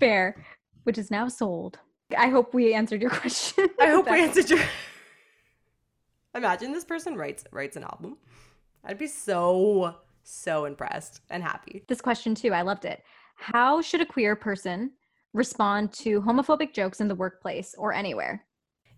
Fair, 0.00 0.42
which 0.84 0.98
is 0.98 1.10
now 1.10 1.28
sold. 1.28 1.78
I 2.16 2.28
hope 2.28 2.54
we 2.54 2.74
answered 2.74 3.02
your 3.02 3.10
question. 3.20 3.68
I 3.80 3.88
hope 3.88 4.10
we 4.10 4.22
answered 4.22 4.50
your 4.50 4.60
Imagine 6.34 6.72
this 6.72 6.84
person 6.84 7.14
writes 7.14 7.44
writes 7.52 7.76
an 7.76 7.84
album. 7.84 8.16
I'd 8.84 8.98
be 8.98 9.06
so 9.06 9.96
so 10.22 10.64
impressed 10.64 11.20
and 11.30 11.42
happy. 11.42 11.84
This 11.88 12.00
question 12.00 12.34
too, 12.34 12.52
I 12.52 12.62
loved 12.62 12.84
it. 12.84 13.02
How 13.36 13.80
should 13.80 14.00
a 14.00 14.06
queer 14.06 14.36
person 14.36 14.92
respond 15.32 15.92
to 15.92 16.20
homophobic 16.20 16.72
jokes 16.72 17.00
in 17.00 17.08
the 17.08 17.14
workplace 17.14 17.74
or 17.76 17.92
anywhere? 17.92 18.44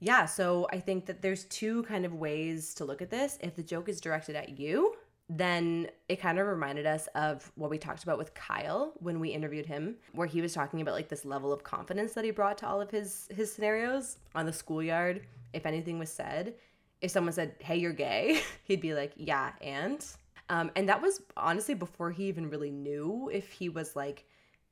Yeah, 0.01 0.26
so 0.26 0.66
I 0.70 0.80
think 0.80 1.06
that 1.06 1.22
there's 1.22 1.44
two 1.44 1.84
kind 1.84 2.05
of 2.05 2.14
ways 2.14 2.74
to 2.74 2.84
look 2.84 3.01
at 3.01 3.10
this. 3.10 3.38
If 3.40 3.56
the 3.56 3.62
joke 3.62 3.88
is 3.88 4.01
directed 4.01 4.36
at 4.36 4.59
you, 4.59 4.94
then 5.28 5.88
it 6.09 6.20
kind 6.20 6.38
of 6.38 6.46
reminded 6.46 6.84
us 6.84 7.09
of 7.14 7.51
what 7.55 7.70
we 7.70 7.78
talked 7.78 8.02
about 8.02 8.18
with 8.18 8.34
Kyle 8.34 8.92
when 8.96 9.18
we 9.20 9.30
interviewed 9.30 9.66
him, 9.66 9.96
where 10.12 10.26
he 10.26 10.42
was 10.42 10.52
talking 10.52 10.80
about 10.80 10.94
like 10.94 11.09
this 11.09 11.24
level 11.24 11.52
of 11.52 11.64
confidence 11.64 12.12
that 12.12 12.24
he 12.24 12.30
brought 12.30 12.59
to 12.59 12.66
all 12.66 12.80
of 12.80 12.90
his 12.90 13.28
his 13.34 13.52
scenarios 13.52 14.18
on 14.34 14.44
the 14.44 14.52
schoolyard. 14.52 15.22
If 15.55 15.64
anything 15.64 15.98
was 15.98 16.12
said, 16.12 16.55
if 17.01 17.10
someone 17.10 17.32
said, 17.32 17.55
"Hey, 17.60 17.76
you're 17.76 17.92
gay," 17.92 18.42
he'd 18.64 18.82
be 18.82 18.92
like, 18.92 19.12
"Yeah, 19.16 19.52
and," 19.62 20.05
um, 20.49 20.71
and 20.77 20.89
that 20.89 21.01
was 21.01 21.23
honestly 21.37 21.75
before 21.75 22.11
he 22.11 22.25
even 22.25 22.51
really 22.51 22.71
knew 22.71 23.31
if 23.33 23.51
he 23.51 23.69
was 23.69 23.97
like 23.97 24.25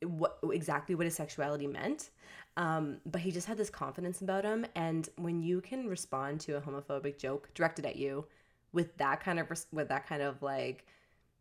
what 0.05 0.39
exactly 0.53 0.94
what 0.94 1.05
his 1.05 1.15
sexuality 1.15 1.66
meant. 1.66 2.11
Um, 2.57 2.99
but 3.07 3.23
he 3.23 3.31
just 3.31 3.47
had 3.47 3.57
this 3.57 3.70
confidence 3.70 4.20
about 4.20 4.44
him, 4.44 4.66
and 4.74 5.09
when 5.16 5.43
you 5.43 5.62
can 5.62 5.89
respond 5.89 6.40
to 6.40 6.57
a 6.57 6.61
homophobic 6.61 7.16
joke 7.16 7.49
directed 7.55 7.86
at 7.86 7.97
you 7.97 8.27
with 8.73 8.97
that 8.99 9.20
kind 9.20 9.39
of 9.39 9.49
with 9.73 9.89
that 9.89 10.07
kind 10.07 10.23
of 10.23 10.43
like 10.43 10.85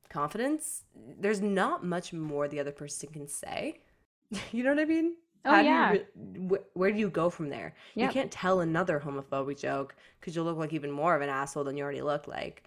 confidence, 0.10 0.84
there's 1.20 1.42
not 1.42 1.84
much 1.84 2.14
more 2.14 2.48
the 2.48 2.60
other 2.60 2.72
person 2.72 3.10
can 3.10 3.28
say. 3.28 3.80
you 4.52 4.64
know 4.64 4.70
what 4.70 4.80
I 4.80 4.86
mean? 4.86 5.16
Oh 5.44 5.52
How 5.52 5.62
yeah. 5.62 5.94
Do 5.94 6.00
you, 6.20 6.50
wh- 6.50 6.78
where 6.78 6.92
do 6.92 7.00
you 7.00 7.10
go 7.10 7.30
from 7.30 7.50
there? 7.50 7.74
Yep. 7.96 8.08
You 8.08 8.14
can't 8.14 8.32
tell 8.32 8.62
another 8.62 9.02
homophobic 9.04 9.60
joke 9.60 9.96
because 10.20 10.36
you'll 10.36 10.46
look 10.46 10.58
like 10.58 10.74
even 10.74 10.92
more 10.92 11.16
of 11.16 11.22
an 11.22 11.30
asshole 11.30 11.64
than 11.64 11.76
you 11.76 11.84
already 11.84 12.02
look 12.02 12.28
like, 12.28 12.64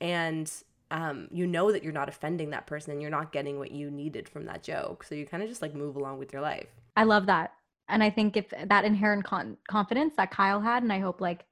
and 0.00 0.50
um, 0.90 1.28
you 1.30 1.46
know 1.46 1.70
that 1.72 1.82
you're 1.82 1.92
not 1.92 2.08
offending 2.08 2.50
that 2.50 2.66
person 2.66 2.92
and 2.92 3.02
you're 3.02 3.10
not 3.10 3.32
getting 3.32 3.58
what 3.58 3.70
you 3.70 3.90
needed 3.90 4.28
from 4.28 4.46
that 4.46 4.62
joke. 4.62 5.04
So 5.04 5.14
you 5.14 5.26
kind 5.26 5.42
of 5.42 5.48
just 5.48 5.62
like 5.62 5.74
move 5.74 5.96
along 5.96 6.18
with 6.18 6.32
your 6.32 6.42
life. 6.42 6.68
I 6.96 7.04
love 7.04 7.26
that, 7.26 7.52
and 7.88 8.02
I 8.02 8.10
think 8.10 8.36
if 8.36 8.46
that 8.66 8.84
inherent 8.84 9.24
con- 9.24 9.56
confidence 9.68 10.14
that 10.16 10.30
Kyle 10.30 10.60
had, 10.60 10.82
and 10.82 10.92
I 10.92 10.98
hope 10.98 11.20
like 11.20 11.44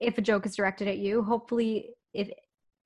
if 0.00 0.18
a 0.18 0.22
joke 0.22 0.46
is 0.46 0.56
directed 0.56 0.88
at 0.88 0.98
you, 0.98 1.22
hopefully 1.22 1.94
if 2.14 2.30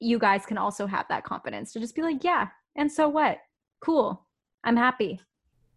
you 0.01 0.19
guys 0.19 0.45
can 0.45 0.59
also 0.59 0.87
have 0.87 1.07
that 1.09 1.25
confidence 1.25 1.73
to 1.73 1.81
just 1.81 1.95
be 1.95 2.03
like, 2.03 2.25
yeah, 2.25 2.49
and 2.77 2.91
so 2.91 3.09
what? 3.09 3.39
Cool. 3.81 4.27
I'm 4.65 4.77
happy. 4.77 5.21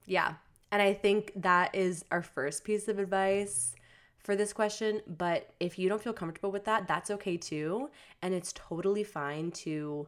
Yeah. 0.06 0.34
And 0.72 0.82
I 0.82 0.94
think 0.94 1.32
that 1.36 1.74
is 1.74 2.04
our 2.12 2.22
first 2.22 2.64
piece 2.64 2.88
of 2.88 3.00
advice 3.00 3.76
for 4.26 4.36
this 4.36 4.52
question. 4.52 5.02
But 5.18 5.54
if 5.60 5.78
you 5.78 5.88
don't 5.88 6.02
feel 6.02 6.14
comfortable 6.14 6.52
with 6.52 6.66
that, 6.66 6.88
that's 6.88 7.12
okay 7.12 7.38
too. 7.38 7.90
And 8.22 8.34
it's 8.34 8.54
totally 8.54 9.04
fine 9.04 9.52
to 9.52 10.08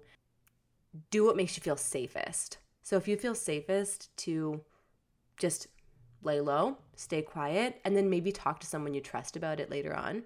do 1.12 1.26
what 1.26 1.38
makes 1.38 1.56
you 1.56 1.62
feel 1.62 1.78
safest. 1.78 2.58
So 2.82 2.98
if 2.98 3.08
you 3.08 3.16
feel 3.16 3.36
safest 3.36 4.16
to 4.18 4.62
just 5.38 5.68
lay 6.24 6.42
low, 6.42 6.78
stay 6.96 7.22
quiet, 7.22 7.80
and 7.86 7.96
then 7.96 8.10
maybe 8.10 8.32
talk 8.32 8.60
to 8.62 8.68
someone 8.68 8.94
you 8.94 9.02
trust 9.02 9.38
about 9.38 9.60
it 9.60 9.70
later 9.70 9.96
on. 9.96 10.24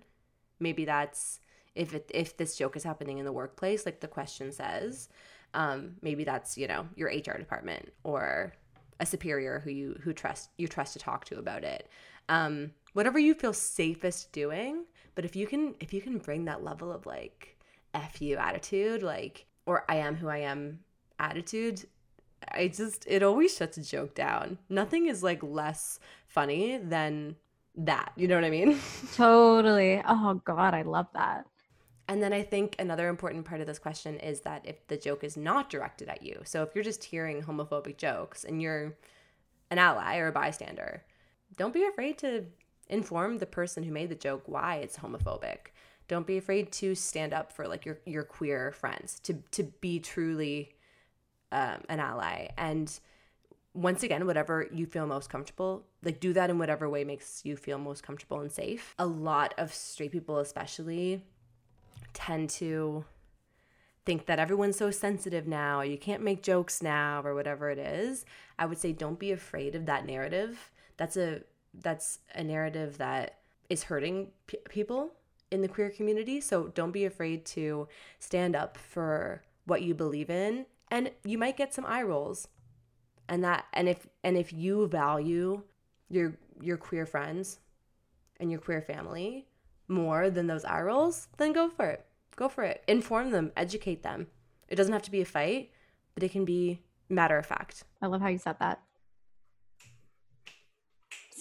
Maybe 0.59 0.85
that's 0.85 1.41
if 1.75 1.93
it, 1.93 2.09
if 2.13 2.37
this 2.37 2.55
joke 2.55 2.75
is 2.75 2.83
happening 2.83 3.17
in 3.17 3.25
the 3.25 3.31
workplace 3.31 3.85
like 3.85 3.99
the 3.99 4.07
question 4.07 4.51
says 4.51 5.09
um, 5.53 5.95
maybe 6.01 6.23
that's 6.23 6.57
you 6.57 6.67
know 6.67 6.85
your 6.95 7.09
hr 7.09 7.37
department 7.37 7.91
or 8.03 8.53
a 8.99 9.05
superior 9.05 9.59
who 9.59 9.71
you 9.71 9.99
who 10.03 10.13
trust 10.13 10.49
you 10.57 10.67
trust 10.67 10.93
to 10.93 10.99
talk 10.99 11.25
to 11.25 11.39
about 11.39 11.63
it 11.63 11.87
um, 12.31 12.71
whatever 12.93 13.19
you 13.19 13.33
feel 13.35 13.53
safest 13.53 14.31
doing 14.31 14.85
but 15.15 15.25
if 15.25 15.35
you 15.35 15.45
can 15.45 15.75
if 15.79 15.93
you 15.93 16.01
can 16.01 16.17
bring 16.17 16.45
that 16.45 16.63
level 16.63 16.91
of 16.91 17.05
like 17.05 17.57
f 17.93 18.21
you 18.21 18.37
attitude 18.37 19.03
like 19.03 19.45
or 19.65 19.83
i 19.89 19.95
am 19.95 20.15
who 20.15 20.29
i 20.29 20.37
am 20.37 20.79
attitude 21.19 21.85
i 22.53 22.67
just 22.67 23.05
it 23.07 23.21
always 23.21 23.55
shuts 23.55 23.77
a 23.77 23.83
joke 23.83 24.15
down. 24.15 24.57
Nothing 24.69 25.07
is 25.07 25.21
like 25.21 25.43
less 25.43 25.99
funny 26.27 26.77
than 26.77 27.35
that 27.75 28.13
you 28.15 28.27
know 28.27 28.35
what 28.35 28.45
i 28.45 28.49
mean? 28.49 28.79
Totally. 29.13 30.01
Oh 30.07 30.41
god 30.45 30.73
i 30.73 30.81
love 30.81 31.07
that. 31.13 31.45
And 32.07 32.21
then 32.21 32.33
I 32.33 32.43
think 32.43 32.75
another 32.77 33.07
important 33.07 33.45
part 33.45 33.61
of 33.61 33.67
this 33.67 33.79
question 33.79 34.19
is 34.19 34.41
that 34.41 34.65
if 34.65 34.85
the 34.87 34.97
joke 34.97 35.23
is 35.23 35.37
not 35.37 35.69
directed 35.69 36.09
at 36.09 36.23
you, 36.23 36.41
so 36.43 36.61
if 36.61 36.75
you're 36.75 36.83
just 36.83 37.05
hearing 37.05 37.41
homophobic 37.41 37.95
jokes 37.97 38.43
and 38.43 38.61
you're 38.61 38.97
an 39.69 39.77
ally 39.77 40.17
or 40.17 40.27
a 40.27 40.31
bystander, 40.33 41.05
don't 41.57 41.73
be 41.73 41.85
afraid 41.85 42.17
to 42.19 42.45
inform 42.87 43.37
the 43.37 43.45
person 43.45 43.83
who 43.83 43.91
made 43.91 44.09
the 44.09 44.15
joke 44.15 44.43
why 44.45 44.75
it's 44.77 44.97
homophobic. 44.97 45.71
Don't 46.07 46.27
be 46.27 46.37
afraid 46.37 46.71
to 46.73 46.93
stand 46.95 47.33
up 47.33 47.51
for 47.51 47.67
like 47.67 47.85
your 47.85 47.99
your 48.05 48.23
queer 48.23 48.71
friends 48.71 49.19
to 49.21 49.33
to 49.51 49.63
be 49.63 49.99
truly 49.99 50.75
um, 51.51 51.81
an 51.89 51.99
ally 51.99 52.47
and 52.57 52.99
once 53.73 54.03
again 54.03 54.25
whatever 54.25 54.67
you 54.73 54.85
feel 54.85 55.05
most 55.05 55.29
comfortable 55.29 55.85
like 56.03 56.19
do 56.19 56.33
that 56.33 56.49
in 56.49 56.57
whatever 56.57 56.89
way 56.89 57.03
makes 57.03 57.45
you 57.45 57.55
feel 57.55 57.77
most 57.77 58.03
comfortable 58.03 58.39
and 58.41 58.51
safe 58.51 58.93
a 58.99 59.05
lot 59.05 59.53
of 59.57 59.73
straight 59.73 60.11
people 60.11 60.39
especially 60.39 61.23
tend 62.13 62.49
to 62.49 63.05
think 64.05 64.25
that 64.25 64.39
everyone's 64.39 64.77
so 64.77 64.91
sensitive 64.91 65.47
now, 65.47 65.81
you 65.81 65.97
can't 65.97 66.23
make 66.23 66.41
jokes 66.41 66.81
now, 66.81 67.21
or 67.23 67.35
whatever 67.35 67.69
it 67.69 67.77
is, 67.77 68.25
I 68.57 68.65
would 68.65 68.77
say 68.77 68.91
don't 68.91 69.19
be 69.19 69.31
afraid 69.31 69.75
of 69.75 69.85
that 69.85 70.05
narrative. 70.05 70.71
That's 71.01 71.17
a 71.17 71.41
that's 71.73 72.19
a 72.35 72.43
narrative 72.43 72.99
that 72.99 73.39
is 73.71 73.81
hurting 73.81 74.27
p- 74.45 74.59
people 74.69 75.13
in 75.49 75.63
the 75.63 75.67
queer 75.67 75.89
community. 75.89 76.39
So 76.39 76.67
don't 76.67 76.91
be 76.91 77.05
afraid 77.05 77.43
to 77.57 77.87
stand 78.19 78.55
up 78.55 78.77
for 78.77 79.41
what 79.65 79.81
you 79.81 79.95
believe 79.95 80.29
in, 80.29 80.67
and 80.91 81.09
you 81.23 81.39
might 81.39 81.57
get 81.57 81.73
some 81.73 81.87
eye 81.87 82.03
rolls. 82.03 82.47
And 83.27 83.43
that 83.43 83.65
and 83.73 83.89
if 83.89 84.05
and 84.23 84.37
if 84.37 84.53
you 84.53 84.85
value 84.89 85.63
your 86.07 86.37
your 86.61 86.77
queer 86.77 87.07
friends 87.07 87.57
and 88.39 88.51
your 88.51 88.59
queer 88.59 88.83
family, 88.83 89.47
more 89.87 90.29
than 90.29 90.45
those 90.45 90.65
eye 90.65 90.83
rolls, 90.83 91.29
then 91.37 91.51
go 91.51 91.67
for 91.67 91.87
it. 91.87 92.05
Go 92.35 92.47
for 92.47 92.63
it. 92.63 92.83
Inform 92.87 93.31
them, 93.31 93.51
educate 93.57 94.03
them. 94.03 94.27
It 94.67 94.75
doesn't 94.75 94.93
have 94.93 95.01
to 95.01 95.11
be 95.11 95.21
a 95.21 95.25
fight, 95.25 95.71
but 96.13 96.21
it 96.21 96.31
can 96.31 96.45
be 96.45 96.83
matter 97.09 97.39
of 97.39 97.47
fact. 97.47 97.85
I 98.03 98.05
love 98.05 98.21
how 98.21 98.27
you 98.27 98.37
said 98.37 98.57
that. 98.59 98.83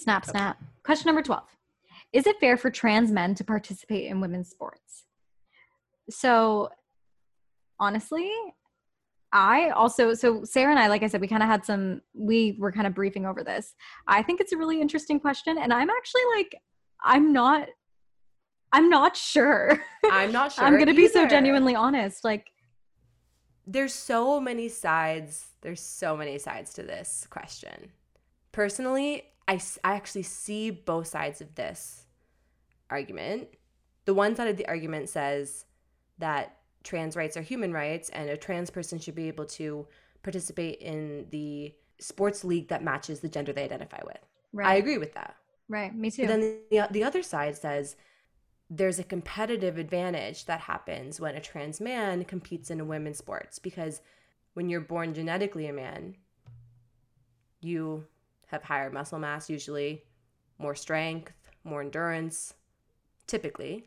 Snap, 0.01 0.25
snap. 0.25 0.57
Question 0.83 1.07
number 1.07 1.21
12 1.21 1.43
Is 2.13 2.27
it 2.27 2.39
fair 2.39 2.57
for 2.57 2.69
trans 2.69 3.11
men 3.11 3.35
to 3.35 3.43
participate 3.43 4.09
in 4.09 4.21
women's 4.21 4.49
sports? 4.49 5.05
So, 6.09 6.69
honestly, 7.79 8.31
I 9.31 9.69
also, 9.69 10.13
so 10.13 10.43
Sarah 10.43 10.71
and 10.71 10.79
I, 10.79 10.87
like 10.87 11.03
I 11.03 11.07
said, 11.07 11.21
we 11.21 11.27
kind 11.27 11.43
of 11.43 11.49
had 11.49 11.63
some, 11.65 12.01
we 12.13 12.57
were 12.59 12.71
kind 12.71 12.87
of 12.87 12.93
briefing 12.93 13.25
over 13.25 13.43
this. 13.43 13.75
I 14.07 14.23
think 14.23 14.41
it's 14.41 14.51
a 14.51 14.57
really 14.57 14.81
interesting 14.81 15.19
question. 15.19 15.57
And 15.57 15.71
I'm 15.71 15.89
actually 15.89 16.23
like, 16.35 16.55
I'm 17.03 17.31
not 17.31 17.69
I'm 18.73 18.89
not 18.89 19.17
sure. 19.17 19.83
I'm 20.09 20.31
not 20.31 20.51
sure. 20.53 20.63
I'm 20.63 20.73
going 20.73 20.87
to 20.87 20.93
be 20.93 21.07
so 21.07 21.27
genuinely 21.27 21.75
honest. 21.75 22.23
Like, 22.23 22.51
there's 23.67 23.93
so 23.93 24.39
many 24.39 24.69
sides. 24.69 25.47
There's 25.61 25.81
so 25.81 26.15
many 26.15 26.37
sides 26.37 26.73
to 26.75 26.83
this 26.83 27.27
question. 27.29 27.91
Personally, 28.51 29.23
I, 29.51 29.59
I 29.83 29.95
actually 29.95 30.23
see 30.23 30.71
both 30.71 31.07
sides 31.07 31.41
of 31.41 31.55
this 31.55 32.05
argument. 32.89 33.49
The 34.05 34.13
one 34.13 34.33
side 34.33 34.47
of 34.47 34.55
the 34.55 34.65
argument 34.67 35.09
says 35.09 35.65
that 36.19 36.57
trans 36.83 37.17
rights 37.17 37.35
are 37.35 37.41
human 37.41 37.73
rights 37.73 38.07
and 38.09 38.29
a 38.29 38.37
trans 38.37 38.69
person 38.69 38.97
should 38.97 39.13
be 39.13 39.27
able 39.27 39.45
to 39.45 39.87
participate 40.23 40.79
in 40.79 41.27
the 41.31 41.73
sports 41.99 42.45
league 42.45 42.69
that 42.69 42.81
matches 42.81 43.19
the 43.19 43.27
gender 43.27 43.51
they 43.51 43.65
identify 43.65 43.99
with. 44.05 44.25
Right. 44.53 44.69
I 44.69 44.75
agree 44.75 44.97
with 44.97 45.13
that. 45.15 45.35
Right. 45.67 45.93
Me 45.93 46.09
too. 46.09 46.23
But 46.23 46.27
then 46.29 46.59
the, 46.71 46.87
the 46.89 47.03
other 47.03 47.21
side 47.21 47.57
says 47.57 47.97
there's 48.69 48.99
a 48.99 49.03
competitive 49.03 49.77
advantage 49.77 50.45
that 50.45 50.61
happens 50.61 51.19
when 51.19 51.35
a 51.35 51.41
trans 51.41 51.81
man 51.81 52.23
competes 52.23 52.71
in 52.71 52.79
a 52.79 52.85
women's 52.85 53.17
sports 53.17 53.59
because 53.59 54.01
when 54.53 54.69
you're 54.69 54.79
born 54.79 55.13
genetically 55.13 55.67
a 55.67 55.73
man, 55.73 56.15
you 57.59 58.05
have 58.51 58.63
higher 58.63 58.89
muscle 58.89 59.19
mass, 59.19 59.49
usually 59.49 60.03
more 60.57 60.75
strength, 60.75 61.33
more 61.63 61.81
endurance, 61.81 62.53
typically, 63.27 63.85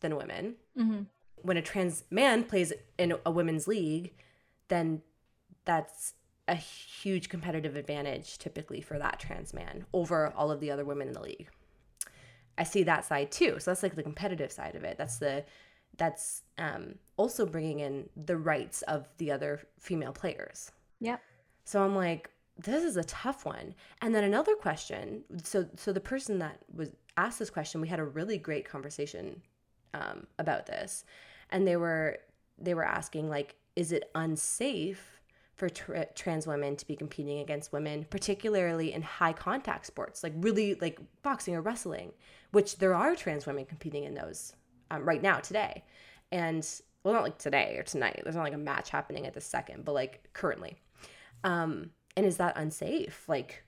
than 0.00 0.16
women. 0.16 0.54
Mm-hmm. 0.78 1.02
When 1.36 1.56
a 1.56 1.62
trans 1.62 2.04
man 2.10 2.44
plays 2.44 2.72
in 2.98 3.14
a 3.26 3.30
women's 3.30 3.66
league, 3.66 4.12
then 4.68 5.02
that's 5.64 6.14
a 6.48 6.54
huge 6.54 7.28
competitive 7.28 7.76
advantage 7.76 8.38
typically 8.38 8.80
for 8.80 8.98
that 8.98 9.18
trans 9.20 9.54
man 9.54 9.86
over 9.92 10.32
all 10.36 10.50
of 10.50 10.60
the 10.60 10.70
other 10.70 10.84
women 10.84 11.08
in 11.08 11.14
the 11.14 11.22
league. 11.22 11.48
I 12.58 12.64
see 12.64 12.82
that 12.82 13.04
side 13.04 13.30
too. 13.30 13.56
So 13.58 13.70
that's 13.70 13.82
like 13.82 13.96
the 13.96 14.02
competitive 14.02 14.52
side 14.52 14.74
of 14.74 14.84
it. 14.84 14.98
That's 14.98 15.18
the 15.18 15.44
that's 15.98 16.42
um, 16.58 16.94
also 17.16 17.44
bringing 17.44 17.80
in 17.80 18.08
the 18.16 18.36
rights 18.36 18.82
of 18.82 19.08
the 19.18 19.30
other 19.30 19.60
female 19.78 20.12
players. 20.12 20.70
Yep. 21.00 21.20
So 21.64 21.82
I'm 21.82 21.94
like, 21.94 22.30
this 22.64 22.84
is 22.84 22.96
a 22.96 23.04
tough 23.04 23.44
one. 23.44 23.74
And 24.00 24.14
then 24.14 24.24
another 24.24 24.54
question. 24.54 25.24
So 25.42 25.66
so 25.76 25.92
the 25.92 26.00
person 26.00 26.38
that 26.40 26.58
was 26.74 26.92
asked 27.16 27.38
this 27.38 27.50
question, 27.50 27.80
we 27.80 27.88
had 27.88 28.00
a 28.00 28.04
really 28.04 28.38
great 28.38 28.68
conversation 28.68 29.42
um, 29.94 30.26
about 30.38 30.66
this, 30.66 31.04
and 31.50 31.66
they 31.66 31.76
were 31.76 32.18
they 32.58 32.74
were 32.74 32.84
asking 32.84 33.28
like, 33.28 33.56
is 33.76 33.92
it 33.92 34.10
unsafe 34.14 35.20
for 35.54 35.68
tra- 35.68 36.12
trans 36.14 36.46
women 36.46 36.76
to 36.76 36.86
be 36.86 36.96
competing 36.96 37.40
against 37.40 37.72
women, 37.72 38.06
particularly 38.08 38.92
in 38.92 39.02
high 39.02 39.32
contact 39.32 39.86
sports, 39.86 40.22
like 40.22 40.32
really 40.36 40.74
like 40.76 40.98
boxing 41.22 41.54
or 41.54 41.60
wrestling, 41.60 42.12
which 42.52 42.78
there 42.78 42.94
are 42.94 43.14
trans 43.14 43.46
women 43.46 43.64
competing 43.64 44.04
in 44.04 44.14
those 44.14 44.54
um, 44.90 45.04
right 45.04 45.22
now 45.22 45.38
today. 45.38 45.84
And 46.30 46.66
well, 47.04 47.14
not 47.14 47.24
like 47.24 47.38
today 47.38 47.76
or 47.78 47.82
tonight. 47.82 48.20
There's 48.22 48.36
not 48.36 48.44
like 48.44 48.54
a 48.54 48.58
match 48.58 48.90
happening 48.90 49.26
at 49.26 49.34
the 49.34 49.40
second, 49.40 49.84
but 49.84 49.92
like 49.92 50.28
currently. 50.32 50.78
Um, 51.44 51.90
and 52.16 52.26
is 52.26 52.36
that 52.38 52.56
unsafe? 52.56 53.28
Like, 53.28 53.64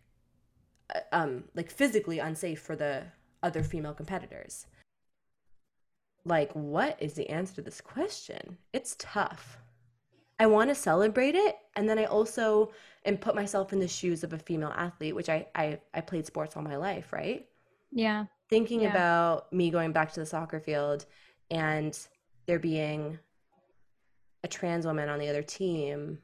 uh, 0.94 1.00
um, 1.12 1.44
like 1.54 1.70
physically 1.70 2.18
unsafe 2.18 2.60
for 2.60 2.76
the 2.76 3.04
other 3.42 3.62
female 3.62 3.94
competitors? 3.94 4.66
Like, 6.24 6.52
what 6.52 7.00
is 7.02 7.14
the 7.14 7.28
answer 7.30 7.54
to 7.56 7.62
this 7.62 7.80
question? 7.80 8.58
It's 8.74 8.94
tough. 8.98 9.58
I 10.38 10.46
want 10.46 10.70
to 10.70 10.74
celebrate 10.74 11.34
it, 11.34 11.56
and 11.76 11.88
then 11.88 11.98
I 11.98 12.04
also 12.06 12.72
and 13.04 13.20
put 13.20 13.34
myself 13.34 13.72
in 13.72 13.78
the 13.78 13.88
shoes 13.88 14.24
of 14.24 14.32
a 14.32 14.38
female 14.38 14.72
athlete, 14.76 15.14
which 15.14 15.28
I 15.28 15.46
I, 15.54 15.80
I 15.92 16.00
played 16.00 16.26
sports 16.26 16.56
all 16.56 16.62
my 16.62 16.76
life, 16.76 17.12
right? 17.12 17.46
Yeah. 17.92 18.26
Thinking 18.50 18.82
Yeah. 18.82 18.90
about 18.90 19.52
me 19.52 19.70
going 19.70 19.92
back 19.92 20.12
to 20.12 20.20
the 20.20 20.26
soccer 20.26 20.60
field 20.60 21.06
and 21.50 21.98
there 22.46 22.58
being 22.58 23.18
a 24.42 24.48
trans 24.48 24.86
woman 24.86 25.08
on 25.08 25.18
the 25.18 25.28
other 25.28 25.42
team 25.42 26.18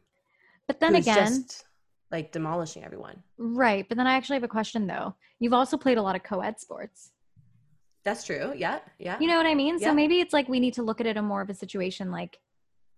But 0.66 0.80
then 0.80 0.94
again, 0.94 1.44
just 1.48 1.64
like 2.10 2.32
demolishing 2.32 2.84
everyone. 2.84 3.22
right. 3.38 3.88
But 3.88 3.96
then 3.96 4.06
I 4.06 4.14
actually 4.14 4.36
have 4.36 4.44
a 4.44 4.48
question 4.48 4.86
though. 4.86 5.14
You've 5.38 5.52
also 5.52 5.76
played 5.76 5.98
a 5.98 6.02
lot 6.02 6.16
of 6.16 6.22
co 6.22 6.40
ed 6.40 6.60
sports. 6.60 7.12
That's 8.04 8.24
true. 8.24 8.52
Yeah, 8.56 8.78
yeah. 8.98 9.18
You 9.20 9.26
know 9.28 9.36
what 9.36 9.46
I 9.46 9.54
mean? 9.54 9.78
Yeah. 9.78 9.88
So 9.88 9.94
maybe 9.94 10.20
it's 10.20 10.32
like 10.32 10.48
we 10.48 10.60
need 10.60 10.74
to 10.74 10.82
look 10.82 11.00
at 11.00 11.06
it 11.06 11.16
in 11.16 11.24
more 11.24 11.42
of 11.42 11.50
a 11.50 11.54
situation 11.54 12.10
like 12.10 12.38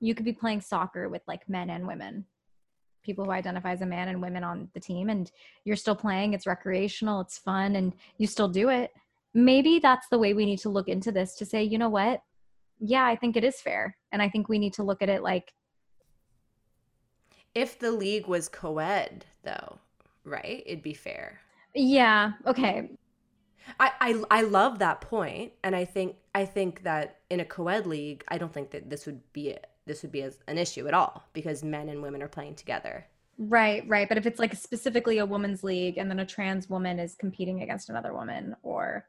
you 0.01 0.15
could 0.15 0.25
be 0.25 0.33
playing 0.33 0.61
soccer 0.61 1.09
with 1.09 1.23
like 1.27 1.49
men 1.49 1.71
and 1.71 1.87
women, 1.87 2.25
people 3.05 3.25
who 3.25 3.31
identify 3.31 3.73
as 3.73 3.83
a 3.83 3.87
man 3.87 4.09
and 4.09 4.23
women 4.23 4.45
on 4.45 4.69
the 4.75 4.81
team, 4.81 5.09
and 5.09 5.31
you're 5.65 5.77
still 5.77 5.95
playing. 5.95 6.35
It's 6.35 6.47
recreational, 6.47 7.21
it's 7.21 7.39
fun, 7.39 7.77
and 7.77 7.93
you 8.19 8.27
still 8.27 8.49
do 8.49 8.69
it. 8.69 8.93
Maybe 9.35 9.79
that's 9.79 10.09
the 10.09 10.19
way 10.19 10.35
we 10.35 10.45
need 10.45 10.59
to 10.61 10.69
look 10.69 10.89
into 10.89 11.13
this 11.13 11.37
to 11.37 11.47
say, 11.47 11.63
you 11.63 11.79
know 11.79 11.89
what? 11.89 12.23
Yeah, 12.81 13.05
I 13.05 13.17
think 13.17 13.37
it 13.37 13.45
is 13.45 13.61
fair. 13.61 13.97
And 14.11 14.21
I 14.21 14.29
think 14.29 14.49
we 14.49 14.59
need 14.59 14.75
to 14.75 14.83
look 14.83 15.03
at 15.03 15.09
it 15.09 15.23
like, 15.23 15.53
if 17.55 17.79
the 17.79 17.93
league 17.93 18.27
was 18.27 18.49
co-ed 18.49 19.27
though, 19.45 19.79
right? 20.25 20.63
It'd 20.67 20.83
be 20.83 20.95
fair. 20.95 21.41
yeah, 21.75 22.33
okay, 22.47 22.91
I, 23.79 23.93
I 24.01 24.39
I 24.39 24.43
love 24.43 24.79
that 24.81 25.01
point, 25.01 25.53
and 25.63 25.75
I 25.77 25.85
think 25.85 26.17
I 26.35 26.45
think 26.45 26.83
that 26.85 27.21
in 27.31 27.41
a 27.41 27.45
co-ed 27.45 27.87
league, 27.87 28.25
I 28.29 28.39
don't 28.39 28.53
think 28.53 28.71
that 28.71 28.91
this 28.91 29.07
would 29.07 29.21
be 29.33 29.57
this 29.87 30.03
would 30.03 30.13
be 30.13 30.23
as 30.23 30.39
an 30.49 30.59
issue 30.59 30.87
at 30.89 30.95
all 30.95 31.25
because 31.33 31.63
men 31.65 31.89
and 31.89 32.03
women 32.03 32.23
are 32.23 32.29
playing 32.29 32.55
together. 32.57 33.07
Right, 33.39 33.87
right. 33.89 34.09
But 34.09 34.19
if 34.19 34.27
it's 34.27 34.39
like 34.39 34.55
specifically 34.55 35.19
a 35.19 35.27
women's 35.27 35.65
league 35.65 35.99
and 35.99 36.11
then 36.11 36.19
a 36.21 36.27
trans 36.27 36.69
woman 36.71 36.99
is 36.99 37.15
competing 37.15 37.63
against 37.63 37.89
another 37.91 38.13
woman 38.15 38.55
or 38.63 39.07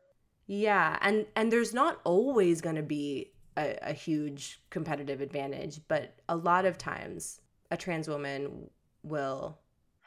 Yeah, 0.48 0.98
and 1.02 1.26
and 1.36 1.52
there's 1.52 1.74
not 1.74 1.99
always 2.03 2.61
going 2.61 2.76
to 2.76 2.84
be 2.84 3.32
a, 3.57 3.78
a 3.82 3.94
huge 3.94 4.61
competitive 4.70 5.22
advantage, 5.22 5.82
but 5.88 6.20
a 6.28 6.36
lot 6.36 6.65
of 6.65 6.78
times 6.78 7.40
a 7.73 7.77
trans 7.77 8.07
woman 8.07 8.69
will 9.03 9.57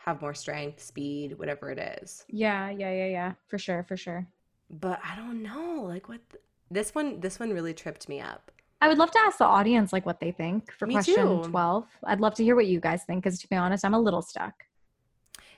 have 0.04 0.22
more 0.22 0.34
strength, 0.34 0.80
speed, 0.80 1.36
whatever 1.38 1.70
it 1.70 2.00
is. 2.02 2.24
yeah, 2.28 2.70
yeah, 2.70 2.92
yeah, 2.92 3.06
yeah. 3.18 3.32
For 3.48 3.58
sure, 3.58 3.82
for 3.82 3.96
sure. 3.96 4.26
But 4.70 5.00
I 5.04 5.16
don't 5.16 5.42
know, 5.42 5.82
like 5.86 6.08
what 6.08 6.20
th- 6.30 6.42
this 6.70 6.94
one 6.94 7.20
this 7.20 7.38
one 7.40 7.52
really 7.52 7.74
tripped 7.74 8.08
me 8.08 8.20
up. 8.20 8.52
I 8.80 8.88
would 8.88 8.98
love 8.98 9.10
to 9.12 9.18
ask 9.18 9.38
the 9.38 9.46
audience 9.46 9.92
like 9.92 10.06
what 10.06 10.20
they 10.20 10.30
think 10.32 10.72
for 10.72 10.86
Me 10.86 10.94
question 10.94 11.42
too. 11.42 11.48
12. 11.50 11.86
I'd 12.04 12.20
love 12.20 12.34
to 12.36 12.44
hear 12.44 12.54
what 12.54 12.66
you 12.66 12.78
guys 12.78 13.02
think 13.04 13.24
because 13.24 13.40
to 13.40 13.48
be 13.48 13.56
honest, 13.56 13.84
I'm 13.84 13.94
a 13.94 13.98
little 14.00 14.22
stuck. 14.22 14.64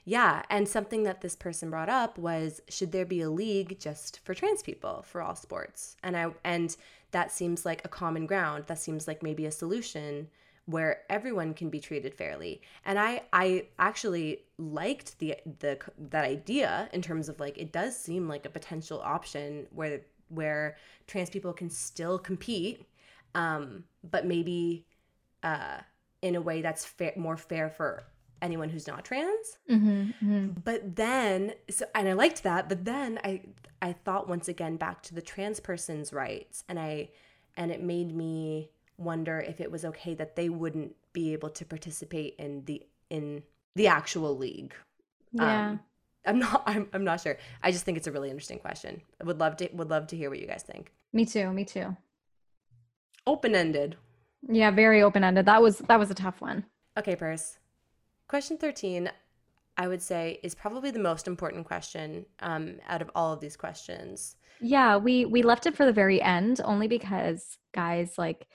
Yeah, 0.05 0.41
and 0.49 0.67
something 0.67 1.03
that 1.03 1.21
this 1.21 1.35
person 1.35 1.69
brought 1.69 1.89
up 1.89 2.17
was 2.17 2.61
should 2.69 2.91
there 2.91 3.05
be 3.05 3.21
a 3.21 3.29
league 3.29 3.79
just 3.79 4.19
for 4.23 4.33
trans 4.33 4.63
people 4.63 5.03
for 5.07 5.21
all 5.21 5.35
sports? 5.35 5.95
And 6.01 6.17
I 6.17 6.31
and 6.43 6.75
that 7.11 7.31
seems 7.31 7.65
like 7.65 7.83
a 7.85 7.89
common 7.89 8.25
ground. 8.25 8.63
That 8.67 8.79
seems 8.79 9.07
like 9.07 9.21
maybe 9.21 9.45
a 9.45 9.51
solution 9.51 10.29
where 10.69 11.01
everyone 11.09 11.55
can 11.55 11.69
be 11.69 11.79
treated 11.79 12.13
fairly. 12.13 12.61
And 12.85 12.99
I 12.99 13.23
I 13.33 13.67
actually 13.79 14.43
liked 14.57 15.17
the 15.19 15.35
the 15.59 15.79
that 15.97 16.25
idea 16.25 16.89
in 16.93 17.01
terms 17.01 17.27
of 17.27 17.39
like 17.39 17.57
it 17.57 17.71
does 17.71 17.97
seem 17.97 18.27
like 18.27 18.45
a 18.45 18.49
potential 18.49 19.01
option 19.03 19.67
where 19.71 20.01
where 20.29 20.77
trans 21.07 21.29
people 21.29 21.53
can 21.53 21.69
still 21.69 22.19
compete 22.19 22.85
um 23.33 23.83
but 24.11 24.25
maybe 24.25 24.85
uh 25.43 25.77
in 26.21 26.35
a 26.35 26.41
way 26.41 26.61
that's 26.61 26.85
fair, 26.85 27.13
more 27.15 27.37
fair 27.37 27.69
for 27.69 28.03
anyone 28.41 28.69
who's 28.69 28.85
not 28.85 29.03
trans 29.03 29.57
Mm-hmm, 29.69 30.49
but 30.63 30.95
then 30.95 31.53
so 31.69 31.85
and 31.95 32.07
i 32.07 32.13
liked 32.13 32.43
that 32.43 32.69
but 32.69 32.85
then 32.85 33.19
i 33.23 33.41
i 33.81 33.91
thought 33.91 34.29
once 34.29 34.47
again 34.47 34.77
back 34.77 35.01
to 35.03 35.15
the 35.15 35.21
trans 35.21 35.59
person's 35.59 36.13
rights 36.13 36.63
and 36.69 36.79
i 36.79 37.09
and 37.57 37.71
it 37.71 37.81
made 37.81 38.15
me 38.15 38.69
wonder 38.99 39.39
if 39.39 39.59
it 39.61 39.71
was 39.71 39.83
okay 39.85 40.13
that 40.15 40.35
they 40.35 40.49
wouldn't 40.49 40.93
be 41.13 41.33
able 41.33 41.49
to 41.49 41.65
participate 41.65 42.35
in 42.37 42.63
the 42.65 42.81
in 43.09 43.43
the 43.75 43.87
actual 43.87 44.37
league 44.37 44.73
Yeah. 45.31 45.69
Um, 45.69 45.79
i'm 46.25 46.39
not 46.39 46.63
I'm, 46.71 46.87
I'm 46.93 47.03
not 47.03 47.21
sure 47.21 47.37
i 47.63 47.71
just 47.71 47.85
think 47.85 47.97
it's 47.97 48.07
a 48.07 48.11
really 48.11 48.29
interesting 48.29 48.59
question 48.59 49.01
i 49.21 49.23
would 49.23 49.39
love 49.39 49.55
to 49.57 49.69
would 49.73 49.89
love 49.89 50.07
to 50.07 50.17
hear 50.17 50.29
what 50.29 50.39
you 50.39 50.47
guys 50.47 50.63
think 50.63 50.91
me 51.13 51.25
too. 51.25 51.51
Me 51.51 51.65
too. 51.65 51.95
open-ended 53.27 53.95
Yeah, 54.47 54.71
very 54.71 55.01
open-ended. 55.01 55.45
That 55.45 55.61
was 55.61 55.79
that 55.79 55.99
was 55.99 56.11
a 56.11 56.15
tough 56.15 56.41
one. 56.41 56.65
okay 56.97 57.15
purse 57.15 57.57
question 58.27 58.57
13 58.57 59.09
i 59.77 59.87
would 59.87 60.01
say 60.01 60.39
is 60.43 60.53
probably 60.55 60.91
the 60.91 60.99
most 60.99 61.27
important 61.27 61.65
question 61.65 62.25
um, 62.41 62.75
out 62.87 63.01
of 63.01 63.09
all 63.15 63.33
of 63.33 63.39
these 63.39 63.57
questions 63.57 64.35
Yeah, 64.61 64.97
we 64.97 65.25
we 65.25 65.41
left 65.41 65.65
it 65.65 65.75
for 65.75 65.85
the 65.85 65.93
very 66.03 66.21
end 66.21 66.59
only 66.63 66.87
because 66.87 67.57
guys 67.73 68.17
like 68.17 68.47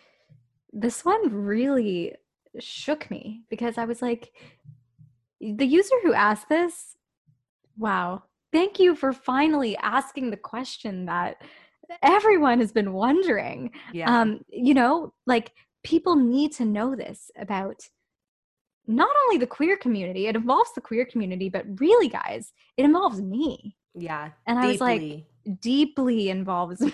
this 0.74 1.04
one 1.04 1.32
really 1.32 2.14
shook 2.58 3.10
me 3.10 3.42
because 3.48 3.78
I 3.78 3.84
was 3.84 4.02
like 4.02 4.32
the 5.40 5.66
user 5.66 5.94
who 6.02 6.12
asked 6.12 6.48
this 6.48 6.96
wow 7.78 8.22
thank 8.52 8.78
you 8.78 8.94
for 8.94 9.12
finally 9.12 9.76
asking 9.78 10.30
the 10.30 10.36
question 10.36 11.06
that 11.06 11.42
everyone 12.02 12.60
has 12.60 12.72
been 12.72 12.92
wondering. 12.92 13.70
Yeah. 13.92 14.20
Um 14.20 14.40
you 14.48 14.74
know 14.74 15.12
like 15.26 15.52
people 15.82 16.16
need 16.16 16.52
to 16.52 16.64
know 16.64 16.96
this 16.96 17.30
about 17.36 17.88
not 18.86 19.14
only 19.24 19.38
the 19.38 19.46
queer 19.46 19.76
community 19.76 20.26
it 20.26 20.36
involves 20.36 20.72
the 20.74 20.80
queer 20.80 21.04
community 21.04 21.48
but 21.48 21.64
really 21.80 22.08
guys 22.08 22.52
it 22.76 22.84
involves 22.84 23.20
me. 23.20 23.76
Yeah 23.96 24.30
and 24.46 24.58
i 24.58 24.66
was 24.66 24.80
like 24.80 25.00
deeply. 25.00 25.26
deeply 25.60 26.30
involves 26.30 26.80
me. 26.88 26.92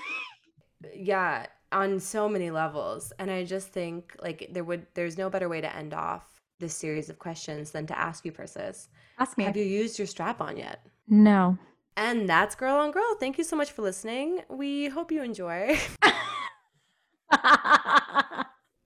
Yeah 0.94 1.46
on 1.72 2.00
so 2.00 2.28
many 2.28 2.50
levels 2.50 3.12
and 3.18 3.30
i 3.30 3.44
just 3.44 3.68
think 3.68 4.16
like 4.22 4.48
there 4.52 4.64
would 4.64 4.86
there's 4.94 5.16
no 5.16 5.30
better 5.30 5.48
way 5.48 5.60
to 5.60 5.76
end 5.76 5.94
off 5.94 6.40
this 6.58 6.74
series 6.74 7.08
of 7.08 7.18
questions 7.18 7.70
than 7.70 7.86
to 7.86 7.98
ask 7.98 8.24
you 8.24 8.32
persis 8.32 8.88
ask 9.18 9.36
me. 9.38 9.44
have 9.44 9.56
you 9.56 9.64
used 9.64 9.98
your 9.98 10.06
strap 10.06 10.40
on 10.40 10.56
yet? 10.56 10.86
No. 11.08 11.58
And 11.96 12.28
that's 12.28 12.54
girl 12.54 12.76
on 12.76 12.92
girl. 12.92 13.16
Thank 13.18 13.36
you 13.36 13.44
so 13.44 13.56
much 13.56 13.72
for 13.72 13.82
listening. 13.82 14.40
We 14.48 14.88
hope 14.88 15.10
you 15.10 15.22
enjoy. 15.22 15.78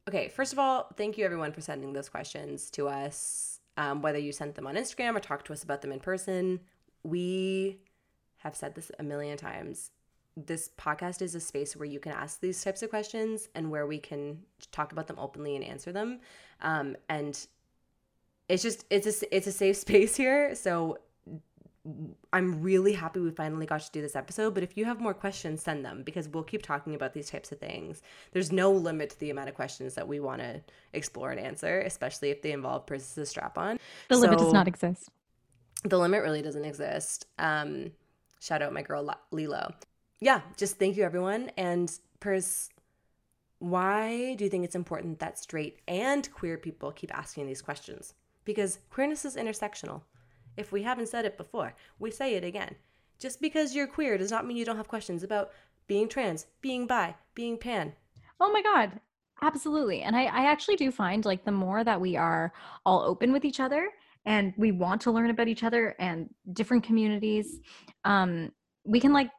Okay 0.07 0.29
first 0.29 0.53
of 0.53 0.59
all 0.59 0.89
thank 0.97 1.17
you 1.17 1.25
everyone 1.25 1.53
for 1.53 1.61
sending 1.61 1.93
those 1.93 2.09
questions 2.09 2.71
to 2.73 2.89
us. 2.89 3.59
Um, 3.77 4.03
whether 4.03 4.19
you 4.19 4.31
sent 4.31 4.55
them 4.55 4.69
on 4.69 4.77
instagram 4.77 5.17
or 5.17 5.21
talked 5.21 5.47
to 5.49 5.53
us 5.53 5.65
about 5.65 5.83
them 5.83 5.91
in 5.91 5.99
person 5.99 6.61
we 7.03 7.81
have 8.37 8.55
said 8.55 8.77
this 8.77 8.93
a 9.01 9.03
million 9.03 9.37
times 9.37 9.91
this 10.37 10.71
podcast 10.79 11.23
is 11.23 11.35
a 11.35 11.41
space 11.41 11.77
where 11.77 11.87
you 11.87 12.01
can 12.01 12.13
ask 12.13 12.41
these 12.41 12.63
types 12.63 12.83
of 12.83 12.91
questions 12.91 13.49
and 13.55 13.71
where 13.71 13.87
we 13.87 13.99
can 13.99 14.39
talk 14.73 14.93
about 14.93 15.07
them 15.07 15.19
openly 15.19 15.55
and 15.55 15.65
answer 15.65 15.93
them. 15.93 16.21
Um, 16.61 16.97
and 17.09 17.47
it's 18.49 18.63
just 18.63 18.85
it's 18.91 19.07
a 19.23 19.37
it's 19.37 19.47
a 19.47 19.53
safe 19.53 19.77
space 19.87 20.17
here. 20.17 20.55
So 20.55 20.99
i'm 22.33 22.63
really 22.63 22.95
happy 22.95 23.21
we 23.21 23.31
finally 23.31 23.67
got 23.67 23.83
to 23.83 23.93
do 23.93 24.01
this 24.01 24.17
episode. 24.17 24.55
But 24.55 24.63
if 24.63 24.77
you 24.77 24.87
have 24.87 25.01
more 25.01 25.13
questions 25.13 25.63
send 25.63 25.85
them 25.85 26.03
because 26.03 26.27
we'll 26.29 26.43
keep 26.43 26.63
talking 26.63 26.95
about 26.95 27.13
these 27.13 27.29
types 27.29 27.53
of 27.53 27.59
things. 27.59 28.01
There's 28.33 28.51
no 28.51 28.73
limit 28.73 29.11
to 29.11 29.21
the 29.21 29.29
amount 29.29 29.51
of 29.51 29.55
questions 29.55 29.95
that 29.95 30.09
we 30.09 30.19
want 30.19 30.41
to 30.41 30.63
explore 30.95 31.31
and 31.31 31.39
answer 31.39 31.81
especially 31.81 32.31
if 32.31 32.41
they 32.41 32.53
involve 32.53 32.87
Persis 32.87 33.29
strap 33.29 33.59
on. 33.59 33.79
The 34.09 34.17
limit 34.17 34.39
does 34.39 34.53
not 34.53 34.67
exist. 34.67 35.11
The 35.85 35.99
limit 35.99 36.23
really 36.23 36.41
doesn't 36.41 36.65
exist. 36.65 37.27
Um, 37.39 37.93
shout 38.41 38.63
out 38.63 38.73
my 38.73 38.83
girl 38.83 39.15
Lilo. 39.31 39.75
Yeah, 40.25 40.41
just 40.57 40.79
thank 40.79 40.97
you 40.97 41.05
everyone. 41.05 41.51
And 41.59 41.93
Purse, 42.19 42.71
why 43.59 44.35
do 44.37 44.45
you 44.45 44.49
think 44.49 44.65
it's 44.65 44.75
important 44.75 45.19
that 45.19 45.39
straight 45.39 45.81
and 45.87 46.27
queer 46.33 46.57
people 46.57 46.93
keep 46.93 47.15
asking 47.15 47.47
these 47.47 47.61
questions? 47.61 48.15
Because 48.47 48.79
queerness 48.89 49.27
is 49.27 49.37
intersectional. 49.37 50.01
If 50.57 50.73
we 50.73 50.83
haven't 50.83 51.11
said 51.11 51.27
it 51.27 51.37
before, 51.37 51.75
we 51.99 52.11
say 52.11 52.37
it 52.37 52.43
again. 52.43 52.75
Just 53.19 53.39
because 53.39 53.75
you're 53.75 53.87
queer 53.87 54.17
does 54.17 54.31
not 54.31 54.47
mean 54.47 54.57
you 54.57 54.65
don't 54.65 54.79
have 54.79 54.89
questions 54.89 55.23
about 55.23 55.51
being 55.89 56.09
trans, 56.09 56.47
being 56.63 56.87
bi, 56.87 57.17
being 57.35 57.59
pan. 57.59 57.93
oh 58.41 58.51
my 58.51 58.63
god 58.63 59.01
Absolutely. 59.43 60.01
And 60.01 60.17
I, 60.17 60.23
I 60.23 60.51
actually 60.51 60.77
do 60.77 60.91
find 60.91 61.25
like 61.27 61.45
the 61.45 61.53
more 61.53 61.85
that 61.85 62.01
we 62.01 62.17
are 62.17 62.53
all 62.87 63.03
open 63.03 63.31
with 63.31 63.45
each 63.45 63.61
other 63.61 63.91
and 64.25 64.55
we 64.57 64.73
want 64.73 65.03
to 65.03 65.11
learn 65.11 65.29
about 65.29 65.49
each 65.49 65.65
other 65.65 65.97
and 65.99 66.33
different 66.53 66.85
communities, 66.85 67.61
um, 68.07 68.53
we 68.85 69.01
can 69.01 69.13
like, 69.13 69.31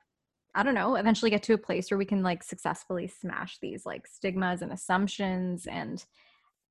I 0.55 0.63
don't 0.63 0.73
know, 0.73 0.95
eventually 0.95 1.29
get 1.29 1.43
to 1.43 1.53
a 1.53 1.57
place 1.57 1.91
where 1.91 1.97
we 1.97 2.05
can 2.05 2.23
like 2.23 2.41
successfully 2.41 3.07
smash 3.07 3.57
these 3.61 3.85
like 3.85 4.07
stigmas 4.07 4.61
and 4.61 4.71
assumptions 4.71 5.67
and 5.67 6.03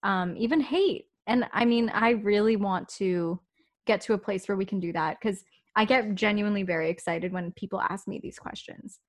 um, 0.03 0.35
even 0.37 0.61
hate. 0.61 1.05
And 1.27 1.45
I 1.53 1.65
mean, 1.67 1.91
I 1.91 2.11
really 2.11 2.57
want 2.57 2.89
to 2.97 3.39
get 3.87 4.01
to 4.03 4.15
a 4.15 4.19
place 4.19 4.49
where 4.49 4.57
we 4.57 4.65
can 4.65 4.81
do 4.81 4.93
that 4.95 5.19
because 5.21 5.45
I 5.77 5.85
get 5.85 6.15
genuinely 6.15 6.63
very 6.63 6.89
excited 6.89 7.33
when 7.33 7.53
people 7.53 7.81
ask 7.81 8.09
me 8.09 8.21
these 8.23 8.39
questions. 8.39 9.01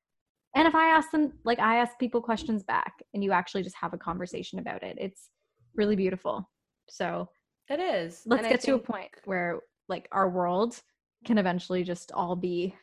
And 0.56 0.68
if 0.68 0.76
I 0.76 0.88
ask 0.88 1.12
them, 1.12 1.34
like 1.46 1.60
I 1.60 1.78
ask 1.78 1.98
people 2.00 2.22
questions 2.22 2.64
back 2.64 2.94
and 3.14 3.24
you 3.24 3.32
actually 3.32 3.64
just 3.64 3.76
have 3.76 3.94
a 3.94 3.98
conversation 3.98 4.60
about 4.60 4.84
it, 4.84 4.98
it's 5.00 5.30
really 5.76 5.96
beautiful. 5.96 6.50
So 6.90 7.30
it 7.70 7.80
is. 7.80 8.24
Let's 8.26 8.44
and 8.44 8.52
get 8.52 8.62
to 8.62 8.76
a 8.76 8.80
point 8.80 9.12
where 9.26 9.62
like 9.90 10.08
our 10.12 10.30
world 10.30 10.80
can 11.26 11.38
eventually 11.38 11.84
just 11.84 12.12
all 12.12 12.36
be 12.36 12.76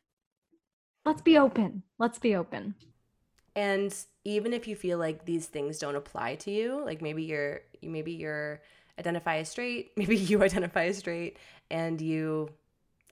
let's 1.05 1.23
be 1.23 1.39
open. 1.39 1.83
Let's 1.99 2.19
be 2.19 2.37
open. 2.37 2.75
And 3.55 3.95
even 4.25 4.53
if 4.53 4.67
you 4.67 4.77
feel 4.77 4.99
like 4.99 5.25
these 5.25 5.47
things 5.47 5.79
don't 5.79 5.97
apply 5.97 6.37
to 6.37 6.51
you, 6.51 6.83
like 6.85 7.03
maybe 7.03 7.23
you're 7.23 7.61
maybe 7.83 8.13
you're 8.13 8.63
identify 8.99 9.39
as 9.39 9.51
straight, 9.51 9.93
maybe 9.97 10.17
you 10.17 10.43
identify 10.43 10.87
as 10.87 10.99
straight 10.99 11.39
and 11.71 12.01
you 12.01 12.49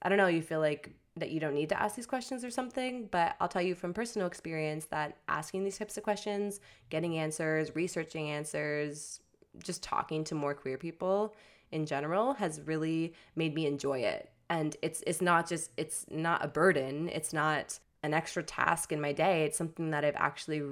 I 0.03 0.09
don't 0.09 0.19
know, 0.19 0.29
you 0.29 0.43
feel 0.43 0.61
like 0.61 0.95
that 1.17 1.31
you 1.31 1.41
don't 1.41 1.55
need 1.55 1.69
to 1.69 1.81
ask 1.81 1.97
these 1.97 2.07
questions 2.07 2.45
or 2.45 2.51
something, 2.51 3.09
but 3.11 3.37
I'll 3.41 3.49
tell 3.49 3.61
you 3.61 3.75
from 3.75 3.93
personal 3.93 4.27
experience 4.27 4.87
that 4.87 5.19
asking 5.29 5.65
these 5.65 5.77
types 5.77 5.97
of 5.97 6.03
questions, 6.03 6.61
getting 6.89 7.19
answers, 7.19 7.75
researching 7.75 8.31
answers, 8.31 9.21
just 9.63 9.83
talking 9.83 10.25
to 10.25 10.35
more 10.35 10.55
queer 10.55 10.79
people 10.79 11.35
in 11.73 11.85
general 11.85 12.33
has 12.35 12.61
really 12.63 13.15
made 13.37 13.55
me 13.55 13.67
enjoy 13.67 13.99
it. 13.99 14.31
And 14.51 14.77
it's 14.83 15.03
it's 15.07 15.23
not 15.23 15.49
just 15.49 15.71
it's 15.79 16.05
not 16.11 16.45
a 16.45 16.49
burden, 16.49 17.09
it's 17.09 17.33
not 17.33 17.79
an 18.03 18.13
extra 18.13 18.43
task 18.43 18.93
in 18.93 19.01
my 19.01 19.13
day. 19.13 19.45
It's 19.45 19.57
something 19.57 19.91
that 19.93 20.05
I've 20.05 20.17
actually 20.17 20.63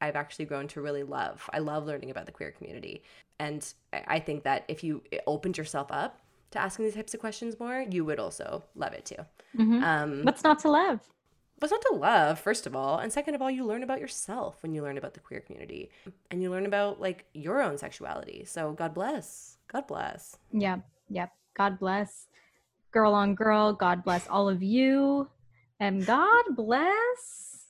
I've 0.00 0.16
actually 0.16 0.44
grown 0.44 0.68
to 0.68 0.80
really 0.80 1.02
love. 1.02 1.48
I 1.52 1.60
love 1.60 1.86
learning 1.86 2.10
about 2.10 2.26
the 2.26 2.32
queer 2.32 2.50
community. 2.50 3.02
And 3.38 3.66
I 3.92 4.18
think 4.20 4.44
that 4.44 4.64
if 4.68 4.84
you 4.84 5.02
opened 5.26 5.56
yourself 5.56 5.88
up 5.90 6.20
to 6.50 6.60
asking 6.60 6.84
these 6.84 6.94
types 6.94 7.14
of 7.14 7.20
questions 7.20 7.58
more, 7.58 7.84
you 7.88 8.04
would 8.04 8.18
also 8.18 8.64
love 8.74 8.92
it 8.92 9.06
too. 9.06 9.24
Mm-hmm. 9.56 9.82
Um, 9.82 10.22
What's 10.24 10.44
not 10.44 10.58
to 10.60 10.70
love? 10.70 11.00
What's 11.58 11.72
not 11.72 11.82
to 11.90 11.94
love, 11.94 12.40
first 12.40 12.66
of 12.66 12.74
all, 12.74 12.98
and 12.98 13.12
second 13.12 13.36
of 13.36 13.42
all, 13.42 13.50
you 13.50 13.64
learn 13.64 13.84
about 13.84 14.00
yourself 14.00 14.60
when 14.62 14.74
you 14.74 14.82
learn 14.82 14.98
about 14.98 15.14
the 15.14 15.20
queer 15.20 15.38
community, 15.38 15.90
and 16.30 16.42
you 16.42 16.50
learn 16.50 16.66
about 16.66 17.00
like 17.00 17.24
your 17.34 17.62
own 17.62 17.78
sexuality. 17.78 18.44
So 18.44 18.72
God 18.72 18.92
bless. 18.94 19.58
God 19.68 19.86
bless. 19.86 20.36
Yeah. 20.50 20.78
Yeah. 21.08 21.28
God 21.54 21.78
bless. 21.78 22.26
Girl 22.92 23.14
on 23.14 23.34
girl. 23.34 23.72
God 23.72 24.04
bless 24.04 24.28
all 24.28 24.48
of 24.48 24.62
you, 24.62 25.28
and 25.80 26.04
God 26.06 26.44
bless 26.50 27.66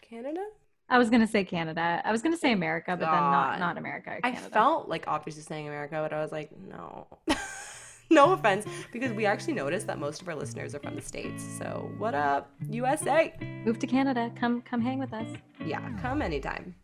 Canada. 0.00 0.44
I 0.88 0.98
was 0.98 1.08
gonna 1.08 1.26
say 1.26 1.42
Canada. 1.42 2.02
I 2.04 2.12
was 2.12 2.20
gonna 2.20 2.36
say 2.36 2.52
America, 2.52 2.96
but 2.96 3.06
God. 3.06 3.14
then 3.14 3.30
not 3.30 3.58
not 3.58 3.78
America. 3.78 4.18
Canada. 4.22 4.46
I 4.46 4.50
felt 4.50 4.88
like 4.88 5.04
obviously 5.06 5.42
saying 5.42 5.66
America, 5.66 5.98
but 6.02 6.12
I 6.12 6.20
was 6.20 6.32
like, 6.32 6.50
no. 6.68 7.06
no 8.10 8.32
offense, 8.32 8.66
because 8.92 9.10
we 9.12 9.24
actually 9.24 9.54
noticed 9.54 9.86
that 9.86 9.98
most 9.98 10.20
of 10.20 10.28
our 10.28 10.34
listeners 10.34 10.74
are 10.74 10.80
from 10.80 10.94
the 10.94 11.00
States. 11.00 11.42
So 11.58 11.90
what 11.96 12.14
up, 12.14 12.50
USA? 12.68 13.32
Move 13.64 13.78
to 13.78 13.86
Canada. 13.86 14.30
Come 14.38 14.60
come 14.62 14.82
hang 14.82 14.98
with 14.98 15.14
us. 15.14 15.28
Yeah, 15.64 15.80
come 16.00 16.20
anytime. 16.20 16.74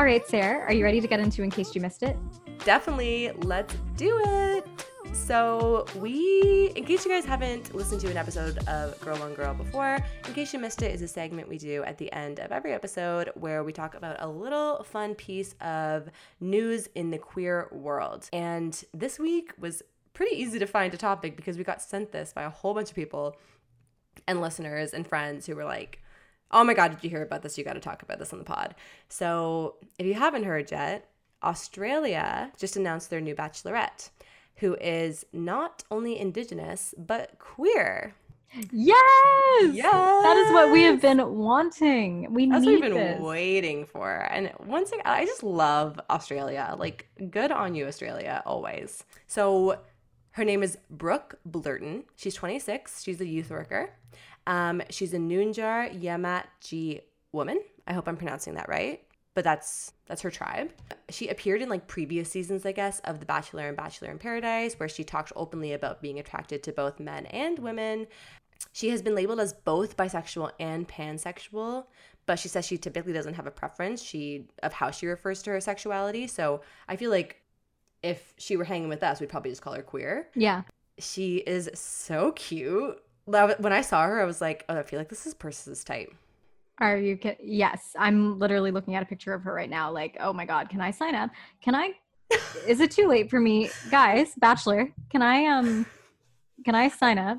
All 0.00 0.06
right, 0.06 0.26
Sarah, 0.26 0.60
are 0.60 0.72
you 0.72 0.82
ready 0.82 0.98
to 1.02 1.06
get 1.06 1.20
into 1.20 1.42
In 1.42 1.50
Case 1.50 1.74
You 1.74 1.82
Missed 1.82 2.02
It? 2.02 2.16
Definitely. 2.64 3.32
Let's 3.42 3.74
do 3.98 4.18
it. 4.24 4.66
So, 5.12 5.84
we, 5.96 6.72
in 6.74 6.86
case 6.86 7.04
you 7.04 7.10
guys 7.10 7.26
haven't 7.26 7.74
listened 7.74 8.00
to 8.00 8.10
an 8.10 8.16
episode 8.16 8.66
of 8.66 8.98
Girl 9.02 9.22
on 9.22 9.34
Girl 9.34 9.52
before, 9.52 9.98
in 10.26 10.32
case 10.32 10.54
you 10.54 10.58
missed 10.58 10.80
it, 10.80 10.94
is 10.94 11.02
a 11.02 11.06
segment 11.06 11.50
we 11.50 11.58
do 11.58 11.82
at 11.82 11.98
the 11.98 12.10
end 12.14 12.38
of 12.38 12.50
every 12.50 12.72
episode 12.72 13.30
where 13.34 13.62
we 13.62 13.74
talk 13.74 13.94
about 13.94 14.16
a 14.20 14.26
little 14.26 14.82
fun 14.84 15.14
piece 15.16 15.54
of 15.60 16.08
news 16.40 16.88
in 16.94 17.10
the 17.10 17.18
queer 17.18 17.68
world. 17.70 18.26
And 18.32 18.82
this 18.94 19.18
week 19.18 19.52
was 19.58 19.82
pretty 20.14 20.34
easy 20.34 20.58
to 20.60 20.66
find 20.66 20.94
a 20.94 20.96
topic 20.96 21.36
because 21.36 21.58
we 21.58 21.64
got 21.64 21.82
sent 21.82 22.10
this 22.10 22.32
by 22.32 22.44
a 22.44 22.50
whole 22.50 22.72
bunch 22.72 22.88
of 22.88 22.96
people 22.96 23.36
and 24.26 24.40
listeners 24.40 24.94
and 24.94 25.06
friends 25.06 25.44
who 25.44 25.54
were 25.54 25.66
like, 25.66 26.00
oh 26.50 26.64
my 26.64 26.74
God, 26.74 26.92
did 26.92 27.04
you 27.04 27.10
hear 27.10 27.22
about 27.22 27.42
this? 27.42 27.56
You 27.56 27.64
got 27.64 27.74
to 27.74 27.80
talk 27.80 28.02
about 28.02 28.18
this 28.18 28.32
on 28.32 28.38
the 28.38 28.44
pod. 28.44 28.74
So, 29.08 29.76
if 29.98 30.06
you 30.06 30.14
haven't 30.14 30.44
heard 30.44 30.70
yet, 30.70 31.08
Australia 31.42 32.52
just 32.58 32.76
announced 32.76 33.10
their 33.10 33.20
new 33.20 33.34
bachelorette 33.34 34.10
who 34.56 34.76
is 34.80 35.24
not 35.32 35.82
only 35.90 36.18
indigenous 36.18 36.94
but 36.98 37.38
queer. 37.38 38.14
Yes! 38.72 39.74
Yes! 39.74 39.92
That 39.92 40.36
is 40.36 40.52
what 40.52 40.72
we 40.72 40.82
have 40.82 41.00
been 41.00 41.36
wanting. 41.36 42.32
We 42.32 42.48
That's 42.48 42.64
need 42.64 42.80
what 42.80 42.82
we've 42.82 42.92
been 42.92 43.12
this. 43.12 43.20
waiting 43.20 43.86
for. 43.86 44.10
And 44.30 44.50
once 44.66 44.90
again, 44.90 45.02
I 45.06 45.24
just 45.24 45.42
love 45.42 46.00
Australia. 46.10 46.74
Like, 46.76 47.08
good 47.30 47.52
on 47.52 47.74
you, 47.74 47.86
Australia, 47.86 48.42
always. 48.44 49.04
So, 49.28 49.78
her 50.32 50.44
name 50.44 50.62
is 50.62 50.78
Brooke 50.90 51.38
Blurton. 51.48 52.04
She's 52.16 52.34
26. 52.34 53.02
She's 53.02 53.20
a 53.20 53.26
youth 53.26 53.50
worker. 53.50 53.90
Um, 54.50 54.82
she's 54.90 55.14
a 55.14 55.18
Noongar 55.18 56.00
Yamatji 56.00 57.00
woman. 57.32 57.60
I 57.86 57.92
hope 57.92 58.08
I'm 58.08 58.16
pronouncing 58.16 58.54
that 58.54 58.68
right 58.68 59.00
but 59.34 59.44
that's 59.44 59.92
that's 60.06 60.22
her 60.22 60.30
tribe. 60.30 60.70
She 61.08 61.28
appeared 61.28 61.62
in 61.62 61.68
like 61.68 61.86
previous 61.86 62.30
seasons, 62.30 62.66
I 62.66 62.72
guess, 62.72 63.00
of 63.00 63.20
The 63.20 63.26
Bachelor 63.26 63.68
and 63.68 63.76
Bachelor 63.76 64.10
in 64.10 64.18
Paradise, 64.18 64.74
where 64.74 64.88
she 64.88 65.04
talked 65.04 65.32
openly 65.36 65.72
about 65.72 66.02
being 66.02 66.18
attracted 66.18 66.62
to 66.64 66.72
both 66.72 66.98
men 66.98 67.26
and 67.26 67.58
women. 67.58 68.06
She 68.72 68.90
has 68.90 69.02
been 69.02 69.14
labeled 69.14 69.40
as 69.40 69.52
both 69.52 69.96
bisexual 69.96 70.50
and 70.58 70.86
pansexual, 70.86 71.86
but 72.26 72.38
she 72.38 72.48
says 72.48 72.66
she 72.66 72.76
typically 72.76 73.12
doesn't 73.12 73.34
have 73.34 73.46
a 73.46 73.50
preference 73.50 74.02
she 74.02 74.48
of 74.62 74.72
how 74.72 74.90
she 74.90 75.06
refers 75.06 75.42
to 75.44 75.50
her 75.50 75.60
sexuality. 75.60 76.26
So 76.26 76.62
I 76.88 76.96
feel 76.96 77.10
like 77.10 77.40
if 78.02 78.34
she 78.36 78.56
were 78.56 78.64
hanging 78.64 78.88
with 78.88 79.02
us, 79.02 79.20
we'd 79.20 79.30
probably 79.30 79.52
just 79.52 79.62
call 79.62 79.74
her 79.74 79.82
queer. 79.82 80.28
Yeah. 80.34 80.62
She 80.98 81.36
is 81.36 81.70
so 81.74 82.32
cute. 82.32 83.00
When 83.30 83.72
I 83.72 83.80
saw 83.80 84.04
her, 84.04 84.20
I 84.20 84.24
was 84.24 84.40
like, 84.40 84.64
oh, 84.68 84.78
I 84.78 84.82
feel 84.82 84.98
like 84.98 85.08
this 85.08 85.26
is 85.26 85.34
Persis 85.34 85.84
type. 85.84 86.12
Are 86.78 86.96
you? 86.96 87.18
Yes, 87.42 87.94
I'm 87.98 88.38
literally 88.38 88.70
looking 88.70 88.94
at 88.94 89.02
a 89.02 89.06
picture 89.06 89.34
of 89.34 89.42
her 89.42 89.52
right 89.52 89.68
now. 89.68 89.92
Like, 89.92 90.16
oh 90.20 90.32
my 90.32 90.46
god, 90.46 90.70
can 90.70 90.80
I 90.80 90.90
sign 90.90 91.14
up? 91.14 91.30
Can 91.60 91.74
I? 91.74 91.92
is 92.66 92.80
it 92.80 92.90
too 92.90 93.06
late 93.06 93.28
for 93.28 93.40
me, 93.40 93.70
guys? 93.90 94.32
Bachelor, 94.38 94.88
can 95.10 95.20
I? 95.20 95.44
Um, 95.46 95.86
can 96.64 96.74
I 96.74 96.88
sign 96.88 97.18
up? 97.18 97.38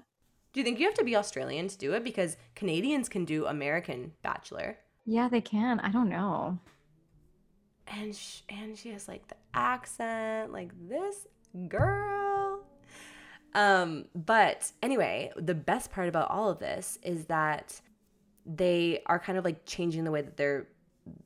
Do 0.54 0.60
you 0.60 0.64
think 0.64 0.80
you 0.80 0.86
have 0.86 0.96
to 0.96 1.04
be 1.04 1.16
Australian 1.16 1.70
to 1.70 1.78
do 1.78 1.94
it? 1.94 2.04
Because 2.04 2.38
Canadians 2.56 3.08
can 3.10 3.26
do 3.26 3.46
American 3.46 4.12
Bachelor. 4.22 4.78
Yeah, 5.06 5.30
they 5.30 5.42
can. 5.42 5.80
I 5.80 5.92
don't 5.92 6.10
know. 6.10 6.60
And 7.88 8.16
sh- 8.16 8.42
and 8.50 8.78
she 8.78 8.90
has 8.90 9.08
like 9.08 9.28
the 9.28 9.36
accent, 9.54 10.52
like 10.52 10.72
this 10.88 11.28
girl. 11.68 12.21
Um, 13.54 14.06
but 14.16 14.72
anyway, 14.82 15.32
the 15.36 15.54
best 15.54 15.92
part 15.92 16.08
about 16.08 16.30
all 16.30 16.50
of 16.50 16.60
this 16.60 16.98
is 17.04 17.26
that 17.26 17.80
they 18.46 19.02
are 19.06 19.20
kind 19.20 19.38
of 19.38 19.46
like 19.46 19.66
changing 19.66 20.04
the 20.04 20.12
way 20.12 20.22
that 20.22 20.38
they're 20.38 20.68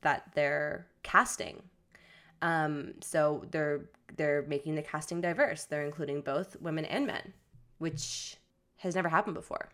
that 0.02 0.30
they're 0.34 0.86
casting. 1.02 1.62
Um, 2.42 2.94
so 3.00 3.44
they're 3.50 3.90
they're 4.16 4.44
making 4.48 4.74
the 4.74 4.82
casting 4.82 5.20
diverse. 5.20 5.64
They're 5.64 5.84
including 5.84 6.20
both 6.20 6.60
women 6.60 6.84
and 6.84 7.06
men, 7.06 7.32
which 7.78 8.36
has 8.78 8.94
never 8.94 9.08
happened 9.08 9.34
before. 9.34 9.68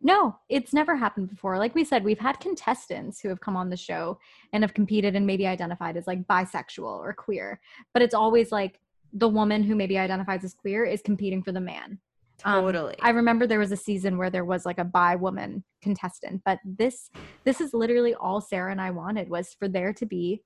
No, 0.00 0.38
it's 0.48 0.72
never 0.72 0.96
happened 0.96 1.28
before. 1.28 1.58
Like 1.58 1.74
we 1.74 1.84
said, 1.84 2.02
we've 2.02 2.18
had 2.18 2.40
contestants 2.40 3.20
who 3.20 3.28
have 3.28 3.40
come 3.40 3.56
on 3.56 3.68
the 3.68 3.76
show 3.76 4.18
and 4.52 4.64
have 4.64 4.72
competed 4.72 5.14
and 5.14 5.26
maybe 5.26 5.46
identified 5.46 5.96
as 5.96 6.06
like 6.06 6.26
bisexual 6.26 6.84
or 6.98 7.12
queer, 7.12 7.60
but 7.92 8.00
it's 8.00 8.14
always 8.14 8.50
like 8.50 8.80
the 9.12 9.28
woman 9.28 9.62
who 9.62 9.74
maybe 9.74 9.98
identifies 9.98 10.44
as 10.44 10.54
queer 10.54 10.84
is 10.84 11.02
competing 11.02 11.42
for 11.42 11.52
the 11.52 11.60
man. 11.60 11.98
Um, 12.44 12.64
totally. 12.64 12.94
Um, 12.94 13.00
I 13.02 13.10
remember 13.10 13.46
there 13.46 13.58
was 13.58 13.72
a 13.72 13.76
season 13.76 14.18
where 14.18 14.30
there 14.30 14.44
was 14.44 14.66
like 14.66 14.78
a 14.78 14.84
bi 14.84 15.16
woman 15.16 15.64
contestant, 15.82 16.42
but 16.44 16.58
this 16.64 17.10
this 17.44 17.60
is 17.60 17.74
literally 17.74 18.14
all 18.14 18.40
Sarah 18.40 18.72
and 18.72 18.80
I 18.80 18.90
wanted 18.90 19.28
was 19.28 19.54
for 19.58 19.68
there 19.68 19.92
to 19.92 20.06
be 20.06 20.42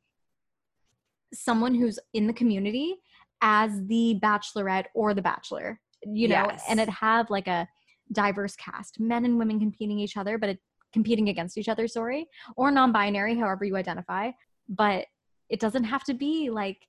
someone 1.33 1.75
who's 1.75 1.99
in 2.13 2.27
the 2.27 2.33
community 2.33 2.97
as 3.41 3.85
the 3.87 4.19
bachelorette 4.23 4.87
or 4.95 5.15
the 5.15 5.23
bachelor, 5.23 5.81
you 6.05 6.29
know, 6.29 6.47
yes. 6.51 6.65
and 6.69 6.81
it 6.81 6.89
have 6.89 7.31
like 7.31 7.49
a 7.49 7.69
diverse 8.13 8.57
cast, 8.57 9.01
men 9.01 9.25
and 9.25 9.39
women 9.39 9.59
competing 9.59 9.99
each 9.99 10.17
other, 10.17 10.39
but 10.39 10.51
it 10.51 10.59
competing 10.93 11.29
against 11.29 11.59
each 11.59 11.69
other, 11.69 11.87
sorry, 11.89 12.27
or 12.57 12.71
non-binary, 12.71 13.37
however 13.37 13.65
you 13.65 13.77
identify, 13.77 14.31
but 14.69 15.07
it 15.49 15.61
doesn't 15.61 15.85
have 15.85 16.05
to 16.05 16.15
be 16.15 16.49
like 16.49 16.87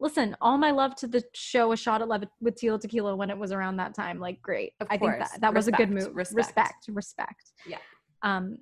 listen, 0.00 0.36
all 0.40 0.58
my 0.58 0.70
love 0.70 0.94
to 0.96 1.06
the 1.06 1.22
show 1.34 1.72
A 1.72 1.76
Shot 1.76 2.02
at 2.02 2.08
Love 2.08 2.24
with 2.40 2.56
Tila 2.56 2.80
Tequila 2.80 3.14
when 3.16 3.30
it 3.30 3.38
was 3.38 3.52
around 3.52 3.76
that 3.76 3.94
time. 3.94 4.18
Like, 4.18 4.40
great. 4.42 4.72
Of 4.80 4.88
I 4.90 4.98
think 4.98 5.12
course. 5.12 5.30
that, 5.30 5.40
that 5.40 5.54
was 5.54 5.68
a 5.68 5.72
good 5.72 5.90
move. 5.90 6.14
Respect. 6.14 6.36
Respect. 6.36 6.84
Respect. 6.88 7.52
Yeah. 7.66 7.78
Um, 8.22 8.58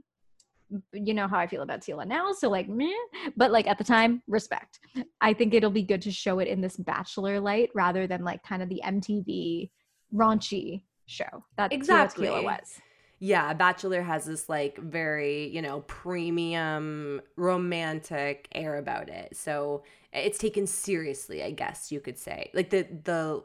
you 0.93 1.13
know 1.13 1.29
how 1.29 1.39
I 1.39 1.47
feel 1.47 1.63
about 1.63 1.81
Tila 1.81 2.07
now, 2.07 2.33
so 2.33 2.49
like, 2.49 2.69
meh. 2.69 2.89
But 3.37 3.51
like 3.51 3.67
at 3.67 3.79
the 3.79 3.85
time, 3.85 4.23
respect. 4.27 4.81
I 5.21 5.33
think 5.33 5.53
it'll 5.53 5.71
be 5.71 5.83
good 5.83 6.03
to 6.03 6.11
show 6.11 6.39
it 6.39 6.49
in 6.49 6.61
this 6.61 6.77
bachelor 6.77 7.41
light 7.41 7.71
rather 7.75 8.07
than 8.07 8.25
like 8.25 8.43
kind 8.43 8.63
of 8.63 8.69
the 8.69 8.81
MTV 8.85 9.71
raunchy 10.15 10.83
show 11.07 11.45
that 11.57 11.71
Tila 11.71 11.75
Exactly. 11.75 12.27
Tequila 12.27 12.43
was. 12.45 12.81
Yeah, 13.25 13.55
Bachelor 13.55 14.03
has 14.03 14.25
this 14.25 14.49
like 14.49 14.79
very, 14.79 15.47
you 15.51 15.63
know, 15.63 15.83
premium 15.83 17.21
romantic 17.37 18.49
air 18.53 18.79
about 18.79 19.09
it. 19.09 19.37
So 19.37 19.85
it's 20.13 20.39
taken 20.39 20.67
seriously, 20.67 21.43
I 21.43 21.51
guess 21.51 21.91
you 21.91 22.01
could 22.01 22.19
say. 22.19 22.51
Like 22.55 22.71
the 22.71 22.87
the 23.05 23.43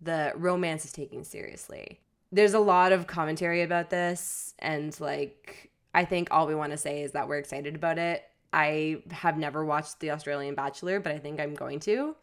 the 0.00 0.32
romance 0.36 0.84
is 0.84 0.92
taken 0.92 1.24
seriously. 1.24 2.00
There's 2.30 2.54
a 2.54 2.60
lot 2.60 2.92
of 2.92 3.06
commentary 3.06 3.62
about 3.62 3.90
this 3.90 4.54
and 4.58 4.98
like 5.00 5.70
I 5.94 6.04
think 6.04 6.28
all 6.30 6.46
we 6.46 6.54
want 6.54 6.72
to 6.72 6.78
say 6.78 7.02
is 7.02 7.12
that 7.12 7.28
we're 7.28 7.38
excited 7.38 7.74
about 7.74 7.98
it. 7.98 8.24
I 8.52 9.02
have 9.10 9.36
never 9.36 9.64
watched 9.64 10.00
The 10.00 10.10
Australian 10.10 10.54
Bachelor, 10.54 11.00
but 11.00 11.12
I 11.12 11.18
think 11.18 11.40
I'm 11.40 11.54
going 11.54 11.80
to. 11.80 12.14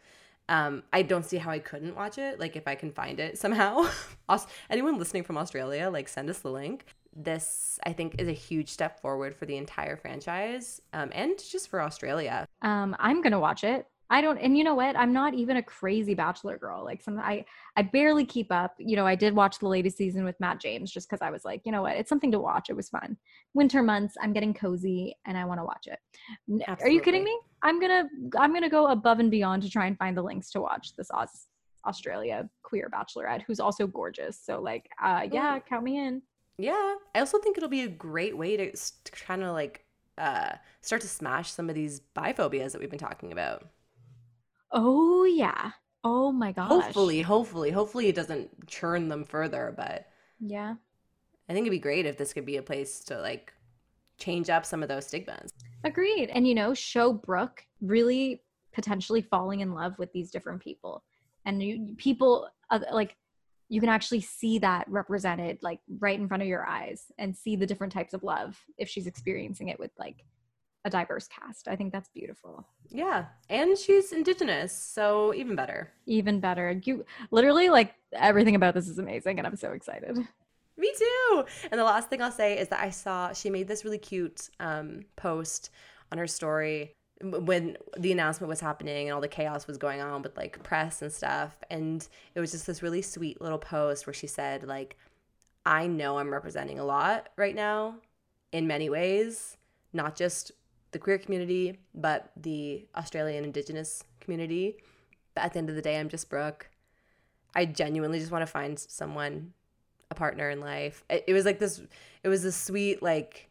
Um, 0.48 0.84
I 0.94 1.02
don't 1.02 1.26
see 1.26 1.38
how 1.38 1.52
I 1.52 1.60
couldn't 1.60 1.96
watch 1.96 2.18
it. 2.18 2.40
Like 2.40 2.56
if 2.56 2.68
I 2.68 2.76
can 2.76 2.92
find 2.92 3.20
it 3.20 3.38
somehow. 3.38 3.90
Anyone 4.70 4.98
listening 5.00 5.24
from 5.24 5.38
Australia, 5.38 5.90
like 5.90 6.08
send 6.08 6.30
us 6.30 6.40
the 6.40 6.52
link. 6.52 6.86
This 7.16 7.80
I 7.86 7.94
think 7.94 8.16
is 8.20 8.28
a 8.28 8.34
huge 8.34 8.70
step 8.70 9.02
forward 9.02 9.36
for 9.36 9.46
the 9.46 9.58
entire 9.58 9.96
franchise, 9.96 10.82
um, 10.94 11.12
and 11.14 11.38
just 11.40 11.70
for 11.70 11.82
Australia. 11.82 12.46
Um, 12.62 12.96
I'm 13.00 13.22
gonna 13.22 13.40
watch 13.40 13.64
it. 13.64 13.88
I 14.10 14.22
don't, 14.22 14.38
and 14.38 14.56
you 14.56 14.64
know 14.64 14.76
what? 14.76 14.96
I'm 14.96 15.14
not 15.14 15.34
even 15.34 15.58
a 15.58 15.64
crazy 15.64 16.14
Bachelor 16.14 16.60
girl. 16.60 16.84
Like 16.84 17.02
some, 17.02 17.18
I, 17.18 17.44
I 17.76 17.82
barely 17.82 18.24
keep 18.24 18.52
up. 18.52 18.76
You 18.78 18.96
know, 18.96 19.08
I 19.08 19.16
did 19.16 19.34
watch 19.34 19.58
the 19.58 19.68
latest 19.68 19.98
season 19.98 20.24
with 20.24 20.40
Matt 20.40 20.62
James 20.62 20.92
just 20.92 21.10
because 21.10 21.24
I 21.24 21.32
was 21.32 21.44
like, 21.44 21.62
you 21.66 21.72
know 21.72 21.82
what? 21.82 21.96
It's 21.96 22.10
something 22.10 22.32
to 22.32 22.40
watch. 22.40 22.70
It 22.70 22.76
was 22.76 22.88
fun. 22.88 23.18
Winter 23.56 23.82
months. 23.82 24.16
I'm 24.22 24.32
getting 24.32 24.54
cozy 24.54 25.16
and 25.26 25.36
I 25.36 25.46
want 25.46 25.60
to 25.60 25.64
watch 25.64 25.88
it. 25.88 25.98
N- 26.48 26.62
Are 26.82 26.88
you 26.90 27.02
kidding 27.02 27.24
me? 27.24 27.36
I'm 27.64 27.82
gonna, 27.82 28.04
I'm 28.38 28.54
gonna 28.54 28.70
go 28.70 28.88
above 28.88 29.20
and 29.20 29.32
beyond 29.32 29.64
to 29.64 29.72
try 29.72 29.88
and 29.88 29.98
find 29.98 30.16
the 30.16 30.22
links 30.22 30.52
to 30.52 30.62
watch 30.62 30.96
this 30.96 31.10
Aus- 31.10 31.48
Australia 31.88 32.48
queer 32.62 32.92
Bachelorette, 32.94 33.42
who's 33.48 33.60
also 33.60 33.88
gorgeous. 33.88 34.40
So 34.40 34.62
like, 34.62 34.88
uh, 35.04 35.28
yeah, 35.32 35.58
Ooh. 35.58 35.62
count 35.62 35.84
me 35.84 35.98
in. 35.98 36.22
Yeah, 36.58 36.96
I 37.14 37.20
also 37.20 37.38
think 37.40 37.58
it'll 37.58 37.70
be 37.70 37.82
a 37.82 37.88
great 37.88 38.38
way 38.38 38.56
to, 38.56 38.72
to 38.72 39.12
kind 39.12 39.44
of 39.44 39.54
like 39.54 39.86
uh, 40.18 40.54
start 40.82 41.02
to 41.02 41.08
smash 41.08 41.52
some 41.52 41.70
of 41.70 41.76
these 41.76 42.02
biphobias 42.16 42.72
that 42.72 42.80
we've 42.80 42.90
been 42.90 43.00
talking 43.00 43.32
about. 43.32 43.68
Oh 44.72 45.26
yeah. 45.26 45.72
Oh 46.04 46.32
my 46.32 46.52
gosh. 46.52 46.70
Hopefully, 46.70 47.22
hopefully, 47.22 47.72
hopefully 47.72 48.08
it 48.08 48.16
doesn't 48.16 48.68
churn 48.68 49.10
them 49.10 49.26
further. 49.26 49.74
But 49.76 50.08
Yeah. 50.40 50.76
I 51.50 51.54
think 51.54 51.66
it'd 51.66 51.72
be 51.72 51.80
great 51.80 52.06
if 52.06 52.18
this 52.18 52.34
could 52.34 52.46
be 52.46 52.58
a 52.58 52.62
place 52.64 53.04
to 53.06 53.20
like 53.20 53.54
change 54.18 54.50
up 54.50 54.66
some 54.66 54.82
of 54.82 54.90
those 54.90 55.06
stigmas. 55.08 55.52
Agreed. 55.84 56.30
And 56.30 56.48
you 56.48 56.56
know, 56.56 56.74
show 56.74 57.12
Brooke 57.12 57.66
really 57.82 58.42
potentially 58.74 59.22
falling 59.22 59.62
in 59.62 59.74
love 59.74 59.98
with 59.98 60.12
these 60.14 60.32
different 60.32 60.62
people. 60.62 61.04
And 61.46 61.62
you, 61.62 61.96
people 61.98 62.50
uh, 62.70 62.80
like 62.92 63.16
you 63.70 63.80
can 63.80 63.90
actually 63.90 64.22
see 64.22 64.60
that 64.60 64.86
represented 64.88 65.58
like 65.62 65.80
right 66.00 66.20
in 66.20 66.28
front 66.28 66.44
of 66.44 66.50
your 66.50 66.66
eyes 66.68 67.12
and 67.18 67.36
see 67.36 67.56
the 67.56 67.66
different 67.66 67.94
types 67.94 68.14
of 68.14 68.24
love 68.24 68.58
if 68.78 68.88
she's 68.90 69.08
experiencing 69.08 69.70
it 69.70 69.80
with 69.80 69.92
like 69.98 70.24
a 70.86 70.90
diverse 70.90 71.28
cast. 71.28 71.68
I 71.68 71.76
think 71.76 71.92
that's 71.92 72.10
beautiful. 72.10 72.68
Yeah, 72.90 73.26
and 73.50 73.76
she's 73.76 74.12
indigenous, 74.12 74.72
so 74.72 75.34
even 75.34 75.56
better. 75.56 75.92
Even 76.06 76.40
better. 76.40 76.80
You 76.84 77.06
literally 77.32 77.70
like 77.70 77.96
everything 78.14 78.56
about 78.56 78.76
this 78.76 78.88
is 78.88 79.00
amazing 79.00 79.40
and 79.40 79.48
I'm 79.48 79.56
so 79.56 79.72
excited. 79.72 80.16
Me 80.78 80.94
too. 80.98 81.46
And 81.72 81.80
the 81.80 81.86
last 81.86 82.10
thing 82.10 82.22
I'll 82.22 82.32
say 82.32 82.60
is 82.60 82.68
that 82.68 82.82
I 82.82 82.90
saw 82.90 83.34
she 83.34 83.50
made 83.50 83.68
this 83.68 83.84
really 83.84 83.98
cute 83.98 84.50
um, 84.60 85.06
post 85.16 85.72
on 86.12 86.18
her 86.18 86.28
story 86.28 86.96
when 87.22 87.78
the 87.98 88.12
announcement 88.12 88.50
was 88.50 88.60
happening 88.60 89.08
and 89.08 89.16
all 89.16 89.22
the 89.22 89.28
chaos 89.28 89.68
was 89.68 89.78
going 89.78 90.02
on 90.02 90.22
with 90.22 90.36
like 90.36 90.62
press 90.64 91.02
and 91.02 91.12
stuff. 91.12 91.58
And 91.70 92.08
it 92.34 92.40
was 92.40 92.52
just 92.52 92.68
this 92.68 92.84
really 92.84 93.02
sweet 93.02 93.42
little 93.42 93.58
post 93.58 94.06
where 94.06 94.14
she 94.14 94.28
said, 94.28 94.64
like, 94.64 94.98
I 95.66 95.88
know 95.88 96.18
I'm 96.18 96.32
representing 96.32 96.78
a 96.78 96.86
lot 96.86 97.30
right 97.38 97.56
now 97.56 97.96
in 98.52 98.68
many 98.68 98.90
ways, 98.90 99.58
not 99.94 100.16
just 100.16 100.52
the 100.92 101.00
queer 101.00 101.18
community, 101.18 101.80
but 101.94 102.32
the 102.38 102.86
Australian 102.96 103.44
Indigenous 103.44 104.04
community. 104.20 104.78
But 105.34 105.46
at 105.46 105.54
the 105.54 105.60
end 105.60 105.70
of 105.70 105.76
the 105.76 105.82
day, 105.82 106.00
I'm 106.00 106.10
just 106.10 106.30
Brooke. 106.30 106.70
I 107.56 107.66
genuinely 107.66 108.20
just 108.20 108.32
want 108.32 108.44
to 108.44 108.48
find 108.48 108.78
someone 108.78 109.54
a 110.12 110.16
partner 110.16 110.50
in 110.50 110.60
life. 110.60 111.04
It, 111.10 111.24
it 111.28 111.34
was 111.34 111.46
like 111.46 111.60
this. 111.60 111.82
It 112.24 112.30
was 112.30 112.44
this 112.44 112.56
sweet 112.56 113.02
like. 113.02 113.50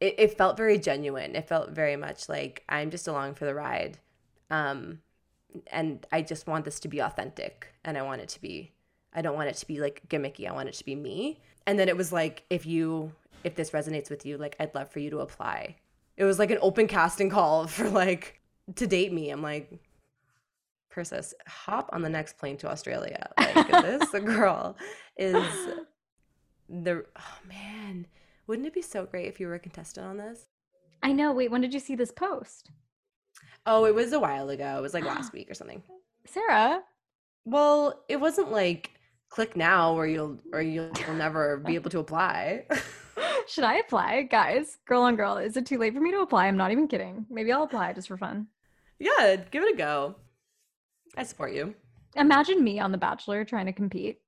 It, 0.00 0.14
it 0.18 0.38
felt 0.38 0.56
very 0.56 0.78
genuine. 0.78 1.34
It 1.34 1.48
felt 1.48 1.70
very 1.70 1.96
much 1.96 2.28
like 2.28 2.64
I'm 2.68 2.90
just 2.90 3.08
along 3.08 3.34
for 3.34 3.44
the 3.44 3.54
ride, 3.54 3.98
um, 4.50 5.00
and 5.72 6.06
I 6.12 6.22
just 6.22 6.46
want 6.46 6.64
this 6.64 6.80
to 6.80 6.88
be 6.88 7.00
authentic, 7.00 7.68
and 7.84 7.98
I 7.98 8.02
want 8.02 8.20
it 8.20 8.28
to 8.30 8.40
be. 8.40 8.72
I 9.12 9.22
don't 9.22 9.36
want 9.36 9.48
it 9.48 9.56
to 9.56 9.66
be 9.66 9.80
like 9.80 10.02
gimmicky. 10.08 10.48
I 10.48 10.52
want 10.52 10.68
it 10.68 10.74
to 10.74 10.84
be 10.84 10.94
me. 10.94 11.40
And 11.66 11.78
then 11.78 11.88
it 11.88 11.96
was 11.96 12.12
like, 12.12 12.44
if 12.50 12.66
you, 12.66 13.12
if 13.44 13.54
this 13.54 13.70
resonates 13.70 14.10
with 14.10 14.24
you, 14.24 14.38
like 14.38 14.56
I'd 14.60 14.74
love 14.74 14.90
for 14.90 15.00
you 15.00 15.10
to 15.10 15.18
apply. 15.18 15.76
It 16.16 16.24
was 16.24 16.38
like 16.38 16.50
an 16.50 16.58
open 16.62 16.86
casting 16.86 17.30
call 17.30 17.66
for 17.68 17.88
like 17.88 18.40
to 18.76 18.86
date 18.86 19.12
me. 19.12 19.30
I'm 19.30 19.42
like, 19.42 19.70
Persis, 20.90 21.34
hop 21.46 21.90
on 21.92 22.02
the 22.02 22.08
next 22.08 22.38
plane 22.38 22.56
to 22.58 22.68
Australia. 22.68 23.30
Like 23.38 23.68
this 23.68 24.10
girl 24.24 24.76
is 25.16 25.46
the 26.68 27.04
oh 27.16 27.38
man. 27.46 28.06
Wouldn't 28.48 28.66
it 28.66 28.74
be 28.74 28.82
so 28.82 29.04
great 29.04 29.28
if 29.28 29.38
you 29.38 29.46
were 29.46 29.54
a 29.54 29.58
contestant 29.60 30.06
on 30.06 30.16
this? 30.16 30.46
I 31.02 31.12
know. 31.12 31.32
Wait, 31.32 31.50
when 31.50 31.60
did 31.60 31.74
you 31.74 31.80
see 31.80 31.94
this 31.94 32.10
post? 32.10 32.70
Oh, 33.66 33.84
it 33.84 33.94
was 33.94 34.12
a 34.12 34.18
while 34.18 34.48
ago. 34.48 34.78
It 34.78 34.82
was 34.82 34.94
like 34.94 35.04
last 35.04 35.32
week 35.34 35.50
or 35.50 35.54
something. 35.54 35.82
Sarah, 36.26 36.80
Well, 37.44 38.04
it 38.08 38.16
wasn't 38.16 38.50
like 38.50 38.92
click 39.28 39.56
now 39.56 39.94
or 39.94 40.06
you'll 40.06 40.38
or 40.52 40.62
you'll, 40.62 40.90
you'll 41.06 41.16
never 41.16 41.58
be 41.58 41.74
able 41.74 41.90
to 41.90 41.98
apply. 41.98 42.64
should 43.46 43.64
I 43.64 43.76
apply? 43.76 44.22
Guys, 44.22 44.78
girl 44.86 45.02
on 45.02 45.16
girl, 45.16 45.36
is 45.36 45.56
it 45.56 45.66
too 45.66 45.78
late 45.78 45.94
for 45.94 46.00
me 46.00 46.10
to 46.10 46.20
apply? 46.20 46.46
I'm 46.46 46.56
not 46.56 46.72
even 46.72 46.88
kidding. 46.88 47.26
Maybe 47.30 47.52
I'll 47.52 47.64
apply 47.64 47.92
just 47.92 48.08
for 48.08 48.16
fun. 48.16 48.46
yeah, 48.98 49.36
give 49.50 49.62
it 49.62 49.74
a 49.74 49.76
go. 49.76 50.16
I 51.16 51.22
support 51.24 51.52
you. 51.52 51.74
Imagine 52.16 52.64
me 52.64 52.80
on 52.80 52.92
The 52.92 52.98
Bachelor 52.98 53.44
trying 53.44 53.66
to 53.66 53.72
compete. 53.72 54.20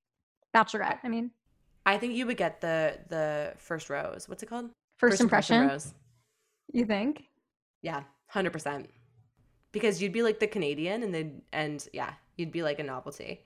Bachelorette, 0.55 0.99
I 1.03 1.09
mean. 1.09 1.31
I 1.87 1.99
think 1.99 2.15
you 2.15 2.27
would 2.27 2.37
get 2.37 2.61
the 2.61 2.99
the 3.09 3.55
first 3.59 3.91
rose. 3.91 4.29
What's 4.29 4.43
it 4.43 4.47
called? 4.47 4.71
First, 4.99 5.21
impression, 5.21 5.67
rose. 5.67 5.95
you 6.73 6.85
think? 6.85 7.25
Yeah, 7.83 8.03
hundred 8.27 8.53
percent. 8.53 8.91
Because 9.73 10.03
you'd 10.03 10.13
be 10.13 10.23
like 10.23 10.41
the 10.41 10.47
Canadian, 10.47 11.03
and 11.03 11.15
then 11.15 11.43
and 11.53 11.87
yeah, 11.93 12.15
you'd 12.37 12.53
be 12.53 12.63
like 12.63 12.79
a 12.79 12.85
novelty. 12.85 13.45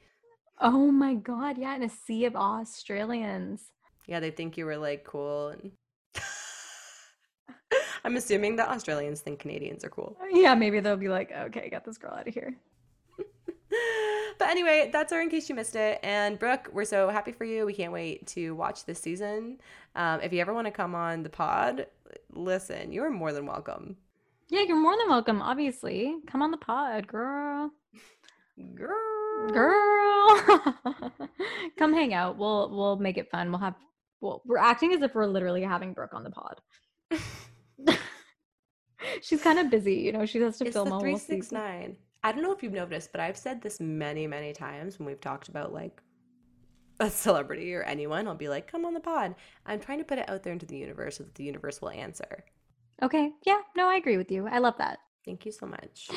Oh 0.61 0.91
my 0.91 1.15
god, 1.15 1.59
yeah, 1.59 1.75
in 1.77 1.83
a 1.83 1.89
sea 1.89 2.25
of 2.25 2.37
Australians. 2.37 3.63
Yeah, 4.07 4.21
they 4.21 4.31
think 4.31 4.57
you 4.57 4.67
were 4.67 4.77
like 4.77 5.05
cool. 5.05 5.49
And 5.49 5.73
I'm 8.05 8.17
assuming 8.17 8.57
that 8.57 8.69
Australians 8.69 9.21
think 9.21 9.39
Canadians 9.41 9.85
are 9.85 9.91
cool. 9.91 10.17
Yeah, 10.31 10.55
maybe 10.55 10.81
they'll 10.81 10.97
be 10.97 11.09
like, 11.09 11.33
okay, 11.33 11.69
get 11.71 11.85
this 11.85 11.99
girl 11.99 12.13
out 12.13 12.29
of 12.29 12.35
here. 12.35 12.55
But 14.39 14.49
anyway, 14.49 14.91
that's 14.93 15.13
our 15.13 15.21
in 15.21 15.31
case 15.31 15.49
you 15.49 15.55
missed 15.55 15.77
it. 15.77 16.01
And 16.03 16.39
Brooke, 16.39 16.69
we're 16.73 16.85
so 16.85 17.09
happy 17.09 17.33
for 17.33 17.45
you. 17.45 17.67
We 17.67 17.75
can't 17.75 17.93
wait 17.93 18.27
to 18.29 18.55
watch 18.55 18.85
this 18.85 19.01
season. 19.01 19.61
Um, 19.95 20.21
if 20.21 20.33
you 20.33 20.41
ever 20.41 20.53
want 20.53 20.67
to 20.67 20.71
come 20.71 20.95
on 20.95 21.23
the 21.23 21.31
pod, 21.31 21.87
listen, 22.31 22.93
you 22.93 23.03
are 23.05 23.11
more 23.11 23.33
than 23.33 23.47
welcome. 23.47 23.97
Yeah, 24.49 24.63
you're 24.63 24.81
more 24.81 24.97
than 24.97 25.09
welcome, 25.09 25.41
obviously. 25.41 26.17
Come 26.27 26.43
on 26.43 26.51
the 26.51 26.59
pod, 26.59 27.07
girl. 27.07 27.71
Girl. 28.75 29.51
Girl. 29.53 30.75
Come 31.79 31.93
hang 31.93 32.15
out. 32.15 32.39
We'll 32.39 32.71
we'll 32.71 32.97
make 32.97 33.19
it 33.19 33.31
fun. 33.31 33.51
We'll 33.51 33.61
have 33.61 33.75
well, 34.21 34.43
we're 34.47 34.59
acting 34.59 34.93
as 34.95 35.03
if 35.03 35.15
we're 35.15 35.27
literally 35.27 35.63
having 35.63 35.93
Brooke 35.93 36.15
on 36.15 36.25
the 36.25 36.31
pod. 36.31 36.61
She's 39.23 39.43
kind 39.43 39.59
of 39.59 39.71
busy, 39.71 39.95
you 39.95 40.13
know. 40.13 40.27
She 40.27 40.41
has 40.41 40.59
to 40.59 40.67
It's 40.67 40.75
film 40.75 40.91
the 40.91 41.19
season. 41.19 41.97
369. 42.25 42.29
I 42.29 42.33
don't 42.33 42.43
know 42.43 42.53
if 42.53 42.63
you've 42.63 42.73
noticed, 42.73 43.13
but 43.13 43.21
I've 43.21 43.37
said 43.37 43.61
this 43.61 43.81
many, 43.81 44.27
many 44.27 44.53
times 44.53 44.99
when 44.99 45.07
we've 45.07 45.21
talked 45.21 45.49
about 45.49 45.73
like 45.73 46.03
a 47.01 47.11
celebrity 47.11 47.75
or 47.75 47.83
anyone. 47.83 48.27
I'll 48.27 48.35
be 48.35 48.49
like, 48.49 48.71
come 48.71 48.85
on 48.85 48.95
the 48.95 49.01
pod. 49.01 49.35
I'm 49.67 49.81
trying 49.81 49.99
to 49.99 50.05
put 50.05 50.19
it 50.19 50.29
out 50.29 50.43
there 50.43 50.53
into 50.53 50.67
the 50.67 50.77
universe 50.77 51.19
so 51.19 51.25
that 51.25 51.35
the 51.35 51.45
universe 51.45 51.81
will 51.81 51.91
answer. 51.91 52.45
Okay. 53.03 53.33
Yeah. 53.45 53.61
No, 53.77 53.89
I 53.89 53.97
agree 53.97 54.17
with 54.17 54.31
you. 54.31 54.47
I 54.47 54.59
love 54.59 54.75
that. 54.79 54.99
Thank 55.25 55.47
you 55.47 55.53
so 55.53 55.67
much. 55.67 56.11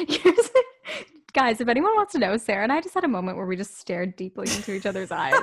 Guys, 1.34 1.62
if 1.62 1.68
anyone 1.68 1.96
wants 1.96 2.14
to 2.14 2.20
know, 2.20 2.38
Sarah 2.38 2.64
and 2.64 2.72
I 2.72 2.82
just 2.82 2.94
had 2.94 3.04
a 3.04 3.08
moment 3.08 3.38
where 3.38 3.46
we 3.46 3.56
just 3.56 3.78
stared 3.78 4.16
deeply 4.16 4.50
into 4.50 4.74
each 4.74 4.86
other's 4.86 5.12
eyes. 5.12 5.34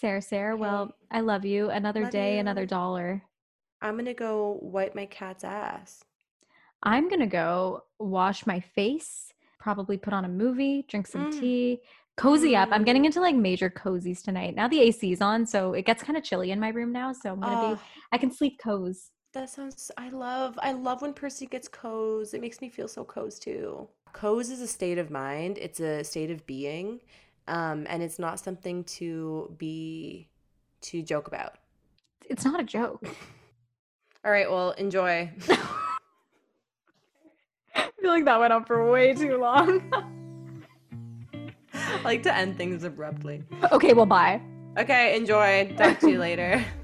Sarah, 0.00 0.22
Sarah, 0.22 0.56
well, 0.56 0.92
I 1.10 1.20
love 1.20 1.44
you. 1.44 1.70
Another 1.70 2.02
Love 2.02 2.10
day, 2.10 2.34
you. 2.34 2.40
another 2.40 2.66
dollar. 2.66 3.22
I'm 3.80 3.94
going 3.94 4.04
to 4.06 4.14
go 4.14 4.58
wipe 4.60 4.94
my 4.94 5.06
cat's 5.06 5.44
ass. 5.44 6.04
I'm 6.84 7.08
going 7.08 7.20
to 7.20 7.26
go 7.26 7.82
wash 7.98 8.46
my 8.46 8.60
face, 8.60 9.32
probably 9.58 9.96
put 9.96 10.12
on 10.12 10.24
a 10.24 10.28
movie, 10.28 10.84
drink 10.88 11.06
some 11.06 11.24
Mm. 11.26 11.40
tea, 11.40 11.80
cozy 12.16 12.54
up. 12.54 12.68
I'm 12.72 12.82
Mm. 12.82 12.86
getting 12.86 13.04
into 13.06 13.20
like 13.20 13.34
major 13.34 13.70
cozies 13.70 14.22
tonight. 14.22 14.54
Now 14.54 14.68
the 14.68 14.80
AC's 14.80 15.20
on, 15.20 15.46
so 15.46 15.72
it 15.72 15.86
gets 15.86 16.02
kind 16.02 16.16
of 16.16 16.22
chilly 16.22 16.50
in 16.50 16.60
my 16.60 16.68
room 16.68 16.92
now. 16.92 17.12
So 17.12 17.32
I'm 17.32 17.40
gonna 17.40 17.56
be, 17.58 17.66
Oh, 17.66 17.80
I 18.12 18.18
can 18.18 18.30
sleep 18.30 18.58
cozy. 18.62 19.00
that 19.32 19.50
sounds. 19.50 19.90
I 19.96 20.10
love. 20.10 20.56
I 20.62 20.72
love 20.72 21.02
when 21.02 21.12
Percy 21.12 21.46
gets 21.46 21.66
cozy. 21.66 22.36
It 22.36 22.40
makes 22.40 22.60
me 22.60 22.68
feel 22.68 22.86
so 22.86 23.02
cozy 23.04 23.40
too. 23.40 23.88
Cozy 24.12 24.52
is 24.54 24.60
a 24.60 24.68
state 24.68 24.98
of 24.98 25.10
mind. 25.10 25.58
It's 25.58 25.80
a 25.80 26.04
state 26.04 26.30
of 26.30 26.46
being, 26.46 27.00
um, 27.48 27.84
and 27.88 28.00
it's 28.00 28.18
not 28.20 28.38
something 28.38 28.84
to 28.84 29.52
be 29.58 30.28
to 30.82 31.02
joke 31.02 31.26
about. 31.26 31.54
It's 32.30 32.44
not 32.44 32.60
a 32.60 32.64
joke. 32.64 33.02
All 34.24 34.30
right. 34.30 34.48
Well, 34.48 34.70
enjoy. 34.72 35.32
I 38.04 38.06
feel 38.06 38.12
like 38.12 38.26
that 38.26 38.38
went 38.38 38.52
on 38.52 38.66
for 38.66 38.92
way 38.92 39.14
too 39.14 39.38
long. 39.38 39.80
I 41.72 42.02
like 42.04 42.22
to 42.24 42.36
end 42.36 42.58
things 42.58 42.84
abruptly. 42.84 43.42
okay, 43.72 43.94
well, 43.94 44.04
bye. 44.04 44.42
Okay. 44.76 45.16
Enjoy. 45.16 45.74
Talk 45.78 46.00
to 46.00 46.10
you 46.10 46.18
later. 46.18 46.62